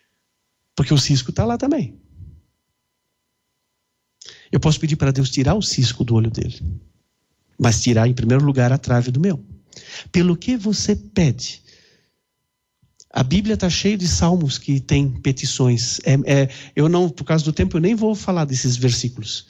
Porque 0.74 0.94
o 0.94 0.98
cisco 0.98 1.28
está 1.28 1.44
lá 1.44 1.58
também. 1.58 2.00
Eu 4.50 4.58
posso 4.58 4.80
pedir 4.80 4.96
para 4.96 5.12
Deus 5.12 5.28
tirar 5.28 5.56
o 5.56 5.60
cisco 5.60 6.02
do 6.04 6.14
olho 6.14 6.30
dele, 6.30 6.58
mas 7.58 7.82
tirar 7.82 8.08
em 8.08 8.14
primeiro 8.14 8.44
lugar 8.44 8.72
a 8.72 8.78
trave 8.78 9.10
do 9.10 9.20
meu. 9.20 9.42
Pelo 10.10 10.36
que 10.36 10.56
você 10.56 10.94
pede? 10.96 11.62
A 13.12 13.22
Bíblia 13.22 13.54
está 13.54 13.68
cheia 13.68 13.96
de 13.96 14.08
salmos 14.08 14.56
que 14.56 14.80
tem 14.80 15.08
petições. 15.20 16.00
É, 16.04 16.14
é, 16.24 16.48
eu 16.74 16.88
não, 16.88 17.10
por 17.10 17.24
causa 17.24 17.44
do 17.44 17.52
tempo, 17.52 17.76
eu 17.76 17.80
nem 17.80 17.94
vou 17.94 18.14
falar 18.14 18.46
desses 18.46 18.76
versículos. 18.76 19.46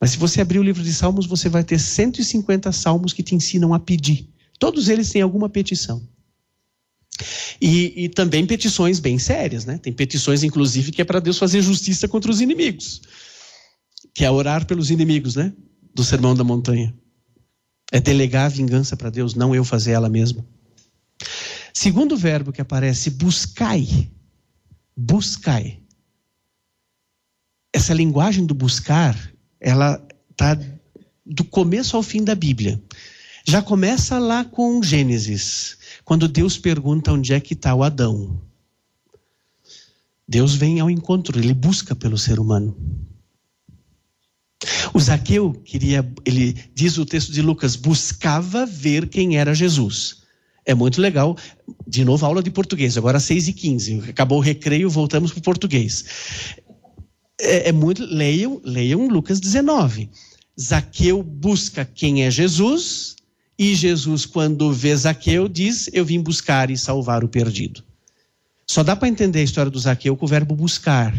Mas 0.00 0.12
se 0.12 0.18
você 0.18 0.40
abrir 0.40 0.58
o 0.58 0.62
livro 0.62 0.82
de 0.82 0.92
Salmos, 0.92 1.26
você 1.26 1.48
vai 1.48 1.62
ter 1.62 1.78
150 1.78 2.72
salmos 2.72 3.12
que 3.12 3.22
te 3.22 3.36
ensinam 3.36 3.72
a 3.72 3.78
pedir. 3.78 4.28
Todos 4.58 4.88
eles 4.88 5.10
têm 5.10 5.22
alguma 5.22 5.48
petição. 5.48 6.02
E, 7.60 8.04
e 8.04 8.08
também 8.08 8.44
petições 8.44 8.98
bem 8.98 9.18
sérias, 9.18 9.64
né? 9.64 9.78
Tem 9.78 9.92
petições, 9.92 10.42
inclusive, 10.42 10.90
que 10.90 11.02
é 11.02 11.04
para 11.04 11.20
Deus 11.20 11.38
fazer 11.38 11.62
justiça 11.62 12.08
contra 12.08 12.30
os 12.30 12.40
inimigos. 12.40 13.00
Que 14.14 14.24
é 14.24 14.30
orar 14.30 14.66
pelos 14.66 14.90
inimigos, 14.90 15.36
né? 15.36 15.52
Do 15.94 16.02
Sermão 16.02 16.34
da 16.34 16.42
Montanha. 16.42 16.92
É 17.92 18.00
delegar 18.00 18.46
a 18.46 18.48
vingança 18.48 18.96
para 18.96 19.10
Deus, 19.10 19.34
não 19.34 19.54
eu 19.54 19.64
fazer 19.64 19.92
ela 19.92 20.08
mesma. 20.08 20.44
Segundo 21.72 22.16
verbo 22.16 22.50
que 22.50 22.60
aparece, 22.60 23.10
buscai. 23.10 24.10
Buscai. 24.96 25.78
Essa 27.72 27.94
linguagem 27.94 28.44
do 28.44 28.54
buscar 28.54 29.16
ela 29.62 30.04
está 30.30 30.58
do 31.24 31.44
começo 31.44 31.96
ao 31.96 32.02
fim 32.02 32.24
da 32.24 32.34
Bíblia. 32.34 32.82
Já 33.46 33.62
começa 33.62 34.18
lá 34.18 34.44
com 34.44 34.82
Gênesis, 34.82 35.76
quando 36.04 36.28
Deus 36.28 36.58
pergunta 36.58 37.12
onde 37.12 37.32
é 37.32 37.40
que 37.40 37.54
está 37.54 37.74
o 37.74 37.82
Adão. 37.82 38.40
Deus 40.26 40.54
vem 40.54 40.80
ao 40.80 40.90
encontro, 40.90 41.38
ele 41.38 41.54
busca 41.54 41.94
pelo 41.94 42.18
ser 42.18 42.40
humano. 42.40 42.76
O 44.94 45.00
Zaqueu 45.00 45.52
queria, 45.64 46.06
ele 46.24 46.56
diz 46.74 46.98
o 46.98 47.06
texto 47.06 47.32
de 47.32 47.42
Lucas, 47.42 47.76
buscava 47.76 48.66
ver 48.66 49.08
quem 49.08 49.36
era 49.36 49.54
Jesus. 49.54 50.22
É 50.64 50.74
muito 50.74 51.00
legal. 51.00 51.36
De 51.86 52.04
novo, 52.04 52.24
aula 52.24 52.42
de 52.42 52.50
português, 52.50 52.96
agora 52.96 53.18
6 53.18 53.48
e 53.48 53.52
15 53.52 54.10
Acabou 54.10 54.38
o 54.38 54.42
recreio, 54.42 54.88
voltamos 54.88 55.32
para 55.32 55.40
o 55.40 55.42
português 55.42 56.04
é, 57.42 57.68
é 57.68 57.72
muito. 57.72 58.04
Leiam, 58.04 58.60
leiam 58.64 59.08
Lucas 59.08 59.40
19. 59.40 60.08
Zaqueu 60.58 61.22
busca 61.22 61.84
quem 61.84 62.24
é 62.24 62.30
Jesus, 62.30 63.16
e 63.58 63.74
Jesus, 63.74 64.24
quando 64.24 64.72
vê 64.72 64.94
Zaqueu, 64.96 65.48
diz: 65.48 65.90
Eu 65.92 66.04
vim 66.04 66.20
buscar 66.20 66.70
e 66.70 66.78
salvar 66.78 67.24
o 67.24 67.28
perdido. 67.28 67.82
Só 68.66 68.82
dá 68.82 68.94
para 68.94 69.08
entender 69.08 69.40
a 69.40 69.44
história 69.44 69.70
do 69.70 69.78
Zaqueu 69.78 70.16
com 70.16 70.24
o 70.24 70.28
verbo 70.28 70.54
buscar, 70.54 71.12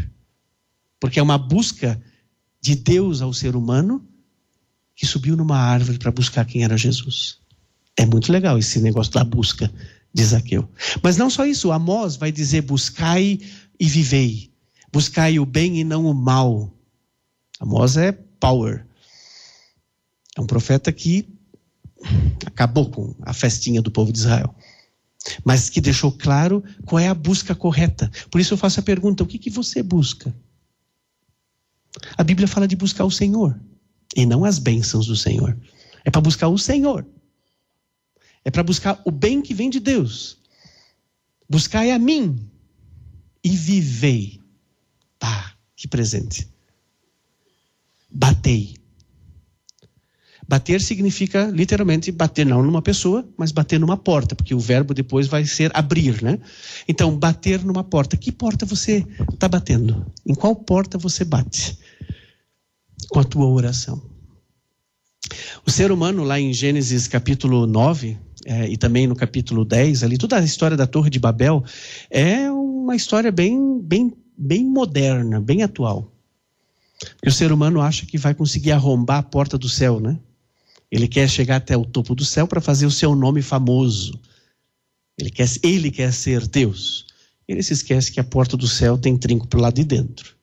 porque 1.00 1.20
é 1.20 1.24
uma 1.24 1.38
busca 1.38 2.02
de 2.64 2.76
Deus 2.76 3.22
ao 3.22 3.34
ser 3.34 3.58
humano 3.58 4.08
que 4.96 5.06
subiu 5.06 5.36
numa 5.36 5.58
árvore 5.58 6.00
para 6.00 6.12
buscar 6.12 6.46
quem 6.46 6.64
era 6.64 6.78
Jesus. 6.78 7.38
É 7.98 8.06
muito 8.06 8.32
legal 8.32 8.58
esse 8.58 8.80
negócio 8.80 9.12
da 9.12 9.24
busca 9.24 9.70
de 10.14 10.24
Zaqueu. 10.24 10.70
Mas 11.02 11.18
não 11.18 11.30
só 11.30 11.46
isso, 11.46 11.74
Amós 11.74 12.16
vai 12.16 12.32
dizer: 12.32 12.62
buscai 12.62 13.38
e 13.78 13.86
vivei. 13.86 14.50
Buscai 14.94 15.40
o 15.40 15.46
bem 15.46 15.80
e 15.80 15.84
não 15.84 16.06
o 16.06 16.14
mal. 16.14 16.74
Amós 17.60 17.98
é 17.98 18.14
power. 18.14 18.86
É 20.38 20.42
um 20.42 20.48
profeta 20.48 20.92
que 20.92 21.28
acabou 22.46 22.90
com 22.90 23.14
a 23.24 23.34
festinha 23.34 23.82
do 23.82 23.92
povo 23.92 24.14
de 24.14 24.20
Israel. 24.20 24.56
Mas 25.44 25.70
que 25.70 25.82
deixou 25.82 26.14
claro 26.14 26.64
qual 26.86 27.00
é 27.00 27.10
a 27.10 27.14
busca 27.14 27.54
correta. 27.54 28.10
Por 28.32 28.40
isso 28.40 28.54
eu 28.54 28.58
faço 28.58 28.80
a 28.80 28.84
pergunta: 28.84 29.22
o 29.22 29.28
que, 29.28 29.38
que 29.38 29.50
você 29.50 29.84
busca? 29.84 30.34
A 32.18 32.24
Bíblia 32.24 32.48
fala 32.48 32.68
de 32.68 32.76
buscar 32.76 33.06
o 33.06 33.12
Senhor 33.12 33.60
e 34.16 34.26
não 34.26 34.46
as 34.46 34.60
bênçãos 34.60 35.08
do 35.08 35.16
Senhor. 35.16 35.58
É 36.04 36.12
para 36.12 36.22
buscar 36.22 36.48
o 36.48 36.58
Senhor. 36.58 37.06
É 38.46 38.52
para 38.52 38.64
buscar 38.64 39.02
o 39.06 39.12
bem 39.12 39.42
que 39.42 39.54
vem 39.54 39.70
de 39.70 39.80
Deus. 39.80 40.38
Buscai 41.50 41.92
a 41.92 42.00
mim 42.00 42.50
e 43.44 43.50
vivei 43.50 44.44
Que 45.84 45.88
presente. 45.90 46.48
Batei. 48.10 48.78
Bater 50.48 50.80
significa 50.80 51.48
literalmente 51.48 52.10
bater 52.10 52.46
não 52.46 52.64
numa 52.64 52.82
pessoa, 52.82 53.28
mas 53.38 53.52
bater 53.52 53.82
numa 53.82 53.98
porta, 53.98 54.34
porque 54.34 54.56
o 54.56 54.60
verbo 54.60 54.94
depois 54.94 55.28
vai 55.28 55.46
ser 55.46 55.72
abrir, 55.74 56.24
né? 56.24 56.40
Então, 56.88 57.18
bater 57.20 57.66
numa 57.66 57.84
porta. 57.84 58.16
Que 58.16 58.32
porta 58.32 58.66
você 58.66 59.06
está 59.34 59.50
batendo? 59.50 60.10
Em 60.26 60.34
qual 60.34 60.56
porta 60.56 60.98
você 60.98 61.26
bate? 61.26 61.78
Com 63.14 63.20
a 63.20 63.24
tua 63.24 63.46
oração. 63.46 64.02
O 65.64 65.70
ser 65.70 65.92
humano, 65.92 66.24
lá 66.24 66.40
em 66.40 66.52
Gênesis 66.52 67.08
capítulo 67.08 67.68
9, 67.68 68.18
é, 68.44 68.68
e 68.68 68.76
também 68.76 69.06
no 69.06 69.16
capítulo 69.16 69.64
10, 69.64 70.02
ali, 70.02 70.18
toda 70.18 70.40
a 70.40 70.44
história 70.44 70.76
da 70.76 70.88
Torre 70.88 71.12
de 71.12 71.20
Babel 71.20 71.64
é 72.10 72.50
uma 72.50 72.96
história 72.96 73.32
bem, 73.32 73.80
bem, 73.80 74.12
bem 74.36 74.66
moderna, 74.66 75.40
bem 75.40 75.62
atual. 75.62 76.12
Porque 76.98 77.30
o 77.30 77.32
ser 77.32 77.52
humano 77.52 77.82
acha 77.82 78.04
que 78.08 78.18
vai 78.18 78.34
conseguir 78.34 78.72
arrombar 78.72 79.20
a 79.20 79.24
porta 79.24 79.60
do 79.60 79.70
céu, 79.70 80.00
né? 80.00 80.20
Ele 80.92 81.08
quer 81.08 81.30
chegar 81.30 81.58
até 81.58 81.78
o 81.78 81.86
topo 81.86 82.16
do 82.16 82.26
céu 82.26 82.48
para 82.48 82.62
fazer 82.62 82.88
o 82.88 82.92
seu 82.92 83.14
nome 83.14 83.44
famoso. 83.44 84.20
Ele 85.20 85.30
quer, 85.30 85.48
ele 85.62 85.92
quer 85.92 86.12
ser 86.12 86.48
Deus. 86.48 87.06
Ele 87.48 87.62
se 87.62 87.74
esquece 87.74 88.12
que 88.12 88.20
a 88.20 88.24
porta 88.24 88.58
do 88.58 88.68
céu 88.68 88.98
tem 88.98 89.16
trinco 89.16 89.48
para 89.48 89.60
o 89.60 89.62
lado 89.62 89.76
de 89.76 89.84
dentro 89.84 90.36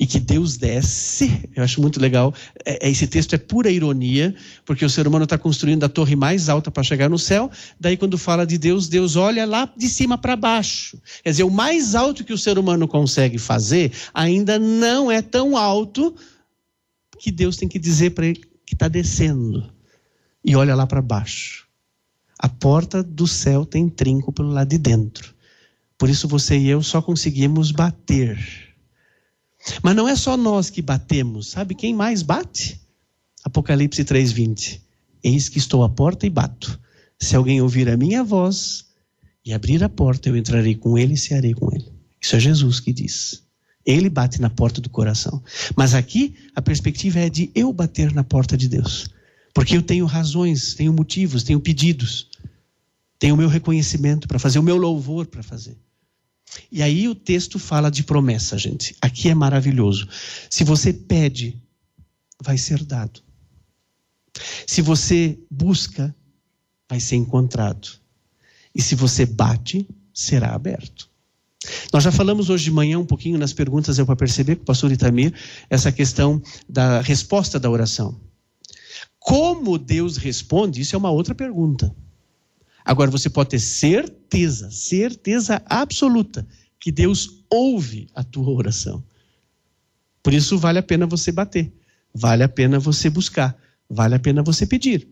e 0.00 0.06
que 0.06 0.18
Deus 0.18 0.56
desce. 0.56 1.46
Eu 1.54 1.62
acho 1.62 1.78
muito 1.78 2.00
legal. 2.00 2.32
É, 2.64 2.86
é, 2.86 2.90
esse 2.90 3.06
texto 3.06 3.34
é 3.34 3.38
pura 3.38 3.70
ironia, 3.70 4.34
porque 4.64 4.82
o 4.82 4.88
ser 4.88 5.06
humano 5.06 5.24
está 5.24 5.36
construindo 5.36 5.84
a 5.84 5.90
torre 5.90 6.16
mais 6.16 6.48
alta 6.48 6.70
para 6.70 6.82
chegar 6.82 7.10
no 7.10 7.18
céu. 7.18 7.50
Daí, 7.78 7.98
quando 7.98 8.16
fala 8.16 8.46
de 8.46 8.56
Deus, 8.56 8.88
Deus 8.88 9.14
olha 9.14 9.44
lá 9.44 9.70
de 9.76 9.88
cima 9.90 10.16
para 10.16 10.36
baixo. 10.36 10.98
Quer 11.22 11.30
dizer, 11.32 11.42
o 11.42 11.50
mais 11.50 11.94
alto 11.94 12.24
que 12.24 12.32
o 12.32 12.38
ser 12.38 12.58
humano 12.58 12.88
consegue 12.88 13.36
fazer 13.36 13.92
ainda 14.14 14.58
não 14.58 15.12
é 15.12 15.20
tão 15.20 15.54
alto 15.54 16.16
que 17.18 17.30
Deus 17.30 17.58
tem 17.58 17.68
que 17.68 17.78
dizer 17.78 18.12
para 18.12 18.26
ele 18.26 18.40
que 18.64 18.72
está 18.72 18.88
descendo. 18.88 19.70
E 20.42 20.56
olha 20.56 20.74
lá 20.74 20.86
para 20.86 21.02
baixo. 21.02 21.68
A 22.38 22.48
porta 22.48 23.02
do 23.02 23.26
céu 23.26 23.66
tem 23.66 23.86
trinco 23.86 24.32
pelo 24.32 24.48
lado 24.48 24.68
de 24.68 24.78
dentro. 24.78 25.34
Por 25.98 26.08
isso 26.08 26.26
você 26.26 26.56
e 26.56 26.70
eu 26.70 26.82
só 26.82 27.02
conseguimos 27.02 27.70
bater 27.70 28.69
mas 29.82 29.94
não 29.94 30.08
é 30.08 30.16
só 30.16 30.36
nós 30.36 30.70
que 30.70 30.82
batemos, 30.82 31.48
sabe 31.48 31.74
quem 31.74 31.94
mais 31.94 32.22
bate? 32.22 32.80
Apocalipse 33.44 34.04
3:20. 34.04 34.80
Eis 35.22 35.48
que 35.48 35.58
estou 35.58 35.82
à 35.82 35.88
porta 35.88 36.26
e 36.26 36.30
bato. 36.30 36.78
Se 37.18 37.36
alguém 37.36 37.60
ouvir 37.60 37.88
a 37.88 37.96
minha 37.96 38.24
voz 38.24 38.86
e 39.44 39.52
abrir 39.52 39.82
a 39.84 39.88
porta, 39.88 40.28
eu 40.28 40.36
entrarei 40.36 40.74
com 40.74 40.96
ele 40.96 41.14
e 41.14 41.18
cearei 41.18 41.52
com 41.52 41.70
ele. 41.74 41.86
Isso 42.20 42.36
é 42.36 42.40
Jesus 42.40 42.80
que 42.80 42.92
diz. 42.92 43.42
Ele 43.84 44.08
bate 44.08 44.40
na 44.40 44.50
porta 44.50 44.80
do 44.80 44.90
coração. 44.90 45.42
Mas 45.76 45.94
aqui 45.94 46.34
a 46.54 46.62
perspectiva 46.62 47.18
é 47.18 47.28
de 47.28 47.50
eu 47.54 47.72
bater 47.72 48.12
na 48.12 48.24
porta 48.24 48.56
de 48.56 48.68
Deus. 48.68 49.08
Porque 49.54 49.76
eu 49.76 49.82
tenho 49.82 50.06
razões, 50.06 50.74
tenho 50.74 50.92
motivos, 50.92 51.42
tenho 51.42 51.60
pedidos, 51.60 52.28
tenho 53.18 53.34
o 53.34 53.38
meu 53.38 53.48
reconhecimento 53.48 54.28
para 54.28 54.38
fazer, 54.38 54.58
o 54.58 54.62
meu 54.62 54.76
louvor 54.76 55.26
para 55.26 55.42
fazer. 55.42 55.76
E 56.70 56.82
aí 56.82 57.08
o 57.08 57.14
texto 57.14 57.58
fala 57.58 57.90
de 57.90 58.02
promessa, 58.02 58.56
gente. 58.58 58.96
Aqui 59.00 59.28
é 59.28 59.34
maravilhoso. 59.34 60.08
Se 60.48 60.64
você 60.64 60.92
pede, 60.92 61.60
vai 62.42 62.58
ser 62.58 62.82
dado. 62.84 63.22
Se 64.66 64.80
você 64.82 65.38
busca, 65.50 66.14
vai 66.88 67.00
ser 67.00 67.16
encontrado. 67.16 67.88
E 68.74 68.80
se 68.80 68.94
você 68.94 69.26
bate, 69.26 69.86
será 70.14 70.54
aberto. 70.54 71.08
Nós 71.92 72.02
já 72.02 72.10
falamos 72.10 72.48
hoje 72.48 72.64
de 72.64 72.70
manhã 72.70 72.98
um 72.98 73.04
pouquinho 73.04 73.38
nas 73.38 73.52
perguntas, 73.52 73.98
eu 73.98 74.06
para 74.06 74.16
perceber 74.16 74.56
com 74.56 74.62
o 74.62 74.66
pastor 74.66 74.90
Itamir, 74.90 75.34
essa 75.68 75.92
questão 75.92 76.42
da 76.68 77.00
resposta 77.00 77.60
da 77.60 77.70
oração. 77.70 78.18
Como 79.18 79.76
Deus 79.76 80.16
responde, 80.16 80.80
isso 80.80 80.96
é 80.96 80.98
uma 80.98 81.10
outra 81.10 81.34
pergunta. 81.34 81.94
Agora 82.90 83.08
você 83.08 83.30
pode 83.30 83.50
ter 83.50 83.60
certeza, 83.60 84.68
certeza 84.68 85.62
absoluta, 85.64 86.44
que 86.80 86.90
Deus 86.90 87.44
ouve 87.48 88.08
a 88.12 88.24
tua 88.24 88.50
oração. 88.50 89.00
Por 90.20 90.34
isso 90.34 90.58
vale 90.58 90.80
a 90.80 90.82
pena 90.82 91.06
você 91.06 91.30
bater, 91.30 91.72
vale 92.12 92.42
a 92.42 92.48
pena 92.48 92.80
você 92.80 93.08
buscar, 93.08 93.56
vale 93.88 94.16
a 94.16 94.18
pena 94.18 94.42
você 94.42 94.66
pedir. 94.66 95.06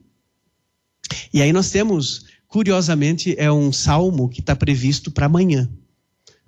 E 1.33 1.41
aí 1.41 1.53
nós 1.53 1.71
temos, 1.71 2.25
curiosamente, 2.49 3.37
é 3.39 3.53
um 3.53 3.73
salmo 3.73 4.29
que 4.29 4.41
está 4.41 4.57
previsto 4.57 5.09
para 5.13 5.27
amanhã, 5.27 5.71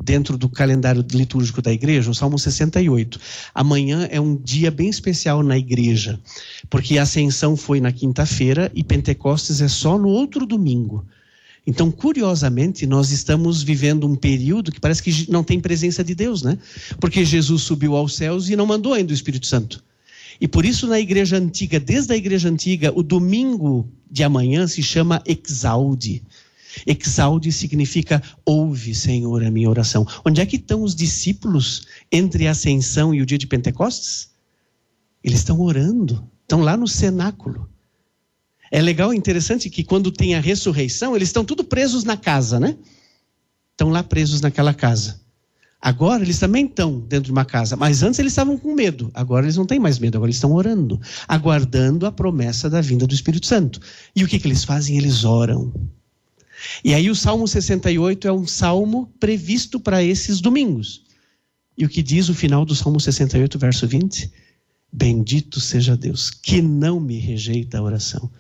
dentro 0.03 0.37
do 0.37 0.49
calendário 0.49 1.07
litúrgico 1.13 1.63
da 1.63 1.73
igreja, 1.73 2.11
o 2.11 2.15
Salmo 2.15 2.41
68. 2.41 3.21
Amanhã 3.55 4.09
é 4.11 4.21
um 4.21 4.35
dia 4.35 4.69
bem 4.69 4.89
especial 4.89 5.45
na 5.45 5.57
igreja, 5.57 6.19
porque 6.69 6.99
a 6.99 7.05
ascensão 7.05 7.57
foi 7.57 7.81
na 7.81 7.93
quinta-feira 7.93 8.69
e 8.75 8.83
Pentecostes 8.83 9.61
é 9.61 9.69
só 9.69 9.97
no 9.97 10.09
outro 10.09 10.45
domingo. 10.45 11.07
Então, 11.71 11.89
curiosamente, 11.89 12.85
nós 12.85 13.13
estamos 13.13 13.63
vivendo 13.63 14.05
um 14.05 14.17
período 14.17 14.73
que 14.73 14.81
parece 14.81 15.01
que 15.01 15.31
não 15.31 15.45
tem 15.45 15.61
presença 15.61 16.03
de 16.03 16.17
Deus, 16.17 16.43
né? 16.43 16.59
Porque 16.99 17.25
Jesus 17.25 17.63
subiu 17.63 17.95
aos 17.95 18.17
céus 18.17 18.49
e 18.49 18.57
não 18.57 18.67
mandou 18.67 18.93
ainda 18.93 19.13
o 19.13 19.15
Espírito 19.15 19.47
Santo. 19.47 19.81
E 20.41 20.49
por 20.49 20.65
isso, 20.65 20.89
na 20.89 20.99
igreja 20.99 21.37
antiga, 21.37 21.79
desde 21.79 22.13
a 22.13 22.17
igreja 22.17 22.49
antiga, 22.49 22.93
o 22.93 23.05
domingo 23.05 23.89
de 24.11 24.25
amanhã 24.25 24.67
se 24.67 24.83
chama 24.83 25.23
Exalde. 25.25 26.25
Exalde 26.85 27.53
significa 27.53 28.21
ouve, 28.45 28.93
Senhor, 28.93 29.45
a 29.45 29.51
minha 29.51 29.71
oração. 29.71 30.05
Onde 30.25 30.41
é 30.41 30.47
que 30.47 30.57
estão 30.57 30.83
os 30.83 30.93
discípulos 30.93 31.87
entre 32.11 32.49
a 32.49 32.51
ascensão 32.51 33.15
e 33.15 33.23
o 33.23 33.27
dia 33.27 33.39
de 33.39 33.47
Pentecostes? 33.47 34.31
Eles 35.23 35.39
estão 35.39 35.61
orando, 35.61 36.29
estão 36.43 36.63
lá 36.63 36.77
no 36.77 36.89
cenáculo. 36.89 37.69
É 38.71 38.81
legal, 38.81 39.13
interessante 39.13 39.69
que 39.69 39.83
quando 39.83 40.13
tem 40.13 40.37
a 40.37 40.41
ressurreição, 40.41 41.17
eles 41.17 41.29
estão 41.29 41.45
tudo 41.45 41.65
presos 41.65 42.05
na 42.05 42.17
casa, 42.17 42.61
né? 42.61 42.77
Estão 43.73 43.89
lá 43.89 44.03
presos 44.03 44.41
naquela 44.41 44.73
casa. 44.73 45.21
Agora 45.83 46.23
eles 46.23 46.39
também 46.39 46.67
estão 46.67 47.01
dentro 47.01 47.25
de 47.25 47.33
uma 47.33 47.45
casa, 47.45 47.75
mas 47.75 48.03
antes 48.03 48.21
eles 48.21 48.33
estavam 48.33 48.57
com 48.57 48.75
medo. 48.75 49.11
Agora 49.13 49.47
eles 49.47 49.57
não 49.57 49.67
têm 49.67 49.81
mais 49.81 49.99
medo, 49.99 50.17
agora 50.17 50.29
eles 50.29 50.37
estão 50.37 50.53
orando, 50.53 51.01
aguardando 51.27 52.07
a 52.07 52.13
promessa 52.13 52.71
da 52.71 52.81
vinda 52.81 53.07
do 53.07 53.15
Espírito 53.15 53.47
Santo. 53.47 53.81
E 54.15 54.23
o 54.23 54.29
que, 54.29 54.39
que 54.39 54.47
eles 54.47 54.63
fazem? 54.63 54.97
Eles 54.97 55.25
oram. 55.25 55.73
E 56.85 56.93
aí 56.95 57.11
o 57.11 57.15
Salmo 57.17 57.49
68 57.49 58.29
é 58.29 58.33
um 58.33 58.47
salmo 58.47 59.13
previsto 59.19 59.81
para 59.81 60.03
esses 60.03 60.41
domingos. 60.41 61.03
E 61.77 61.85
o 61.85 61.89
que 61.89 62.03
diz 62.03 62.29
o 62.29 62.35
final 62.35 62.65
do 62.65 62.77
Salmo 62.77 63.01
68, 63.01 63.59
verso 63.59 63.89
20? 63.89 64.31
Bendito 64.93 65.59
seja 65.59 65.97
Deus, 65.97 66.31
que 66.31 66.61
não 66.61 67.01
me 67.01 67.19
rejeita 67.19 67.79
a 67.79 67.83
oração 67.83 68.31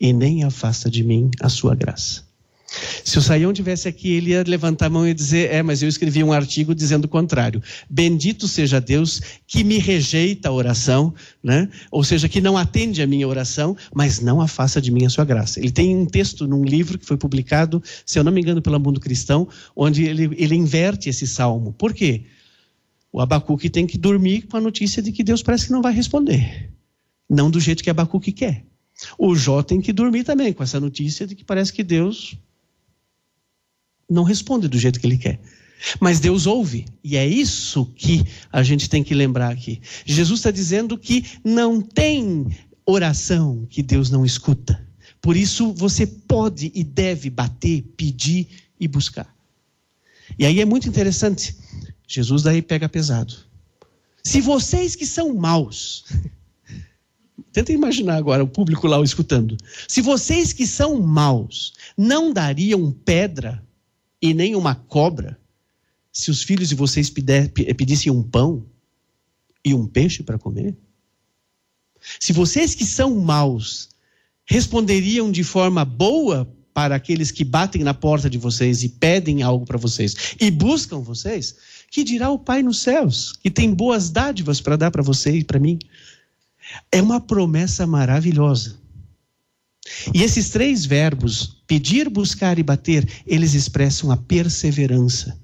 e 0.00 0.12
nem 0.12 0.44
afasta 0.44 0.90
de 0.90 1.04
mim 1.04 1.30
a 1.40 1.48
sua 1.48 1.74
graça. 1.74 2.30
Se 3.04 3.18
o 3.18 3.22
Saião 3.22 3.52
tivesse 3.52 3.88
aqui, 3.88 4.12
ele 4.12 4.30
ia 4.30 4.44
levantar 4.46 4.86
a 4.86 4.90
mão 4.90 5.06
e 5.06 5.12
dizer: 5.12 5.52
É, 5.52 5.60
mas 5.60 5.82
eu 5.82 5.88
escrevi 5.88 6.22
um 6.22 6.32
artigo 6.32 6.72
dizendo 6.72 7.06
o 7.06 7.08
contrário. 7.08 7.60
Bendito 7.88 8.46
seja 8.46 8.80
Deus 8.80 9.20
que 9.44 9.64
me 9.64 9.78
rejeita 9.78 10.48
a 10.48 10.52
oração, 10.52 11.12
né? 11.42 11.68
ou 11.90 12.04
seja, 12.04 12.28
que 12.28 12.40
não 12.40 12.56
atende 12.56 13.02
a 13.02 13.08
minha 13.08 13.26
oração, 13.26 13.76
mas 13.92 14.20
não 14.20 14.40
afasta 14.40 14.80
de 14.80 14.92
mim 14.92 15.04
a 15.04 15.10
sua 15.10 15.24
graça. 15.24 15.58
Ele 15.58 15.72
tem 15.72 15.96
um 15.96 16.06
texto 16.06 16.46
num 16.46 16.62
livro 16.62 16.96
que 16.96 17.04
foi 17.04 17.16
publicado, 17.16 17.82
se 18.06 18.18
eu 18.18 18.22
não 18.22 18.30
me 18.30 18.40
engano, 18.40 18.62
pela 18.62 18.78
Mundo 18.78 19.00
Cristão, 19.00 19.48
onde 19.74 20.04
ele, 20.04 20.30
ele 20.36 20.54
inverte 20.54 21.08
esse 21.08 21.26
salmo. 21.26 21.72
Por 21.72 21.92
quê? 21.92 22.22
O 23.12 23.20
Abacuque 23.20 23.68
tem 23.68 23.84
que 23.84 23.98
dormir 23.98 24.42
com 24.42 24.56
a 24.56 24.60
notícia 24.60 25.02
de 25.02 25.10
que 25.10 25.24
Deus 25.24 25.42
parece 25.42 25.66
que 25.66 25.72
não 25.72 25.82
vai 25.82 25.92
responder. 25.92 26.70
Não 27.28 27.50
do 27.50 27.58
jeito 27.58 27.82
que 27.82 27.90
Abacuque 27.90 28.30
quer. 28.30 28.69
O 29.18 29.34
Jó 29.34 29.62
tem 29.62 29.80
que 29.80 29.92
dormir 29.92 30.24
também 30.24 30.52
com 30.52 30.62
essa 30.62 30.80
notícia 30.80 31.26
de 31.26 31.34
que 31.34 31.44
parece 31.44 31.72
que 31.72 31.82
Deus 31.82 32.36
não 34.08 34.24
responde 34.24 34.68
do 34.68 34.78
jeito 34.78 34.98
que 34.98 35.06
ele 35.06 35.18
quer. 35.18 35.40
Mas 35.98 36.20
Deus 36.20 36.46
ouve, 36.46 36.86
e 37.02 37.16
é 37.16 37.26
isso 37.26 37.86
que 37.96 38.24
a 38.52 38.62
gente 38.62 38.88
tem 38.88 39.02
que 39.02 39.14
lembrar 39.14 39.50
aqui. 39.50 39.80
Jesus 40.04 40.40
está 40.40 40.50
dizendo 40.50 40.98
que 40.98 41.24
não 41.44 41.80
tem 41.80 42.46
oração 42.84 43.66
que 43.70 43.82
Deus 43.82 44.10
não 44.10 44.24
escuta. 44.24 44.86
Por 45.20 45.36
isso 45.36 45.72
você 45.72 46.06
pode 46.06 46.70
e 46.74 46.82
deve 46.82 47.30
bater, 47.30 47.82
pedir 47.96 48.48
e 48.78 48.86
buscar. 48.86 49.34
E 50.38 50.44
aí 50.44 50.60
é 50.60 50.64
muito 50.64 50.88
interessante. 50.88 51.56
Jesus 52.06 52.42
daí 52.42 52.62
pega 52.62 52.88
pesado. 52.88 53.34
Se 54.22 54.40
vocês 54.40 54.94
que 54.94 55.06
são 55.06 55.34
maus, 55.34 56.04
Tenta 57.52 57.72
imaginar 57.72 58.16
agora 58.16 58.44
o 58.44 58.48
público 58.48 58.86
lá 58.86 59.00
escutando. 59.02 59.56
Se 59.88 60.00
vocês 60.00 60.52
que 60.52 60.66
são 60.66 61.00
maus 61.00 61.72
não 61.96 62.32
dariam 62.32 62.92
pedra 62.92 63.64
e 64.22 64.32
nem 64.32 64.54
uma 64.54 64.74
cobra, 64.74 65.38
se 66.12 66.30
os 66.30 66.42
filhos 66.42 66.68
de 66.68 66.74
vocês 66.74 67.10
pedissem 67.10 68.12
um 68.12 68.22
pão 68.22 68.64
e 69.64 69.74
um 69.74 69.86
peixe 69.86 70.22
para 70.22 70.38
comer? 70.38 70.76
Se 72.18 72.32
vocês 72.32 72.74
que 72.74 72.84
são 72.84 73.16
maus 73.16 73.88
responderiam 74.44 75.30
de 75.30 75.44
forma 75.44 75.84
boa 75.84 76.50
para 76.72 76.94
aqueles 76.94 77.30
que 77.30 77.44
batem 77.44 77.82
na 77.82 77.92
porta 77.92 78.30
de 78.30 78.38
vocês 78.38 78.82
e 78.82 78.88
pedem 78.88 79.42
algo 79.42 79.66
para 79.66 79.76
vocês 79.76 80.34
e 80.40 80.50
buscam 80.50 81.00
vocês, 81.00 81.56
que 81.90 82.04
dirá 82.04 82.30
o 82.30 82.38
Pai 82.38 82.62
nos 82.62 82.80
céus, 82.80 83.32
que 83.32 83.50
tem 83.50 83.74
boas 83.74 84.10
dádivas 84.10 84.60
para 84.60 84.76
dar 84.76 84.90
para 84.90 85.02
você 85.02 85.32
e 85.32 85.44
para 85.44 85.58
mim. 85.58 85.78
É 86.90 87.00
uma 87.00 87.20
promessa 87.20 87.86
maravilhosa. 87.86 88.78
E 90.14 90.22
esses 90.22 90.50
três 90.50 90.84
verbos, 90.84 91.62
pedir, 91.66 92.08
buscar 92.08 92.58
e 92.58 92.62
bater, 92.62 93.08
eles 93.26 93.54
expressam 93.54 94.10
a 94.10 94.16
perseverança. 94.16 95.38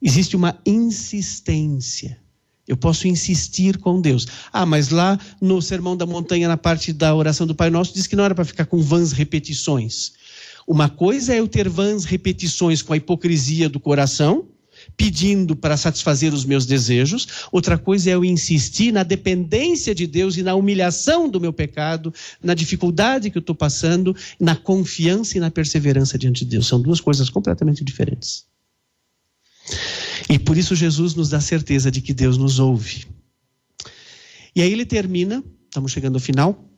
Existe 0.00 0.36
uma 0.36 0.58
insistência. 0.66 2.18
Eu 2.66 2.76
posso 2.76 3.08
insistir 3.08 3.78
com 3.78 4.00
Deus. 4.00 4.26
Ah, 4.52 4.66
mas 4.66 4.88
lá 4.88 5.18
no 5.40 5.60
Sermão 5.60 5.96
da 5.96 6.06
Montanha, 6.06 6.48
na 6.48 6.56
parte 6.56 6.92
da 6.92 7.14
oração 7.14 7.46
do 7.46 7.54
Pai 7.54 7.70
Nosso, 7.70 7.94
diz 7.94 8.06
que 8.06 8.16
não 8.16 8.24
era 8.24 8.34
para 8.34 8.44
ficar 8.44 8.66
com 8.66 8.80
vãs 8.80 9.12
repetições. 9.12 10.12
Uma 10.66 10.88
coisa 10.88 11.34
é 11.34 11.40
eu 11.40 11.48
ter 11.48 11.68
vãs 11.68 12.04
repetições 12.04 12.82
com 12.82 12.92
a 12.92 12.96
hipocrisia 12.96 13.68
do 13.68 13.80
coração, 13.80 14.46
pedindo 14.96 15.56
para 15.56 15.76
satisfazer 15.76 16.32
os 16.32 16.44
meus 16.44 16.66
desejos. 16.66 17.46
Outra 17.50 17.78
coisa 17.78 18.10
é 18.10 18.14
eu 18.14 18.24
insistir 18.24 18.92
na 18.92 19.02
dependência 19.02 19.94
de 19.94 20.06
Deus 20.06 20.36
e 20.36 20.42
na 20.42 20.54
humilhação 20.54 21.28
do 21.28 21.40
meu 21.40 21.52
pecado, 21.52 22.12
na 22.42 22.54
dificuldade 22.54 23.30
que 23.30 23.38
eu 23.38 23.40
estou 23.40 23.54
passando, 23.54 24.14
na 24.38 24.56
confiança 24.56 25.36
e 25.36 25.40
na 25.40 25.50
perseverança 25.50 26.18
diante 26.18 26.44
de 26.44 26.50
Deus. 26.52 26.66
São 26.66 26.80
duas 26.80 27.00
coisas 27.00 27.28
completamente 27.28 27.84
diferentes. 27.84 28.44
E 30.28 30.38
por 30.38 30.56
isso 30.56 30.74
Jesus 30.74 31.14
nos 31.14 31.28
dá 31.28 31.40
certeza 31.40 31.90
de 31.90 32.00
que 32.00 32.12
Deus 32.12 32.36
nos 32.36 32.58
ouve. 32.58 33.06
E 34.54 34.60
aí 34.60 34.72
ele 34.72 34.84
termina, 34.84 35.42
estamos 35.68 35.92
chegando 35.92 36.16
ao 36.16 36.20
final, 36.20 36.68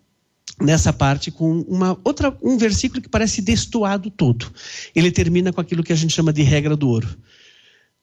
nessa 0.61 0.93
parte 0.93 1.31
com 1.31 1.61
uma 1.62 1.99
outra 2.05 2.36
um 2.43 2.57
versículo 2.57 3.03
que 3.03 3.09
parece 3.09 3.43
destoado 3.43 4.11
todo. 4.11 4.53
Ele 4.95 5.11
termina 5.11 5.53
com 5.53 5.61
aquilo 5.61 5.82
que 5.82 5.93
a 5.93 5.97
gente 5.97 6.15
chama 6.15 6.32
de 6.32 6.43
regra 6.43 6.77
do 6.77 6.89
ouro. 6.89 7.09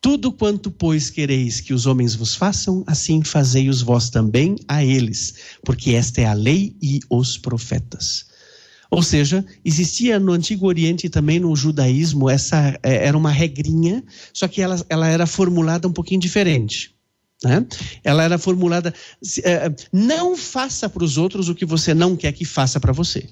Tudo 0.02 0.32
quanto, 0.32 0.72
pois, 0.72 1.11
quereis 1.11 1.61
que 1.61 1.76
os 1.76 1.86
homens 1.86 2.15
vos 2.15 2.34
façam, 2.34 2.84
assim 2.88 3.23
fazei-os 3.23 3.84
vós 3.84 4.10
também 4.10 4.56
a 4.68 4.84
eles, 4.84 5.36
porque 5.64 5.91
esta 5.91 6.19
é 6.22 6.26
a 6.26 6.34
lei 6.34 6.76
e 6.82 6.99
os 7.07 7.38
profetas. 7.38 8.26
Ou 8.90 9.03
seja, 9.03 9.45
existia 9.64 10.19
no 10.19 10.32
Antigo 10.32 10.65
Oriente 10.65 11.06
e 11.06 11.10
também 11.10 11.40
no 11.40 11.56
judaísmo, 11.56 12.28
essa 12.28 12.80
é, 12.82 13.06
era 13.06 13.15
uma 13.15 13.30
regrinha, 13.30 14.03
só 14.34 14.48
que 14.48 14.60
ela, 14.60 14.84
ela 14.90 15.07
era 15.07 15.28
formulada 15.28 15.88
um 15.88 15.94
pouquinho 15.94 16.19
diferente. 16.19 16.95
Né? 17.44 17.65
Ela 18.03 18.23
era 18.23 18.40
formulada: 18.40 18.94
é, 19.44 19.72
não 19.94 20.36
faça 20.36 20.90
para 20.90 21.03
os 21.03 21.18
outros 21.18 21.48
o 21.48 21.56
que 21.56 21.65
você 21.65 21.94
não 21.94 22.15
quer 22.15 22.32
que 22.34 22.44
faça 22.44 22.80
para 22.80 22.91
você. 22.91 23.30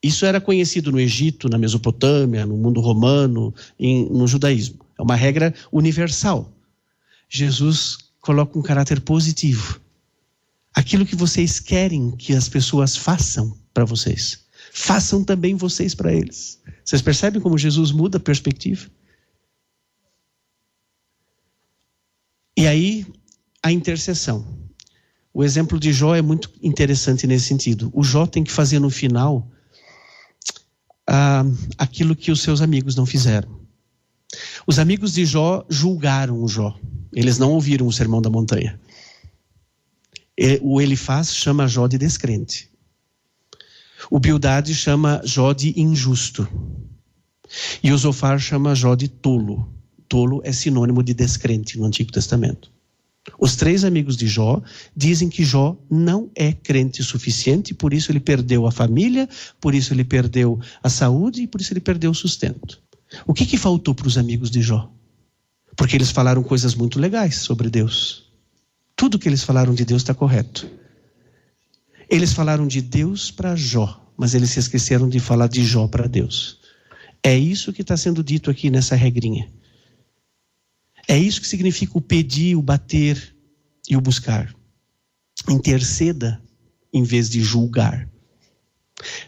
Isso 0.00 0.24
era 0.24 0.40
conhecido 0.40 0.92
no 0.92 1.00
Egito, 1.00 1.48
na 1.48 1.58
Mesopotâmia, 1.58 2.46
no 2.46 2.56
mundo 2.56 2.80
romano, 2.80 3.52
em, 3.78 4.08
no 4.08 4.26
judaísmo. 4.28 4.87
É 4.98 5.02
uma 5.02 5.14
regra 5.14 5.54
universal. 5.72 6.52
Jesus 7.28 7.98
coloca 8.20 8.58
um 8.58 8.62
caráter 8.62 9.00
positivo. 9.00 9.80
Aquilo 10.74 11.06
que 11.06 11.16
vocês 11.16 11.60
querem 11.60 12.10
que 12.10 12.34
as 12.34 12.48
pessoas 12.48 12.96
façam 12.96 13.56
para 13.72 13.84
vocês. 13.84 14.44
Façam 14.72 15.24
também 15.24 15.54
vocês 15.54 15.94
para 15.94 16.12
eles. 16.12 16.60
Vocês 16.84 17.00
percebem 17.00 17.40
como 17.40 17.56
Jesus 17.56 17.92
muda 17.92 18.18
a 18.18 18.20
perspectiva? 18.20 18.88
E 22.56 22.66
aí, 22.66 23.06
a 23.62 23.70
intercessão. 23.70 24.58
O 25.32 25.44
exemplo 25.44 25.78
de 25.78 25.92
Jó 25.92 26.16
é 26.16 26.22
muito 26.22 26.50
interessante 26.60 27.26
nesse 27.26 27.46
sentido. 27.46 27.90
O 27.94 28.02
Jó 28.02 28.26
tem 28.26 28.42
que 28.42 28.50
fazer 28.50 28.78
no 28.78 28.90
final 28.90 29.48
ah, 31.06 31.44
aquilo 31.76 32.16
que 32.16 32.32
os 32.32 32.42
seus 32.42 32.60
amigos 32.60 32.96
não 32.96 33.06
fizeram. 33.06 33.67
Os 34.68 34.78
amigos 34.78 35.14
de 35.14 35.24
Jó 35.24 35.64
julgaram 35.66 36.42
o 36.42 36.46
Jó. 36.46 36.78
Eles 37.14 37.38
não 37.38 37.52
ouviram 37.52 37.86
o 37.86 37.92
sermão 37.92 38.20
da 38.20 38.28
montanha. 38.28 38.78
O 40.60 40.78
Elifaz 40.78 41.34
chama 41.34 41.66
Jó 41.66 41.86
de 41.86 41.96
descrente. 41.96 42.68
O 44.10 44.20
Bildade 44.20 44.74
chama 44.74 45.22
Jó 45.24 45.54
de 45.54 45.72
injusto. 45.80 46.46
E 47.82 47.90
o 47.90 47.96
Zofar 47.96 48.38
chama 48.38 48.74
Jó 48.74 48.94
de 48.94 49.08
tolo. 49.08 49.72
Tolo 50.06 50.42
é 50.44 50.52
sinônimo 50.52 51.02
de 51.02 51.14
descrente 51.14 51.78
no 51.78 51.86
Antigo 51.86 52.12
Testamento. 52.12 52.70
Os 53.40 53.56
três 53.56 53.84
amigos 53.84 54.18
de 54.18 54.26
Jó 54.26 54.60
dizem 54.94 55.30
que 55.30 55.44
Jó 55.44 55.78
não 55.90 56.30
é 56.34 56.52
crente 56.52 57.02
suficiente, 57.02 57.72
por 57.72 57.94
isso 57.94 58.12
ele 58.12 58.20
perdeu 58.20 58.66
a 58.66 58.70
família, 58.70 59.26
por 59.58 59.74
isso 59.74 59.94
ele 59.94 60.04
perdeu 60.04 60.60
a 60.82 60.90
saúde 60.90 61.40
e 61.40 61.46
por 61.46 61.58
isso 61.58 61.72
ele 61.72 61.80
perdeu 61.80 62.10
o 62.10 62.14
sustento. 62.14 62.86
O 63.26 63.32
que, 63.32 63.46
que 63.46 63.56
faltou 63.56 63.94
para 63.94 64.06
os 64.08 64.18
amigos 64.18 64.50
de 64.50 64.62
Jó? 64.62 64.90
Porque 65.76 65.96
eles 65.96 66.10
falaram 66.10 66.42
coisas 66.42 66.74
muito 66.74 66.98
legais 66.98 67.36
sobre 67.36 67.70
Deus. 67.70 68.30
Tudo 68.96 69.18
que 69.18 69.28
eles 69.28 69.42
falaram 69.42 69.74
de 69.74 69.84
Deus 69.84 70.02
está 70.02 70.12
correto. 70.12 70.68
Eles 72.10 72.32
falaram 72.32 72.66
de 72.66 72.80
Deus 72.80 73.30
para 73.30 73.54
Jó, 73.54 74.12
mas 74.16 74.34
eles 74.34 74.50
se 74.50 74.58
esqueceram 74.58 75.08
de 75.08 75.20
falar 75.20 75.46
de 75.48 75.64
Jó 75.64 75.86
para 75.86 76.06
Deus. 76.06 76.58
É 77.22 77.36
isso 77.36 77.72
que 77.72 77.82
está 77.82 77.96
sendo 77.96 78.24
dito 78.24 78.50
aqui 78.50 78.70
nessa 78.70 78.96
regrinha. 78.96 79.50
É 81.06 81.18
isso 81.18 81.40
que 81.40 81.46
significa 81.46 81.96
o 81.96 82.00
pedir, 82.00 82.56
o 82.56 82.62
bater 82.62 83.34
e 83.88 83.96
o 83.96 84.00
buscar. 84.00 84.54
Interceda 85.48 86.42
em 86.92 87.02
vez 87.02 87.30
de 87.30 87.40
julgar. 87.40 88.08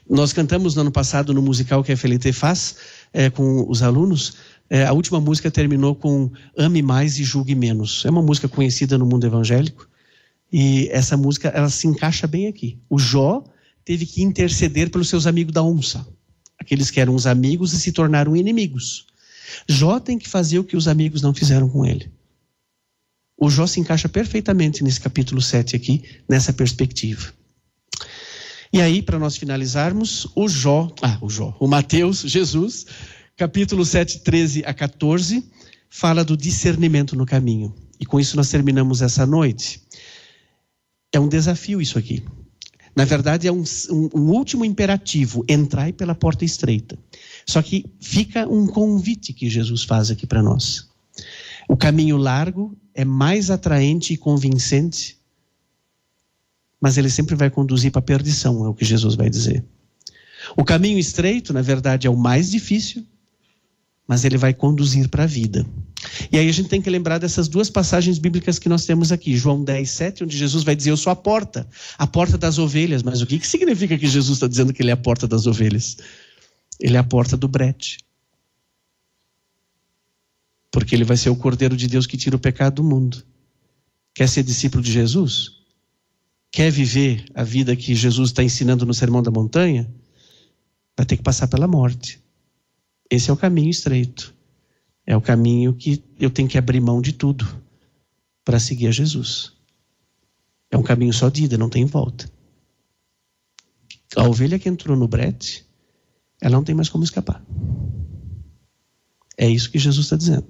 Nós 0.09 0.33
cantamos 0.33 0.75
no 0.75 0.83
ano 0.83 0.93
passado 0.93 1.33
no 1.33 1.41
musical 1.41 1.85
que 1.85 1.93
a 1.93 1.97
FLT 1.97 2.33
faz 2.33 2.77
é, 3.13 3.31
com 3.31 3.69
os 3.69 3.83
alunos. 3.83 4.35
É, 4.69 4.85
a 4.85 4.93
última 4.93 5.21
música 5.21 5.51
terminou 5.51 5.95
com 5.95 6.31
Ame 6.57 6.83
Mais 6.83 7.19
e 7.19 7.25
Julgue 7.25 7.55
Menos. 7.55 8.05
É 8.05 8.11
uma 8.11 8.23
música 8.23 8.49
conhecida 8.49 8.97
no 8.97 9.07
mundo 9.07 9.27
evangélico. 9.27 9.89
E 10.53 10.89
essa 10.91 11.17
música, 11.17 11.49
ela 11.49 11.69
se 11.69 11.87
encaixa 11.87 12.27
bem 12.27 12.47
aqui. 12.47 12.79
O 12.89 12.99
Jó 12.99 13.45
teve 13.85 14.07
que 14.07 14.23
interceder 14.23 14.91
pelos 14.91 15.09
seus 15.09 15.27
amigos 15.27 15.53
da 15.53 15.63
onça. 15.63 16.07
Aqueles 16.59 16.91
que 16.91 17.01
eram 17.01 17.15
os 17.15 17.27
amigos 17.27 17.73
e 17.73 17.81
se 17.81 17.93
tornaram 17.93 18.37
inimigos. 18.37 19.07
Jó 19.69 19.99
tem 19.99 20.19
que 20.19 20.29
fazer 20.29 20.59
o 20.59 20.65
que 20.65 20.77
os 20.77 20.87
amigos 20.87 21.23
não 21.23 21.35
fizeram 21.35 21.69
com 21.69 21.85
ele. 21.85 22.11
O 23.37 23.49
Jó 23.49 23.67
se 23.67 23.81
encaixa 23.81 24.09
perfeitamente 24.09 24.85
nesse 24.85 25.01
capítulo 25.01 25.41
7 25.41 25.75
aqui, 25.75 26.03
nessa 26.29 26.53
perspectiva. 26.53 27.33
E 28.73 28.81
aí, 28.81 29.03
para 29.03 29.19
nós 29.19 29.37
finalizarmos, 29.37 30.29
o 30.37 30.49
Jó, 30.49 30.95
ah, 31.03 31.19
o 31.21 31.29
Jó, 31.29 31.57
o 31.59 31.67
Mateus, 31.67 32.21
Jesus, 32.21 32.87
capítulo 33.37 33.85
7, 33.85 34.21
13 34.21 34.65
a 34.65 34.73
14, 34.73 35.45
fala 35.89 36.25
do 36.25 36.37
discernimento 36.37 37.17
no 37.17 37.27
caminho. 37.27 37.75
E 37.99 38.07
com 38.07 38.21
isso 38.21 38.37
nós 38.37 38.49
terminamos 38.49 39.03
essa 39.03 39.27
noite. 39.27 39.83
É 41.13 41.19
um 41.19 41.29
desafio 41.29 41.83
isso 41.83 41.99
aqui. 41.99 42.23
Na 42.95 43.05
verdade, 43.05 43.49
é 43.49 43.53
um, 43.53 43.65
um, 43.91 44.09
um 44.15 44.31
último 44.31 44.65
imperativo: 44.65 45.45
entrai 45.49 45.93
pela 45.93 46.15
porta 46.15 46.45
estreita. 46.45 46.97
Só 47.45 47.61
que 47.63 47.87
fica 48.01 48.49
um 48.49 48.69
convite 48.69 49.33
que 49.33 49.51
Jesus 49.51 49.83
faz 49.83 50.13
aqui 50.13 50.27
para 50.27 50.43
nós. 50.43 50.89
O 51.69 51.77
caminho 51.77 52.17
largo 52.17 52.77
é 52.95 53.05
mais 53.05 53.51
atraente 53.51 54.15
e 54.15 54.17
convincente, 54.17 55.20
mas 56.81 56.97
ele 56.97 57.11
sempre 57.11 57.35
vai 57.35 57.51
conduzir 57.51 57.91
para 57.91 57.99
a 57.99 58.03
perdição, 58.03 58.65
é 58.65 58.69
o 58.69 58.75
que 58.75 58.85
Jesus 58.85 59.15
vai 59.15 59.29
dizer. 59.29 59.65
O 60.57 60.65
caminho 60.65 60.99
estreito, 60.99 61.53
na 61.53 61.63
verdade, 61.63 62.07
é 62.07 62.11
o 62.11 62.17
mais 62.17 62.51
difícil, 62.51 63.05
mas 64.09 64.25
ele 64.25 64.39
vai 64.39 64.55
conduzir 64.55 65.09
para 65.09 65.25
a 65.25 65.27
vida. 65.27 65.67
E 66.33 66.39
aí 66.39 66.49
a 66.49 66.53
gente 66.53 66.69
tem 66.69 66.81
que 66.81 66.91
lembrar 66.91 67.19
dessas 67.19 67.47
duas 67.47 67.71
passagens 67.71 68.19
bíblicas 68.19 68.59
que 68.59 68.69
nós 68.69 68.85
temos 68.85 69.13
aqui. 69.13 69.37
João 69.37 69.63
10, 69.63 69.89
7, 69.89 70.25
onde 70.25 70.37
Jesus 70.37 70.65
vai 70.65 70.75
dizer: 70.75 70.91
Eu 70.91 70.97
sou 70.97 71.13
a 71.13 71.17
porta, 71.17 71.69
a 71.99 72.07
porta 72.07 72.39
das 72.39 72.59
ovelhas. 72.59 73.03
Mas 73.03 73.21
o 73.21 73.27
que, 73.27 73.39
que 73.39 73.47
significa 73.47 73.97
que 73.97 74.09
Jesus 74.09 74.39
está 74.39 74.49
dizendo 74.49 74.73
que 74.73 74.83
ele 74.83 74.91
é 74.91 74.95
a 74.95 74.97
porta 74.97 75.29
das 75.29 75.47
ovelhas? 75.47 75.99
Ele 76.81 76.97
é 76.97 76.99
a 76.99 77.05
porta 77.05 77.37
do 77.37 77.47
brete. 77.47 77.99
Porque 80.73 80.95
ele 80.95 81.05
vai 81.05 81.17
ser 81.17 81.31
o 81.31 81.37
Cordeiro 81.37 81.77
de 81.77 81.87
Deus 81.87 82.07
que 82.07 82.17
tira 82.17 82.35
o 82.37 82.41
pecado 82.41 82.77
do 82.77 82.85
mundo. 82.85 83.23
Quer 84.15 84.29
ser 84.29 84.43
discípulo 84.43 84.83
de 84.83 84.91
Jesus? 84.91 85.60
Quer 86.53 86.71
viver 86.71 87.25
a 87.35 87.45
vida 87.45 87.77
que 87.77 87.95
Jesus 87.95 88.31
está 88.31 88.43
ensinando 88.43 88.85
no 88.85 88.93
Sermão 88.93 89.23
da 89.23 89.31
Montanha? 89.31 89.89
Vai 90.97 91.07
ter 91.07 91.17
que 91.17 91.23
passar 91.23 91.47
pela 91.47 91.69
morte. 91.69 92.21
Esse 93.09 93.31
é 93.31 93.33
o 93.33 93.37
caminho 93.37 93.71
estreito. 93.71 94.35
É 95.07 95.17
o 95.17 95.21
caminho 95.21 95.75
que 95.75 96.03
eu 96.19 96.31
tenho 96.31 96.49
que 96.49 96.59
abrir 96.59 96.81
mão 96.81 97.01
de 97.01 97.13
tudo 97.13 97.47
para 98.45 98.59
seguir 98.59 98.89
a 98.89 98.93
Jesus. 98.93 99.53
É 100.71 100.77
um 100.77 100.83
caminho 100.83 101.13
só 101.13 101.29
de 101.29 101.45
ida, 101.45 101.59
não 101.59 101.69
tem 101.69 101.85
volta. 101.85 102.31
A 104.17 104.29
ovelha 104.29 104.59
que 104.59 104.69
entrou 104.69 104.97
no 104.97 105.07
brete, 105.07 105.65
ela 106.41 106.57
não 106.57 106.65
tem 106.65 106.75
mais 106.75 106.89
como 106.89 107.05
escapar. 107.05 107.45
É 109.37 109.49
isso 109.49 109.71
que 109.71 109.79
Jesus 109.79 110.07
está 110.07 110.17
dizendo. 110.17 110.47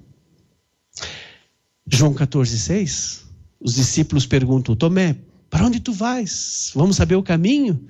João 1.87 2.13
14, 2.13 2.57
6, 2.57 3.25
os 3.59 3.75
discípulos 3.75 4.25
perguntam: 4.25 4.75
Tomé, 4.75 5.17
para 5.51 5.65
onde 5.65 5.81
tu 5.81 5.91
vais? 5.91 6.71
Vamos 6.73 6.95
saber 6.95 7.15
o 7.15 7.21
caminho? 7.21 7.85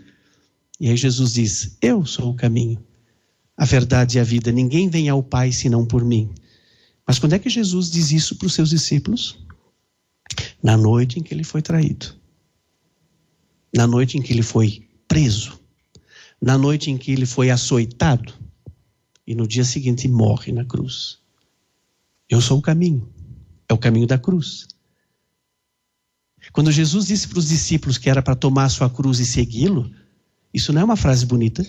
E 0.79 0.89
aí 0.89 0.97
Jesus 0.97 1.33
diz: 1.33 1.77
Eu 1.79 2.03
sou 2.07 2.31
o 2.31 2.35
caminho, 2.35 2.83
a 3.55 3.63
verdade 3.65 4.17
e 4.17 4.19
a 4.19 4.23
vida. 4.23 4.51
Ninguém 4.51 4.89
vem 4.89 5.07
ao 5.07 5.21
Pai 5.21 5.51
senão 5.51 5.85
por 5.85 6.03
mim. 6.03 6.33
Mas 7.05 7.19
quando 7.19 7.33
é 7.33 7.39
que 7.39 7.49
Jesus 7.49 7.91
diz 7.91 8.11
isso 8.11 8.35
para 8.35 8.47
os 8.47 8.53
seus 8.55 8.71
discípulos? 8.71 9.37
Na 10.61 10.75
noite 10.75 11.19
em 11.19 11.23
que 11.23 11.33
ele 11.33 11.43
foi 11.43 11.61
traído. 11.61 12.15
Na 13.75 13.85
noite 13.85 14.17
em 14.17 14.21
que 14.23 14.33
ele 14.33 14.41
foi 14.41 14.87
preso. 15.07 15.59
Na 16.41 16.57
noite 16.57 16.89
em 16.89 16.97
que 16.97 17.11
ele 17.11 17.27
foi 17.27 17.51
açoitado. 17.51 18.33
E 19.27 19.35
no 19.35 19.47
dia 19.47 19.63
seguinte 19.63 20.07
morre 20.07 20.51
na 20.51 20.65
cruz. 20.65 21.19
Eu 22.27 22.41
sou 22.41 22.57
o 22.57 22.61
caminho. 22.61 23.07
É 23.69 23.73
o 23.73 23.77
caminho 23.77 24.07
da 24.07 24.17
cruz. 24.17 24.67
Quando 26.51 26.71
Jesus 26.71 27.07
disse 27.07 27.27
para 27.27 27.39
os 27.39 27.47
discípulos 27.47 27.97
que 27.97 28.09
era 28.09 28.21
para 28.21 28.35
tomar 28.35 28.65
a 28.65 28.69
sua 28.69 28.89
cruz 28.89 29.19
e 29.19 29.25
segui-lo, 29.25 29.91
isso 30.53 30.73
não 30.73 30.81
é 30.81 30.83
uma 30.83 30.97
frase 30.97 31.25
bonita, 31.25 31.65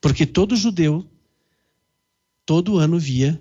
porque 0.00 0.24
todo 0.24 0.56
judeu, 0.56 1.04
todo 2.44 2.78
ano 2.78 2.98
via 2.98 3.40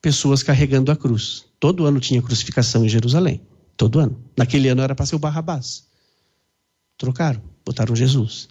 pessoas 0.00 0.42
carregando 0.42 0.92
a 0.92 0.96
cruz. 0.96 1.46
Todo 1.58 1.86
ano 1.86 1.98
tinha 1.98 2.22
crucificação 2.22 2.84
em 2.84 2.88
Jerusalém. 2.88 3.40
Todo 3.76 3.98
ano. 3.98 4.22
Naquele 4.36 4.68
ano 4.68 4.82
era 4.82 4.94
para 4.94 5.06
ser 5.06 5.16
o 5.16 5.18
Barrabás. 5.18 5.88
Trocaram, 6.96 7.42
botaram 7.64 7.96
Jesus. 7.96 8.48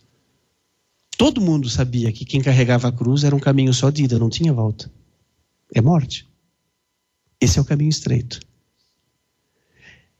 Todo 1.17 1.39
mundo 1.39 1.69
sabia 1.69 2.11
que 2.11 2.25
quem 2.25 2.41
carregava 2.41 2.87
a 2.87 2.91
cruz 2.91 3.23
era 3.23 3.35
um 3.35 3.39
caminho 3.39 3.73
só 3.73 3.89
de 3.89 4.03
ida, 4.03 4.19
não 4.19 4.29
tinha 4.29 4.51
volta. 4.51 4.91
É 5.73 5.79
morte. 5.79 6.27
Esse 7.39 7.59
é 7.59 7.61
o 7.61 7.65
caminho 7.65 7.89
estreito. 7.89 8.39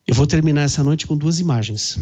Eu 0.06 0.16
vou 0.16 0.28
terminar 0.28 0.64
essa 0.64 0.84
noite 0.84 1.08
com 1.08 1.16
duas 1.16 1.40
imagens. 1.40 1.98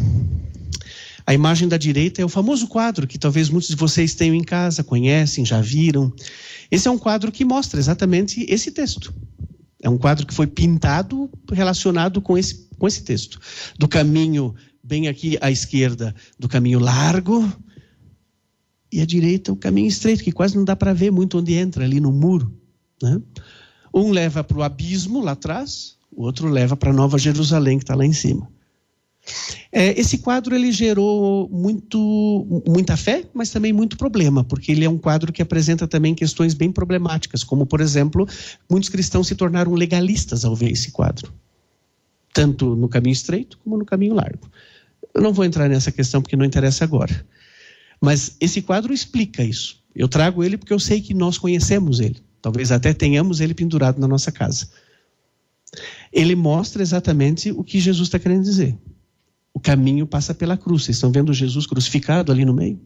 A 1.24 1.32
imagem 1.32 1.68
da 1.68 1.76
direita 1.76 2.20
é 2.20 2.24
o 2.24 2.28
famoso 2.28 2.66
quadro 2.66 3.06
que 3.06 3.18
talvez 3.18 3.48
muitos 3.48 3.68
de 3.68 3.76
vocês 3.76 4.14
tenham 4.14 4.34
em 4.34 4.42
casa, 4.42 4.82
conhecem, 4.82 5.44
já 5.44 5.60
viram. 5.60 6.12
Esse 6.68 6.88
é 6.88 6.90
um 6.90 6.98
quadro 6.98 7.30
que 7.30 7.44
mostra 7.44 7.78
exatamente 7.78 8.44
esse 8.48 8.72
texto. 8.72 9.14
É 9.80 9.88
um 9.88 9.96
quadro 9.96 10.26
que 10.26 10.34
foi 10.34 10.48
pintado 10.48 11.30
relacionado 11.52 12.20
com 12.20 12.36
esse, 12.36 12.68
com 12.76 12.88
esse 12.88 13.02
texto. 13.02 13.38
Do 13.78 13.86
caminho, 13.86 14.54
bem 14.82 15.06
aqui 15.06 15.38
à 15.40 15.50
esquerda, 15.50 16.12
do 16.38 16.48
caminho 16.48 16.80
largo, 16.80 17.48
e 18.92 19.00
à 19.00 19.06
direita, 19.06 19.52
o 19.52 19.56
caminho 19.56 19.88
estreito, 19.88 20.22
que 20.22 20.32
quase 20.32 20.56
não 20.56 20.64
dá 20.64 20.76
para 20.76 20.92
ver 20.92 21.10
muito 21.10 21.38
onde 21.38 21.54
entra, 21.54 21.84
ali 21.84 21.98
no 21.98 22.12
muro. 22.12 22.52
Né? 23.02 23.20
Um 23.94 24.10
leva 24.10 24.44
para 24.44 24.58
o 24.58 24.62
abismo 24.62 25.20
lá 25.20 25.32
atrás, 25.32 25.96
o 26.14 26.24
outro 26.24 26.48
leva 26.48 26.76
para 26.76 26.92
Nova 26.92 27.18
Jerusalém, 27.18 27.78
que 27.78 27.84
está 27.84 27.94
lá 27.94 28.04
em 28.04 28.12
cima. 28.12 28.48
É, 29.70 29.98
esse 29.98 30.18
quadro 30.18 30.54
ele 30.54 30.72
gerou 30.72 31.48
muito, 31.48 32.62
muita 32.66 32.96
fé, 32.96 33.24
mas 33.32 33.50
também 33.50 33.72
muito 33.72 33.96
problema, 33.96 34.44
porque 34.44 34.72
ele 34.72 34.84
é 34.84 34.90
um 34.90 34.98
quadro 34.98 35.32
que 35.32 35.40
apresenta 35.40 35.86
também 35.86 36.14
questões 36.14 36.54
bem 36.54 36.70
problemáticas, 36.70 37.44
como, 37.44 37.64
por 37.64 37.80
exemplo, 37.80 38.28
muitos 38.68 38.88
cristãos 38.88 39.28
se 39.28 39.34
tornaram 39.34 39.72
legalistas 39.74 40.44
ao 40.44 40.54
ver 40.54 40.72
esse 40.72 40.90
quadro, 40.90 41.32
tanto 42.34 42.74
no 42.76 42.88
caminho 42.88 43.12
estreito 43.12 43.58
como 43.62 43.78
no 43.78 43.84
caminho 43.84 44.14
largo. 44.14 44.50
Eu 45.14 45.22
não 45.22 45.32
vou 45.32 45.44
entrar 45.44 45.68
nessa 45.68 45.92
questão 45.92 46.20
porque 46.20 46.36
não 46.36 46.44
interessa 46.44 46.84
agora. 46.84 47.24
Mas 48.00 48.36
esse 48.40 48.60
quadro 48.60 48.92
explica 48.92 49.44
isso. 49.44 49.80
Eu 49.94 50.08
trago 50.08 50.42
ele 50.42 50.58
porque 50.58 50.72
eu 50.72 50.80
sei 50.80 51.00
que 51.00 51.14
nós 51.14 51.38
conhecemos 51.38 52.00
ele. 52.00 52.16
Talvez 52.40 52.72
até 52.72 52.92
tenhamos 52.92 53.40
ele 53.40 53.54
pendurado 53.54 54.00
na 54.00 54.08
nossa 54.08 54.32
casa 54.32 54.68
ele 56.12 56.34
mostra 56.34 56.82
exatamente 56.82 57.50
o 57.50 57.64
que 57.64 57.80
Jesus 57.80 58.08
está 58.08 58.18
querendo 58.18 58.44
dizer. 58.44 58.76
O 59.54 59.60
caminho 59.60 60.06
passa 60.06 60.34
pela 60.34 60.56
cruz. 60.56 60.84
Vocês 60.84 60.96
estão 60.96 61.12
vendo 61.12 61.32
Jesus 61.32 61.66
crucificado 61.66 62.30
ali 62.32 62.44
no 62.44 62.54
meio? 62.54 62.80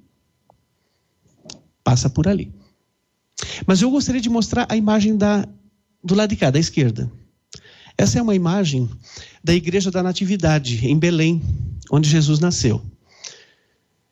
Passa 1.82 2.10
por 2.10 2.26
ali. 2.28 2.52
Mas 3.66 3.82
eu 3.82 3.90
gostaria 3.90 4.20
de 4.20 4.28
mostrar 4.28 4.66
a 4.68 4.76
imagem 4.76 5.16
da, 5.16 5.46
do 6.02 6.14
lado 6.14 6.30
de 6.30 6.36
cá, 6.36 6.50
da 6.50 6.58
esquerda. 6.58 7.10
Essa 7.98 8.18
é 8.18 8.22
uma 8.22 8.34
imagem 8.34 8.88
da 9.42 9.54
Igreja 9.54 9.90
da 9.90 10.02
Natividade, 10.02 10.86
em 10.86 10.98
Belém, 10.98 11.42
onde 11.90 12.08
Jesus 12.08 12.40
nasceu. 12.40 12.82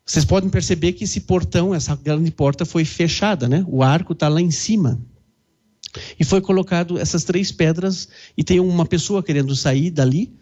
Vocês 0.05 0.25
podem 0.25 0.49
perceber 0.49 0.93
que 0.93 1.03
esse 1.03 1.21
portão, 1.21 1.73
essa 1.73 1.95
grande 1.95 2.31
porta, 2.31 2.65
foi 2.65 2.85
fechada, 2.85 3.47
né? 3.47 3.65
O 3.67 3.81
arco 3.81 4.13
está 4.13 4.27
lá 4.27 4.39
em 4.39 4.51
cima. 4.51 4.99
E 6.19 6.23
foi 6.23 6.41
colocado 6.41 6.97
essas 6.97 7.23
três 7.23 7.51
pedras 7.51 8.07
e 8.37 8.43
tem 8.43 8.59
uma 8.59 8.85
pessoa 8.85 9.23
querendo 9.23 9.55
sair 9.55 9.91
dali, 9.91 10.33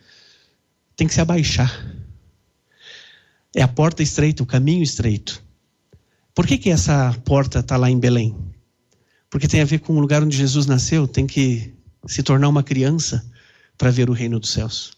tem 0.95 1.07
que 1.07 1.13
se 1.13 1.21
abaixar. 1.21 1.71
É 3.55 3.61
a 3.61 3.67
porta 3.67 4.01
estreita, 4.01 4.43
o 4.43 4.45
caminho 4.45 4.84
estreito. 4.84 5.43
Por 6.34 6.47
que, 6.47 6.57
que 6.57 6.69
essa 6.69 7.13
porta 7.23 7.59
está 7.59 7.77
lá 7.77 7.89
em 7.89 7.99
Belém? 7.99 8.35
Porque 9.30 9.47
tem 9.47 9.61
a 9.61 9.65
ver 9.65 9.80
com 9.80 9.93
o 9.93 9.99
lugar 9.99 10.23
onde 10.23 10.35
Jesus 10.35 10.65
nasceu, 10.65 11.07
tem 11.07 11.27
que 11.27 11.73
se 12.07 12.23
tornar 12.23 12.49
uma 12.49 12.63
criança 12.63 13.23
para 13.77 13.91
ver 13.91 14.09
o 14.09 14.13
reino 14.13 14.39
dos 14.39 14.51
céus. 14.51 14.93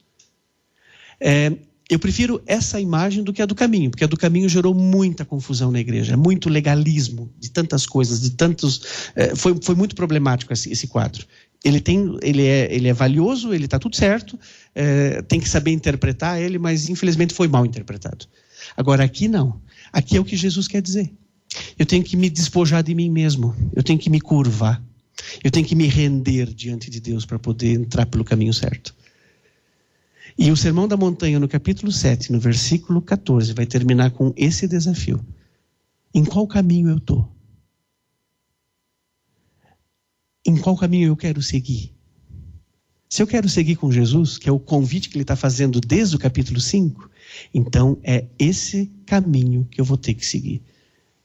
É, 1.19 1.52
eu 1.90 1.99
prefiro 1.99 2.41
essa 2.48 2.80
imagem 2.80 3.24
do 3.24 3.32
que 3.32 3.41
a 3.41 3.45
do 3.45 3.53
caminho, 3.53 3.91
porque 3.91 4.03
a 4.03 4.07
do 4.07 4.18
caminho 4.18 4.49
gerou 4.49 4.74
muita 4.74 5.24
confusão 5.24 5.72
na 5.72 5.80
igreja, 5.80 6.18
muito 6.18 6.49
legalismo 6.49 7.32
de 7.40 7.52
tantas 7.52 7.86
coisas, 7.86 8.22
de 8.22 8.32
tantos. 8.32 9.12
É, 9.16 9.36
foi, 9.36 9.56
foi 9.62 9.76
muito 9.76 9.95
problemático 9.95 10.52
esse, 10.52 10.72
esse, 10.72 10.88
quadro. 10.88 11.26
Ele, 11.64 11.80
tem, 11.80 12.18
ele, 12.24 12.44
é, 12.44 12.74
ele 12.74 12.88
é 12.88 12.94
valioso, 12.94 13.53
ele 13.53 13.66
está 13.66 13.78
tudo 13.78 13.95
certo, 13.95 14.40
é, 14.74 15.22
tem 15.24 15.40
que 15.40 15.48
saber 15.48 15.72
interpretar 15.72 16.41
ele, 16.41 16.57
mas 16.57 16.90
infelizmente 16.90 17.34
foi 17.34 17.48
mal 17.48 17.66
interpretado. 17.66 18.26
Agora 18.76 19.03
aqui 19.03 19.28
não. 19.28 19.62
Aqui 19.94 20.18
é 20.18 20.20
o 20.20 20.26
que 20.26 20.36
Jesus 20.36 20.68
quer 20.68 20.82
dizer. 20.82 21.12
Eu 21.78 21.86
tenho 21.86 22.03
que 22.03 22.18
me 22.18 22.30
despojar 22.30 22.82
de 22.82 22.95
mim 22.95 23.12
mesmo, 23.12 23.56
eu 23.76 23.84
tenho 23.84 23.99
que 23.99 24.10
me 24.10 24.20
curvar, 24.20 24.82
eu 25.44 25.52
tenho 25.52 25.66
que 25.66 25.76
me 25.76 25.88
render 25.88 26.52
diante 26.52 26.90
de 26.90 26.99
Deus 26.99 27.26
para 27.26 27.38
poder 27.38 27.74
entrar 27.74 28.07
pelo 28.07 28.26
caminho 28.26 28.53
certo. 28.53 28.94
E 30.38 30.52
o 30.52 30.57
Sermão 30.57 30.88
da 30.88 30.98
Montanha, 30.98 31.40
no 31.40 31.48
capítulo 31.48 31.91
7, 31.91 32.32
no 32.32 32.40
versículo 32.40 33.02
14, 33.02 33.53
vai 33.53 33.66
terminar 33.66 34.12
com 34.12 34.34
esse 34.36 34.68
desafio: 34.68 35.26
Em 36.14 36.26
qual 36.26 36.45
caminho 36.45 36.90
eu 36.90 36.98
estou? 36.98 37.32
Em 40.45 40.57
qual 40.57 40.76
caminho 40.76 41.07
eu 41.07 41.16
quero 41.16 41.41
seguir? 41.41 41.95
Se 43.10 43.22
eu 43.24 43.28
quero 43.28 43.48
seguir 43.48 43.78
com 43.78 43.91
Jesus, 43.91 44.38
que 44.38 44.49
é 44.49 44.52
o 44.52 44.60
convite 44.60 45.10
que 45.10 45.16
ele 45.16 45.24
está 45.24 45.38
fazendo 45.38 45.80
desde 45.80 46.18
o 46.18 46.20
capítulo 46.20 46.60
5, 46.60 47.10
então 47.53 47.98
é 48.03 48.26
esse 48.38 48.91
caminho 49.06 49.66
que 49.72 49.80
eu 49.80 49.86
vou 49.86 49.98
ter 49.98 50.14
que 50.16 50.26
seguir. 50.26 50.62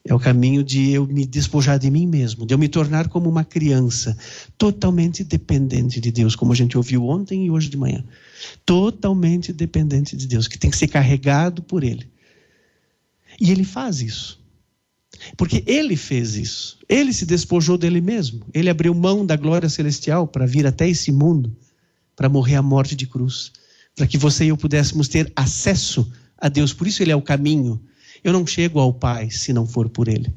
É 0.04 0.14
o 0.14 0.18
caminho 0.18 0.64
de 0.64 0.90
eu 0.90 1.06
me 1.06 1.26
despojar 1.26 1.78
de 1.78 1.90
mim 1.90 2.06
mesmo, 2.06 2.46
de 2.46 2.54
eu 2.54 2.58
me 2.58 2.68
tornar 2.68 3.08
como 3.08 3.28
uma 3.28 3.44
criança, 3.44 4.16
totalmente 4.56 5.22
dependente 5.22 6.00
de 6.00 6.10
Deus, 6.10 6.34
como 6.34 6.52
a 6.52 6.56
gente 6.56 6.76
ouviu 6.76 7.06
ontem 7.06 7.46
e 7.46 7.50
hoje 7.50 7.68
de 7.68 7.76
manhã. 7.76 8.02
Totalmente 8.64 9.52
dependente 9.52 10.16
de 10.16 10.26
Deus, 10.26 10.48
que 10.48 10.58
tem 10.58 10.70
que 10.70 10.76
ser 10.76 10.88
carregado 10.88 11.62
por 11.62 11.84
Ele. 11.84 12.08
E 13.38 13.50
Ele 13.50 13.62
faz 13.62 14.00
isso. 14.00 14.40
Porque 15.36 15.62
Ele 15.66 15.96
fez 15.96 16.34
isso. 16.34 16.78
Ele 16.88 17.12
se 17.12 17.26
despojou 17.26 17.76
dele 17.76 18.00
mesmo. 18.00 18.46
Ele 18.54 18.70
abriu 18.70 18.94
mão 18.94 19.26
da 19.26 19.36
glória 19.36 19.68
celestial 19.68 20.26
para 20.26 20.46
vir 20.46 20.66
até 20.66 20.88
esse 20.88 21.12
mundo, 21.12 21.54
para 22.16 22.28
morrer 22.28 22.54
a 22.54 22.62
morte 22.62 22.96
de 22.96 23.06
cruz, 23.06 23.52
para 23.94 24.06
que 24.06 24.16
você 24.16 24.46
e 24.46 24.48
eu 24.48 24.56
pudéssemos 24.56 25.08
ter 25.08 25.30
acesso 25.36 26.10
a 26.38 26.48
Deus. 26.48 26.72
Por 26.72 26.86
isso 26.86 27.02
Ele 27.02 27.12
é 27.12 27.16
o 27.16 27.20
caminho 27.20 27.78
eu 28.22 28.32
não 28.32 28.46
chego 28.46 28.78
ao 28.78 28.92
Pai 28.92 29.30
se 29.30 29.52
não 29.52 29.66
for 29.66 29.88
por 29.88 30.08
Ele. 30.08 30.32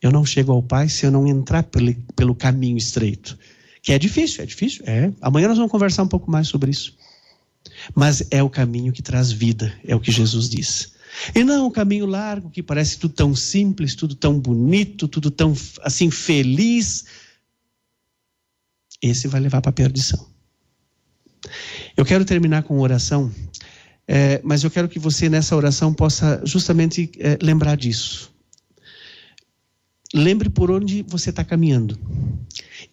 Eu 0.00 0.10
não 0.10 0.24
chego 0.24 0.52
ao 0.52 0.62
Pai 0.62 0.88
se 0.88 1.06
eu 1.06 1.10
não 1.10 1.26
entrar 1.26 1.62
pelo, 1.62 1.94
pelo 2.16 2.34
caminho 2.34 2.76
estreito. 2.76 3.38
Que 3.82 3.92
é 3.92 3.98
difícil, 3.98 4.42
é 4.42 4.46
difícil. 4.46 4.84
É. 4.86 5.12
Amanhã 5.20 5.48
nós 5.48 5.56
vamos 5.56 5.72
conversar 5.72 6.02
um 6.02 6.08
pouco 6.08 6.30
mais 6.30 6.48
sobre 6.48 6.70
isso. 6.70 6.96
Mas 7.94 8.24
é 8.30 8.42
o 8.42 8.50
caminho 8.50 8.92
que 8.92 9.02
traz 9.02 9.30
vida, 9.32 9.72
é 9.84 9.94
o 9.94 10.00
que 10.00 10.12
Jesus 10.12 10.48
diz. 10.48 10.92
E 11.34 11.44
não 11.44 11.66
o 11.66 11.70
caminho 11.70 12.06
largo 12.06 12.50
que 12.50 12.62
parece 12.62 12.98
tudo 12.98 13.14
tão 13.14 13.34
simples, 13.34 13.94
tudo 13.94 14.14
tão 14.14 14.38
bonito, 14.38 15.06
tudo 15.06 15.30
tão 15.30 15.54
assim 15.82 16.10
feliz. 16.10 17.04
Esse 19.00 19.28
vai 19.28 19.40
levar 19.40 19.60
para 19.60 19.70
a 19.70 19.74
perdição. 19.74 20.26
Eu 21.96 22.04
quero 22.04 22.24
terminar 22.24 22.62
com 22.62 22.74
uma 22.74 22.82
oração 22.82 23.32
é, 24.06 24.40
mas 24.42 24.64
eu 24.64 24.70
quero 24.70 24.88
que 24.88 24.98
você, 24.98 25.28
nessa 25.28 25.56
oração, 25.56 25.94
possa 25.94 26.42
justamente 26.44 27.10
é, 27.18 27.38
lembrar 27.40 27.76
disso. 27.76 28.32
Lembre 30.14 30.50
por 30.50 30.70
onde 30.70 31.02
você 31.08 31.30
está 31.30 31.42
caminhando. 31.42 31.98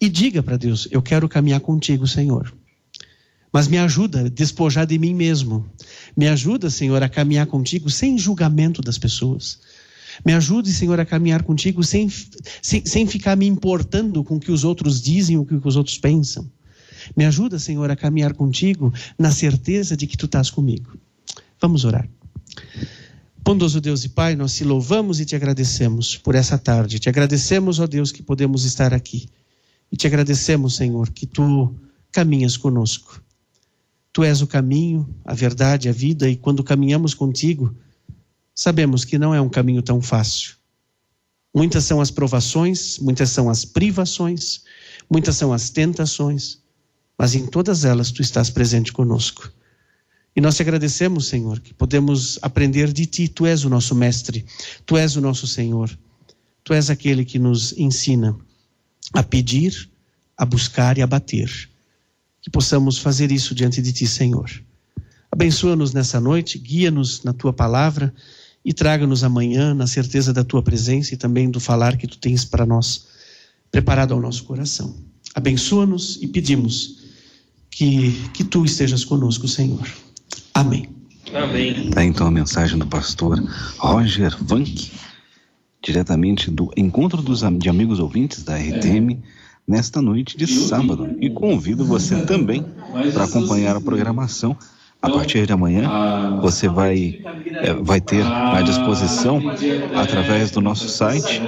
E 0.00 0.08
diga 0.08 0.42
para 0.42 0.56
Deus: 0.56 0.88
Eu 0.90 1.02
quero 1.02 1.28
caminhar 1.28 1.60
contigo, 1.60 2.06
Senhor. 2.06 2.52
Mas 3.52 3.66
me 3.66 3.78
ajuda 3.78 4.20
a 4.20 4.28
despojar 4.28 4.86
de 4.86 4.96
mim 4.98 5.12
mesmo. 5.12 5.68
Me 6.16 6.28
ajuda, 6.28 6.70
Senhor, 6.70 7.02
a 7.02 7.08
caminhar 7.08 7.46
contigo 7.46 7.90
sem 7.90 8.16
julgamento 8.16 8.80
das 8.80 8.96
pessoas. 8.96 9.58
Me 10.24 10.32
ajude, 10.32 10.72
Senhor, 10.72 10.98
a 11.00 11.04
caminhar 11.04 11.42
contigo 11.42 11.82
sem, 11.82 12.08
sem, 12.62 12.84
sem 12.86 13.06
ficar 13.06 13.36
me 13.36 13.46
importando 13.46 14.22
com 14.22 14.36
o 14.36 14.40
que 14.40 14.52
os 14.52 14.64
outros 14.64 15.00
dizem 15.02 15.36
o 15.36 15.44
que 15.44 15.54
os 15.54 15.76
outros 15.76 15.98
pensam. 15.98 16.50
Me 17.16 17.24
ajuda, 17.24 17.58
Senhor, 17.58 17.90
a 17.90 17.96
caminhar 17.96 18.34
contigo 18.34 18.92
na 19.18 19.30
certeza 19.30 19.96
de 19.96 20.06
que 20.06 20.16
tu 20.16 20.26
estás 20.26 20.50
comigo. 20.50 20.96
Vamos 21.60 21.84
orar. 21.84 22.08
Bondoso 23.42 23.80
Deus 23.80 24.04
e 24.04 24.08
Pai, 24.08 24.36
nós 24.36 24.54
te 24.54 24.64
louvamos 24.64 25.18
e 25.18 25.24
te 25.24 25.34
agradecemos 25.34 26.16
por 26.16 26.34
essa 26.34 26.58
tarde. 26.58 26.98
Te 26.98 27.08
agradecemos, 27.08 27.80
ó 27.80 27.86
Deus, 27.86 28.12
que 28.12 28.22
podemos 28.22 28.64
estar 28.64 28.94
aqui. 28.94 29.28
E 29.90 29.96
te 29.96 30.06
agradecemos, 30.06 30.76
Senhor, 30.76 31.10
que 31.10 31.26
tu 31.26 31.74
caminhas 32.12 32.56
conosco. 32.56 33.20
Tu 34.12 34.24
és 34.24 34.42
o 34.42 34.46
caminho, 34.46 35.08
a 35.24 35.34
verdade, 35.34 35.88
a 35.88 35.92
vida, 35.92 36.28
e 36.28 36.36
quando 36.36 36.64
caminhamos 36.64 37.14
contigo, 37.14 37.74
sabemos 38.54 39.04
que 39.04 39.18
não 39.18 39.34
é 39.34 39.40
um 39.40 39.48
caminho 39.48 39.82
tão 39.82 40.02
fácil. 40.02 40.54
Muitas 41.54 41.84
são 41.84 42.00
as 42.00 42.10
provações, 42.10 42.98
muitas 42.98 43.30
são 43.30 43.48
as 43.48 43.64
privações, 43.64 44.62
muitas 45.10 45.36
são 45.36 45.52
as 45.52 45.70
tentações, 45.70 46.58
mas 47.20 47.34
em 47.34 47.44
todas 47.46 47.84
elas 47.84 48.10
tu 48.10 48.22
estás 48.22 48.48
presente 48.48 48.94
conosco. 48.94 49.52
E 50.34 50.40
nós 50.40 50.56
te 50.56 50.62
agradecemos, 50.62 51.28
Senhor, 51.28 51.60
que 51.60 51.74
podemos 51.74 52.38
aprender 52.40 52.94
de 52.94 53.04
ti. 53.04 53.28
Tu 53.28 53.44
és 53.44 53.62
o 53.62 53.68
nosso 53.68 53.94
mestre, 53.94 54.46
tu 54.86 54.96
és 54.96 55.16
o 55.16 55.20
nosso 55.20 55.46
Senhor. 55.46 55.90
Tu 56.64 56.72
és 56.72 56.88
aquele 56.88 57.22
que 57.26 57.38
nos 57.38 57.74
ensina 57.76 58.34
a 59.12 59.22
pedir, 59.22 59.90
a 60.34 60.46
buscar 60.46 60.96
e 60.96 61.02
a 61.02 61.06
bater. 61.06 61.50
Que 62.40 62.48
possamos 62.48 62.96
fazer 62.96 63.30
isso 63.30 63.54
diante 63.54 63.82
de 63.82 63.92
ti, 63.92 64.06
Senhor. 64.06 64.50
Abençoa-nos 65.30 65.92
nessa 65.92 66.18
noite, 66.18 66.56
guia-nos 66.56 67.22
na 67.22 67.34
tua 67.34 67.52
palavra 67.52 68.14
e 68.64 68.72
traga-nos 68.72 69.22
amanhã 69.22 69.74
na 69.74 69.86
certeza 69.86 70.32
da 70.32 70.42
tua 70.42 70.62
presença 70.62 71.12
e 71.12 71.18
também 71.18 71.50
do 71.50 71.60
falar 71.60 71.98
que 71.98 72.06
tu 72.06 72.16
tens 72.16 72.46
para 72.46 72.64
nós, 72.64 73.08
preparado 73.70 74.14
ao 74.14 74.20
nosso 74.22 74.44
coração. 74.44 74.96
Abençoa-nos 75.34 76.18
e 76.22 76.26
pedimos 76.26 76.99
que, 77.70 78.12
que 78.34 78.44
tu 78.44 78.64
estejas 78.64 79.04
conosco, 79.04 79.46
Senhor. 79.46 79.86
Amém. 80.52 80.88
Amém. 81.34 81.90
Tá 81.90 82.04
então 82.04 82.26
a 82.26 82.30
mensagem 82.30 82.78
do 82.78 82.86
pastor 82.86 83.42
Roger 83.78 84.36
Vank, 84.40 84.90
diretamente 85.82 86.50
do 86.50 86.70
Encontro 86.76 87.22
dos, 87.22 87.42
de 87.58 87.68
Amigos 87.68 88.00
Ouvintes 88.00 88.42
da 88.42 88.56
RTM, 88.56 89.22
nesta 89.66 90.02
noite 90.02 90.36
de 90.36 90.46
sábado. 90.46 91.16
E 91.20 91.30
convido 91.30 91.84
você 91.84 92.22
também 92.26 92.64
para 93.12 93.24
acompanhar 93.24 93.76
a 93.76 93.80
programação. 93.80 94.56
A 95.02 95.08
partir 95.08 95.46
de 95.46 95.52
amanhã, 95.52 96.38
você 96.42 96.68
vai, 96.68 97.22
é, 97.46 97.72
vai 97.72 98.02
ter 98.02 98.22
à 98.22 98.60
disposição, 98.60 99.40
através 99.96 100.50
do 100.50 100.60
nosso 100.60 100.90
site, 100.90 101.40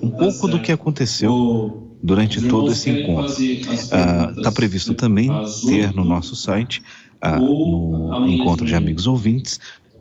um 0.00 0.10
pouco 0.10 0.48
do 0.48 0.58
que 0.58 0.72
aconteceu 0.72 1.85
durante 2.02 2.40
todo 2.42 2.70
esse 2.72 2.90
encontro. 2.90 3.34
Está 3.42 4.52
previsto 4.52 4.94
também 4.94 5.30
ter 5.66 5.94
no 5.94 6.04
nosso 6.04 6.36
site 6.36 6.82
ah, 7.20 7.38
no 7.38 8.28
encontro 8.28 8.66
de 8.66 8.74
amigos 8.74 9.06
ouvintes, 9.06 9.58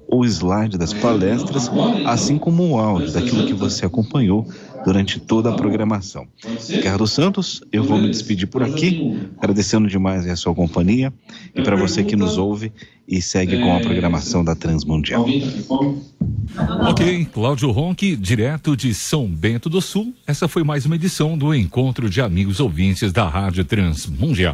o 0.08 0.24
slide 0.26 0.78
das 0.78 0.94
palestras, 0.94 1.70
assim 2.06 2.38
como 2.38 2.70
o 2.70 2.78
áudio 2.78 3.12
daquilo 3.12 3.46
que 3.46 3.54
você 3.54 3.86
acompanhou 3.86 4.48
durante 4.86 5.20
toda 5.20 5.49
a 5.49 5.53
programação. 5.53 6.28
Ricardo 6.70 7.07
Santos, 7.07 7.64
eu 7.72 7.84
vou 7.84 7.98
me 7.98 8.07
despedir 8.07 8.48
por 8.48 8.62
aqui, 8.62 9.20
agradecendo 9.40 9.88
demais 9.88 10.28
a 10.28 10.36
sua 10.36 10.53
companhia 10.53 11.12
e 11.56 11.62
para 11.64 11.76
você 11.76 12.03
que 12.03 12.16
nos 12.16 12.38
ouve 12.38 12.72
e 13.07 13.20
segue 13.20 13.57
com 13.60 13.76
a 13.76 13.80
programação 13.80 14.44
da 14.44 14.56
Transmundial. 14.56 15.26
Ok, 16.88 17.26
Cláudio 17.34 17.72
Ronque, 17.72 18.16
direto 18.16 18.78
de 18.78 18.94
São 18.94 19.28
Bento 19.28 19.70
do 19.70 19.82
Sul. 19.82 20.14
Essa 20.28 20.48
foi 20.48 20.64
mais 20.64 20.86
uma 20.86 20.95
edição 20.95 21.36
do 21.36 21.53
Encontro 21.53 22.07
de 22.07 22.22
Amigos 22.22 22.60
Ouvintes 22.60 23.12
da 23.12 23.28
Rádio 23.28 23.66
Transmundial. 23.66 24.53